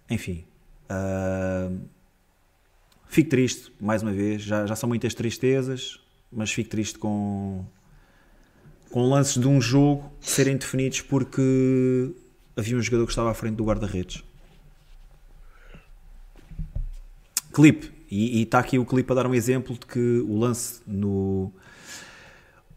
Enfim. 0.10 0.44
Uh, 0.92 1.80
fico 3.08 3.30
triste, 3.30 3.72
mais 3.80 4.04
uma 4.04 4.12
vez, 4.12 4.42
já, 4.42 4.66
já 4.66 4.76
são 4.76 4.90
muitas 4.90 5.14
tristezas, 5.14 5.98
mas 6.30 6.52
fico 6.52 6.70
triste 6.70 7.00
com, 7.00 7.66
com 8.92 9.10
lances 9.10 9.40
de 9.40 9.48
um 9.48 9.62
jogo 9.62 10.12
serem 10.20 10.58
definidos 10.58 11.00
porque 11.00 12.12
havia 12.58 12.76
um 12.76 12.82
jogador 12.82 13.06
que 13.06 13.12
estava 13.14 13.32
à 13.32 13.34
frente 13.34 13.56
do 13.56 13.64
guarda-redes. 13.64 14.27
Clipe, 17.58 17.92
e 18.08 18.44
está 18.44 18.60
aqui 18.60 18.78
o 18.78 18.86
clipe 18.86 19.12
a 19.12 19.16
dar 19.16 19.26
um 19.26 19.34
exemplo 19.34 19.74
de 19.74 19.88
que 19.88 20.20
o 20.30 20.38
lance 20.38 20.80
no. 20.86 21.52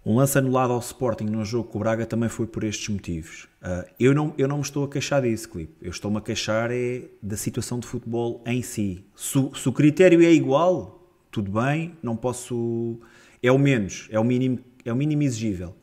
Um 0.06 0.16
lance 0.16 0.38
anulado 0.38 0.72
ao 0.72 0.78
Sporting 0.78 1.24
no 1.24 1.44
jogo 1.44 1.68
com 1.68 1.76
o 1.76 1.80
Braga 1.82 2.06
também 2.06 2.30
foi 2.30 2.46
por 2.46 2.64
estes 2.64 2.88
motivos. 2.88 3.46
Uh, 3.62 3.84
eu, 4.00 4.14
não, 4.14 4.32
eu 4.38 4.48
não 4.48 4.56
me 4.56 4.62
estou 4.62 4.82
a 4.82 4.88
queixar 4.88 5.20
disso, 5.20 5.50
clipe. 5.50 5.74
Eu 5.82 5.90
estou-me 5.90 6.16
a 6.16 6.22
queixar 6.22 6.70
é 6.72 7.02
da 7.22 7.36
situação 7.36 7.78
de 7.78 7.86
futebol 7.86 8.42
em 8.46 8.62
si. 8.62 9.04
Se, 9.14 9.50
se 9.54 9.68
o 9.68 9.72
critério 9.74 10.22
é 10.22 10.32
igual, 10.32 11.06
tudo 11.30 11.60
bem, 11.60 11.94
não 12.02 12.16
posso. 12.16 12.98
É 13.42 13.52
o 13.52 13.58
menos, 13.58 14.08
é 14.10 14.18
o 14.18 14.24
mínimo, 14.24 14.60
é 14.82 14.90
o 14.90 14.96
mínimo 14.96 15.22
exigível. 15.22 15.76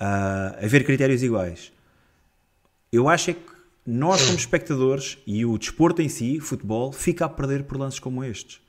Uh, 0.00 0.64
haver 0.64 0.84
critérios 0.84 1.20
iguais. 1.24 1.72
Eu 2.92 3.08
acho 3.08 3.32
é 3.32 3.34
que 3.34 3.49
nós, 3.86 4.22
como 4.22 4.36
espectadores, 4.36 5.18
e 5.26 5.44
o 5.44 5.56
desporto 5.58 6.02
em 6.02 6.08
si, 6.08 6.38
futebol, 6.40 6.92
fica 6.92 7.24
a 7.24 7.28
perder 7.28 7.64
por 7.64 7.78
lances 7.78 7.98
como 7.98 8.22
estes. 8.22 8.60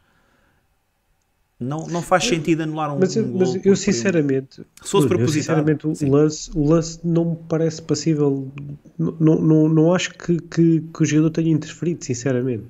Não, 1.62 1.86
não 1.86 2.02
faz 2.02 2.24
sentido 2.24 2.64
anular 2.64 2.92
um, 2.92 2.98
mas 2.98 3.16
eu, 3.16 3.24
um 3.24 3.38
mas 3.38 3.64
eu 3.64 3.76
sinceramente, 3.76 4.66
Bruno, 4.92 5.22
eu, 5.22 5.28
sinceramente 5.28 5.86
o 5.86 6.10
lance, 6.10 6.50
o 6.56 6.68
lance 6.68 7.00
não 7.04 7.32
me 7.32 7.38
parece 7.48 7.80
passível. 7.84 8.52
Não, 8.98 9.40
não, 9.40 9.70
não 9.70 9.94
acho 9.94 10.10
que, 10.16 10.40
que, 10.40 10.82
que 10.82 11.04
o 11.04 11.06
jogador 11.06 11.30
tenha 11.30 11.52
interferido, 11.52 12.04
sinceramente. 12.04 12.66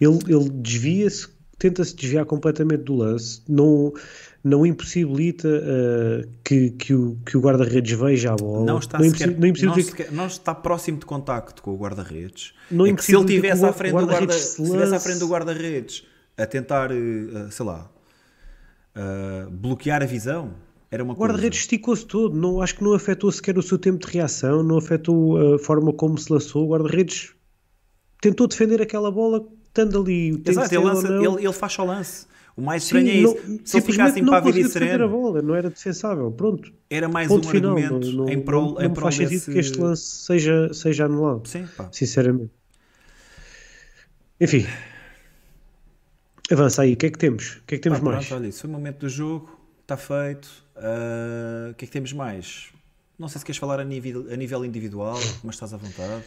Ele, 0.00 0.18
ele 0.28 0.48
desvia-se, 0.48 1.26
tenta-se 1.58 1.96
desviar 1.96 2.24
completamente 2.24 2.84
do 2.84 2.94
lance, 2.94 3.42
não, 3.48 3.92
não 4.46 4.64
impossibilita 4.64 5.48
uh, 5.48 6.30
que, 6.44 6.70
que 6.70 6.94
o, 6.94 7.18
que 7.26 7.36
o 7.36 7.40
guarda-redes 7.40 7.98
veja 7.98 8.32
a 8.32 8.36
bola. 8.36 8.64
Não 8.64 8.78
está, 8.78 8.96
não 8.96 9.10
sequer, 9.10 9.36
não, 9.36 9.48
não, 9.48 9.82
sequer, 9.82 10.12
não 10.12 10.26
está 10.28 10.54
próximo 10.54 10.98
de 10.98 11.04
contacto 11.04 11.60
com 11.60 11.72
o 11.72 11.76
guarda-redes. 11.76 12.54
Não 12.70 12.86
é 12.86 12.92
que 12.92 13.04
se 13.04 13.12
ele 13.12 13.24
estivesse 13.24 13.64
à 13.64 13.72
frente 13.72 13.92
do 13.92 14.06
guarda-redes 14.06 14.56
guarda, 14.56 14.96
à 14.96 15.00
frente 15.00 15.18
do 15.18 15.26
guarda-redes 15.26 16.04
a 16.38 16.46
tentar, 16.46 16.92
uh, 16.92 17.50
sei 17.50 17.66
lá, 17.66 17.90
uh, 18.94 19.50
bloquear 19.50 20.00
a 20.00 20.06
visão, 20.06 20.54
era 20.92 21.02
uma 21.02 21.14
o 21.14 21.16
guarda-redes 21.16 21.60
esticou-se 21.60 22.06
todo, 22.06 22.36
não, 22.36 22.62
acho 22.62 22.76
que 22.76 22.84
não 22.84 22.92
afetou 22.92 23.32
sequer 23.32 23.58
o 23.58 23.62
seu 23.62 23.78
tempo 23.78 24.06
de 24.06 24.12
reação, 24.12 24.62
não 24.62 24.78
afetou 24.78 25.56
a 25.56 25.58
forma 25.58 25.92
como 25.92 26.16
se 26.16 26.32
lançou. 26.32 26.66
O 26.66 26.70
guarda-redes 26.70 27.34
tentou 28.20 28.46
defender 28.46 28.80
aquela 28.80 29.10
bola, 29.10 29.44
estando 29.66 30.00
ali. 30.00 30.40
Exato, 30.46 30.72
ele, 30.72 30.84
lança, 30.84 31.08
ele, 31.08 31.44
ele 31.44 31.52
faz 31.52 31.72
só 31.72 31.84
lance. 31.84 32.26
O 32.56 32.62
mais 32.62 32.84
estranho 32.84 33.06
Sim, 33.06 33.12
é 33.12 33.16
isso. 33.16 33.34
Não, 33.46 33.60
se 33.66 33.76
ele 33.76 33.84
ficasse 33.84 34.18
impávido 34.18 34.58
e 34.58 34.64
sereno. 34.68 35.04
a 35.04 35.08
bola, 35.08 35.42
não 35.42 35.54
era 35.54 35.68
defensável. 35.68 36.30
Pronto. 36.32 36.72
Era 36.88 37.06
mais 37.06 37.28
Ponto 37.28 37.46
um 37.46 37.50
final. 37.50 37.76
argumento 37.76 38.12
não, 38.12 38.28
em 38.28 38.40
prol, 38.40 38.74
não, 38.74 38.80
em 38.80 38.84
não 38.84 38.94
prol 38.94 39.04
faz 39.04 39.18
desse... 39.18 39.38
sentido 39.38 39.52
que 39.52 39.58
este 39.58 39.78
lance 39.78 40.02
seja, 40.02 40.72
seja 40.72 41.04
anulado. 41.04 41.46
Sim, 41.46 41.68
pá. 41.76 41.88
Sinceramente. 41.92 42.50
Enfim. 44.40 44.66
Avança 46.50 46.82
aí. 46.82 46.94
O 46.94 46.96
que 46.96 47.06
é 47.06 47.10
que 47.10 47.18
temos? 47.18 47.56
O 47.56 47.64
que 47.66 47.74
é 47.74 47.78
que 47.78 47.82
temos 47.82 48.00
mais? 48.00 48.26
Pronto, 48.26 48.40
olha, 48.40 48.48
isso 48.48 48.60
foi 48.62 48.70
o 48.70 48.72
momento 48.72 49.00
do 49.00 49.08
jogo. 49.08 49.60
Está 49.82 49.98
feito. 49.98 50.46
Uh, 50.76 51.72
o 51.72 51.74
que 51.74 51.84
é 51.84 51.86
que 51.86 51.92
temos 51.92 52.12
mais? 52.14 52.68
Não 53.18 53.28
sei 53.28 53.38
se 53.38 53.44
queres 53.44 53.58
falar 53.58 53.80
a 53.80 53.84
nível, 53.84 54.26
a 54.30 54.36
nível 54.36 54.64
individual, 54.64 55.18
mas 55.44 55.56
estás 55.56 55.74
à 55.74 55.76
vontade. 55.76 56.24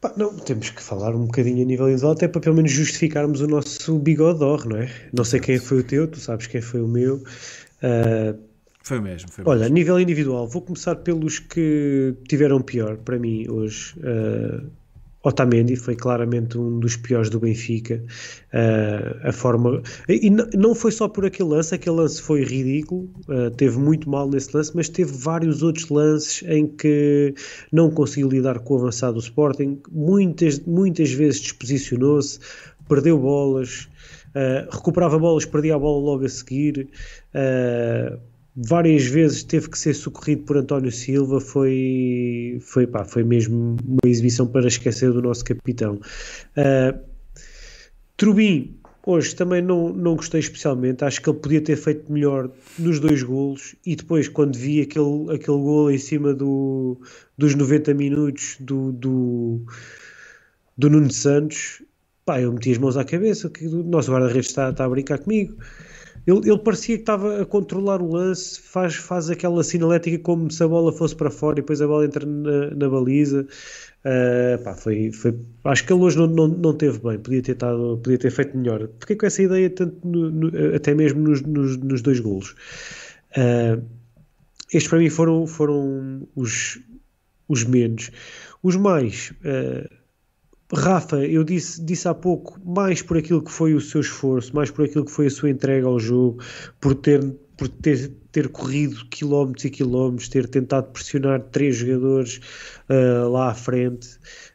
Pá, 0.00 0.12
não, 0.16 0.34
temos 0.34 0.70
que 0.70 0.82
falar 0.82 1.14
um 1.14 1.26
bocadinho 1.26 1.62
a 1.62 1.64
nível 1.66 1.86
individual, 1.86 2.12
até 2.12 2.26
para 2.26 2.40
pelo 2.40 2.56
menos 2.56 2.72
justificarmos 2.72 3.42
o 3.42 3.46
nosso 3.46 3.98
bigode 3.98 4.42
or, 4.42 4.66
não 4.66 4.78
é? 4.78 4.90
Não 5.12 5.24
sei 5.24 5.40
quem 5.40 5.58
foi 5.58 5.80
o 5.80 5.84
teu, 5.84 6.08
tu 6.08 6.18
sabes 6.18 6.46
quem 6.46 6.62
foi 6.62 6.80
o 6.80 6.88
meu. 6.88 7.16
Uh, 7.16 8.38
foi 8.82 8.98
o 8.98 9.02
mesmo. 9.02 9.30
Foi 9.30 9.44
olha, 9.46 9.60
mesmo. 9.60 9.74
a 9.74 9.78
nível 9.78 10.00
individual, 10.00 10.48
vou 10.48 10.62
começar 10.62 10.96
pelos 10.96 11.38
que 11.38 12.14
tiveram 12.26 12.62
pior 12.62 12.96
para 12.96 13.18
mim 13.18 13.46
hoje. 13.48 13.94
Uh, 13.98 14.70
Otamendi 15.22 15.76
foi 15.76 15.94
claramente 15.94 16.56
um 16.56 16.78
dos 16.78 16.96
piores 16.96 17.28
do 17.28 17.38
Benfica. 17.38 18.02
Uh, 18.52 19.28
a 19.28 19.32
forma. 19.32 19.82
E 20.08 20.30
não 20.30 20.74
foi 20.74 20.90
só 20.90 21.08
por 21.08 21.26
aquele 21.26 21.50
lance, 21.50 21.74
aquele 21.74 21.96
lance 21.96 22.20
foi 22.22 22.42
ridículo, 22.42 23.10
uh, 23.28 23.50
teve 23.50 23.78
muito 23.78 24.08
mal 24.08 24.28
nesse 24.28 24.56
lance, 24.56 24.72
mas 24.74 24.88
teve 24.88 25.12
vários 25.12 25.62
outros 25.62 25.88
lances 25.88 26.42
em 26.48 26.66
que 26.66 27.34
não 27.70 27.90
conseguiu 27.90 28.28
lidar 28.28 28.60
com 28.60 28.74
o 28.74 28.78
avançado 28.78 29.14
do 29.14 29.20
Sporting. 29.20 29.80
Muitas, 29.90 30.58
muitas 30.60 31.12
vezes 31.12 31.40
desposicionou-se, 31.40 32.38
perdeu 32.88 33.18
bolas, 33.18 33.88
uh, 34.34 34.74
recuperava 34.74 35.18
bolas, 35.18 35.44
perdia 35.44 35.74
a 35.74 35.78
bola 35.78 36.02
logo 36.02 36.24
a 36.24 36.28
seguir 36.28 36.88
várias 38.66 39.04
vezes 39.04 39.42
teve 39.42 39.68
que 39.70 39.78
ser 39.78 39.94
socorrido 39.94 40.42
por 40.42 40.56
António 40.56 40.92
Silva, 40.92 41.40
foi, 41.40 42.58
foi, 42.60 42.86
pá, 42.86 43.04
foi 43.04 43.24
mesmo 43.24 43.76
uma 43.84 44.10
exibição 44.10 44.46
para 44.46 44.66
esquecer 44.66 45.12
do 45.12 45.22
nosso 45.22 45.44
capitão. 45.44 46.00
Uh, 46.56 46.98
Trubin, 48.16 48.76
hoje 49.06 49.34
também 49.34 49.62
não, 49.62 49.90
não 49.90 50.14
gostei 50.14 50.40
especialmente, 50.40 51.04
acho 51.04 51.22
que 51.22 51.30
ele 51.30 51.38
podia 51.38 51.60
ter 51.60 51.76
feito 51.76 52.12
melhor 52.12 52.50
nos 52.78 53.00
dois 53.00 53.22
golos 53.22 53.74
e 53.86 53.96
depois 53.96 54.28
quando 54.28 54.56
vi 54.56 54.82
aquele, 54.82 55.34
aquele 55.34 55.58
golo 55.58 55.90
em 55.90 55.98
cima 55.98 56.34
do, 56.34 57.00
dos 57.38 57.54
90 57.54 57.94
minutos 57.94 58.56
do, 58.60 58.92
do, 58.92 59.60
do 60.76 60.90
Nuno 60.90 61.10
Santos, 61.10 61.82
pá, 62.26 62.40
eu 62.42 62.52
meti 62.52 62.72
as 62.72 62.78
mãos 62.78 62.98
à 62.98 63.04
cabeça, 63.04 63.48
que 63.48 63.66
o 63.66 63.82
nosso 63.82 64.12
guarda-redes 64.12 64.48
está, 64.50 64.68
está 64.68 64.84
a 64.84 64.88
brincar 64.90 65.18
comigo. 65.18 65.56
Ele, 66.26 66.50
ele, 66.50 66.58
parecia 66.58 66.96
que 66.96 67.02
estava 67.02 67.40
a 67.42 67.46
controlar 67.46 68.02
o 68.02 68.12
lance, 68.12 68.60
faz, 68.60 68.94
faz 68.94 69.30
aquela 69.30 69.64
sinalética 69.64 70.18
como 70.18 70.50
se 70.50 70.62
a 70.62 70.68
bola 70.68 70.92
fosse 70.92 71.16
para 71.16 71.30
fora 71.30 71.58
e 71.58 71.62
depois 71.62 71.80
a 71.80 71.86
bola 71.86 72.04
entra 72.04 72.26
na, 72.26 72.70
na 72.70 72.88
baliza. 72.88 73.46
Uh, 74.04 74.62
pá, 74.62 74.74
foi, 74.74 75.12
foi, 75.12 75.38
acho 75.64 75.86
que 75.86 75.92
ele 75.92 76.02
hoje 76.02 76.16
não, 76.18 76.26
não, 76.26 76.48
não 76.48 76.74
teve 76.74 76.98
bem, 76.98 77.18
podia 77.18 77.42
ter, 77.42 77.54
tado, 77.54 78.00
podia 78.02 78.18
ter 78.18 78.30
feito 78.30 78.56
melhor. 78.56 78.88
Fiquei 78.98 79.16
com 79.16 79.26
essa 79.26 79.42
ideia 79.42 79.68
tanto 79.70 80.06
no, 80.06 80.30
no, 80.30 80.74
até 80.74 80.94
mesmo 80.94 81.20
nos, 81.20 81.42
nos, 81.42 81.76
nos 81.76 82.02
dois 82.02 82.20
golos. 82.20 82.54
Uh, 83.36 83.82
estes 84.72 84.88
para 84.88 84.98
mim 84.98 85.10
foram, 85.10 85.46
foram 85.46 86.26
os, 86.36 86.80
os 87.48 87.64
menos. 87.64 88.10
Os 88.62 88.76
mais. 88.76 89.32
Uh, 89.40 89.99
Rafa, 90.72 91.16
eu 91.26 91.42
disse, 91.42 91.84
disse 91.84 92.06
há 92.06 92.14
pouco, 92.14 92.58
mais 92.64 93.02
por 93.02 93.16
aquilo 93.16 93.42
que 93.42 93.50
foi 93.50 93.74
o 93.74 93.80
seu 93.80 94.00
esforço, 94.00 94.54
mais 94.54 94.70
por 94.70 94.84
aquilo 94.84 95.04
que 95.04 95.10
foi 95.10 95.26
a 95.26 95.30
sua 95.30 95.50
entrega 95.50 95.86
ao 95.86 95.98
jogo, 95.98 96.40
por 96.80 96.94
ter, 96.94 97.20
por 97.56 97.68
ter, 97.68 98.12
ter 98.30 98.48
corrido 98.48 99.04
quilómetros 99.10 99.64
e 99.64 99.70
quilómetros, 99.70 100.28
ter 100.28 100.48
tentado 100.48 100.92
pressionar 100.92 101.40
três 101.50 101.76
jogadores 101.76 102.40
uh, 102.88 103.28
lá 103.28 103.50
à 103.50 103.54
frente. 103.54 104.08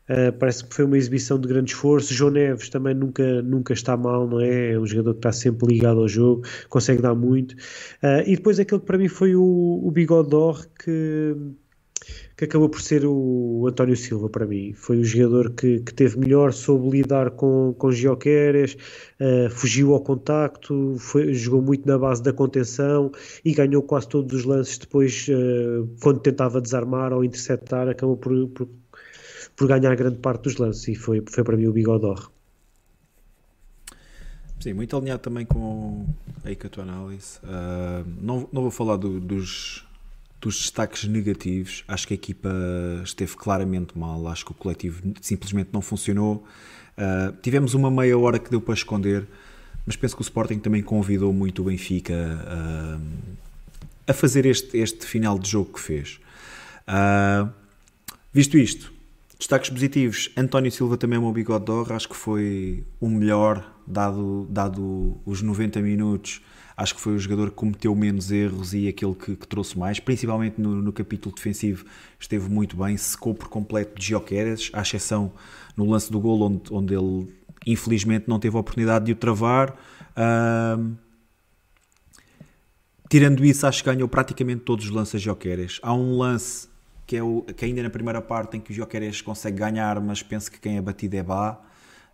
Uh, 0.09 0.31
parece 0.39 0.63
que 0.63 0.73
foi 0.73 0.85
uma 0.85 0.97
exibição 0.97 1.37
de 1.37 1.47
grande 1.47 1.71
esforço. 1.71 2.13
João 2.13 2.31
Neves 2.31 2.69
também 2.69 2.93
nunca, 2.93 3.41
nunca 3.41 3.73
está 3.73 3.97
mal, 3.97 4.27
não 4.27 4.39
é? 4.39 4.71
É 4.73 4.79
um 4.79 4.85
jogador 4.85 5.13
que 5.15 5.19
está 5.19 5.33
sempre 5.33 5.67
ligado 5.67 5.99
ao 5.99 6.07
jogo, 6.07 6.43
consegue 6.69 7.01
dar 7.01 7.15
muito. 7.15 7.53
Uh, 8.01 8.23
e 8.25 8.37
depois 8.37 8.57
aquele 8.57 8.79
que 8.79 8.87
para 8.87 8.97
mim 8.97 9.09
foi 9.09 9.35
o, 9.35 9.81
o 9.83 9.91
Bigodor 9.91 10.65
que 10.79 11.35
que 12.37 12.43
acabou 12.43 12.67
por 12.67 12.81
ser 12.81 13.05
o 13.05 13.65
António 13.67 13.95
Silva 13.95 14.29
para 14.29 14.45
mim. 14.45 14.73
Foi 14.73 14.97
o 14.97 15.03
jogador 15.05 15.51
que, 15.51 15.79
que 15.79 15.93
teve 15.93 16.19
melhor, 16.19 16.51
soube 16.51 16.89
lidar 16.89 17.31
com, 17.31 17.73
com 17.77 17.91
Gioqueres, 17.91 18.75
uh, 19.19 19.49
fugiu 19.49 19.93
ao 19.93 20.01
contacto, 20.01 20.97
foi, 20.99 21.33
jogou 21.33 21.61
muito 21.61 21.87
na 21.87 21.97
base 21.97 22.21
da 22.21 22.33
contenção 22.33 23.11
e 23.43 23.53
ganhou 23.53 23.81
quase 23.81 24.09
todos 24.09 24.39
os 24.39 24.45
lances 24.45 24.77
depois, 24.77 25.27
uh, 25.29 25.87
quando 26.01 26.19
tentava 26.19 26.59
desarmar 26.59 27.13
ou 27.13 27.23
interceptar, 27.23 27.87
acabou 27.87 28.17
por, 28.17 28.47
por, 28.49 28.67
por, 29.55 29.67
ganhar 29.67 29.95
grande 29.95 30.17
parte 30.17 30.43
dos 30.43 30.57
lances 30.57 30.87
e 30.89 30.95
foi, 30.95 31.23
foi 31.25 31.43
para 31.43 31.55
mim 31.55 31.67
o 31.67 31.71
Bigodor. 31.71 32.29
Sim, 34.59 34.73
muito 34.73 34.97
alinhado 34.97 35.21
também 35.21 35.45
com 35.45 36.05
aí 36.43 36.55
com 36.55 36.67
a 36.67 36.69
tua 36.69 36.83
análise. 36.83 37.39
Uh, 37.43 38.05
não, 38.21 38.49
não 38.51 38.61
vou 38.63 38.71
falar 38.71 38.97
do, 38.97 39.19
dos 39.21 39.84
dos 40.45 40.61
destaques 40.61 41.05
negativos, 41.05 41.83
acho 41.87 42.07
que 42.07 42.13
a 42.13 42.15
equipa 42.15 42.49
esteve 43.03 43.35
claramente 43.35 43.97
mal, 43.97 44.27
acho 44.27 44.45
que 44.45 44.51
o 44.51 44.53
coletivo 44.53 45.01
simplesmente 45.19 45.69
não 45.73 45.81
funcionou. 45.81 46.45
Uh, 46.95 47.35
tivemos 47.41 47.73
uma 47.73 47.89
meia 47.89 48.15
hora 48.15 48.37
que 48.37 48.51
deu 48.51 48.61
para 48.61 48.75
esconder, 48.75 49.25
mas 49.87 49.95
penso 49.95 50.15
que 50.15 50.21
o 50.21 50.23
Sporting 50.23 50.59
também 50.59 50.83
convidou 50.83 51.33
muito 51.33 51.63
o 51.63 51.65
Benfica 51.65 52.13
uh, 52.13 53.01
a 54.07 54.13
fazer 54.13 54.45
este, 54.45 54.77
este 54.77 55.07
final 55.07 55.39
de 55.39 55.49
jogo 55.49 55.73
que 55.73 55.79
fez. 55.79 56.19
Uh, 56.87 57.49
visto 58.31 58.55
isto, 58.55 58.93
destaques 59.39 59.71
positivos, 59.71 60.29
António 60.37 60.71
Silva 60.71 60.95
também 60.95 61.17
é 61.17 61.19
um 61.19 61.33
bigode 61.33 61.65
de 61.65 61.71
honra, 61.71 61.95
acho 61.95 62.07
que 62.07 62.15
foi 62.15 62.83
o 62.99 63.09
melhor, 63.09 63.67
dado, 63.87 64.45
dado 64.51 65.17
os 65.25 65.41
90 65.41 65.81
minutos 65.81 66.39
acho 66.77 66.95
que 66.95 67.01
foi 67.01 67.15
o 67.15 67.19
jogador 67.19 67.49
que 67.49 67.55
cometeu 67.55 67.95
menos 67.95 68.31
erros 68.31 68.73
e 68.73 68.87
aquele 68.87 69.15
que, 69.15 69.35
que 69.35 69.47
trouxe 69.47 69.77
mais, 69.77 69.99
principalmente 69.99 70.59
no, 70.59 70.81
no, 70.81 70.91
capítulo 70.91 71.33
defensivo, 71.33 71.85
esteve 72.19 72.49
muito 72.49 72.75
bem, 72.75 72.97
secou 72.97 73.33
por 73.33 73.47
completo 73.47 73.97
de 73.97 74.07
Gioqueres, 74.07 74.69
à 74.73 74.81
exceção 74.81 75.31
no 75.75 75.89
lance 75.89 76.11
do 76.11 76.19
gol, 76.19 76.41
onde, 76.41 76.61
onde 76.71 76.93
ele 76.93 77.33
infelizmente 77.65 78.25
não 78.27 78.39
teve 78.39 78.55
a 78.55 78.59
oportunidade 78.59 79.05
de 79.05 79.13
o 79.13 79.15
travar. 79.15 79.75
Uh, 80.15 80.95
tirando 83.09 83.43
isso, 83.43 83.65
acho 83.65 83.83
que 83.83 83.89
ganhou 83.89 84.07
praticamente 84.07 84.61
todos 84.61 84.85
os 84.85 84.91
lances 84.91 85.21
Jokeres. 85.21 85.79
Há 85.81 85.93
um 85.93 86.17
lance 86.17 86.67
que, 87.07 87.17
é 87.17 87.23
o, 87.23 87.41
que 87.41 87.65
ainda 87.65 87.83
na 87.83 87.89
primeira 87.89 88.21
parte 88.21 88.57
em 88.57 88.59
que 88.59 88.71
o 88.71 88.75
Jokeres 88.75 89.21
consegue 89.21 89.57
ganhar, 89.57 89.99
mas 89.99 90.21
penso 90.21 90.51
que 90.51 90.59
quem 90.59 90.77
é 90.77 90.81
batido 90.81 91.15
é 91.15 91.23
Bá, 91.23 91.59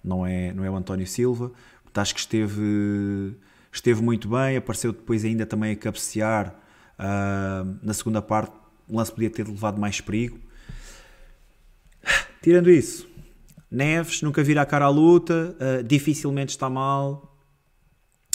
não 0.03 0.25
é, 0.25 0.53
não 0.53 0.63
é 0.63 0.69
o 0.69 0.75
António 0.75 1.07
Silva. 1.07 1.51
Acho 1.93 2.13
que 2.13 2.21
esteve, 2.21 3.35
esteve 3.71 4.01
muito 4.01 4.27
bem, 4.27 4.57
apareceu 4.57 4.91
depois 4.91 5.23
ainda 5.23 5.45
também 5.45 5.71
a 5.71 5.75
cabecear 5.75 6.55
uh, 6.99 7.79
na 7.81 7.93
segunda 7.93 8.21
parte, 8.21 8.53
o 8.87 8.97
lance 8.97 9.11
podia 9.11 9.29
ter 9.29 9.47
levado 9.47 9.79
mais 9.79 10.01
perigo. 10.01 10.39
Tirando 12.41 12.69
isso, 12.69 13.07
Neves 13.69 14.21
nunca 14.21 14.43
vira 14.43 14.61
a 14.61 14.65
cara 14.65 14.85
à 14.85 14.89
luta, 14.89 15.55
uh, 15.59 15.83
dificilmente 15.83 16.49
está 16.49 16.69
mal. 16.69 17.37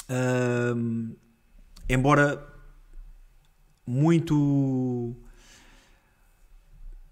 Uh, 0.09 1.15
embora 1.89 2.47
muito 3.87 5.15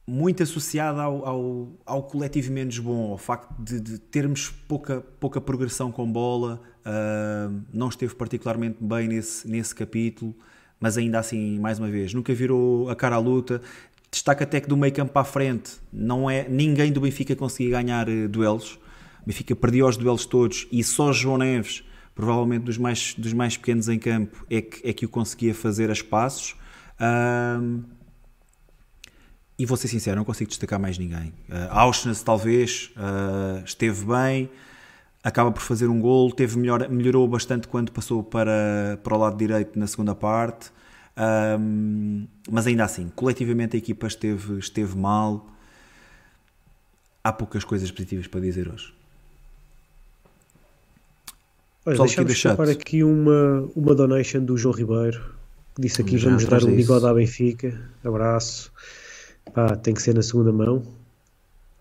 muito 0.07 0.43
associada 0.43 1.03
ao, 1.03 1.27
ao, 1.27 1.73
ao, 1.87 2.03
coletivo 2.03 2.53
menos 2.53 2.79
bom, 2.79 3.13
ao 3.13 3.19
facto 3.19 3.55
de, 3.59 3.81
de 3.81 3.99
termos 3.99 4.51
pouca, 4.69 5.01
pouca 5.19 5.41
progressão 5.41 5.91
com 5.91 6.11
bola, 6.11 6.61
uh, 6.85 7.61
não 7.73 7.89
esteve 7.89 8.15
particularmente 8.15 8.77
bem 8.81 9.09
nesse, 9.09 9.49
nesse 9.49 9.75
capítulo, 9.75 10.35
mas 10.79 10.99
ainda 10.99 11.19
assim, 11.19 11.59
mais 11.59 11.79
uma 11.79 11.89
vez, 11.89 12.13
nunca 12.13 12.35
virou 12.35 12.91
a 12.91 12.97
cara 12.97 13.17
à 13.17 13.19
luta. 13.19 13.63
Destaca 14.11 14.45
até 14.45 14.61
que 14.61 14.69
do 14.69 14.77
meio 14.77 14.93
campo 14.93 15.13
para 15.13 15.23
a 15.23 15.25
frente, 15.25 15.73
não 15.93 16.29
é, 16.29 16.47
ninguém 16.49 16.93
do 16.93 17.01
Benfica 17.01 17.35
conseguia 17.35 17.71
ganhar 17.83 18.09
uh, 18.09 18.29
duelos. 18.29 18.75
O 19.23 19.27
Benfica 19.27 19.57
perdia 19.57 19.87
os 19.87 19.97
duelos 19.97 20.27
todos 20.27 20.69
e 20.71 20.85
só 20.85 21.13
João 21.13 21.39
Neves, 21.39 21.83
provavelmente 22.15 22.65
dos 22.65 22.77
mais, 22.77 23.15
dos 23.17 23.33
mais 23.33 23.57
pequenos 23.57 23.89
em 23.89 23.99
campo, 23.99 24.45
é 24.51 24.61
que, 24.61 24.87
é 24.87 24.93
que 24.93 25.07
o 25.07 25.09
conseguia 25.09 25.55
fazer 25.55 25.89
a 25.89 25.95
espaços. 25.95 26.55
Uh, 27.01 27.83
e 29.59 29.65
vou 29.65 29.77
ser 29.77 29.89
sincero, 29.89 30.17
não 30.17 30.25
consigo 30.25 30.49
destacar 30.49 30.81
mais 30.81 30.99
ninguém. 30.99 31.33
Uh, 31.49 31.71
Auschwitz 31.71 32.23
talvez 32.23 32.91
uh, 32.97 33.65
esteve 33.65 34.05
bem, 34.05 34.51
acaba 35.23 35.53
por 35.53 35.63
fazer 35.63 35.87
um 35.87 36.01
gol, 36.01 36.33
teve 36.33 36.59
melhor, 36.59 36.89
melhorou 36.89 37.27
bastante 37.29 37.69
quando 37.69 37.93
passou 37.93 38.23
para, 38.23 38.99
para 39.03 39.15
o 39.15 39.19
lado 39.19 39.37
direito 39.37 39.79
na 39.79 39.87
segunda 39.87 40.15
parte, 40.15 40.71
um, 41.59 42.27
mas 42.51 42.67
ainda 42.67 42.85
assim, 42.85 43.11
coletivamente 43.15 43.77
a 43.77 43.79
equipa 43.79 44.07
esteve, 44.07 44.59
esteve 44.59 44.97
mal. 44.97 45.49
Há 47.23 47.33
poucas 47.33 47.65
coisas 47.65 47.91
positivas 47.91 48.27
para 48.27 48.41
dizer 48.41 48.69
hoje. 48.69 48.93
Olha, 51.87 51.99
deixa-me 51.99 52.33
escapar 52.33 52.69
aqui 52.69 53.03
uma, 53.05 53.69
uma 53.77 53.95
donation 53.95 54.45
do 54.45 54.57
João 54.57 54.75
Ribeiro, 54.75 55.23
que 55.75 55.83
disse 55.83 56.03
aqui, 56.03 56.19
Já 56.19 56.29
vamos 56.29 56.45
dar 56.45 56.65
um 56.65 56.75
bigode 56.75 57.07
à 57.07 57.15
Benfica, 57.15 57.81
abraço. 58.03 58.73
Pá, 59.53 59.77
tem 59.77 59.95
que 59.95 60.03
ser 60.03 60.15
na 60.15 60.23
segunda 60.23 60.53
mão. 60.53 60.83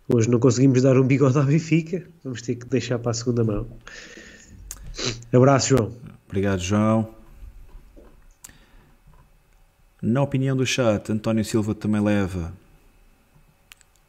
Hoje 0.07 0.30
não 0.30 0.40
conseguimos 0.40 0.81
dar 0.81 0.98
um 0.98 1.07
bigode 1.07 1.38
à 1.38 1.44
Benfica, 1.44 2.06
vamos 2.23 2.41
ter 2.41 2.56
que 2.56 2.65
deixar 2.65 2.99
para 2.99 3.11
a 3.11 3.14
segunda 3.14 3.44
mão. 3.44 3.68
Abraço, 5.31 5.69
João. 5.69 5.94
Obrigado, 6.27 6.60
João. 6.60 7.10
Na 10.02 10.22
opinião 10.22 10.57
do 10.57 10.65
chat, 10.65 11.10
António 11.11 11.45
Silva 11.45 11.73
também 11.73 12.02
leva 12.02 12.53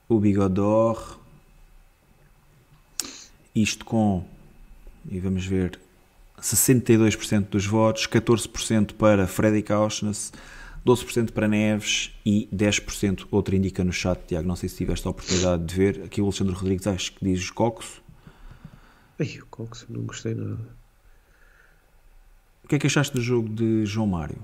o 0.09 0.19
bigodor. 0.19 1.19
Isto 3.55 3.85
com, 3.85 4.25
e 5.09 5.21
vamos 5.21 5.47
ver, 5.47 5.79
62% 6.41 7.49
dos 7.49 7.67
votos, 7.67 8.07
14% 8.09 8.95
para 8.95 9.29
Freddy 9.29 9.63
Kaushnes, 9.63 10.33
12% 10.85 11.33
para 11.33 11.49
Neves 11.49 12.13
e 12.25 12.49
10% 12.55 13.27
outro 13.31 13.57
indica 13.57 13.83
no 13.83 13.93
chat, 13.93 14.21
Tiago, 14.27 14.47
não 14.47 14.57
sei 14.57 14.69
se 14.69 14.77
tiveste 14.77 15.07
a 15.07 15.11
oportunidade 15.11 15.65
de 15.65 15.75
ver, 15.75 16.03
aqui 16.05 16.21
o 16.21 16.25
Alexandre 16.25 16.55
Rodrigues 16.55 16.87
acho 16.87 17.13
que 17.13 17.25
diz 17.25 17.51
Coxo. 17.51 18.03
Ai, 19.19 19.39
o 19.41 19.47
Coxo, 19.47 19.87
não 19.89 20.03
gostei 20.03 20.35
nada. 20.35 20.59
O 22.65 22.69
que 22.69 22.75
é 22.75 22.79
que 22.79 22.87
achaste 22.87 23.15
do 23.15 23.23
jogo 23.23 23.49
de 23.49 23.87
João 23.87 24.07
Mário? 24.07 24.39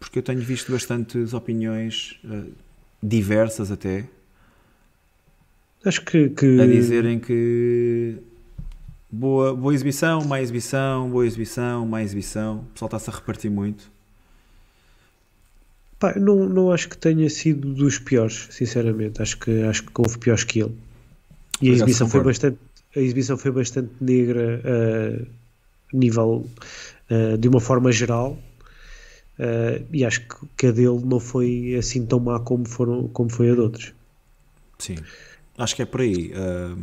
Porque 0.00 0.18
eu 0.18 0.22
tenho 0.22 0.40
visto 0.40 0.72
bastantes 0.72 1.32
opiniões 1.32 2.18
uh, 2.24 2.52
diversas 3.02 3.70
até. 3.70 4.08
Acho 5.84 6.04
que, 6.04 6.30
que... 6.30 6.60
A 6.60 6.66
dizerem 6.66 7.18
que 7.18 8.18
boa, 9.10 9.54
boa 9.54 9.74
exibição, 9.74 10.24
má 10.24 10.40
exibição, 10.40 11.08
boa 11.10 11.26
exibição, 11.26 11.86
má 11.86 12.02
exibição. 12.02 12.58
O 12.58 12.72
pessoal 12.72 12.88
está-se 12.88 13.10
a 13.10 13.12
repartir 13.12 13.50
muito. 13.50 13.90
Pá, 15.98 16.18
não, 16.18 16.48
não 16.48 16.72
acho 16.72 16.88
que 16.88 16.98
tenha 16.98 17.28
sido 17.30 17.72
dos 17.72 17.98
piores, 17.98 18.48
sinceramente. 18.50 19.22
Acho 19.22 19.38
que, 19.38 19.62
acho 19.62 19.84
que 19.84 19.92
houve 19.96 20.18
piores 20.18 20.44
que 20.44 20.60
ele. 20.60 20.74
E 21.60 21.70
a 21.70 21.72
exibição, 21.72 22.08
foi 22.08 22.22
bastante, 22.22 22.58
a 22.94 23.00
exibição 23.00 23.38
foi 23.38 23.50
bastante 23.52 23.90
negra 24.00 24.60
a 25.92 25.96
nível 25.96 26.48
uh, 27.10 27.38
de 27.38 27.48
uma 27.48 27.60
forma 27.60 27.92
geral. 27.92 28.38
Uh, 29.38 29.84
e 29.92 30.04
acho 30.04 30.26
que 30.56 30.66
a 30.66 30.70
dele 30.70 31.00
não 31.04 31.18
foi 31.18 31.74
assim 31.78 32.06
tão 32.06 32.20
má 32.20 32.38
como, 32.40 32.68
foram, 32.68 33.08
como 33.08 33.30
foi 33.30 33.50
a 33.50 33.54
de 33.54 33.60
outros. 33.60 33.92
Sim, 34.78 34.96
acho 35.58 35.74
que 35.74 35.82
é 35.82 35.86
por 35.86 36.00
aí. 36.00 36.32
Uh, 36.32 36.78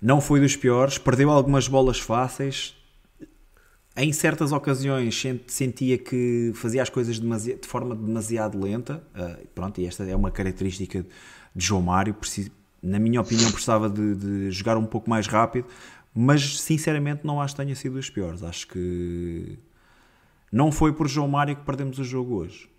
não 0.00 0.20
foi 0.20 0.40
dos 0.40 0.56
piores, 0.56 0.98
perdeu 0.98 1.30
algumas 1.30 1.68
bolas 1.68 1.98
fáceis, 1.98 2.74
em 3.96 4.12
certas 4.12 4.52
ocasiões 4.52 5.22
sentia 5.46 5.98
que 5.98 6.52
fazia 6.54 6.82
as 6.82 6.88
coisas 6.88 7.18
de 7.18 7.66
forma 7.66 7.94
demasiado 7.94 8.58
lenta. 8.58 9.02
Uh, 9.14 9.46
pronto, 9.48 9.80
e 9.80 9.86
esta 9.86 10.04
é 10.04 10.14
uma 10.14 10.30
característica 10.30 11.04
de 11.54 11.64
João 11.64 11.82
Mário. 11.82 12.16
Na 12.82 12.98
minha 12.98 13.20
opinião, 13.20 13.50
precisava 13.50 13.90
de, 13.90 14.14
de, 14.14 14.50
jogar 14.50 14.76
um 14.78 14.86
pouco 14.86 15.10
mais 15.10 15.26
rápido, 15.26 15.66
mas 16.14 16.60
sinceramente 16.60 17.26
não 17.26 17.40
acho 17.40 17.54
que 17.54 17.62
tenha 17.62 17.76
sido 17.76 17.94
dos 17.94 18.08
piores. 18.08 18.42
Acho 18.42 18.68
que 18.68 19.58
não 20.50 20.72
foi 20.72 20.92
por 20.92 21.08
João 21.08 21.28
Mário 21.28 21.56
que 21.56 21.64
perdemos 21.64 21.98
o 21.98 22.04
jogo 22.04 22.36
hoje. 22.36 22.70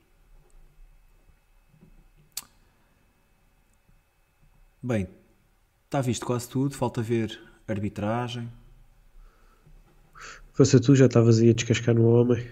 Bem, 4.81 5.07
está 5.85 6.01
visto 6.01 6.25
quase 6.25 6.49
tudo. 6.49 6.73
Falta 6.73 7.01
ver 7.01 7.39
arbitragem 7.67 8.49
fosse 10.61 10.79
tu, 10.79 10.95
já 10.95 11.07
estavas 11.07 11.39
aí 11.39 11.49
a 11.49 11.53
descascar 11.53 11.95
no 11.95 12.07
homem. 12.07 12.47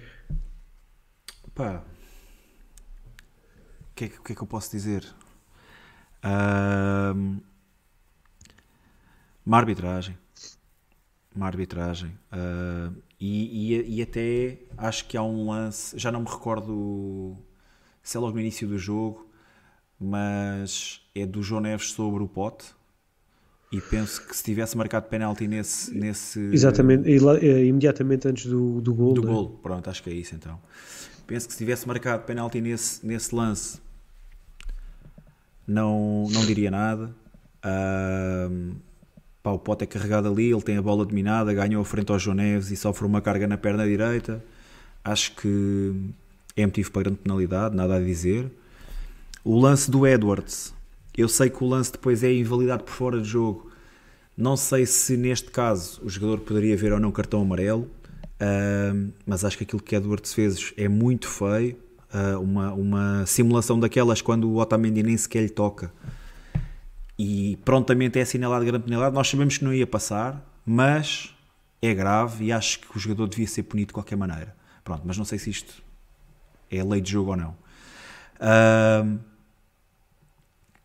Pá. 1.53 1.83
O 3.91 3.95
que, 3.95 4.05
é, 4.05 4.07
que, 4.07 4.31
é 4.31 4.35
que 4.35 4.41
eu 4.41 4.47
posso 4.47 4.71
dizer? 4.71 5.05
Uh, 6.25 7.39
uma 9.45 9.57
arbitragem. 9.57 10.17
Uma 11.35 11.45
arbitragem. 11.45 12.17
Uh, 12.33 12.99
e, 13.19 13.75
e, 13.75 13.97
e, 13.97 14.01
até 14.01 14.57
acho 14.75 15.05
que 15.05 15.15
há 15.15 15.21
um 15.21 15.51
lance, 15.51 15.95
já 15.99 16.11
não 16.11 16.21
me 16.21 16.29
recordo 16.29 17.37
se 18.01 18.17
é 18.17 18.19
logo 18.19 18.33
no 18.33 18.39
início 18.39 18.67
do 18.67 18.77
jogo, 18.79 19.29
mas 19.99 21.07
é 21.13 21.27
do 21.27 21.43
João 21.43 21.61
Neves 21.61 21.91
sobre 21.91 22.23
o 22.23 22.27
pote 22.27 22.73
e 23.71 23.79
penso 23.79 24.25
que 24.25 24.35
se 24.35 24.43
tivesse 24.43 24.75
marcado 24.75 25.07
penalti 25.07 25.47
nesse. 25.47 25.93
nesse 25.93 26.39
Exatamente, 26.51 27.07
eh, 27.07 27.65
imediatamente 27.65 28.27
antes 28.27 28.47
do, 28.47 28.81
do 28.81 28.93
gol. 28.93 29.13
Do 29.13 29.21
né? 29.21 29.31
gol, 29.31 29.59
pronto, 29.61 29.89
acho 29.89 30.01
que 30.01 30.09
é 30.09 30.13
isso 30.13 30.33
então. 30.35 30.59
Penso 31.27 31.47
que 31.47 31.53
se 31.53 31.59
tivesse 31.59 31.87
marcado 31.87 32.23
penalti 32.23 32.59
nesse, 32.59 33.05
nesse 33.05 33.35
lance, 33.35 33.79
não, 35.67 36.27
não 36.31 36.43
diria 36.43 36.71
nada. 36.71 37.13
Uh, 37.63 38.75
pá, 39.43 39.51
o 39.51 39.59
Pote 39.59 39.83
é 39.83 39.87
carregado 39.87 40.27
ali, 40.27 40.49
ele 40.51 40.61
tem 40.63 40.77
a 40.77 40.81
bola 40.81 41.05
dominada, 41.05 41.53
ganhou 41.53 41.83
a 41.83 41.85
frente 41.85 42.11
ao 42.11 42.17
João 42.17 42.35
Neves 42.35 42.71
e 42.71 42.75
sofre 42.75 43.05
uma 43.05 43.21
carga 43.21 43.45
na 43.45 43.57
perna 43.57 43.85
direita. 43.85 44.43
Acho 45.03 45.35
que 45.35 45.93
é 46.57 46.65
motivo 46.65 46.91
para 46.91 47.03
grande 47.03 47.19
penalidade, 47.19 47.75
nada 47.75 47.97
a 47.97 47.99
dizer. 47.99 48.49
O 49.43 49.59
lance 49.59 49.91
do 49.91 50.07
Edwards, 50.07 50.73
eu 51.17 51.27
sei 51.27 51.49
que 51.49 51.63
o 51.63 51.67
lance 51.67 51.91
depois 51.91 52.23
é 52.23 52.33
invalidado 52.33 52.83
por 52.83 52.93
fora 52.93 53.21
de 53.21 53.27
jogo. 53.27 53.71
Não 54.37 54.55
sei 54.55 54.85
se 54.85 55.17
neste 55.17 55.51
caso 55.51 55.99
o 56.03 56.09
jogador 56.09 56.39
poderia 56.39 56.75
ver 56.77 56.93
ou 56.93 56.99
não 56.99 57.11
cartão 57.11 57.41
amarelo, 57.41 57.83
uh, 57.83 59.11
mas 59.25 59.43
acho 59.43 59.57
que 59.57 59.63
aquilo 59.63 59.81
que 59.81 59.95
Edwards 59.95 60.33
fez 60.33 60.73
é 60.77 60.87
muito 60.87 61.27
feio. 61.27 61.77
Uh, 62.11 62.39
uma, 62.39 62.73
uma 62.73 63.25
simulação 63.27 63.79
daquelas 63.79 64.19
quando 64.19 64.49
o 64.49 64.57
Otamendi 64.57 65.03
nem 65.03 65.15
sequer 65.15 65.43
lhe 65.43 65.49
toca 65.49 65.93
e 67.19 67.57
prontamente 67.65 68.17
é 68.17 68.21
assinalado 68.21 68.63
grande 68.63 68.85
penalidade. 68.85 69.13
Nós 69.13 69.29
sabemos 69.29 69.57
que 69.57 69.65
não 69.65 69.73
ia 69.73 69.85
passar, 69.85 70.41
mas 70.65 71.35
é 71.81 71.93
grave 71.93 72.45
e 72.45 72.51
acho 72.53 72.79
que 72.79 72.95
o 72.95 72.99
jogador 72.99 73.27
devia 73.27 73.45
ser 73.45 73.63
punido 73.63 73.87
de 73.87 73.93
qualquer 73.93 74.15
maneira. 74.15 74.55
Pronto, 74.85 75.01
mas 75.03 75.17
não 75.17 75.25
sei 75.25 75.37
se 75.37 75.49
isto 75.49 75.83
é 76.71 76.81
lei 76.81 77.01
de 77.01 77.11
jogo 77.11 77.31
ou 77.31 77.35
não. 77.35 77.49
Uh, 78.39 79.19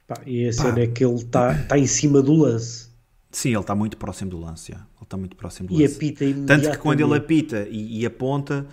Pá, 0.07 0.21
e 0.27 0.47
a 0.47 0.53
cena 0.53 0.81
é 0.81 0.87
que 0.87 1.05
ele 1.05 1.15
está 1.15 1.55
tá 1.65 1.79
em 1.79 1.87
cima 1.87 2.21
do 2.23 2.35
lance. 2.35 2.89
Sim, 3.31 3.51
ele 3.51 3.61
está 3.61 3.75
muito 3.75 3.97
próximo 3.97 4.31
do 4.31 4.39
lance. 4.39 4.73
Já. 4.73 4.79
Ele 4.79 4.87
está 5.03 5.17
muito 5.17 5.37
próximo 5.37 5.69
do 5.69 5.75
e 5.75 5.83
lance. 5.83 5.97
apita 5.97 6.25
Tanto 6.47 6.71
que 6.71 6.79
quando 6.79 7.01
ele 7.01 7.17
apita 7.17 7.67
e, 7.69 8.01
e, 8.01 8.07
aponta, 8.07 8.67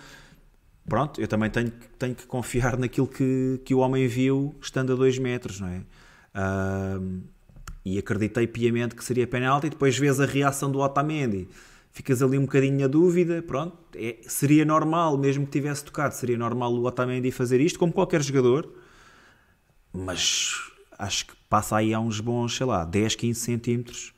pronto, 0.88 1.20
eu 1.20 1.26
também 1.26 1.50
tenho, 1.50 1.72
tenho 1.98 2.14
que 2.14 2.26
confiar 2.26 2.76
naquilo 2.78 3.06
que, 3.06 3.60
que 3.64 3.74
o 3.74 3.78
homem 3.78 4.06
viu 4.06 4.54
estando 4.60 4.92
a 4.92 4.96
2 4.96 5.18
metros, 5.18 5.58
não 5.58 5.68
é? 5.68 5.82
Uh, 6.34 7.20
e 7.84 7.98
acreditei 7.98 8.46
piamente 8.46 8.94
que 8.94 9.02
seria 9.02 9.26
penalti. 9.26 9.66
E 9.66 9.70
depois 9.70 9.98
vês 9.98 10.20
a 10.20 10.26
reação 10.26 10.70
do 10.70 10.78
Otamendi, 10.78 11.48
ficas 11.90 12.22
ali 12.22 12.38
um 12.38 12.42
bocadinho 12.42 12.78
na 12.78 12.86
dúvida. 12.86 13.42
Pronto, 13.42 13.76
é, 13.96 14.18
seria 14.26 14.64
normal, 14.64 15.16
mesmo 15.16 15.46
que 15.46 15.52
tivesse 15.52 15.82
tocado, 15.84 16.14
seria 16.14 16.36
normal 16.36 16.72
o 16.72 16.84
Otamendi 16.84 17.32
fazer 17.32 17.60
isto, 17.60 17.78
como 17.78 17.92
qualquer 17.92 18.22
jogador, 18.22 18.72
mas 19.92 20.71
acho 21.02 21.26
que 21.26 21.34
passa 21.48 21.76
aí 21.76 21.92
a 21.92 21.98
uns 21.98 22.20
bons, 22.20 22.56
sei 22.56 22.64
lá, 22.64 22.84
10, 22.84 23.16
15 23.16 23.40
centímetros 23.40 24.14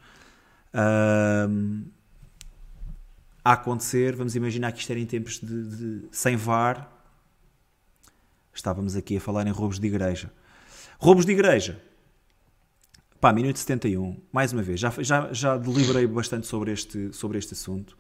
a 3.43 3.53
acontecer. 3.53 4.15
Vamos 4.15 4.37
imaginar 4.37 4.71
que 4.73 4.81
isto 4.81 4.91
era 4.91 5.01
em 5.01 5.07
tempos 5.07 5.41
de, 5.41 5.65
de, 5.65 6.09
sem 6.13 6.37
VAR. 6.37 6.91
Estávamos 8.53 8.95
aqui 8.97 9.17
a 9.17 9.21
falar 9.21 9.47
em 9.47 9.51
roubos 9.51 9.79
de 9.79 9.87
igreja. 9.87 10.31
Roubos 10.99 11.25
de 11.25 11.33
igreja. 11.33 11.81
Pá, 13.19 13.33
minuto 13.33 13.59
71. 13.59 14.21
Mais 14.31 14.53
uma 14.53 14.63
vez, 14.63 14.79
já, 14.79 14.93
já, 14.99 15.33
já 15.33 15.57
deliberei 15.57 16.07
bastante 16.07 16.47
sobre 16.47 16.71
este, 16.71 17.13
sobre 17.13 17.39
este 17.39 17.55
assunto. 17.55 17.97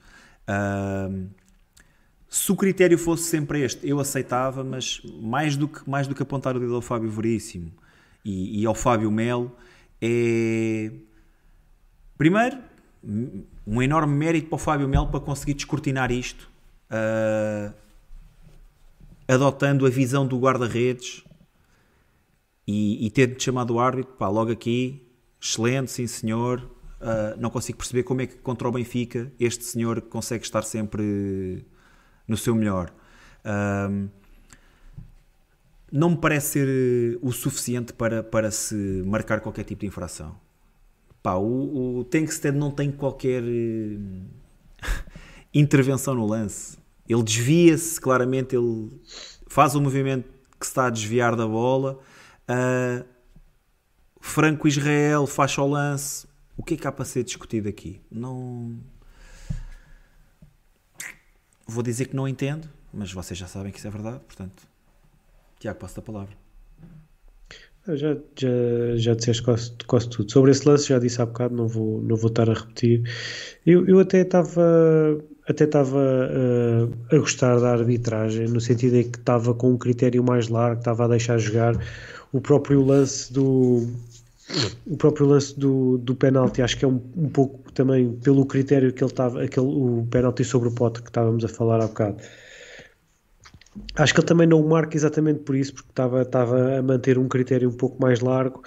Se 2.28 2.52
o 2.52 2.56
critério 2.56 2.98
fosse 2.98 3.24
sempre 3.24 3.62
este, 3.62 3.88
eu 3.88 3.98
aceitava, 3.98 4.62
mas 4.62 5.00
mais 5.22 5.56
do 5.56 5.68
que, 5.68 5.88
mais 5.88 6.06
do 6.06 6.14
que 6.14 6.22
apontar 6.22 6.54
o 6.56 6.60
dedo 6.60 6.74
ao 6.74 6.82
Fábio 6.82 7.10
Veríssimo 7.10 7.72
e, 8.24 8.62
e 8.62 8.66
ao 8.66 8.74
Fábio 8.74 9.10
Melo, 9.10 9.54
é 10.00 10.90
Primeiro, 12.16 12.58
um 13.66 13.82
enorme 13.82 14.14
mérito 14.14 14.48
para 14.48 14.56
o 14.56 14.58
Fábio 14.58 14.88
Melo 14.88 15.08
para 15.08 15.20
conseguir 15.20 15.54
descortinar 15.54 16.12
isto, 16.12 16.48
uh, 16.90 17.74
adotando 19.26 19.84
a 19.84 19.90
visão 19.90 20.26
do 20.26 20.38
guarda-redes 20.38 21.24
e, 22.66 23.04
e 23.04 23.10
ter 23.10 23.38
chamado 23.40 23.74
o 23.74 23.80
árbitro, 23.80 24.14
pá, 24.14 24.28
logo 24.28 24.52
aqui, 24.52 25.06
excelente, 25.40 25.90
sim 25.90 26.06
senhor. 26.06 26.60
Uh, 27.00 27.38
não 27.38 27.50
consigo 27.50 27.78
perceber 27.78 28.04
como 28.04 28.22
é 28.22 28.26
que 28.26 28.36
contra 28.36 28.66
o 28.68 28.72
Benfica 28.72 29.30
este 29.38 29.64
senhor 29.64 30.00
consegue 30.02 30.44
estar 30.44 30.62
sempre 30.62 31.66
no 32.28 32.36
seu 32.36 32.54
melhor. 32.54 32.94
Uh, 33.44 34.08
não 35.94 36.10
me 36.10 36.16
parece 36.16 36.48
ser 36.48 37.18
o 37.22 37.30
suficiente 37.30 37.92
para, 37.92 38.20
para 38.20 38.50
se 38.50 38.74
marcar 39.06 39.40
qualquer 39.40 39.62
tipo 39.62 39.82
de 39.82 39.86
infração. 39.86 40.36
Pá, 41.22 41.34
o, 41.36 41.98
o 41.98 42.04
Tankstead 42.04 42.58
não 42.58 42.72
tem 42.72 42.90
qualquer 42.90 43.44
uh, 43.44 44.24
intervenção 45.54 46.16
no 46.16 46.26
lance. 46.26 46.76
Ele 47.08 47.22
desvia-se, 47.22 48.00
claramente, 48.00 48.56
ele 48.56 48.90
faz 49.46 49.76
o 49.76 49.80
movimento 49.80 50.28
que 50.58 50.66
se 50.66 50.72
está 50.72 50.86
a 50.86 50.90
desviar 50.90 51.36
da 51.36 51.46
bola. 51.46 52.00
Uh, 52.50 53.06
Franco 54.20 54.66
Israel 54.66 55.28
faz 55.28 55.56
o 55.58 55.64
lance. 55.64 56.26
O 56.56 56.64
que 56.64 56.74
é 56.74 56.76
que 56.76 56.88
há 56.88 56.92
para 56.92 57.04
ser 57.04 57.22
discutido 57.22 57.68
aqui? 57.68 58.02
Não. 58.10 58.80
Vou 61.68 61.84
dizer 61.84 62.06
que 62.06 62.16
não 62.16 62.26
entendo, 62.26 62.68
mas 62.92 63.12
vocês 63.12 63.38
já 63.38 63.46
sabem 63.46 63.70
que 63.70 63.78
isso 63.78 63.86
é 63.86 63.90
verdade, 63.90 64.18
portanto. 64.24 64.73
Tiago, 65.64 65.78
passo 65.78 66.00
a 66.00 66.02
palavra. 66.02 66.36
Já, 67.88 68.14
já, 68.36 68.96
já 68.96 69.14
disseste 69.14 69.42
quase, 69.42 69.72
quase 69.86 70.10
tudo. 70.10 70.30
Sobre 70.30 70.50
esse 70.50 70.68
lance 70.68 70.88
já 70.88 70.98
disse 70.98 71.22
há 71.22 71.26
bocado, 71.26 71.54
não 71.54 71.66
vou, 71.66 72.02
não 72.02 72.16
vou 72.16 72.28
estar 72.28 72.50
a 72.50 72.52
repetir. 72.52 73.02
Eu, 73.64 73.86
eu 73.88 73.98
até 73.98 74.20
estava 74.20 74.62
até 75.48 75.64
estava 75.64 75.98
uh, 75.98 77.14
a 77.14 77.18
gostar 77.18 77.58
da 77.60 77.72
arbitragem, 77.72 78.46
no 78.46 78.60
sentido 78.60 78.96
em 78.96 79.10
que 79.10 79.18
estava 79.18 79.54
com 79.54 79.72
um 79.72 79.78
critério 79.78 80.22
mais 80.22 80.48
largo, 80.48 80.80
estava 80.80 81.06
a 81.06 81.08
deixar 81.08 81.38
jogar 81.38 81.74
o 82.30 82.42
próprio 82.42 82.84
lance 82.84 83.32
do 83.32 83.88
o 84.86 84.96
próprio 84.98 85.26
lance 85.26 85.58
do, 85.58 85.96
do 85.96 86.14
penalti, 86.14 86.60
acho 86.60 86.76
que 86.76 86.84
é 86.84 86.88
um, 86.88 87.00
um 87.16 87.28
pouco 87.30 87.72
também 87.72 88.12
pelo 88.16 88.44
critério 88.44 88.92
que 88.92 89.02
ele 89.02 89.10
estava, 89.10 89.42
aquele, 89.42 89.66
o 89.66 90.06
penalti 90.10 90.44
sobre 90.44 90.68
o 90.68 90.72
pote 90.72 91.00
que 91.00 91.08
estávamos 91.08 91.42
a 91.42 91.48
falar 91.48 91.82
há 91.82 91.86
bocado 91.86 92.18
Acho 93.96 94.14
que 94.14 94.20
ele 94.20 94.26
também 94.26 94.46
não 94.46 94.60
o 94.60 94.68
marca 94.68 94.96
exatamente 94.96 95.40
por 95.40 95.56
isso, 95.56 95.74
porque 95.74 95.90
estava, 95.90 96.22
estava 96.22 96.78
a 96.78 96.82
manter 96.82 97.18
um 97.18 97.28
critério 97.28 97.68
um 97.68 97.76
pouco 97.76 98.00
mais 98.00 98.20
largo, 98.20 98.62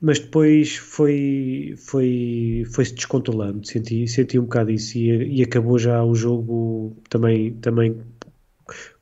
mas 0.00 0.18
depois 0.18 0.76
foi, 0.76 1.74
foi, 1.76 2.64
foi-se 2.72 2.94
descontrolando, 2.94 3.66
senti, 3.66 4.06
senti 4.08 4.38
um 4.38 4.44
bocado 4.44 4.70
isso 4.70 4.96
e, 4.96 5.40
e 5.40 5.42
acabou 5.42 5.78
já 5.78 6.02
o 6.02 6.14
jogo 6.14 6.96
também, 7.10 7.54
também 7.54 8.00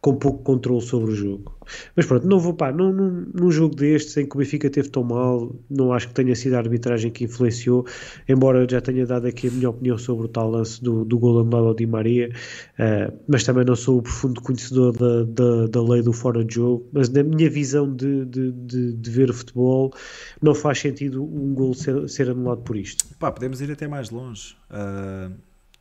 com 0.01 0.17
pouco 0.17 0.43
controle 0.43 0.81
sobre 0.81 1.13
o 1.13 1.15
jogo. 1.15 1.60
Mas 1.97 2.07
pronto, 2.07 2.27
não 2.27 2.39
vou 2.39 2.55
pá, 2.55 2.73
num, 2.73 3.27
num, 3.35 3.51
jogo 3.51 3.75
destes 3.75 4.17
em 4.17 4.27
que 4.27 4.35
o 4.35 4.39
Benfica 4.39 4.71
teve 4.71 4.89
tão 4.89 5.03
mal, 5.03 5.55
não 5.69 5.93
acho 5.93 6.09
que 6.09 6.15
tenha 6.15 6.35
sido 6.35 6.55
a 6.55 6.59
arbitragem 6.59 7.11
que 7.11 7.25
influenciou, 7.25 7.87
embora 8.29 8.67
já 8.69 8.81
tenha 8.81 9.07
dado 9.07 9.27
aqui 9.27 9.49
a 9.49 9.51
minha 9.51 9.71
opinião 9.71 9.99
sobre 9.99 10.27
o 10.27 10.29
tal 10.29 10.51
lance 10.51 10.83
do, 10.83 11.05
do 11.05 11.19
gol 11.19 11.41
anulado 11.41 11.67
ao 11.67 11.75
Di 11.75 11.87
Maria, 11.87 12.31
uh, 12.79 13.13
mas 13.29 13.45
também 13.45 13.65
não 13.65 13.77
sou 13.77 13.99
o 13.99 14.03
profundo 14.03 14.41
conhecedor 14.41 14.93
da, 14.93 15.25
da, 15.25 15.67
da, 15.67 15.83
lei 15.83 16.03
do 16.03 16.13
fora 16.13 16.45
de 16.45 16.55
jogo, 16.55 16.89
mas 16.93 17.09
na 17.09 17.23
minha 17.23 17.51
visão 17.51 17.93
de, 17.95 18.25
de, 18.25 18.53
de, 18.53 18.93
de 18.93 19.11
ver 19.11 19.33
futebol, 19.33 19.93
não 20.41 20.55
faz 20.55 20.79
sentido 20.79 21.23
um 21.25 21.55
gol 21.55 21.75
ser, 21.75 22.09
ser 22.09 22.31
anulado 22.31 22.63
por 22.63 22.77
isto. 22.77 23.05
Pá, 23.19 23.31
podemos 23.31 23.61
ir 23.61 23.71
até 23.71 23.87
mais 23.87 24.11
longe. 24.11 24.57
Uh, 24.71 25.33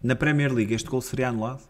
na 0.01 0.15
Premier 0.15 0.51
League 0.53 0.73
este 0.73 0.89
gol 0.89 1.01
seria 1.01 1.29
anulado? 1.29 1.61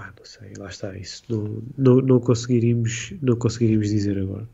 Pá, 0.00 0.14
não 0.16 0.24
sei, 0.24 0.54
lá 0.56 0.70
está, 0.70 0.96
isso 0.96 1.22
não, 1.28 1.62
não, 1.76 1.96
não, 2.00 2.20
conseguiríamos, 2.20 3.12
não 3.20 3.36
conseguiríamos 3.36 3.90
dizer 3.90 4.18
agora. 4.18 4.48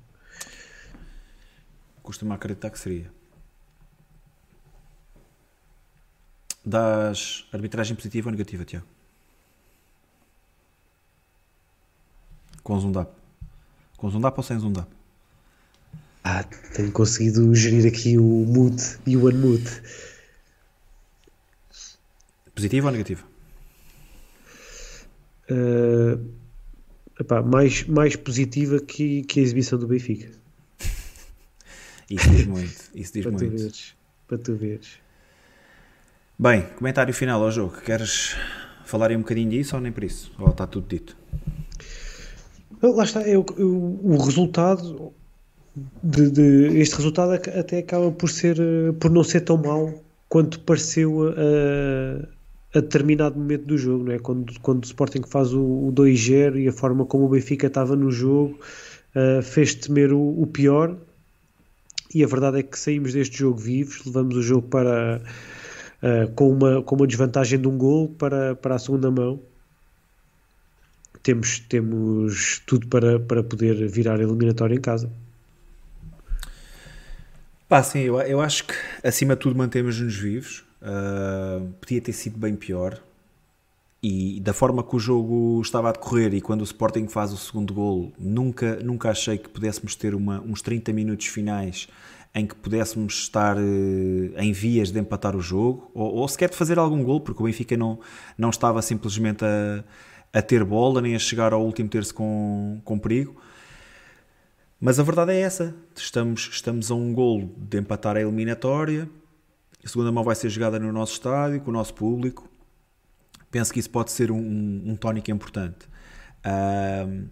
Costumo 2.03 2.33
acreditar 2.33 2.69
que 2.69 2.81
seria. 2.81 3.09
Das 6.65 7.47
arbitragem 7.53 7.95
positiva 7.95 8.27
ou 8.29 8.33
negativa, 8.33 8.65
Tiago? 8.65 8.87
Com 12.65 12.81
Zundap. 12.81 13.13
Com 13.97 14.11
Zundap 14.11 14.37
ou 14.37 14.43
sem 14.43 14.59
Zundap? 14.59 14.91
Ah, 16.25 16.43
tenho 16.75 16.91
conseguido 16.91 17.55
gerir 17.55 17.87
aqui 17.87 18.19
o 18.19 18.25
mute 18.25 18.99
e 19.07 19.17
o 19.17 19.29
unmute. 19.29 19.81
Positiva 22.53 22.89
ou 22.89 22.93
negativa? 22.93 23.36
Uh, 25.51 26.21
epá, 27.21 27.43
mais, 27.43 27.85
mais 27.85 28.17
positiva 28.17 28.81
que, 28.81 29.23
que 29.23 29.41
a 29.41 29.43
exibição 29.43 29.79
do 29.79 29.87
Benfica. 29.87 30.31
Isso 32.11 32.31
diz 32.31 32.47
muito. 32.47 32.91
Isso 32.95 33.13
diz 33.13 33.23
para 33.27 33.33
muito. 33.33 33.45
Tu 33.45 33.51
veres, 33.51 33.95
para 34.29 34.39
tu 34.39 34.55
veres. 34.55 34.89
Bem, 36.39 36.63
comentário 36.77 37.13
final 37.13 37.43
ao 37.43 37.51
jogo. 37.51 37.81
Queres 37.81 38.37
falar 38.85 39.11
aí 39.11 39.17
um 39.17 39.21
bocadinho 39.21 39.51
disso 39.51 39.75
ou 39.75 39.83
nem 39.83 39.91
por 39.91 40.05
isso? 40.05 40.33
Ou 40.39 40.51
está 40.51 40.67
tudo 40.67 40.87
dito? 40.87 41.17
Lá 42.83 43.05
está, 43.05 43.23
é 43.23 43.37
o, 43.37 43.45
o 43.59 44.17
resultado 44.19 45.13
de, 46.03 46.31
de, 46.31 46.79
este 46.79 46.97
resultado 46.97 47.33
até 47.33 47.79
acaba 47.79 48.11
por 48.13 48.31
ser 48.31 48.57
por 49.01 49.11
não 49.11 49.25
ser 49.25 49.41
tão 49.41 49.57
mau 49.57 50.03
quanto 50.29 50.61
pareceu 50.61 51.29
a, 51.29 52.29
a 52.77 52.81
determinado 52.81 53.39
momento 53.39 53.65
do 53.65 53.79
jogo, 53.79 54.05
não 54.05 54.13
é? 54.13 54.19
quando, 54.19 54.61
quando 54.61 54.85
o 54.85 54.87
Sporting 54.87 55.23
faz 55.27 55.55
o, 55.55 55.63
o 55.63 55.93
2-0 55.95 56.61
e 56.61 56.69
a 56.69 56.73
forma 56.73 57.07
como 57.07 57.25
o 57.25 57.29
Benfica 57.31 57.69
estava 57.69 57.97
no 57.97 58.11
jogo 58.11 58.59
uh, 59.15 59.43
fez 59.43 59.75
temer 59.75 60.13
o, 60.13 60.43
o, 60.43 60.47
pior 60.47 60.95
e 62.15 62.23
a 62.23 62.27
verdade 62.27 62.59
é 62.59 62.63
que 62.63 62.79
saímos 62.79 63.15
deste 63.15 63.39
jogo 63.39 63.59
vivos, 63.59 64.05
levamos 64.05 64.37
o 64.37 64.43
jogo 64.43 64.69
para 64.69 65.23
uh, 66.03 66.31
com, 66.35 66.51
uma, 66.53 66.83
com 66.83 66.97
uma 66.97 67.07
desvantagem 67.07 67.59
de 67.59 67.67
um 67.67 67.79
gol 67.79 68.11
para, 68.11 68.55
para 68.55 68.75
a 68.75 68.79
segunda 68.79 69.11
mão 69.11 69.41
temos, 71.23 71.59
temos 71.61 72.63
tudo 72.67 72.87
para, 72.89 73.19
para 73.19 73.43
poder 73.43 73.89
virar 73.89 74.21
a 74.21 74.23
eliminatória 74.23 74.75
em 74.75 74.81
casa. 74.81 75.11
Pá, 77.67 77.83
sim, 77.83 78.01
eu, 78.01 78.21
eu 78.21 78.41
acho 78.41 78.65
que 78.65 78.75
acima 79.03 79.35
de 79.35 79.41
tudo 79.41 79.57
mantemos-nos 79.57 80.15
vivos. 80.15 80.66
Uh, 80.83 81.73
podia 81.81 82.01
ter 82.01 82.13
sido 82.13 82.39
bem 82.39 82.55
pior. 82.55 83.01
E 84.03 84.41
da 84.41 84.53
forma 84.53 84.85
que 84.85 84.95
o 84.95 84.99
jogo 84.99 85.61
estava 85.63 85.89
a 85.89 85.93
decorrer 85.93 86.35
e 86.35 86.41
quando 86.41 86.61
o 86.61 86.65
Sporting 86.65 87.09
faz 87.09 87.33
o 87.33 87.37
segundo 87.37 87.75
gol, 87.75 88.13
nunca, 88.19 88.77
nunca 88.77 89.11
achei 89.11 89.39
que 89.39 89.49
pudéssemos 89.49 89.97
ter 89.97 90.15
uma, 90.15 90.41
uns 90.41 90.63
30 90.63 90.93
minutos 90.93 91.27
finais 91.27 91.89
em 92.35 92.47
que 92.47 92.55
pudéssemos 92.55 93.15
estar 93.15 93.57
uh, 93.57 93.61
em 94.39 94.53
vias 94.53 94.93
de 94.93 95.01
empatar 95.01 95.35
o 95.35 95.41
jogo 95.41 95.91
ou, 95.95 96.17
ou, 96.17 96.29
sequer 96.29 96.51
de 96.51 96.57
fazer 96.57 96.79
algum 96.79 97.03
gol, 97.03 97.21
porque 97.21 97.43
o 97.43 97.47
Benfica 97.47 97.77
não, 97.77 97.99
não 98.37 98.51
estava 98.51 98.83
simplesmente 98.83 99.43
a, 99.43 99.83
a 100.33 100.43
ter 100.43 100.63
bola 100.63 101.01
nem 101.01 101.17
a 101.17 101.19
chegar 101.19 101.55
ao 101.55 101.65
último 101.65 101.89
terço 101.89 102.15
com, 102.15 102.79
com 102.85 102.99
perigo. 102.99 103.35
Mas 104.79 105.01
a 105.01 105.03
verdade 105.03 105.33
é 105.33 105.41
essa: 105.41 105.75
estamos, 105.95 106.51
estamos 106.53 106.91
a 106.91 106.95
um 106.95 107.13
gol 107.15 107.51
de 107.57 107.79
empatar 107.79 108.17
a 108.17 108.21
eliminatória 108.21 109.09
A 109.87 109.89
segunda 109.89 110.11
mão 110.11 110.25
vai 110.25 110.35
ser 110.35 110.51
jogada 110.51 110.81
no 110.81 110.93
nosso 110.93 111.13
estádio, 111.13 111.61
com 111.61 111.71
o 111.71 111.73
nosso 111.73 111.95
público. 111.95 112.51
Penso 113.53 113.73
que 113.73 113.79
isso 113.79 113.89
pode 113.89 114.11
ser 114.11 114.33
um, 114.33 114.37
um, 114.37 114.83
um 114.85 114.97
tónico 114.97 115.31
importante. 115.31 115.87
Uh, 116.45 117.29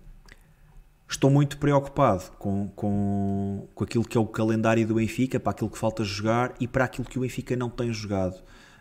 estou 1.08 1.30
muito 1.30 1.58
preocupado 1.58 2.30
com, 2.38 2.68
com, 2.76 3.66
com 3.74 3.82
aquilo 3.82 4.04
que 4.04 4.16
é 4.16 4.20
o 4.20 4.26
calendário 4.26 4.86
do 4.86 4.94
Benfica, 4.94 5.40
para 5.40 5.50
aquilo 5.50 5.68
que 5.68 5.76
falta 5.76 6.04
jogar 6.04 6.54
e 6.60 6.68
para 6.68 6.84
aquilo 6.84 7.08
que 7.08 7.18
o 7.18 7.22
Benfica 7.22 7.56
não 7.56 7.68
tem 7.68 7.92
jogado. 7.92 8.36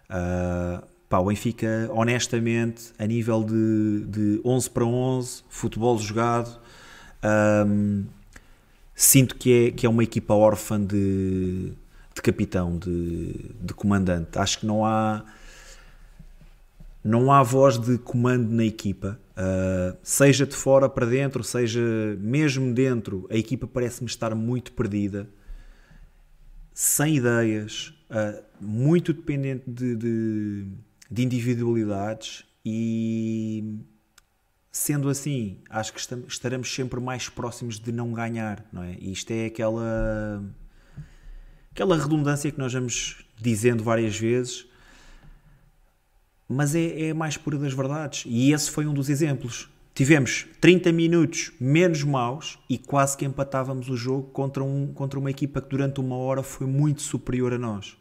Uh, 0.07 0.85
pá, 1.09 1.17
o 1.17 1.25
Benfica, 1.25 1.89
honestamente, 1.91 2.93
a 2.99 3.07
nível 3.07 3.43
de, 3.43 4.05
de 4.05 4.41
11 4.45 4.69
para 4.69 4.85
11, 4.85 5.43
futebol 5.49 5.97
jogado, 5.97 6.61
sinto 8.93 9.35
que 9.35 9.51
é, 9.51 9.71
que 9.71 9.87
é 9.87 9.89
uma 9.89 10.03
equipa 10.03 10.35
órfã 10.35 10.79
de, 10.79 11.73
de 12.13 12.21
capitão, 12.21 12.77
de, 12.77 13.33
de 13.59 13.73
comandante. 13.73 14.37
Acho 14.37 14.59
que 14.59 14.65
não 14.65 14.85
há 14.85 15.23
não 17.03 17.31
há 17.31 17.43
voz 17.43 17.77
de 17.77 17.97
comando 17.97 18.49
na 18.49 18.63
equipa, 18.63 19.19
uh, 19.31 19.97
seja 20.01 20.45
de 20.45 20.55
fora 20.55 20.87
para 20.87 21.05
dentro, 21.05 21.43
seja 21.43 21.81
mesmo 22.17 22.73
dentro, 22.73 23.27
a 23.29 23.35
equipa 23.35 23.67
parece-me 23.67 24.07
estar 24.07 24.33
muito 24.33 24.71
perdida, 24.71 25.27
sem 26.73 27.17
ideias, 27.17 27.93
uh, 28.09 28.41
muito 28.59 29.11
dependente 29.11 29.63
de, 29.67 29.95
de, 29.97 30.67
de, 31.11 31.23
individualidades 31.23 32.45
e 32.65 33.79
sendo 34.71 35.09
assim, 35.09 35.59
acho 35.69 35.93
que 35.93 35.99
estaremos 36.27 36.73
sempre 36.73 37.01
mais 37.01 37.27
próximos 37.27 37.77
de 37.77 37.91
não 37.91 38.13
ganhar, 38.13 38.65
não 38.71 38.81
é? 38.81 38.95
E 38.97 39.11
isto 39.11 39.29
é 39.31 39.45
aquela 39.45 40.41
aquela 41.73 41.97
redundância 41.97 42.49
que 42.49 42.57
nós 42.57 42.71
vamos 42.71 43.17
dizendo 43.41 43.83
várias 43.83 44.17
vezes 44.17 44.67
mas 46.53 46.75
é, 46.75 47.07
é 47.07 47.13
mais 47.13 47.37
pura 47.37 47.57
das 47.57 47.73
verdades. 47.73 48.23
E 48.27 48.51
esse 48.51 48.69
foi 48.69 48.85
um 48.85 48.93
dos 48.93 49.09
exemplos. 49.09 49.69
Tivemos 49.93 50.47
30 50.59 50.91
minutos 50.91 51.51
menos 51.59 52.03
maus 52.03 52.57
e 52.69 52.77
quase 52.77 53.15
que 53.15 53.25
empatávamos 53.25 53.89
o 53.89 53.95
jogo 53.95 54.29
contra, 54.29 54.63
um, 54.63 54.91
contra 54.93 55.19
uma 55.19 55.29
equipa 55.29 55.61
que 55.61 55.69
durante 55.69 55.99
uma 55.99 56.15
hora 56.15 56.41
foi 56.41 56.65
muito 56.65 57.01
superior 57.01 57.53
a 57.53 57.57
nós. 57.57 57.91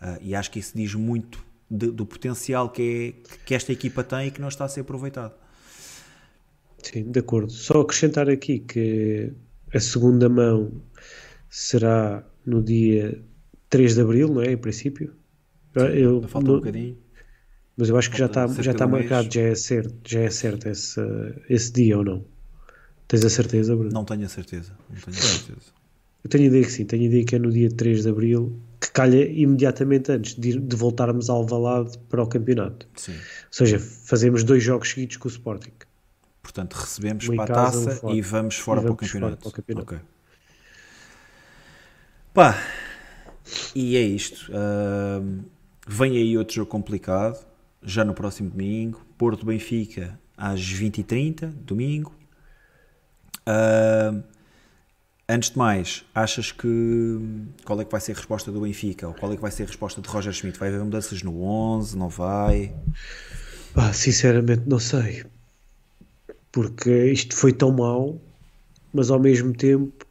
Uh, 0.00 0.18
e 0.20 0.34
acho 0.34 0.50
que 0.50 0.58
isso 0.58 0.76
diz 0.76 0.94
muito 0.94 1.42
de, 1.70 1.90
do 1.90 2.04
potencial 2.04 2.68
que, 2.68 3.14
é, 3.26 3.38
que 3.44 3.54
esta 3.54 3.72
equipa 3.72 4.04
tem 4.04 4.28
e 4.28 4.30
que 4.30 4.40
não 4.40 4.48
está 4.48 4.64
a 4.64 4.68
ser 4.68 4.80
aproveitado. 4.80 5.34
Sim, 6.82 7.10
de 7.10 7.20
acordo. 7.20 7.50
Só 7.50 7.80
acrescentar 7.80 8.28
aqui 8.28 8.58
que 8.58 9.32
a 9.74 9.80
segunda 9.80 10.28
mão 10.28 10.72
será 11.48 12.22
no 12.44 12.62
dia 12.62 13.20
3 13.68 13.94
de 13.94 14.00
Abril, 14.00 14.28
não 14.28 14.42
é? 14.42 14.52
Em 14.52 14.56
princípio. 14.56 15.12
Eu, 15.74 16.22
falta 16.22 16.48
no, 16.48 16.54
um 16.54 16.58
bocadinho. 16.58 16.98
Mas 17.76 17.88
eu 17.88 17.96
acho 17.96 18.10
que 18.10 18.18
já 18.18 18.26
está, 18.26 18.46
já 18.46 18.72
está 18.72 18.86
marcado, 18.86 19.32
já 19.32 19.42
é 19.42 19.54
certo, 19.54 19.94
já 20.06 20.20
é 20.20 20.30
certo 20.30 20.68
esse, 20.68 21.00
esse 21.48 21.72
dia 21.72 21.96
ou 21.96 22.04
não? 22.04 22.24
Tens 23.08 23.24
a 23.24 23.30
certeza, 23.30 23.74
Bruno? 23.74 23.90
Não 23.92 24.04
tenho 24.04 24.24
a 24.24 24.28
certeza. 24.28 24.72
Não 24.88 25.00
tenho 25.00 25.16
a 25.16 25.20
certeza. 25.20 25.80
Eu 26.22 26.28
tenho 26.28 26.44
a 26.44 26.46
ideia 26.48 26.64
que 26.64 26.72
sim, 26.72 26.84
tenho 26.84 27.02
a 27.04 27.06
ideia 27.06 27.24
que 27.24 27.34
é 27.34 27.38
no 27.38 27.50
dia 27.50 27.70
3 27.70 28.02
de 28.02 28.08
Abril, 28.10 28.60
que 28.78 28.90
calha 28.90 29.26
imediatamente 29.26 30.12
antes 30.12 30.34
de, 30.34 30.58
de 30.58 30.76
voltarmos 30.76 31.30
ao 31.30 31.38
Alvalade 31.38 31.96
para 32.08 32.22
o 32.22 32.26
campeonato. 32.26 32.86
Sim. 32.94 33.12
Ou 33.12 33.18
seja, 33.50 33.78
fazemos 33.78 34.44
dois 34.44 34.62
jogos 34.62 34.90
seguidos 34.90 35.16
com 35.16 35.28
o 35.28 35.30
Sporting. 35.30 35.72
Portanto, 36.42 36.74
recebemos 36.74 37.26
para 37.26 37.44
a 37.44 37.46
taça 37.46 38.06
um 38.06 38.14
e 38.14 38.20
vamos 38.20 38.56
fora, 38.56 38.80
e 38.80 38.84
vamos 38.84 39.12
para, 39.12 39.28
o 39.28 39.36
para 39.36 39.48
o 39.48 39.52
campeonato. 39.52 39.84
Okay. 39.84 39.98
Pá, 42.32 42.56
e 43.74 43.96
é 43.96 44.00
isto. 44.00 44.50
Uh, 44.52 45.44
vem 45.86 46.16
aí 46.16 46.38
outro 46.38 46.54
jogo 46.54 46.70
complicado 46.70 47.44
já 47.82 48.04
no 48.04 48.14
próximo 48.14 48.50
domingo. 48.50 49.04
Porto 49.18 49.44
Benfica 49.44 50.18
às 50.36 50.60
20h30, 50.60 51.46
domingo. 51.46 52.14
Uh, 53.40 54.22
antes 55.28 55.50
de 55.50 55.58
mais, 55.58 56.04
achas 56.14 56.52
que 56.52 57.18
qual 57.64 57.80
é 57.80 57.84
que 57.84 57.90
vai 57.90 58.00
ser 58.00 58.12
a 58.12 58.14
resposta 58.14 58.52
do 58.52 58.60
Benfica? 58.60 59.08
Ou 59.08 59.14
qual 59.14 59.32
é 59.32 59.36
que 59.36 59.42
vai 59.42 59.50
ser 59.50 59.64
a 59.64 59.66
resposta 59.66 60.00
de 60.00 60.08
Roger 60.08 60.32
Schmidt? 60.32 60.58
Vai 60.58 60.68
haver 60.68 60.84
mudanças 60.84 61.22
no 61.22 61.42
11? 61.42 61.98
Não 61.98 62.08
vai? 62.08 62.72
Ah, 63.74 63.92
sinceramente 63.92 64.62
não 64.66 64.78
sei. 64.78 65.24
Porque 66.52 67.06
isto 67.06 67.36
foi 67.36 67.52
tão 67.52 67.72
mau, 67.72 68.20
mas 68.92 69.10
ao 69.10 69.18
mesmo 69.18 69.52
tempo 69.52 70.06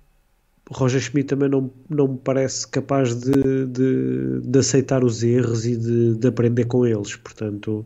Roger 0.72 1.02
Schmidt 1.02 1.28
também 1.28 1.50
não, 1.50 1.72
não 1.90 2.10
me 2.10 2.18
parece 2.18 2.68
capaz 2.68 3.16
de, 3.16 3.66
de, 3.66 4.42
de 4.42 4.60
aceitar 4.60 5.04
os 5.04 5.24
erros 5.24 5.66
e 5.66 5.76
de, 5.76 6.16
de, 6.16 6.28
aprender 6.28 6.66
com 6.66 6.86
eles. 6.86 7.16
Portanto, 7.16 7.84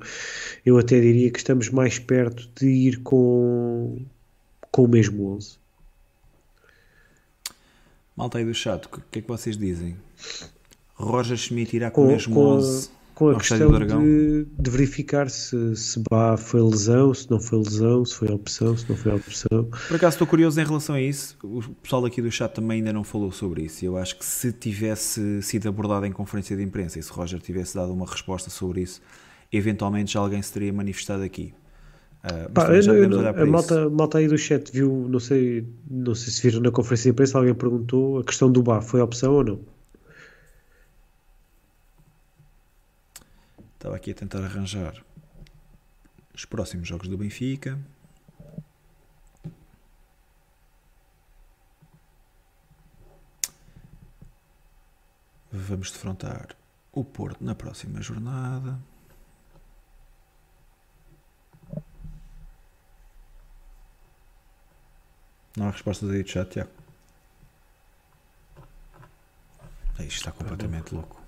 eu 0.65 0.77
até 0.77 0.99
diria 0.99 1.31
que 1.31 1.37
estamos 1.37 1.69
mais 1.69 1.97
perto 1.97 2.49
de 2.59 2.67
ir 2.67 2.97
com, 2.97 3.99
com 4.69 4.83
o 4.83 4.87
mesmo 4.87 5.33
11. 5.33 5.57
Malta 8.17 8.37
aí 8.37 8.45
do 8.45 8.53
chat, 8.53 8.85
o 8.85 9.01
que 9.09 9.19
é 9.19 9.21
que 9.21 9.27
vocês 9.27 9.57
dizem? 9.57 9.95
Roger 10.93 11.37
Schmidt 11.37 11.75
irá 11.75 11.89
com, 11.89 12.01
com 12.01 12.07
o 12.07 12.11
mesmo 12.11 12.35
com 12.35 12.41
11? 12.41 12.89
Com 13.23 13.37
a 13.37 13.39
questão 13.39 13.71
de, 13.71 14.45
de, 14.45 14.69
verificar 14.69 15.29
se, 15.29 15.75
se 15.75 16.01
bah, 16.09 16.37
foi 16.37 16.61
lesão, 16.61 17.13
se 17.13 17.29
não 17.29 17.39
foi 17.39 17.59
lesão, 17.59 18.05
se 18.05 18.15
foi 18.15 18.29
opção, 18.29 18.75
se 18.75 18.89
não 18.89 18.95
foi 18.95 19.13
opção. 19.13 19.65
Por 19.87 19.95
acaso 19.95 20.15
estou 20.15 20.27
curioso 20.27 20.59
em 20.59 20.65
relação 20.65 20.95
a 20.95 21.01
isso. 21.01 21.37
O 21.43 21.61
pessoal 21.81 22.05
aqui 22.05 22.21
do 22.21 22.31
chat 22.31 22.53
também 22.53 22.77
ainda 22.79 22.93
não 22.93 23.03
falou 23.03 23.31
sobre 23.31 23.63
isso. 23.63 23.85
Eu 23.85 23.97
acho 23.97 24.17
que 24.17 24.25
se 24.25 24.51
tivesse 24.51 25.41
sido 25.41 25.67
abordado 25.67 26.05
em 26.05 26.11
conferência 26.11 26.55
de 26.55 26.63
imprensa 26.63 26.99
e 26.99 27.03
se 27.03 27.11
Roger 27.11 27.39
tivesse 27.39 27.75
dado 27.75 27.93
uma 27.93 28.05
resposta 28.05 28.49
sobre 28.49 28.81
isso, 28.81 29.01
eventualmente 29.51 30.13
já 30.13 30.19
alguém 30.19 30.41
se 30.41 30.51
teria 30.51 30.73
manifestado 30.73 31.23
aqui. 31.23 31.53
Uh, 32.23 32.49
Pá, 32.53 32.73
eu, 32.73 32.81
eu, 32.81 33.27
a 33.27 33.45
malta, 33.45 33.89
malta 33.89 34.17
aí 34.17 34.29
do 34.29 34.37
chat 34.37 34.71
viu, 34.71 35.07
não 35.09 35.19
sei, 35.19 35.67
não 35.89 36.15
sei 36.15 36.31
se 36.31 36.41
viram 36.41 36.61
na 36.61 36.71
conferência 36.71 37.03
de 37.03 37.09
imprensa, 37.09 37.37
alguém 37.37 37.53
perguntou 37.53 38.19
a 38.19 38.23
questão 38.23 38.49
do 38.49 38.63
Bá 38.63 38.79
foi 38.79 39.01
opção 39.01 39.33
ou 39.33 39.43
não? 39.43 39.72
Estava 43.83 43.97
aqui 43.97 44.11
a 44.11 44.15
tentar 44.15 44.41
arranjar 44.41 45.03
os 46.33 46.45
próximos 46.45 46.87
jogos 46.87 47.09
do 47.09 47.17
Benfica. 47.17 47.77
Vamos 55.51 55.91
defrontar 55.91 56.55
o 56.93 57.03
Porto 57.03 57.43
na 57.43 57.53
próxima 57.53 58.01
jornada. 58.01 58.79
Não 65.57 65.67
há 65.67 65.71
respostas 65.71 66.09
aí 66.09 66.23
do 66.23 66.29
chat, 66.29 66.49
Tiago. 66.51 66.71
Isto 69.99 70.07
está 70.07 70.31
completamente 70.31 70.95
louco. 70.95 71.21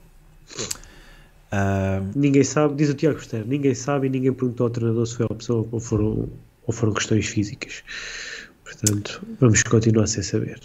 Uh, 1.56 2.12
ninguém 2.14 2.44
sabe, 2.44 2.76
diz 2.76 2.90
o 2.90 2.94
Tiago 2.94 3.16
Costeiro, 3.18 3.48
ninguém 3.48 3.74
sabe 3.74 4.08
e 4.08 4.10
ninguém 4.10 4.34
perguntou 4.34 4.66
ao 4.66 4.70
treinador 4.70 5.06
se 5.06 5.16
foi 5.16 5.26
a 5.30 5.32
opção 5.32 5.66
ou 5.72 5.80
foram, 5.80 6.30
ou 6.68 6.74
foram 6.74 6.94
questões 6.94 7.28
físicas. 7.28 7.82
Portanto, 8.66 9.26
vamos 9.40 9.64
continuar 9.64 10.08
sem 10.08 10.22
saber. 10.22 10.60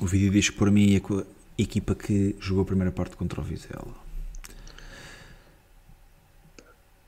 O 0.00 0.06
vídeo 0.06 0.30
diz 0.30 0.48
que 0.48 0.56
por 0.56 0.70
mim 0.70 0.94
é 0.94 0.98
a 0.98 1.24
equipa 1.58 1.94
que 1.94 2.34
jogou 2.40 2.62
a 2.62 2.66
primeira 2.66 2.90
parte 2.90 3.14
contra 3.14 3.42
o 3.42 3.44
Vizela. 3.44 3.94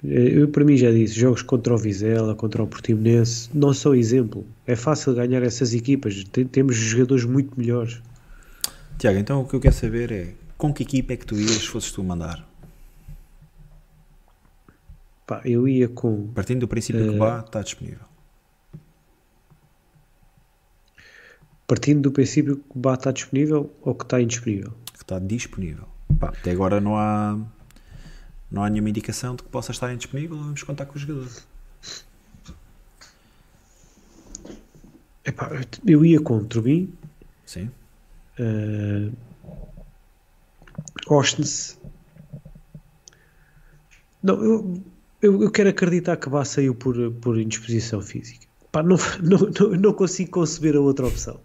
Eu, 0.02 0.48
para 0.48 0.64
mim, 0.64 0.76
já 0.76 0.90
disse: 0.90 1.18
jogos 1.18 1.40
contra 1.40 1.72
o 1.72 1.78
Vizela, 1.78 2.34
contra 2.34 2.62
o 2.62 2.66
Portimonense, 2.66 3.48
não 3.54 3.72
são 3.72 3.94
exemplo. 3.94 4.44
É 4.66 4.76
fácil 4.76 5.14
ganhar 5.14 5.42
essas 5.42 5.72
equipas. 5.72 6.22
Temos 6.52 6.76
jogadores 6.76 7.24
muito 7.24 7.58
melhores. 7.58 8.02
Tiago, 8.98 9.18
então 9.18 9.40
o 9.40 9.48
que 9.48 9.56
eu 9.56 9.60
quero 9.60 9.74
saber 9.74 10.12
é 10.12 10.34
com 10.64 10.72
que 10.72 10.82
equipa 10.82 11.12
é 11.12 11.16
que 11.18 11.26
tu 11.26 11.38
ias 11.38 11.50
se 11.50 11.68
fosses 11.68 11.92
tu 11.92 12.02
mandar? 12.02 12.42
Pá, 15.26 15.42
eu 15.44 15.68
ia 15.68 15.90
com. 15.90 16.28
Partindo 16.28 16.60
do 16.60 16.68
princípio 16.68 17.06
uh, 17.06 17.12
que 17.12 17.18
Bá 17.18 17.40
está 17.40 17.60
disponível. 17.60 18.06
Partindo 21.66 22.00
do 22.00 22.10
princípio 22.10 22.56
que 22.56 22.78
Bá 22.78 22.94
está 22.94 23.12
disponível 23.12 23.70
ou 23.82 23.94
que 23.94 24.04
está 24.04 24.22
indisponível? 24.22 24.72
Que 24.94 25.02
está 25.02 25.18
disponível. 25.18 25.86
Pá, 26.18 26.28
até 26.28 26.52
agora 26.52 26.80
não 26.80 26.96
há, 26.96 27.38
não 28.50 28.64
há 28.64 28.70
nenhuma 28.70 28.88
indicação 28.88 29.36
de 29.36 29.42
que 29.42 29.50
possa 29.50 29.70
estar 29.70 29.92
indisponível. 29.92 30.38
Vamos 30.38 30.62
contar 30.62 30.86
com 30.86 30.96
o 30.96 30.98
jogador. 30.98 31.30
Epá, 35.26 35.50
eu 35.86 36.02
ia 36.06 36.20
com 36.20 36.38
o 36.38 36.44
Turbin. 36.44 36.90
Sim. 37.44 37.70
Uh, 38.38 39.12
Ostens. 41.08 41.78
Não, 44.22 44.42
eu, 44.42 44.82
eu, 45.20 45.42
eu, 45.42 45.50
quero 45.50 45.68
acreditar 45.68 46.16
que 46.16 46.28
Bá 46.28 46.44
saiu 46.44 46.74
por, 46.74 47.12
por 47.12 47.38
indisposição 47.38 48.00
física. 48.00 48.46
Pá, 48.72 48.82
não, 48.82 48.96
não, 49.22 49.38
não, 49.38 49.70
não 49.76 49.92
consigo 49.92 50.30
conceber 50.30 50.76
a 50.76 50.80
outra 50.80 51.06
opção. 51.06 51.40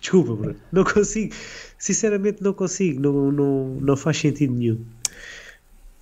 Desculpa, 0.00 0.34
Bruno. 0.34 0.56
Não 0.70 0.84
consigo. 0.84 1.34
Sinceramente, 1.78 2.42
não 2.42 2.52
consigo. 2.52 3.00
Não, 3.00 3.32
não, 3.32 3.64
não 3.80 3.96
faz 3.96 4.18
sentido 4.18 4.54
nenhum. 4.54 4.84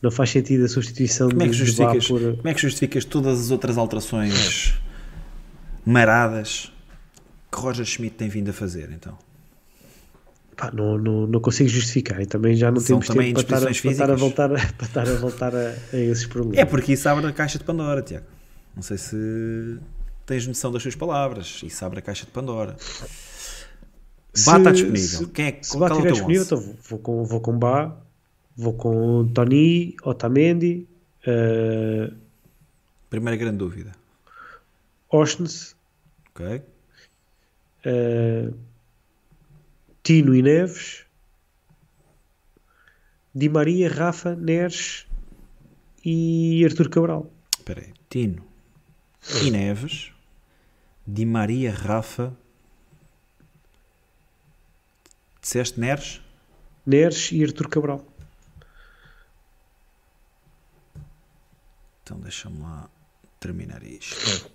Não 0.03 0.11
faz 0.11 0.31
sentido 0.31 0.65
a 0.65 0.69
substituição 0.69 1.29
como 1.29 1.43
é 1.43 1.47
que 1.47 1.53
de 1.53 1.59
justificas, 1.59 2.09
por... 2.09 2.21
Como 2.37 2.49
é 2.49 2.55
que 2.55 2.61
justificas 2.61 3.05
todas 3.05 3.41
as 3.41 3.51
outras 3.53 3.79
alterações 3.79 4.75
maradas 5.87 6.73
que 7.51 7.59
Roger 7.59 7.85
Schmidt 7.87 8.17
tem 8.17 8.29
vindo 8.29 8.51
a 8.51 8.53
fazer, 8.53 8.91
então? 8.91 9.17
Pá, 10.63 10.71
não, 10.73 10.97
não, 10.97 11.27
não 11.27 11.41
consigo 11.41 11.69
justificar 11.69 12.21
e 12.21 12.27
também 12.27 12.55
já 12.55 12.71
não 12.71 12.79
São 12.79 13.01
temos 13.01 13.09
tempo 13.09 13.33
para 13.33 13.43
estar, 13.43 13.57
a, 13.57 13.65
para 13.65 13.91
estar 13.91 14.11
a 14.13 14.15
voltar, 14.15 14.53
a, 14.53 14.55
para 14.79 14.87
estar 14.87 15.09
a, 15.09 15.15
voltar 15.15 15.53
a, 15.57 15.75
a 15.93 15.97
esses 15.97 16.25
problemas. 16.25 16.59
É 16.59 16.65
porque 16.65 16.93
isso 16.93 17.09
abre 17.09 17.27
a 17.27 17.33
caixa 17.33 17.59
de 17.59 17.65
Pandora, 17.65 18.01
Tiago. 18.01 18.27
Não 18.77 18.83
sei 18.83 18.97
se 18.97 19.81
tens 20.25 20.47
noção 20.47 20.71
das 20.71 20.81
suas 20.81 20.95
palavras. 20.95 21.63
Isso 21.65 21.85
abre 21.85 21.99
a 21.99 22.03
caixa 22.03 22.27
de 22.27 22.31
Pandora. 22.31 22.77
Bá 24.47 24.59
está 24.59 24.71
disponível. 24.71 25.19
Se, 25.19 25.27
Quem 25.27 25.47
é, 25.47 25.59
se 25.61 25.77
Bá 25.77 25.87
é 25.87 25.91
estiver 25.91 26.07
teu 26.07 26.13
disponível, 26.13 26.43
11? 26.43 26.55
então 26.55 26.61
vou, 26.61 26.77
vou 26.89 26.99
com, 27.01 27.25
vou 27.25 27.41
com 27.41 27.59
Bá, 27.59 27.97
vou 28.57 28.73
com 28.75 29.29
Tony, 29.35 29.97
Otamendi, 30.05 30.87
uh, 31.27 32.15
Primeira 33.11 33.37
grande 33.37 33.59
dúvida. 33.59 33.91
Oshnes, 35.11 35.75
Ok? 36.31 36.63
uh, 37.85 38.55
Tino 40.03 40.35
e 40.35 40.43
Neves, 40.43 41.05
Di 43.35 43.49
Maria, 43.49 43.89
Rafa, 43.89 44.35
Neres 44.35 45.07
e 46.05 46.63
Artur 46.65 46.91
Cabral. 46.91 47.31
Espera 47.57 47.81
aí. 47.81 47.95
Tino 48.11 48.45
e 49.43 49.51
Neves. 49.51 50.13
Di 51.07 51.25
Maria, 51.25 51.73
Rafa. 51.73 52.37
Disseste 55.41 55.81
Neres? 55.81 56.21
Neres 56.85 57.31
e 57.33 57.43
Artur 57.43 57.69
Cabral. 57.69 58.05
Então 62.03 62.21
deixa-me 62.21 62.61
lá 62.61 62.91
terminar 63.41 63.83
isto. 63.83 64.51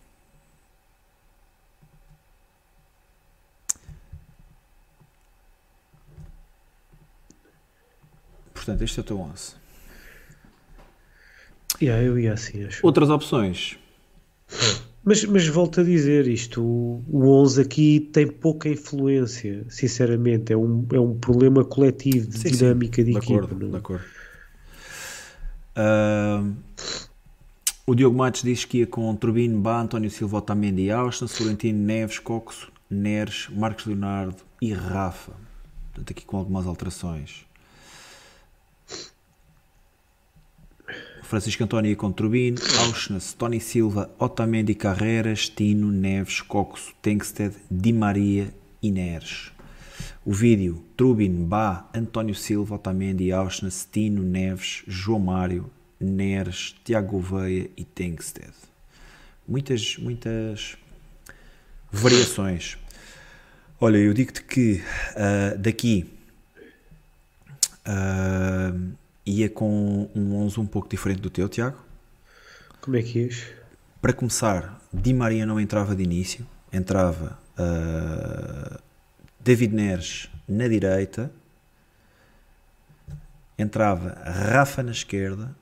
Portanto, 8.67 8.81
este 8.83 8.99
é 8.99 9.01
o 9.01 9.05
teu 9.05 9.19
11. 9.21 9.53
Yeah, 11.81 12.03
eu 12.03 12.19
ia 12.19 12.33
assim, 12.33 12.65
acho. 12.65 12.85
Outras 12.85 13.09
opções. 13.09 13.77
Mas, 15.05 15.23
mas 15.23 15.47
volto 15.47 15.79
a 15.79 15.83
dizer 15.85 16.27
isto, 16.27 16.61
o, 16.61 17.01
o 17.07 17.29
11 17.29 17.61
aqui 17.61 18.09
tem 18.11 18.27
pouca 18.27 18.67
influência, 18.67 19.65
sinceramente, 19.69 20.51
é 20.51 20.57
um, 20.57 20.85
é 20.91 20.99
um 20.99 21.17
problema 21.17 21.63
coletivo 21.63 22.27
de 22.27 22.39
Sim, 22.39 22.49
sim. 22.49 22.57
dinâmica 22.57 23.01
de, 23.01 23.11
de 23.11 23.17
equipa. 23.17 23.35
acordo, 23.35 23.55
não? 23.57 23.71
de 23.71 23.77
acordo. 23.77 24.03
Ahm, 25.77 26.55
o 27.85 27.95
Diogo 27.95 28.17
Matos 28.17 28.43
diz 28.43 28.65
que 28.65 28.79
ia 28.79 28.87
com 28.87 29.15
Turbino, 29.15 29.61
Bá, 29.61 29.79
António 29.79 30.11
Silva, 30.11 30.39
Otamendi 30.39 30.81
e 30.81 30.91
Austin, 30.91 31.27
Florentino, 31.29 31.79
Neves, 31.79 32.19
Coxo, 32.19 32.69
Neres, 32.89 33.47
Marcos 33.49 33.85
Leonardo 33.85 34.35
e 34.61 34.73
Rafa. 34.73 35.31
Portanto, 35.93 36.11
aqui 36.11 36.25
com 36.25 36.35
algumas 36.35 36.67
alterações. 36.67 37.46
Francisco 41.27 41.61
António 41.61 41.89
ia 41.89 41.95
com 41.97 42.09
Turbino, 42.09 42.57
Auschnes, 42.85 43.33
Tony 43.33 43.59
Silva, 43.59 44.09
Otamendi, 44.17 44.73
Carreras, 44.73 45.49
Tino, 45.49 45.91
Neves, 45.91 46.39
Coxo, 46.39 46.93
Tengsted, 47.01 47.53
Di 47.69 47.91
Maria 47.91 48.47
e 48.81 48.89
Neres. 48.89 49.51
O 50.23 50.31
vídeo, 50.31 50.81
Trubin, 50.95 51.43
Bá, 51.43 51.89
António 51.93 52.33
Silva, 52.33 52.75
Otamendi, 52.75 53.33
Auschnes, 53.33 53.85
Tino, 53.91 54.23
Neves, 54.23 54.83
João 54.87 55.19
Mário, 55.19 55.69
Neres, 55.99 56.73
Tiago 56.85 57.19
Gouveia 57.19 57.69
e 57.75 57.83
Tengsted. 57.83 58.53
Muitas, 59.45 59.97
muitas 59.97 60.77
variações. 61.91 62.77
Olha, 63.81 63.97
eu 63.97 64.13
digo-te 64.13 64.43
que 64.43 64.81
ah, 65.13 65.55
daqui 65.57 66.09
ah, 67.83 68.73
ia 69.27 69.49
com 69.49 70.09
um 70.15 70.35
11 70.37 70.59
um 70.59 70.65
pouco 70.65 70.87
diferente 70.87 71.19
do 71.19 71.29
teu, 71.29 71.49
Tiago. 71.49 71.77
Como 72.79 72.95
é 72.95 73.03
que 73.03 73.25
és? 73.25 73.53
Para 74.01 74.13
começar, 74.13 74.81
Di 74.93 75.13
Maria 75.13 75.45
não 75.45 75.59
entrava 75.59 75.93
de 75.95 76.03
início, 76.03 76.47
entrava 76.71 77.37
ah, 77.57 78.79
David 79.39 79.75
Neres 79.75 80.29
na 80.47 80.67
direita, 80.67 81.31
entrava 83.57 84.17
Rafa 84.23 84.81
na 84.81 84.91
esquerda, 84.91 85.53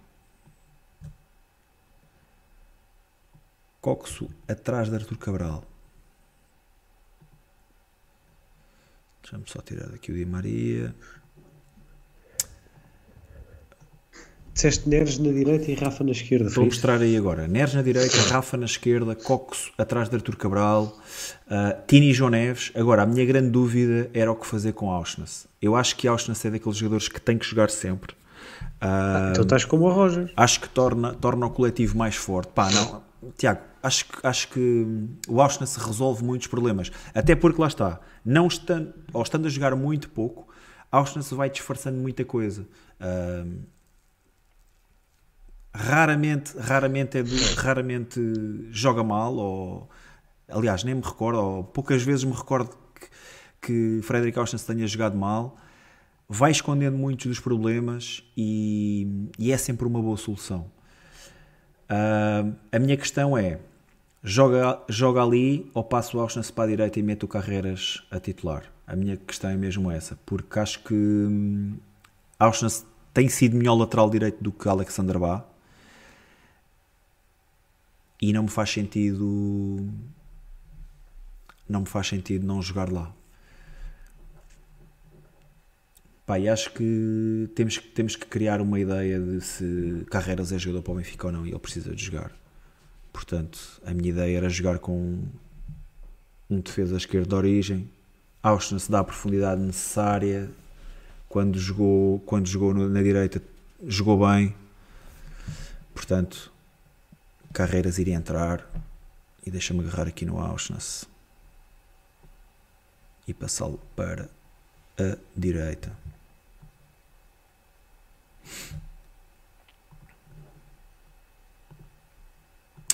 Coxo 3.82 4.30
atrás 4.48 4.90
de 4.90 4.96
Artur 4.96 5.18
Cabral. 5.18 5.64
Deixa-me 9.22 9.44
só 9.48 9.60
tirar 9.62 9.90
daqui 9.90 10.12
o 10.12 10.16
Di 10.16 10.26
Maria. 10.26 10.94
Disseste 14.56 14.88
Neres 14.88 15.18
na 15.20 15.34
direita 15.34 15.70
e 15.70 15.76
Rafa 15.76 16.02
na 16.02 16.12
esquerda. 16.12 16.50
Vou 16.50 16.64
mostrar 16.64 17.02
aí 17.02 17.18
agora. 17.18 17.46
Neres 17.46 17.74
na 17.74 17.82
direita, 17.82 18.16
Rafa 18.30 18.56
na 18.56 18.64
esquerda, 18.66 19.14
Coxo 19.14 19.70
atrás 19.78 20.08
de 20.08 20.16
Artur 20.16 20.38
Cabral, 20.38 20.98
uh, 21.48 21.86
Tini 21.86 22.12
e 22.12 22.14
João 22.14 22.30
Neves. 22.30 22.72
Agora, 22.74 23.04
a 23.04 23.06
minha 23.06 23.26
grande 23.26 23.50
dúvida 23.50 24.10
era 24.14 24.32
o 24.32 24.36
que 24.36 24.48
fazer 24.48 24.72
com 24.72 24.90
Auschwitz. 24.90 25.46
Eu 25.62 25.76
acho 25.76 25.98
que 25.98 26.08
Auschwitz 26.08 26.46
é 26.46 26.52
daqueles 26.52 26.78
jogadores 26.78 27.10
que 27.10 27.20
tem 27.20 27.38
que 27.38 27.46
jogar 27.46 27.70
sempre. 27.70 28.14
Uh, 28.82 29.32
Então 29.32 29.44
estás 29.44 29.66
como 29.66 29.84
o 29.88 29.92
Roger. 29.92 30.32
acho 30.38 30.62
que 30.62 30.70
torna, 30.70 31.14
torna 31.14 31.46
o 31.48 31.50
coletivo 31.50 31.98
mais 31.98 32.16
forte. 32.16 32.54
Pá, 32.56 32.72
não, 32.72 33.04
Tiago, 33.38 33.60
acho, 33.84 34.06
que- 34.06 34.26
acho 34.26 34.48
que 34.48 34.88
o 35.28 35.42
Auschwitz 35.42 35.76
resolve 35.76 36.24
muitos 36.24 36.48
problemas. 36.48 36.94
Até 37.14 37.36
porque 37.36 37.60
lá 37.62 37.68
está, 37.68 38.00
não 38.24 38.48
estando, 38.48 38.94
ou 39.12 39.22
estando 39.22 39.48
a 39.48 39.50
jogar 39.50 39.76
muito 39.76 40.08
pouco, 40.10 40.48
Auschwitz 40.90 41.30
vai 41.32 41.50
disfarçando 41.50 41.98
muita 42.00 42.24
coisa. 42.24 42.66
Ahm, 43.02 43.58
raramente, 45.76 46.58
raramente, 46.58 47.18
é 47.18 47.24
do- 47.24 47.56
raramente 47.58 48.20
joga 48.72 49.04
mal, 49.04 49.36
ou 49.36 49.90
aliás, 50.50 50.84
nem 50.84 50.96
me 50.96 51.02
recordo, 51.02 51.40
ou 51.40 51.64
poucas 51.64 52.02
vezes 52.04 52.24
me 52.24 52.34
recordo 52.34 52.70
que, 53.60 53.98
que 54.00 54.02
Frederick 54.04 54.38
Auschwitz 54.40 54.66
tenha 54.66 54.88
jogado 54.88 55.18
mal. 55.18 55.58
Vai 56.28 56.52
escondendo 56.52 56.98
muitos 56.98 57.28
dos 57.28 57.40
problemas 57.40 58.24
e, 58.36 59.28
e 59.38 59.52
é 59.52 59.58
sempre 59.58 59.86
uma 59.86 60.02
boa 60.02 60.18
solução. 60.18 60.72
Ah, 61.90 62.46
a 62.72 62.80
minha 62.80 62.98
questão 62.98 63.38
é: 63.38 63.60
joga, 64.24 64.82
joga 64.90 65.22
ali 65.22 65.70
ou 65.74 65.84
passo 65.84 66.18
o 66.18 66.22
Auschwitz 66.22 66.52
para 66.52 66.64
a 66.66 66.68
direita 66.68 67.00
e 67.00 67.04
meto 67.04 67.24
o 67.24 67.28
Carreiras 67.28 68.04
a 68.10 68.20
titular? 68.20 68.64
A 68.88 68.96
minha 68.96 69.18
questão 69.18 69.50
é 69.50 69.56
mesmo 69.58 69.92
essa, 69.92 70.18
porque 70.26 70.58
acho 70.60 70.80
que 70.84 70.94
hum, 70.94 71.78
Auschwitz 72.40 72.86
tem 73.14 73.30
sido 73.30 73.56
melhor 73.58 73.76
lateral 73.76 74.10
direito 74.10 74.44
do 74.44 74.52
que 74.52 74.68
Alexander 74.68 75.20
Bá 75.20 75.46
e 78.22 78.34
não 78.34 78.44
me 78.44 78.50
faz 78.50 78.70
sentido 78.72 79.88
não 81.68 81.82
me 81.82 81.88
faz 81.88 82.08
sentido 82.08 82.46
não 82.46 82.62
jogar 82.62 82.92
lá. 82.92 83.12
Pá, 86.26 86.40
e 86.40 86.50
acho 86.50 86.72
que 86.72 87.50
temos, 87.54 87.78
temos 87.78 88.16
que 88.16 88.26
criar 88.26 88.60
uma 88.60 88.80
ideia 88.80 89.20
de 89.20 89.42
se 89.42 90.06
Carreiras 90.10 90.52
é 90.52 90.58
jogador 90.58 90.82
para 90.82 90.94
o 90.94 90.96
Benfica 90.96 91.28
ou 91.28 91.34
não 91.34 91.46
e 91.46 91.50
ele 91.50 91.60
precisa 91.60 91.94
de 91.94 92.04
jogar. 92.04 92.32
Portanto, 93.14 93.60
a 93.86 93.94
minha 93.94 94.10
ideia 94.10 94.38
era 94.38 94.50
jogar 94.50 94.80
com 94.80 95.24
um 96.50 96.60
defesa 96.60 96.98
esquerdo 96.98 97.30
de 97.30 97.36
origem. 97.36 97.90
Austin 98.42 98.80
se 98.80 98.90
dá 98.90 99.00
a 99.00 99.04
profundidade 99.04 99.62
necessária. 99.62 100.50
Quando 101.30 101.60
jogou, 101.60 102.20
quando 102.22 102.48
jogou 102.48 102.74
na 102.74 103.04
direita, 103.04 103.42
jogou 103.86 104.28
bem. 104.28 104.56
Portanto, 105.94 106.52
Carreiras 107.56 107.98
iria 107.98 108.16
entrar. 108.16 108.70
E 109.46 109.50
deixa-me 109.50 109.80
agarrar 109.80 110.08
aqui 110.10 110.26
no 110.26 110.38
Auschwitz 110.40 111.08
e 113.26 113.34
passá-lo 113.34 113.80
para 113.96 114.30
a 115.00 115.18
direita. 115.34 115.96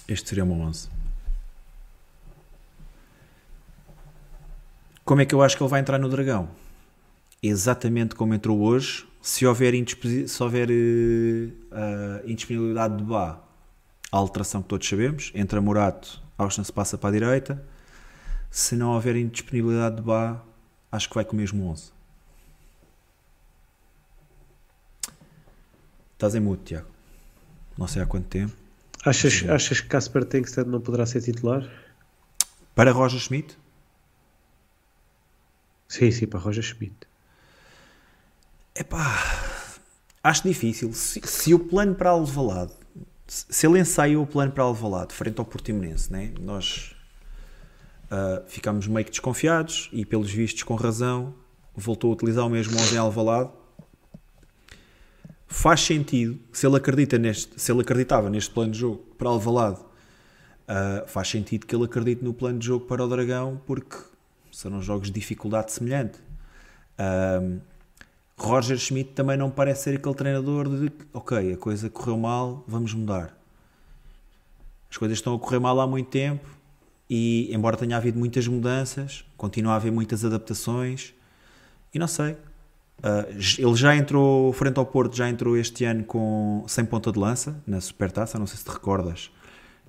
Este 0.07 0.29
seria 0.29 0.43
o 0.43 0.47
meu 0.47 0.57
11. 0.57 0.89
Como 5.03 5.21
é 5.21 5.25
que 5.25 5.33
eu 5.33 5.41
acho 5.41 5.57
que 5.57 5.63
ele 5.63 5.69
vai 5.69 5.79
entrar 5.79 5.97
no 5.97 6.07
Dragão? 6.07 6.49
Exatamente 7.41 8.13
como 8.13 8.35
entrou 8.35 8.61
hoje. 8.61 9.07
Se 9.21 9.43
houver, 9.45 9.73
se 10.27 10.43
houver 10.43 10.69
eh, 10.69 11.49
ah, 11.71 12.21
indisponibilidade 12.25 12.97
de 12.97 13.03
Bá, 13.03 13.41
a 14.11 14.17
alteração 14.17 14.61
que 14.61 14.67
todos 14.67 14.88
sabemos, 14.88 15.31
entra 15.33 15.61
Morato, 15.61 16.21
Austin 16.38 16.63
se 16.63 16.73
passa 16.73 16.97
para 16.97 17.09
a 17.09 17.13
direita. 17.13 17.63
Se 18.49 18.75
não 18.75 18.93
houver 18.93 19.15
indisponibilidade 19.15 19.97
de 19.97 20.01
Bá, 20.01 20.41
acho 20.91 21.07
que 21.07 21.15
vai 21.15 21.23
com 21.23 21.33
o 21.33 21.35
mesmo 21.38 21.65
11. 21.69 21.91
Estás 26.13 26.35
em 26.35 26.39
mute, 26.39 26.63
Tiago. 26.65 26.88
Não 27.77 27.88
sei 27.88 28.01
há 28.01 28.05
quanto 28.05 28.27
tempo. 28.27 28.53
Achas, 29.05 29.43
achas 29.49 29.79
que 29.79 29.88
Casper 29.88 30.25
Tengsted 30.25 30.69
não 30.69 30.81
poderá 30.81 31.05
ser 31.05 31.21
titular? 31.21 31.67
Para 32.75 32.91
Roger 32.91 33.19
Schmidt? 33.19 33.57
Sim, 35.88 36.11
sim, 36.11 36.27
para 36.27 36.39
Roger 36.39 36.63
Schmidt. 36.63 36.95
Epá, 38.75 39.19
acho 40.23 40.43
difícil. 40.43 40.93
Se, 40.93 41.21
se 41.25 41.53
o 41.53 41.59
plano 41.59 41.95
para 41.95 42.11
Alvalade, 42.11 42.73
se 43.31 43.65
ele 43.65 43.79
ensaiou 43.79 44.23
o 44.23 44.27
plano 44.27 44.51
para 44.51 44.61
Alvalade 44.61 45.13
frente 45.13 45.39
ao 45.39 45.45
Portimonense, 45.45 46.11
né? 46.11 46.33
nós 46.41 46.93
uh, 48.11 48.43
ficámos 48.45 48.87
meio 48.87 49.05
que 49.05 49.11
desconfiados 49.11 49.89
e 49.93 50.05
pelos 50.05 50.29
vistos 50.29 50.63
com 50.63 50.75
razão 50.75 51.33
voltou 51.73 52.11
a 52.11 52.13
utilizar 52.13 52.45
o 52.45 52.49
mesmo 52.49 52.77
11 52.77 52.93
em 52.93 52.97
Alvalade 52.97 53.49
faz 55.47 55.79
sentido 55.79 56.37
se 56.51 56.67
ele 56.67 56.75
acredita 56.75 57.17
neste 57.17 57.57
se 57.57 57.71
ele 57.71 57.79
acreditava 57.79 58.29
neste 58.29 58.51
plano 58.51 58.71
de 58.73 58.79
jogo 58.79 58.97
para 59.17 59.29
Alvalade 59.29 59.79
uh, 59.79 61.07
faz 61.07 61.29
sentido 61.29 61.65
que 61.65 61.73
ele 61.73 61.85
acredite 61.85 62.21
no 62.25 62.33
plano 62.33 62.59
de 62.59 62.65
jogo 62.65 62.85
para 62.85 63.01
o 63.01 63.07
Dragão 63.07 63.61
porque 63.65 63.95
serão 64.51 64.81
jogos 64.81 65.07
de 65.07 65.13
dificuldade 65.13 65.71
semelhante 65.71 66.19
uh, 66.99 67.61
Roger 68.41 68.77
Schmidt 68.77 69.11
também 69.11 69.38
não 69.38 69.49
parece 69.49 69.84
ser 69.84 69.95
aquele 69.95 70.15
treinador 70.15 70.69
de 70.69 70.91
ok, 71.13 71.53
a 71.53 71.57
coisa 71.57 71.89
correu 71.89 72.18
mal, 72.18 72.63
vamos 72.68 72.93
mudar 72.93 73.41
as 74.91 74.97
coisas 74.97 75.18
estão 75.18 75.34
a 75.34 75.39
correr 75.39 75.59
mal 75.59 75.80
há 75.80 75.88
muito 75.88 76.09
tempo 76.09 76.45
e 77.09 77.49
embora 77.55 77.77
tenha 77.77 77.95
havido 77.95 78.19
muitas 78.19 78.45
mudanças, 78.45 79.23
continua 79.38 79.73
a 79.73 79.76
haver 79.77 79.91
muitas 79.91 80.26
adaptações 80.26 81.13
e 81.93 81.97
não 81.97 82.07
sei. 82.07 82.34
Uh, 82.34 83.26
ele 83.57 83.76
já 83.76 83.95
entrou, 83.95 84.53
frente 84.53 84.77
ao 84.77 84.85
Porto, 84.85 85.15
já 85.15 85.27
entrou 85.27 85.57
este 85.57 85.85
ano 85.85 86.03
com 86.03 86.63
sem 86.68 86.85
ponta 86.85 87.11
de 87.11 87.18
lança 87.18 87.59
na 87.65 87.81
Supertaça, 87.81 88.38
não 88.38 88.45
sei 88.45 88.57
se 88.57 88.65
te 88.65 88.69
recordas, 88.69 89.31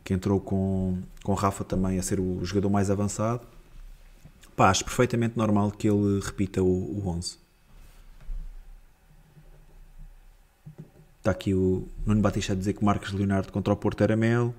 que 0.03 0.15
entrou 0.15 0.41
com, 0.41 0.99
com 1.23 1.35
Rafa 1.35 1.65
também 1.65 1.99
a 1.99 2.03
ser 2.03 2.20
o 2.20 2.43
jogador 2.45 2.70
mais 2.70 2.89
avançado. 2.89 3.43
Pá, 4.57 4.70
acho 4.70 4.85
perfeitamente 4.85 5.37
normal 5.37 5.73
que 5.73 5.89
ele 5.89 6.20
repita 6.20 6.62
o, 6.62 6.66
o 6.66 7.09
11. 7.09 7.41
Está 11.23 11.31
aqui 11.31 11.55
o 11.55 11.86
Nuno 12.05 12.20
Batista 12.20 12.53
a 12.53 12.57
dizer 12.57 12.73
que 12.73 12.85
Marcos 12.85 13.12
Leonardo 13.12 13.53
contra 13.53 13.73
o 13.73 13.77
Porto 13.77 14.03
era 14.03 14.16
mel. 14.16 14.53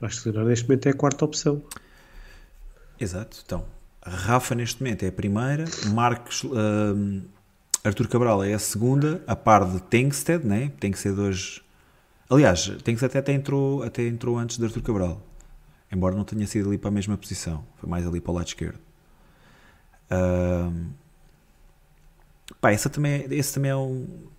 Acho 0.00 0.22
que 0.22 0.32
neste 0.32 0.66
momento 0.66 0.86
é 0.86 0.90
a 0.90 0.94
quarta 0.94 1.22
opção. 1.22 1.62
Exato, 2.98 3.42
então. 3.44 3.66
Rafa 4.02 4.54
neste 4.54 4.82
momento 4.82 5.02
é 5.02 5.08
a 5.08 5.12
primeira, 5.12 5.66
Marcos 5.92 6.44
uh, 6.44 7.22
Arthur 7.84 8.08
Cabral 8.08 8.42
é 8.42 8.54
a 8.54 8.58
segunda, 8.58 9.22
a 9.26 9.36
par 9.36 9.70
de 9.70 9.82
Tengsted, 9.82 10.46
né? 10.46 10.72
Tengsted 10.80 11.20
hoje. 11.20 11.62
Aliás, 12.30 12.66
Tengsted 12.82 13.18
até 13.18 13.34
entrou, 13.34 13.82
até 13.82 14.06
entrou 14.06 14.38
antes 14.38 14.56
de 14.56 14.64
Arthur 14.64 14.82
Cabral, 14.82 15.22
embora 15.92 16.16
não 16.16 16.24
tenha 16.24 16.46
sido 16.46 16.70
ali 16.70 16.78
para 16.78 16.88
a 16.88 16.90
mesma 16.90 17.18
posição, 17.18 17.66
foi 17.76 17.90
mais 17.90 18.06
ali 18.06 18.18
para 18.18 18.32
o 18.32 18.34
lado 18.34 18.46
esquerdo. 18.46 18.80
Uh, 20.10 20.86
pá, 22.62 22.72
esse 22.72 22.88
também, 22.88 23.26
esse 23.30 23.52
também 23.52 23.70
é 23.70 23.76
um. 23.76 24.32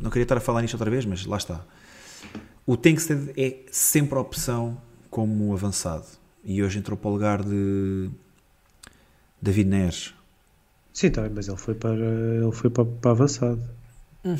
Não 0.00 0.10
queria 0.10 0.24
estar 0.24 0.36
a 0.36 0.40
falar 0.40 0.62
nisto 0.62 0.74
outra 0.74 0.90
vez, 0.90 1.04
mas 1.04 1.24
lá 1.26 1.36
está. 1.36 1.64
O 2.66 2.76
Tengsted 2.76 3.32
é 3.36 3.58
sempre 3.70 4.16
a 4.16 4.20
opção 4.20 4.76
como 5.10 5.52
avançado. 5.52 6.06
E 6.44 6.62
hoje 6.62 6.78
entrou 6.78 6.96
para 6.96 7.08
o 7.08 7.12
lugar 7.12 7.42
de 7.42 8.10
David 9.40 9.68
Neres. 9.68 10.14
Sim, 10.92 11.10
tá, 11.10 11.28
mas 11.32 11.48
ele 11.48 11.56
foi 11.56 11.74
para, 11.74 11.94
ele 11.94 12.52
foi 12.52 12.70
para, 12.70 12.84
para 12.84 13.10
avançado. 13.12 13.62
Hum. 14.24 14.36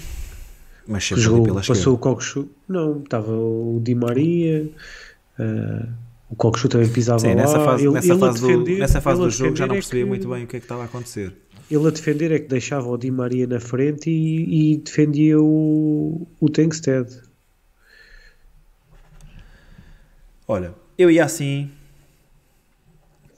Mas 0.87 1.05
sempre 1.05 1.23
jogou, 1.23 1.45
pela 1.45 1.57
passou 1.57 1.75
esquerda. 1.75 1.91
o 1.93 1.99
Coxu. 1.99 2.49
Não, 2.69 2.99
estava 3.01 3.33
o 3.33 3.81
Di 3.83 3.95
Maria. 3.95 4.69
Uh, 5.39 5.89
o 6.29 6.37
Coxu 6.37 6.69
também 6.69 6.89
pisava 6.89 7.21
Sim, 7.21 7.35
nessa 7.35 7.59
lá. 7.59 7.65
Fase, 7.65 7.85
ele, 7.85 7.95
nessa, 7.95 8.13
ele 8.13 8.19
fase 8.21 8.41
do, 8.41 8.65
nessa 8.79 9.01
fase 9.01 9.21
do 9.21 9.31
jogo 9.31 9.57
já 9.57 9.67
não 9.67 9.75
percebia 9.75 10.03
é 10.03 10.05
que, 10.05 10.09
muito 10.09 10.29
bem 10.29 10.45
o 10.45 10.47
que 10.47 10.57
é 10.57 10.61
que 10.61 10.65
estava 10.65 10.83
a 10.83 10.85
acontecer. 10.87 11.35
Ele 11.73 11.89
a 11.89 11.91
defender 11.91 12.31
é 12.31 12.39
que 12.39 12.49
deixava 12.49 12.87
o 12.87 12.99
Di 12.99 13.11
Maria 13.11 13.47
na 13.47 13.59
frente 13.59 14.11
e, 14.11 14.75
e 14.75 14.77
defendia 14.77 15.41
o, 15.41 16.27
o 16.39 16.51
Tengsted. 16.51 17.23
Olha, 20.47 20.75
eu 20.99 21.11
ia 21.11 21.25
assim, 21.25 21.71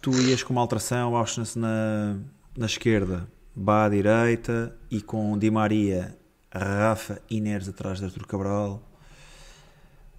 tu 0.02 0.10
ias 0.22 0.42
com 0.42 0.52
uma 0.52 0.60
alteração, 0.60 1.14
Auschwitz 1.14 1.54
na, 1.54 2.18
na 2.56 2.66
esquerda, 2.66 3.28
Bá 3.54 3.84
à 3.84 3.88
direita 3.88 4.76
e 4.90 5.00
com 5.00 5.38
Di 5.38 5.48
Maria, 5.48 6.18
Rafa 6.52 7.22
e 7.30 7.40
Neres 7.40 7.68
atrás 7.68 8.00
de 8.00 8.06
Artur 8.06 8.26
Cabral. 8.26 8.82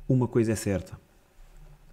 Uma 0.07 0.25
coisa 0.25 0.53
é 0.53 0.55
certa, 0.55 0.97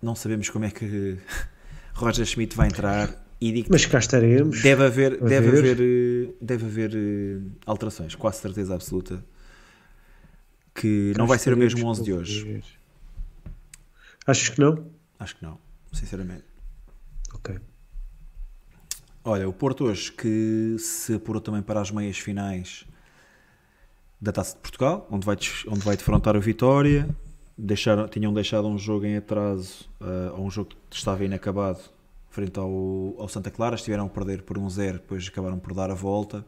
não 0.01 0.15
sabemos 0.15 0.49
como 0.51 0.67
é 0.67 0.71
que 0.71 1.19
Roger 1.95 2.25
Schmidt 2.25 2.57
vai 2.57 2.69
entrar. 2.69 3.22
Mas 3.71 3.87
cá 3.87 3.99
estaremos. 3.99 4.63
Deve 4.63 4.85
haver, 4.85 5.21
deve 5.21 5.49
haver, 5.49 6.35
deve 6.41 6.67
haver 6.67 6.93
eh, 6.95 7.41
alterações, 7.67 8.15
quase 8.15 8.39
certeza 8.39 8.75
absoluta. 8.75 9.25
Que 10.75 11.13
cá 11.13 11.19
não 11.19 11.27
vai 11.27 11.39
ser 11.39 11.53
o 11.53 11.57
mesmo 11.57 11.87
11 11.87 12.03
de 12.05 12.13
hoje. 12.13 12.63
Achas 14.27 14.49
que 14.49 14.61
não? 14.61 14.87
Acho 15.19 15.37
que 15.37 15.43
não, 15.43 15.59
sinceramente. 15.93 16.45
Ok. 17.35 17.59
Olha, 19.25 19.49
o 19.49 19.53
Porto 19.53 19.85
hoje 19.85 20.13
que 20.13 20.77
se 20.79 21.15
apurou 21.15 21.41
também 21.41 21.63
para 21.63 21.81
as 21.81 21.91
meias 21.91 22.19
finais 22.19 22.85
da 24.21 24.31
Taça 24.31 24.55
de 24.55 24.61
Portugal, 24.61 25.07
onde 25.11 25.27
vai, 25.27 25.37
onde 25.67 25.81
vai 25.81 25.97
defrontar 25.97 26.37
o 26.37 26.41
Vitória. 26.41 27.09
Deixaram, 27.59 28.09
tinham 28.09 28.33
deixado 28.33 28.67
um 28.67 28.79
jogo 28.79 29.05
em 29.05 29.17
atraso, 29.17 29.89
uh, 30.01 30.41
um 30.41 30.51
jogo 30.51 30.71
que 30.89 30.97
estava 30.97 31.25
inacabado, 31.25 31.81
frente 32.33 32.59
ao, 32.59 33.15
ao 33.19 33.29
Santa 33.29 33.51
Clara. 33.51 33.77
Estiveram 33.77 34.07
a 34.07 34.09
perder 34.09 34.43
por 34.43 34.59
um 34.59 34.69
zero, 34.69 34.99
depois 34.99 35.29
acabaram 35.29 35.59
por 35.59 35.75
dar 35.75 35.91
a 35.91 35.95
volta. 35.95 36.45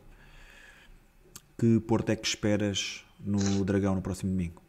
Que 1.59 1.79
Porto 1.81 2.11
é 2.11 2.17
que 2.17 2.27
esperas 2.27 3.05
no 3.25 3.65
Dragão 3.65 3.95
no 3.95 4.03
próximo 4.03 4.33
domingo? 4.33 4.61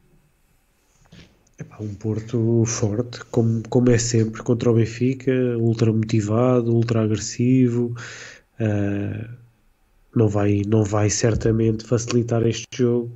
Epá, 1.58 1.78
um 1.80 1.94
Porto 1.96 2.64
forte, 2.66 3.24
como, 3.32 3.64
como 3.70 3.90
é 3.90 3.98
sempre, 3.98 4.44
contra 4.44 4.70
o 4.70 4.74
Benfica, 4.76 5.32
ultra 5.58 5.92
motivado, 5.92 6.74
ultra 6.74 7.04
agressivo. 7.04 7.96
Uh, 8.60 9.28
não, 10.14 10.28
vai, 10.28 10.64
não 10.68 10.84
vai 10.84 11.10
certamente 11.10 11.86
facilitar 11.86 12.46
este 12.46 12.66
jogo. 12.74 13.10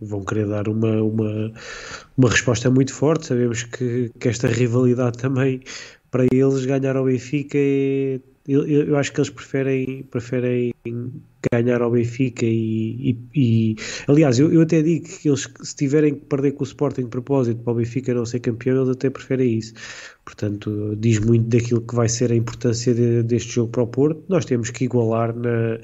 Vão 0.00 0.22
querer 0.22 0.46
dar 0.46 0.68
uma, 0.68 1.02
uma, 1.02 1.52
uma 2.16 2.28
resposta 2.30 2.70
muito 2.70 2.92
forte. 2.92 3.26
Sabemos 3.26 3.62
que, 3.64 4.10
que 4.20 4.28
esta 4.28 4.48
rivalidade 4.48 5.18
também, 5.18 5.62
para 6.10 6.24
eles, 6.32 6.64
ganhar 6.64 6.96
ao 6.96 7.04
Benfica 7.04 7.58
é 7.58 8.20
eu, 8.48 8.66
eu, 8.66 8.96
acho 8.96 9.12
que 9.12 9.20
eles 9.20 9.28
preferem, 9.28 10.02
preferem 10.04 10.72
ganhar 11.52 11.82
ao 11.82 11.90
Benfica 11.90 12.46
e, 12.46 13.10
e, 13.10 13.18
e 13.34 13.76
aliás, 14.08 14.38
eu, 14.38 14.50
eu, 14.50 14.62
até 14.62 14.80
digo 14.80 15.06
que 15.06 15.28
eles 15.28 15.46
se 15.60 15.76
tiverem 15.76 16.14
que 16.14 16.24
perder 16.24 16.52
com 16.52 16.64
o 16.64 16.66
Sporting 16.66 17.02
de 17.02 17.08
propósito 17.08 17.62
para 17.62 17.74
o 17.74 17.76
Benfica 17.76 18.14
não 18.14 18.24
ser 18.24 18.40
campeão, 18.40 18.78
eles 18.78 18.88
até 18.88 19.10
preferem 19.10 19.58
isso. 19.58 19.74
Portanto, 20.24 20.96
diz 20.96 21.18
muito 21.18 21.46
daquilo 21.46 21.82
que 21.82 21.94
vai 21.94 22.08
ser 22.08 22.32
a 22.32 22.34
importância 22.34 22.94
de, 22.94 23.22
deste 23.22 23.52
jogo 23.52 23.70
para 23.70 23.82
o 23.82 23.86
Porto. 23.86 24.24
Nós 24.30 24.46
temos 24.46 24.70
que 24.70 24.84
igualar 24.84 25.36
na, 25.36 25.78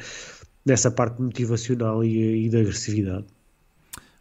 nessa 0.64 0.90
parte 0.90 1.20
motivacional 1.20 2.02
e, 2.02 2.46
e 2.46 2.48
da 2.48 2.60
agressividade. 2.60 3.26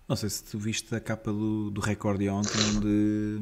Não 0.05 0.17
sei 0.17 0.29
se 0.29 0.43
tu 0.43 0.59
viste 0.59 0.93
a 0.93 0.99
capa 0.99 1.31
do, 1.31 1.71
do 1.71 1.79
recorde 1.79 2.27
ontem, 2.27 2.59
onde, 2.75 3.39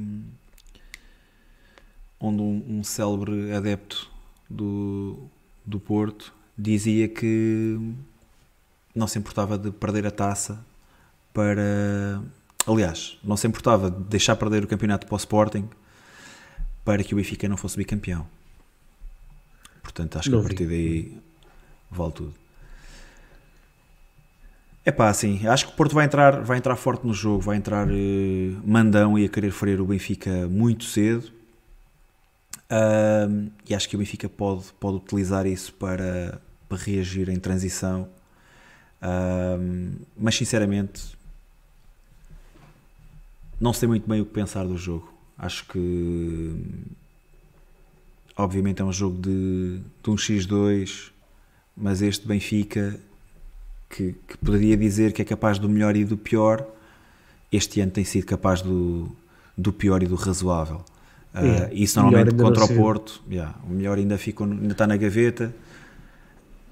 onde 2.21 2.41
um, 2.41 2.63
um 2.69 2.83
célebre 2.83 3.51
adepto 3.51 4.09
do, 4.49 5.17
do 5.65 5.79
Porto 5.79 6.33
dizia 6.57 7.07
que 7.07 7.79
não 8.93 9.07
se 9.07 9.17
importava 9.17 9.57
de 9.57 9.71
perder 9.71 10.05
a 10.05 10.11
taça 10.11 10.63
para. 11.33 12.21
Aliás, 12.67 13.17
não 13.23 13.35
se 13.35 13.47
importava 13.47 13.89
de 13.89 14.03
deixar 14.03 14.35
perder 14.35 14.63
o 14.63 14.67
campeonato 14.67 15.07
para 15.07 15.15
o 15.15 15.17
Sporting 15.17 15.67
para 16.85 17.03
que 17.03 17.13
o 17.13 17.17
Benfica 17.17 17.49
não 17.49 17.57
fosse 17.57 17.75
bicampeão. 17.75 18.27
Portanto, 19.81 20.19
acho 20.19 20.29
que 20.29 20.35
a 20.35 20.41
partir 20.41 20.67
daí 20.67 21.17
vale 21.89 22.11
tudo. 22.11 22.33
É 24.83 24.91
pá, 24.91 25.09
assim, 25.09 25.45
acho 25.47 25.67
que 25.67 25.73
o 25.73 25.75
Porto 25.75 25.93
vai 25.93 26.05
entrar, 26.05 26.41
vai 26.41 26.57
entrar 26.57 26.75
forte 26.75 27.05
no 27.05 27.13
jogo, 27.13 27.39
vai 27.39 27.55
entrar 27.55 27.87
eh, 27.89 28.51
mandão 28.63 29.17
e 29.17 29.25
a 29.25 29.29
querer 29.29 29.51
ferir 29.51 29.79
o 29.79 29.85
Benfica 29.85 30.47
muito 30.47 30.85
cedo 30.85 31.31
um, 32.71 33.49
e 33.69 33.75
acho 33.75 33.89
que 33.89 33.95
o 33.95 33.99
Benfica 33.99 34.29
pode, 34.29 34.71
pode 34.79 34.97
utilizar 34.97 35.45
isso 35.45 35.73
para, 35.73 36.41
para 36.69 36.77
reagir 36.77 37.27
em 37.29 37.37
transição. 37.37 38.07
Um, 39.03 39.93
mas 40.17 40.35
sinceramente, 40.35 41.17
não 43.59 43.73
sei 43.73 43.87
muito 43.87 44.07
bem 44.07 44.21
o 44.21 44.25
que 44.25 44.31
pensar 44.31 44.65
do 44.65 44.77
jogo. 44.77 45.11
Acho 45.37 45.65
que 45.65 46.55
obviamente 48.37 48.81
é 48.81 48.85
um 48.85 48.93
jogo 48.93 49.21
de, 49.21 49.79
de 50.01 50.09
um 50.09 50.15
X2, 50.15 51.11
mas 51.75 52.01
este 52.01 52.25
Benfica, 52.25 52.97
que, 53.89 54.15
que 54.27 54.37
poderia 54.37 54.77
dizer 54.77 55.11
que 55.11 55.21
é 55.21 55.25
capaz 55.25 55.59
do 55.59 55.67
melhor 55.67 55.95
e 55.97 56.05
do 56.05 56.17
pior, 56.17 56.65
este 57.51 57.81
ano 57.81 57.91
tem 57.91 58.05
sido 58.05 58.25
capaz 58.25 58.61
do, 58.61 59.13
do 59.57 59.73
pior 59.73 60.01
e 60.01 60.05
do 60.05 60.15
razoável. 60.15 60.85
Uh, 61.33 61.73
isso 61.73 62.01
normalmente 62.01 62.35
contra 62.35 62.65
o 62.65 62.75
Porto, 62.75 63.23
yeah, 63.29 63.55
o 63.65 63.71
melhor 63.71 63.97
ainda, 63.97 64.17
fica, 64.17 64.43
ainda 64.43 64.73
está 64.73 64.85
na 64.85 64.97
gaveta. 64.97 65.53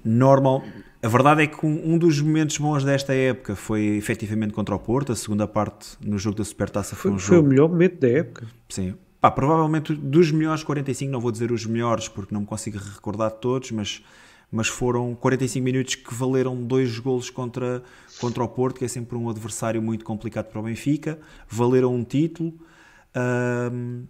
Normal, 0.04 0.62
a 1.02 1.08
verdade 1.08 1.42
é 1.42 1.46
que 1.46 1.64
um, 1.64 1.94
um, 1.94 1.98
dos 1.98 2.20
momentos 2.20 2.58
bons 2.58 2.84
desta 2.84 3.14
época 3.14 3.56
foi 3.56 3.96
efetivamente 3.96 4.52
contra 4.52 4.74
o 4.74 4.78
Porto. 4.78 5.12
A 5.12 5.16
segunda 5.16 5.46
parte 5.46 5.96
no 6.00 6.18
jogo 6.18 6.36
da 6.36 6.44
Supertaça 6.44 6.94
foi, 6.94 7.10
foi 7.10 7.10
um 7.12 7.18
jogo. 7.18 7.34
Foi 7.34 7.38
o 7.38 7.48
melhor 7.48 7.68
momento 7.68 8.00
da 8.00 8.08
época. 8.08 8.46
Sim, 8.68 8.94
Pá, 9.20 9.30
provavelmente 9.30 9.94
dos 9.94 10.32
melhores 10.32 10.64
45, 10.64 11.12
não 11.12 11.20
vou 11.20 11.30
dizer 11.30 11.52
os 11.52 11.66
melhores 11.66 12.08
porque 12.08 12.32
não 12.32 12.40
me 12.40 12.46
consigo 12.46 12.78
recordar 12.78 13.30
de 13.30 13.36
todos, 13.36 13.70
mas, 13.70 14.02
mas 14.50 14.66
foram 14.66 15.14
45 15.14 15.62
minutos 15.62 15.94
que 15.94 16.14
valeram 16.14 16.56
dois 16.56 16.98
golos 16.98 17.28
contra, 17.28 17.82
contra 18.18 18.42
o 18.42 18.48
Porto, 18.48 18.78
que 18.78 18.84
é 18.86 18.88
sempre 18.88 19.18
um 19.18 19.28
adversário 19.28 19.82
muito 19.82 20.06
complicado 20.06 20.46
para 20.46 20.58
o 20.58 20.62
Benfica, 20.62 21.18
valeram 21.46 21.94
um 21.94 22.02
título, 22.02 22.54
um, 23.14 24.04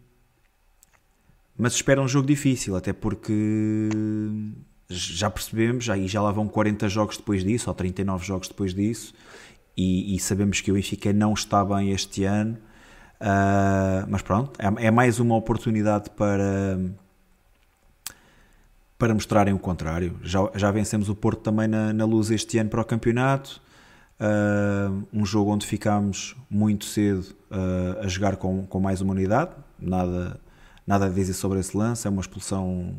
mas 1.60 1.74
espera 1.74 2.00
um 2.00 2.08
jogo 2.08 2.26
difícil, 2.26 2.74
até 2.74 2.92
porque 2.92 3.88
já 4.88 5.30
percebemos, 5.30 5.84
já, 5.84 5.96
já 5.98 6.20
lá 6.20 6.32
vão 6.32 6.48
40 6.48 6.88
jogos 6.88 7.16
depois 7.16 7.44
disso, 7.44 7.70
ou 7.70 7.74
39 7.74 8.26
jogos 8.26 8.48
depois 8.48 8.74
disso, 8.74 9.14
e, 9.76 10.16
e 10.16 10.18
sabemos 10.18 10.60
que 10.60 10.70
o 10.70 10.74
Benfica 10.74 11.12
não 11.12 11.32
está 11.34 11.64
bem 11.64 11.92
este 11.92 12.24
ano, 12.24 12.58
Uh, 13.20 14.08
mas 14.08 14.22
pronto, 14.22 14.58
é, 14.58 14.86
é, 14.86 14.90
mais 14.90 15.20
uma 15.20 15.36
oportunidade 15.36 16.08
para, 16.10 16.78
para 18.98 19.12
mostrarem 19.12 19.52
o 19.52 19.58
contrário. 19.58 20.18
Já, 20.22 20.50
já 20.54 20.70
vencemos 20.70 21.10
o 21.10 21.14
Porto 21.14 21.42
também 21.42 21.68
na, 21.68 21.92
na 21.92 22.04
luz 22.06 22.30
este 22.30 22.56
ano 22.56 22.70
para 22.70 22.80
o 22.80 22.84
campeonato. 22.84 23.60
Uh, 24.18 25.06
um 25.12 25.24
jogo 25.24 25.50
onde 25.50 25.66
ficámos 25.66 26.34
muito 26.48 26.86
cedo 26.86 27.34
uh, 27.50 28.00
a 28.02 28.08
jogar 28.08 28.36
com, 28.36 28.66
com 28.66 28.80
mais 28.80 29.02
uma 29.02 29.12
unidade. 29.12 29.50
Nada, 29.78 30.40
nada 30.90 31.06
a 31.06 31.08
dizer 31.08 31.34
sobre 31.34 31.60
esse 31.60 31.76
lance. 31.76 32.04
É 32.04 32.10
uma 32.10 32.20
expulsão 32.20 32.98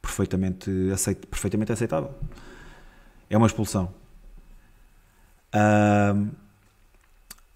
perfeitamente, 0.00 0.70
aceit, 0.90 1.26
perfeitamente 1.26 1.70
aceitável. 1.70 2.14
É 3.28 3.36
uma 3.36 3.46
expulsão. 3.46 3.92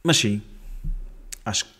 mas 0.04 0.16
sim, 0.18 0.42
acho 1.44 1.64
que 1.64 1.72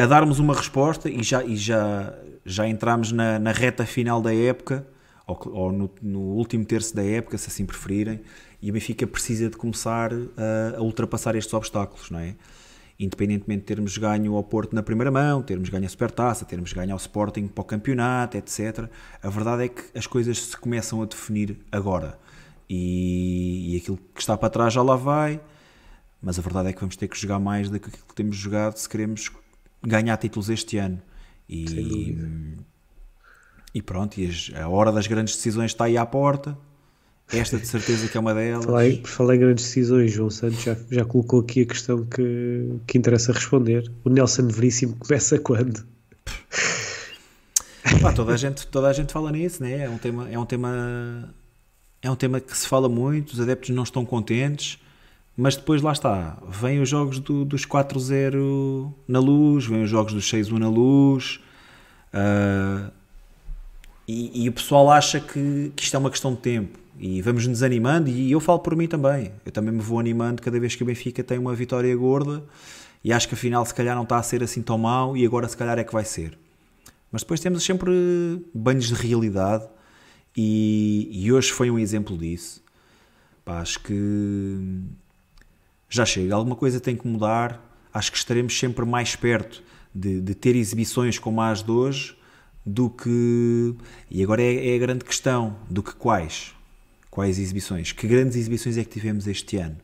a 0.00 0.06
darmos 0.06 0.38
uma 0.38 0.54
resposta 0.54 1.10
e 1.10 1.20
já, 1.24 1.42
e 1.42 1.56
já, 1.56 2.14
já 2.46 2.68
entramos 2.68 3.10
na, 3.10 3.40
na 3.40 3.50
reta 3.50 3.84
final 3.84 4.22
da 4.22 4.32
época, 4.32 4.86
ou, 5.26 5.40
ou 5.46 5.72
no, 5.72 5.90
no, 6.00 6.20
último 6.20 6.64
terço 6.64 6.94
da 6.94 7.02
época, 7.02 7.36
se 7.36 7.48
assim 7.48 7.66
preferirem, 7.66 8.20
e 8.62 8.70
o 8.70 8.72
Benfica 8.72 9.04
precisa 9.04 9.50
de 9.50 9.56
começar 9.56 10.12
a, 10.12 10.76
a, 10.76 10.80
ultrapassar 10.80 11.34
estes 11.34 11.52
obstáculos, 11.52 12.08
não 12.10 12.20
é? 12.20 12.36
Independentemente 12.98 13.60
de 13.60 13.66
termos 13.66 13.96
ganho 13.96 14.34
ao 14.34 14.42
Porto 14.42 14.74
na 14.74 14.82
primeira 14.82 15.10
mão, 15.10 15.40
termos 15.42 15.68
ganho 15.68 15.86
a 15.86 15.88
Supertaça, 15.88 16.44
termos 16.44 16.72
ganho 16.72 16.92
ao 16.92 16.96
Sporting 16.96 17.46
para 17.46 17.62
o 17.62 17.64
campeonato, 17.64 18.36
etc. 18.36 18.90
A 19.22 19.28
verdade 19.28 19.64
é 19.64 19.68
que 19.68 19.96
as 19.96 20.06
coisas 20.06 20.42
se 20.42 20.56
começam 20.56 21.00
a 21.00 21.06
definir 21.06 21.58
agora. 21.70 22.18
E, 22.68 23.74
e 23.74 23.76
aquilo 23.76 23.98
que 24.14 24.20
está 24.20 24.36
para 24.36 24.50
trás 24.50 24.74
já 24.74 24.82
lá 24.82 24.96
vai, 24.96 25.40
mas 26.20 26.38
a 26.38 26.42
verdade 26.42 26.70
é 26.70 26.72
que 26.72 26.80
vamos 26.80 26.96
ter 26.96 27.08
que 27.08 27.16
jogar 27.16 27.38
mais 27.38 27.70
do 27.70 27.78
que 27.78 27.88
aquilo 27.88 28.04
que 28.06 28.14
temos 28.14 28.36
jogado 28.36 28.76
se 28.76 28.88
queremos 28.88 29.30
ganhar 29.82 30.16
títulos 30.16 30.50
este 30.50 30.76
ano. 30.76 31.00
E, 31.48 32.56
e 33.74 33.80
pronto, 33.80 34.18
e 34.18 34.30
a 34.54 34.68
hora 34.68 34.90
das 34.90 35.06
grandes 35.06 35.36
decisões 35.36 35.70
está 35.70 35.84
aí 35.84 35.96
à 35.96 36.04
porta. 36.04 36.58
Esta 37.32 37.58
de 37.58 37.66
certeza 37.66 38.08
que 38.08 38.16
é 38.16 38.20
uma 38.20 38.34
delas. 38.34 38.64
Falei, 38.64 39.02
falei 39.04 39.36
em 39.36 39.40
grandes 39.40 39.64
decisões, 39.64 40.12
João 40.12 40.30
Santos 40.30 40.62
já, 40.62 40.76
já 40.90 41.04
colocou 41.04 41.40
aqui 41.40 41.62
a 41.62 41.66
questão 41.66 42.04
que, 42.04 42.80
que 42.86 42.96
interessa 42.96 43.32
responder. 43.32 43.90
O 44.04 44.08
Nelson 44.08 44.48
Veríssimo 44.48 44.96
começa 44.96 45.38
quando? 45.38 45.84
Pá, 48.00 48.12
toda, 48.12 48.32
a 48.32 48.36
gente, 48.36 48.66
toda 48.66 48.88
a 48.88 48.92
gente 48.92 49.12
fala 49.12 49.30
nisso, 49.32 49.62
né? 49.62 49.84
é, 49.84 49.90
um 49.90 49.98
tema, 49.98 50.28
é 50.30 50.38
um 50.38 50.44
tema 50.44 51.34
é 52.00 52.10
um 52.10 52.16
tema 52.16 52.40
que 52.40 52.56
se 52.56 52.66
fala 52.66 52.88
muito, 52.88 53.32
os 53.32 53.40
adeptos 53.40 53.70
não 53.70 53.82
estão 53.82 54.04
contentes 54.04 54.78
mas 55.40 55.54
depois 55.54 55.80
lá 55.82 55.92
está, 55.92 56.36
vêm 56.48 56.80
os 56.80 56.88
jogos 56.88 57.20
do, 57.20 57.44
dos 57.44 57.64
4-0 57.64 58.92
na 59.06 59.20
luz, 59.20 59.66
vêm 59.66 59.84
os 59.84 59.88
jogos 59.88 60.12
dos 60.12 60.28
6-1 60.28 60.58
na 60.58 60.68
luz, 60.68 61.38
uh, 62.12 62.90
e, 64.08 64.42
e, 64.42 64.48
o 64.48 64.52
pessoal 64.52 64.90
acha 64.90 65.20
que, 65.20 65.70
que 65.76 65.84
isto 65.84 65.94
é 65.94 65.98
uma 65.98 66.10
questão 66.10 66.34
de 66.34 66.40
tempo, 66.40 66.76
e 66.98 67.22
vamos 67.22 67.46
nos 67.46 67.62
animando, 67.62 68.10
e 68.10 68.30
eu 68.30 68.40
falo 68.40 68.58
por 68.58 68.74
mim 68.76 68.86
também, 68.86 69.32
eu 69.46 69.52
também 69.52 69.72
me 69.72 69.80
vou 69.80 70.00
animando 70.00 70.42
cada 70.42 70.58
vez 70.58 70.74
que 70.74 70.82
o 70.82 70.86
Benfica 70.86 71.22
tem 71.22 71.38
uma 71.38 71.54
vitória 71.54 71.94
gorda, 71.96 72.44
e 73.04 73.12
acho 73.12 73.28
que 73.28 73.34
afinal 73.34 73.64
se 73.64 73.74
calhar 73.74 73.94
não 73.94 74.02
está 74.02 74.18
a 74.18 74.22
ser 74.22 74.42
assim 74.42 74.62
tão 74.62 74.76
mal, 74.76 75.16
e 75.16 75.24
agora 75.24 75.48
se 75.48 75.56
calhar 75.56 75.78
é 75.78 75.84
que 75.84 75.92
vai 75.92 76.04
ser. 76.04 76.38
Mas 77.10 77.22
depois 77.22 77.40
temos 77.40 77.62
sempre 77.62 77.90
banhos 78.52 78.88
de 78.88 78.94
realidade, 78.94 79.66
e, 80.36 81.08
e 81.10 81.32
hoje 81.32 81.50
foi 81.50 81.70
um 81.70 81.78
exemplo 81.78 82.16
disso. 82.16 82.62
Pá, 83.44 83.60
acho 83.60 83.80
que 83.80 84.82
já 85.88 86.04
chega, 86.04 86.34
alguma 86.34 86.54
coisa 86.54 86.78
tem 86.78 86.96
que 86.96 87.06
mudar. 87.08 87.64
Acho 87.92 88.12
que 88.12 88.18
estaremos 88.18 88.56
sempre 88.56 88.84
mais 88.84 89.16
perto 89.16 89.62
de, 89.94 90.20
de 90.20 90.34
ter 90.34 90.54
exibições 90.54 91.18
como 91.18 91.40
as 91.40 91.62
de 91.62 91.70
hoje 91.70 92.16
do 92.64 92.90
que. 92.90 93.74
E 94.10 94.22
agora 94.22 94.42
é, 94.42 94.72
é, 94.72 94.76
a 94.76 94.78
grande 94.78 95.04
questão: 95.04 95.56
do 95.68 95.82
que 95.82 95.94
quais? 95.94 96.54
Quais 97.18 97.36
exibições? 97.36 97.90
Que 97.90 98.06
grandes 98.06 98.36
exibições 98.36 98.78
é 98.78 98.84
que 98.84 98.90
tivemos 98.90 99.26
este 99.26 99.56
ano? 99.56 99.74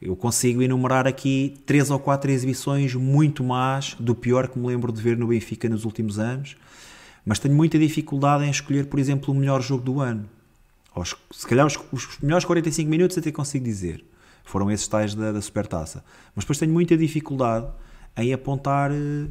Eu 0.00 0.16
consigo 0.16 0.60
enumerar 0.60 1.06
aqui 1.06 1.54
três 1.64 1.92
ou 1.92 1.98
quatro 2.00 2.28
exibições 2.28 2.92
muito 2.96 3.44
más 3.44 3.94
do 4.00 4.16
pior 4.16 4.48
que 4.48 4.58
me 4.58 4.66
lembro 4.66 4.90
de 4.90 5.00
ver 5.00 5.16
no 5.16 5.28
Benfica 5.28 5.68
nos 5.68 5.84
últimos 5.84 6.18
anos, 6.18 6.56
mas 7.24 7.38
tenho 7.38 7.54
muita 7.54 7.78
dificuldade 7.78 8.42
em 8.46 8.50
escolher, 8.50 8.86
por 8.86 8.98
exemplo, 8.98 9.32
o 9.32 9.36
melhor 9.36 9.62
jogo 9.62 9.84
do 9.84 10.00
ano. 10.00 10.28
Ou, 10.92 11.04
se 11.04 11.46
calhar 11.46 11.64
os, 11.64 11.78
os 11.92 12.18
melhores 12.18 12.44
45 12.44 12.90
minutos 12.90 13.16
até 13.16 13.30
consigo 13.30 13.64
dizer. 13.64 14.04
Foram 14.42 14.68
esses 14.68 14.88
tais 14.88 15.14
da, 15.14 15.30
da 15.30 15.40
Supertaça. 15.40 16.04
Mas 16.34 16.42
depois 16.42 16.58
tenho 16.58 16.72
muita 16.72 16.96
dificuldade 16.96 17.68
em 18.16 18.32
apontar 18.32 18.90
uh, 18.90 19.30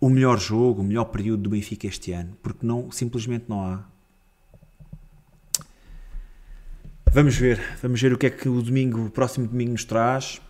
o 0.00 0.10
melhor 0.10 0.40
jogo, 0.40 0.80
o 0.80 0.84
melhor 0.84 1.04
período 1.04 1.44
do 1.44 1.50
Benfica 1.50 1.86
este 1.86 2.10
ano, 2.10 2.36
porque 2.42 2.66
não, 2.66 2.90
simplesmente 2.90 3.44
não 3.46 3.62
há. 3.64 3.84
Vamos 7.10 7.36
ver, 7.36 7.58
vamos 7.82 8.00
ver 8.00 8.12
o 8.12 8.18
que 8.18 8.26
é 8.26 8.30
que 8.30 8.48
o 8.48 8.60
domingo, 8.60 9.06
o 9.06 9.10
próximo 9.10 9.48
domingo 9.48 9.72
nos 9.72 9.84
traz. 9.84 10.42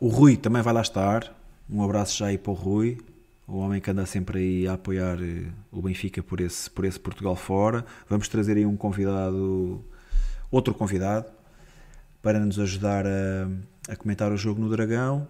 O 0.00 0.08
Rui 0.08 0.36
também 0.36 0.60
vai 0.60 0.74
lá 0.74 0.82
estar. 0.82 1.32
Um 1.70 1.82
abraço 1.82 2.18
já 2.18 2.26
aí 2.26 2.36
para 2.36 2.50
o 2.50 2.54
Rui, 2.54 2.98
o 3.46 3.58
homem 3.58 3.80
que 3.80 3.90
anda 3.90 4.04
sempre 4.06 4.38
aí 4.38 4.68
a 4.68 4.74
apoiar 4.74 5.18
uh, 5.18 5.52
o 5.70 5.82
Benfica 5.82 6.22
por 6.22 6.40
esse, 6.40 6.68
por 6.68 6.84
esse 6.84 6.98
Portugal 6.98 7.36
fora. 7.36 7.86
Vamos 8.08 8.28
trazer 8.28 8.56
aí 8.56 8.66
um 8.66 8.76
convidado, 8.76 9.84
outro 10.50 10.74
convidado, 10.74 11.26
para 12.20 12.40
nos 12.40 12.58
ajudar 12.58 13.06
a, 13.06 13.48
a 13.88 13.96
comentar 13.96 14.32
o 14.32 14.36
jogo 14.36 14.60
no 14.60 14.68
Dragão. 14.68 15.28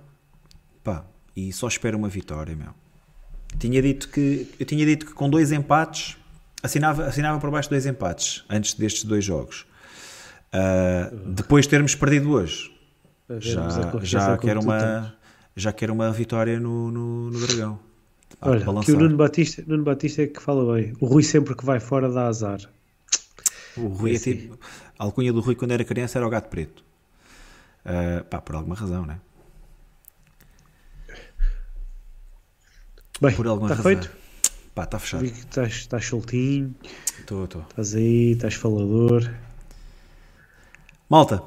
Pá, 0.82 1.05
e 1.36 1.52
só 1.52 1.68
espero 1.68 1.97
uma 1.97 2.09
vitória, 2.09 2.56
meu. 2.56 2.74
Tinha 3.59 3.80
dito 3.82 4.09
que, 4.09 4.51
eu 4.59 4.64
tinha 4.64 4.84
dito 4.84 5.06
que 5.06 5.12
com 5.12 5.28
dois 5.28 5.52
empates, 5.52 6.16
assinava, 6.62 7.05
assinava 7.05 7.38
por 7.38 7.51
baixo 7.51 7.68
dois 7.68 7.84
empates 7.84 8.44
antes 8.48 8.74
destes 8.74 9.05
dois 9.05 9.24
jogos. 9.24 9.66
Uh, 10.56 11.14
depois 11.32 11.66
de 11.66 11.70
termos 11.70 11.94
perdido 11.94 12.30
hoje, 12.30 12.72
já, 13.38 13.68
já, 14.00 14.38
quero 14.38 14.60
uma, 14.60 15.14
já 15.54 15.72
quero 15.72 15.92
uma 15.92 16.10
vitória 16.10 16.58
no, 16.58 16.90
no, 16.90 17.30
no 17.30 17.46
Dragão. 17.46 17.78
Olha, 18.40 18.64
que 18.82 18.92
o 18.92 18.98
Nuno 18.98 19.16
Batista, 19.16 19.62
Nuno 19.66 19.84
Batista 19.84 20.22
é 20.22 20.26
que 20.26 20.40
fala 20.40 20.74
bem. 20.74 20.94
O 20.98 21.06
Rui 21.06 21.22
sempre 21.22 21.54
que 21.54 21.64
vai 21.64 21.78
fora 21.78 22.10
dá 22.10 22.26
azar. 22.26 22.60
O 23.76 23.88
Rui 23.88 24.12
é, 24.12 24.14
é 24.14 24.18
tipo. 24.18 24.58
A 24.98 25.04
alcunha 25.04 25.32
do 25.32 25.40
Rui 25.40 25.54
quando 25.54 25.72
era 25.72 25.84
criança 25.84 26.18
era 26.18 26.26
o 26.26 26.30
gato 26.30 26.48
preto. 26.48 26.82
Uh, 27.84 28.24
pá, 28.24 28.40
por 28.40 28.56
alguma 28.56 28.74
razão, 28.74 29.04
né? 29.04 29.20
Bem, 33.20 33.34
por 33.34 33.46
alguma 33.46 33.70
está 33.70 33.82
razão. 33.82 34.02
feito? 34.02 34.16
Pá, 34.74 34.84
está 34.84 34.98
fechado. 34.98 35.24
Estás 35.24 36.06
soltinho. 36.06 36.74
Estou, 37.18 37.44
estou. 37.44 37.62
Estás 37.62 37.94
aí, 37.94 38.32
estás 38.32 38.54
falador. 38.54 39.30
Malta, 41.08 41.42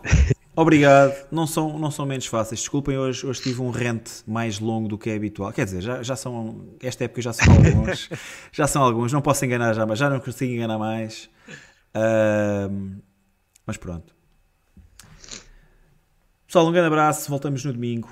obrigado. 0.55 1.27
Não 1.31 1.45
são, 1.45 1.77
não 1.77 1.91
são 1.91 2.05
menos 2.05 2.25
fáceis. 2.25 2.61
Desculpem, 2.61 2.97
hoje, 2.97 3.25
hoje 3.25 3.41
tive 3.41 3.61
um 3.61 3.71
rente 3.71 4.23
mais 4.25 4.59
longo 4.59 4.87
do 4.87 4.97
que 4.97 5.09
é 5.09 5.15
habitual. 5.15 5.51
Quer 5.51 5.65
dizer, 5.65 5.81
já, 5.81 6.01
já 6.01 6.15
são. 6.15 6.65
Esta 6.81 7.03
época 7.03 7.21
já 7.21 7.33
são 7.33 7.53
alguns. 7.53 8.09
já 8.51 8.67
são 8.67 8.81
alguns. 8.81 9.11
Não 9.11 9.21
posso 9.21 9.43
enganar 9.45 9.73
já, 9.73 9.85
mas 9.85 9.99
já 9.99 10.09
não 10.09 10.19
consigo 10.19 10.53
enganar 10.53 10.77
mais. 10.77 11.29
Uh, 11.95 13.01
mas 13.65 13.77
pronto. 13.77 14.15
Pessoal, 16.47 16.65
um 16.67 16.71
grande 16.71 16.87
abraço. 16.87 17.29
Voltamos 17.29 17.63
no 17.65 17.73
domingo. 17.73 18.09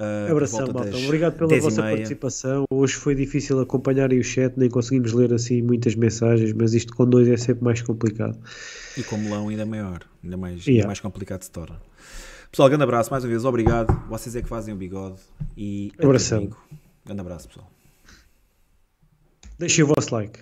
Uh, 0.00 0.32
Abração, 0.32 0.66
malta. 0.72 0.96
Obrigado 0.96 1.36
pela 1.36 1.60
vossa 1.60 1.82
participação. 1.82 2.64
Hoje 2.70 2.94
foi 2.94 3.14
difícil 3.14 3.60
acompanhar 3.60 4.10
o 4.10 4.24
chat, 4.24 4.54
nem 4.56 4.70
conseguimos 4.70 5.12
ler 5.12 5.30
assim 5.34 5.60
muitas 5.60 5.94
mensagens, 5.94 6.54
mas 6.54 6.72
isto 6.72 6.96
com 6.96 7.04
dois 7.04 7.28
é 7.28 7.36
sempre 7.36 7.62
mais 7.62 7.82
complicado. 7.82 8.38
E 8.96 9.02
com 9.02 9.18
melão 9.18 9.50
ainda 9.50 9.66
maior, 9.66 10.00
ainda 10.24 10.38
mais, 10.38 10.64
yeah. 10.66 10.78
ainda 10.78 10.86
mais 10.86 11.00
complicado 11.00 11.42
se 11.42 11.50
torna. 11.50 11.78
Pessoal, 12.50 12.70
grande 12.70 12.84
abraço 12.84 13.10
mais 13.10 13.24
uma 13.24 13.30
vez, 13.30 13.44
obrigado. 13.44 13.94
Vocês 14.08 14.34
é 14.34 14.40
que 14.40 14.48
fazem 14.48 14.72
o 14.72 14.76
bigode. 14.76 15.20
E 15.54 15.92
abração. 16.02 16.48
Grande 17.04 17.20
abraço, 17.20 17.48
pessoal. 17.48 17.70
Deixem 19.58 19.84
o 19.84 19.88
vosso 19.88 20.14
like. 20.14 20.40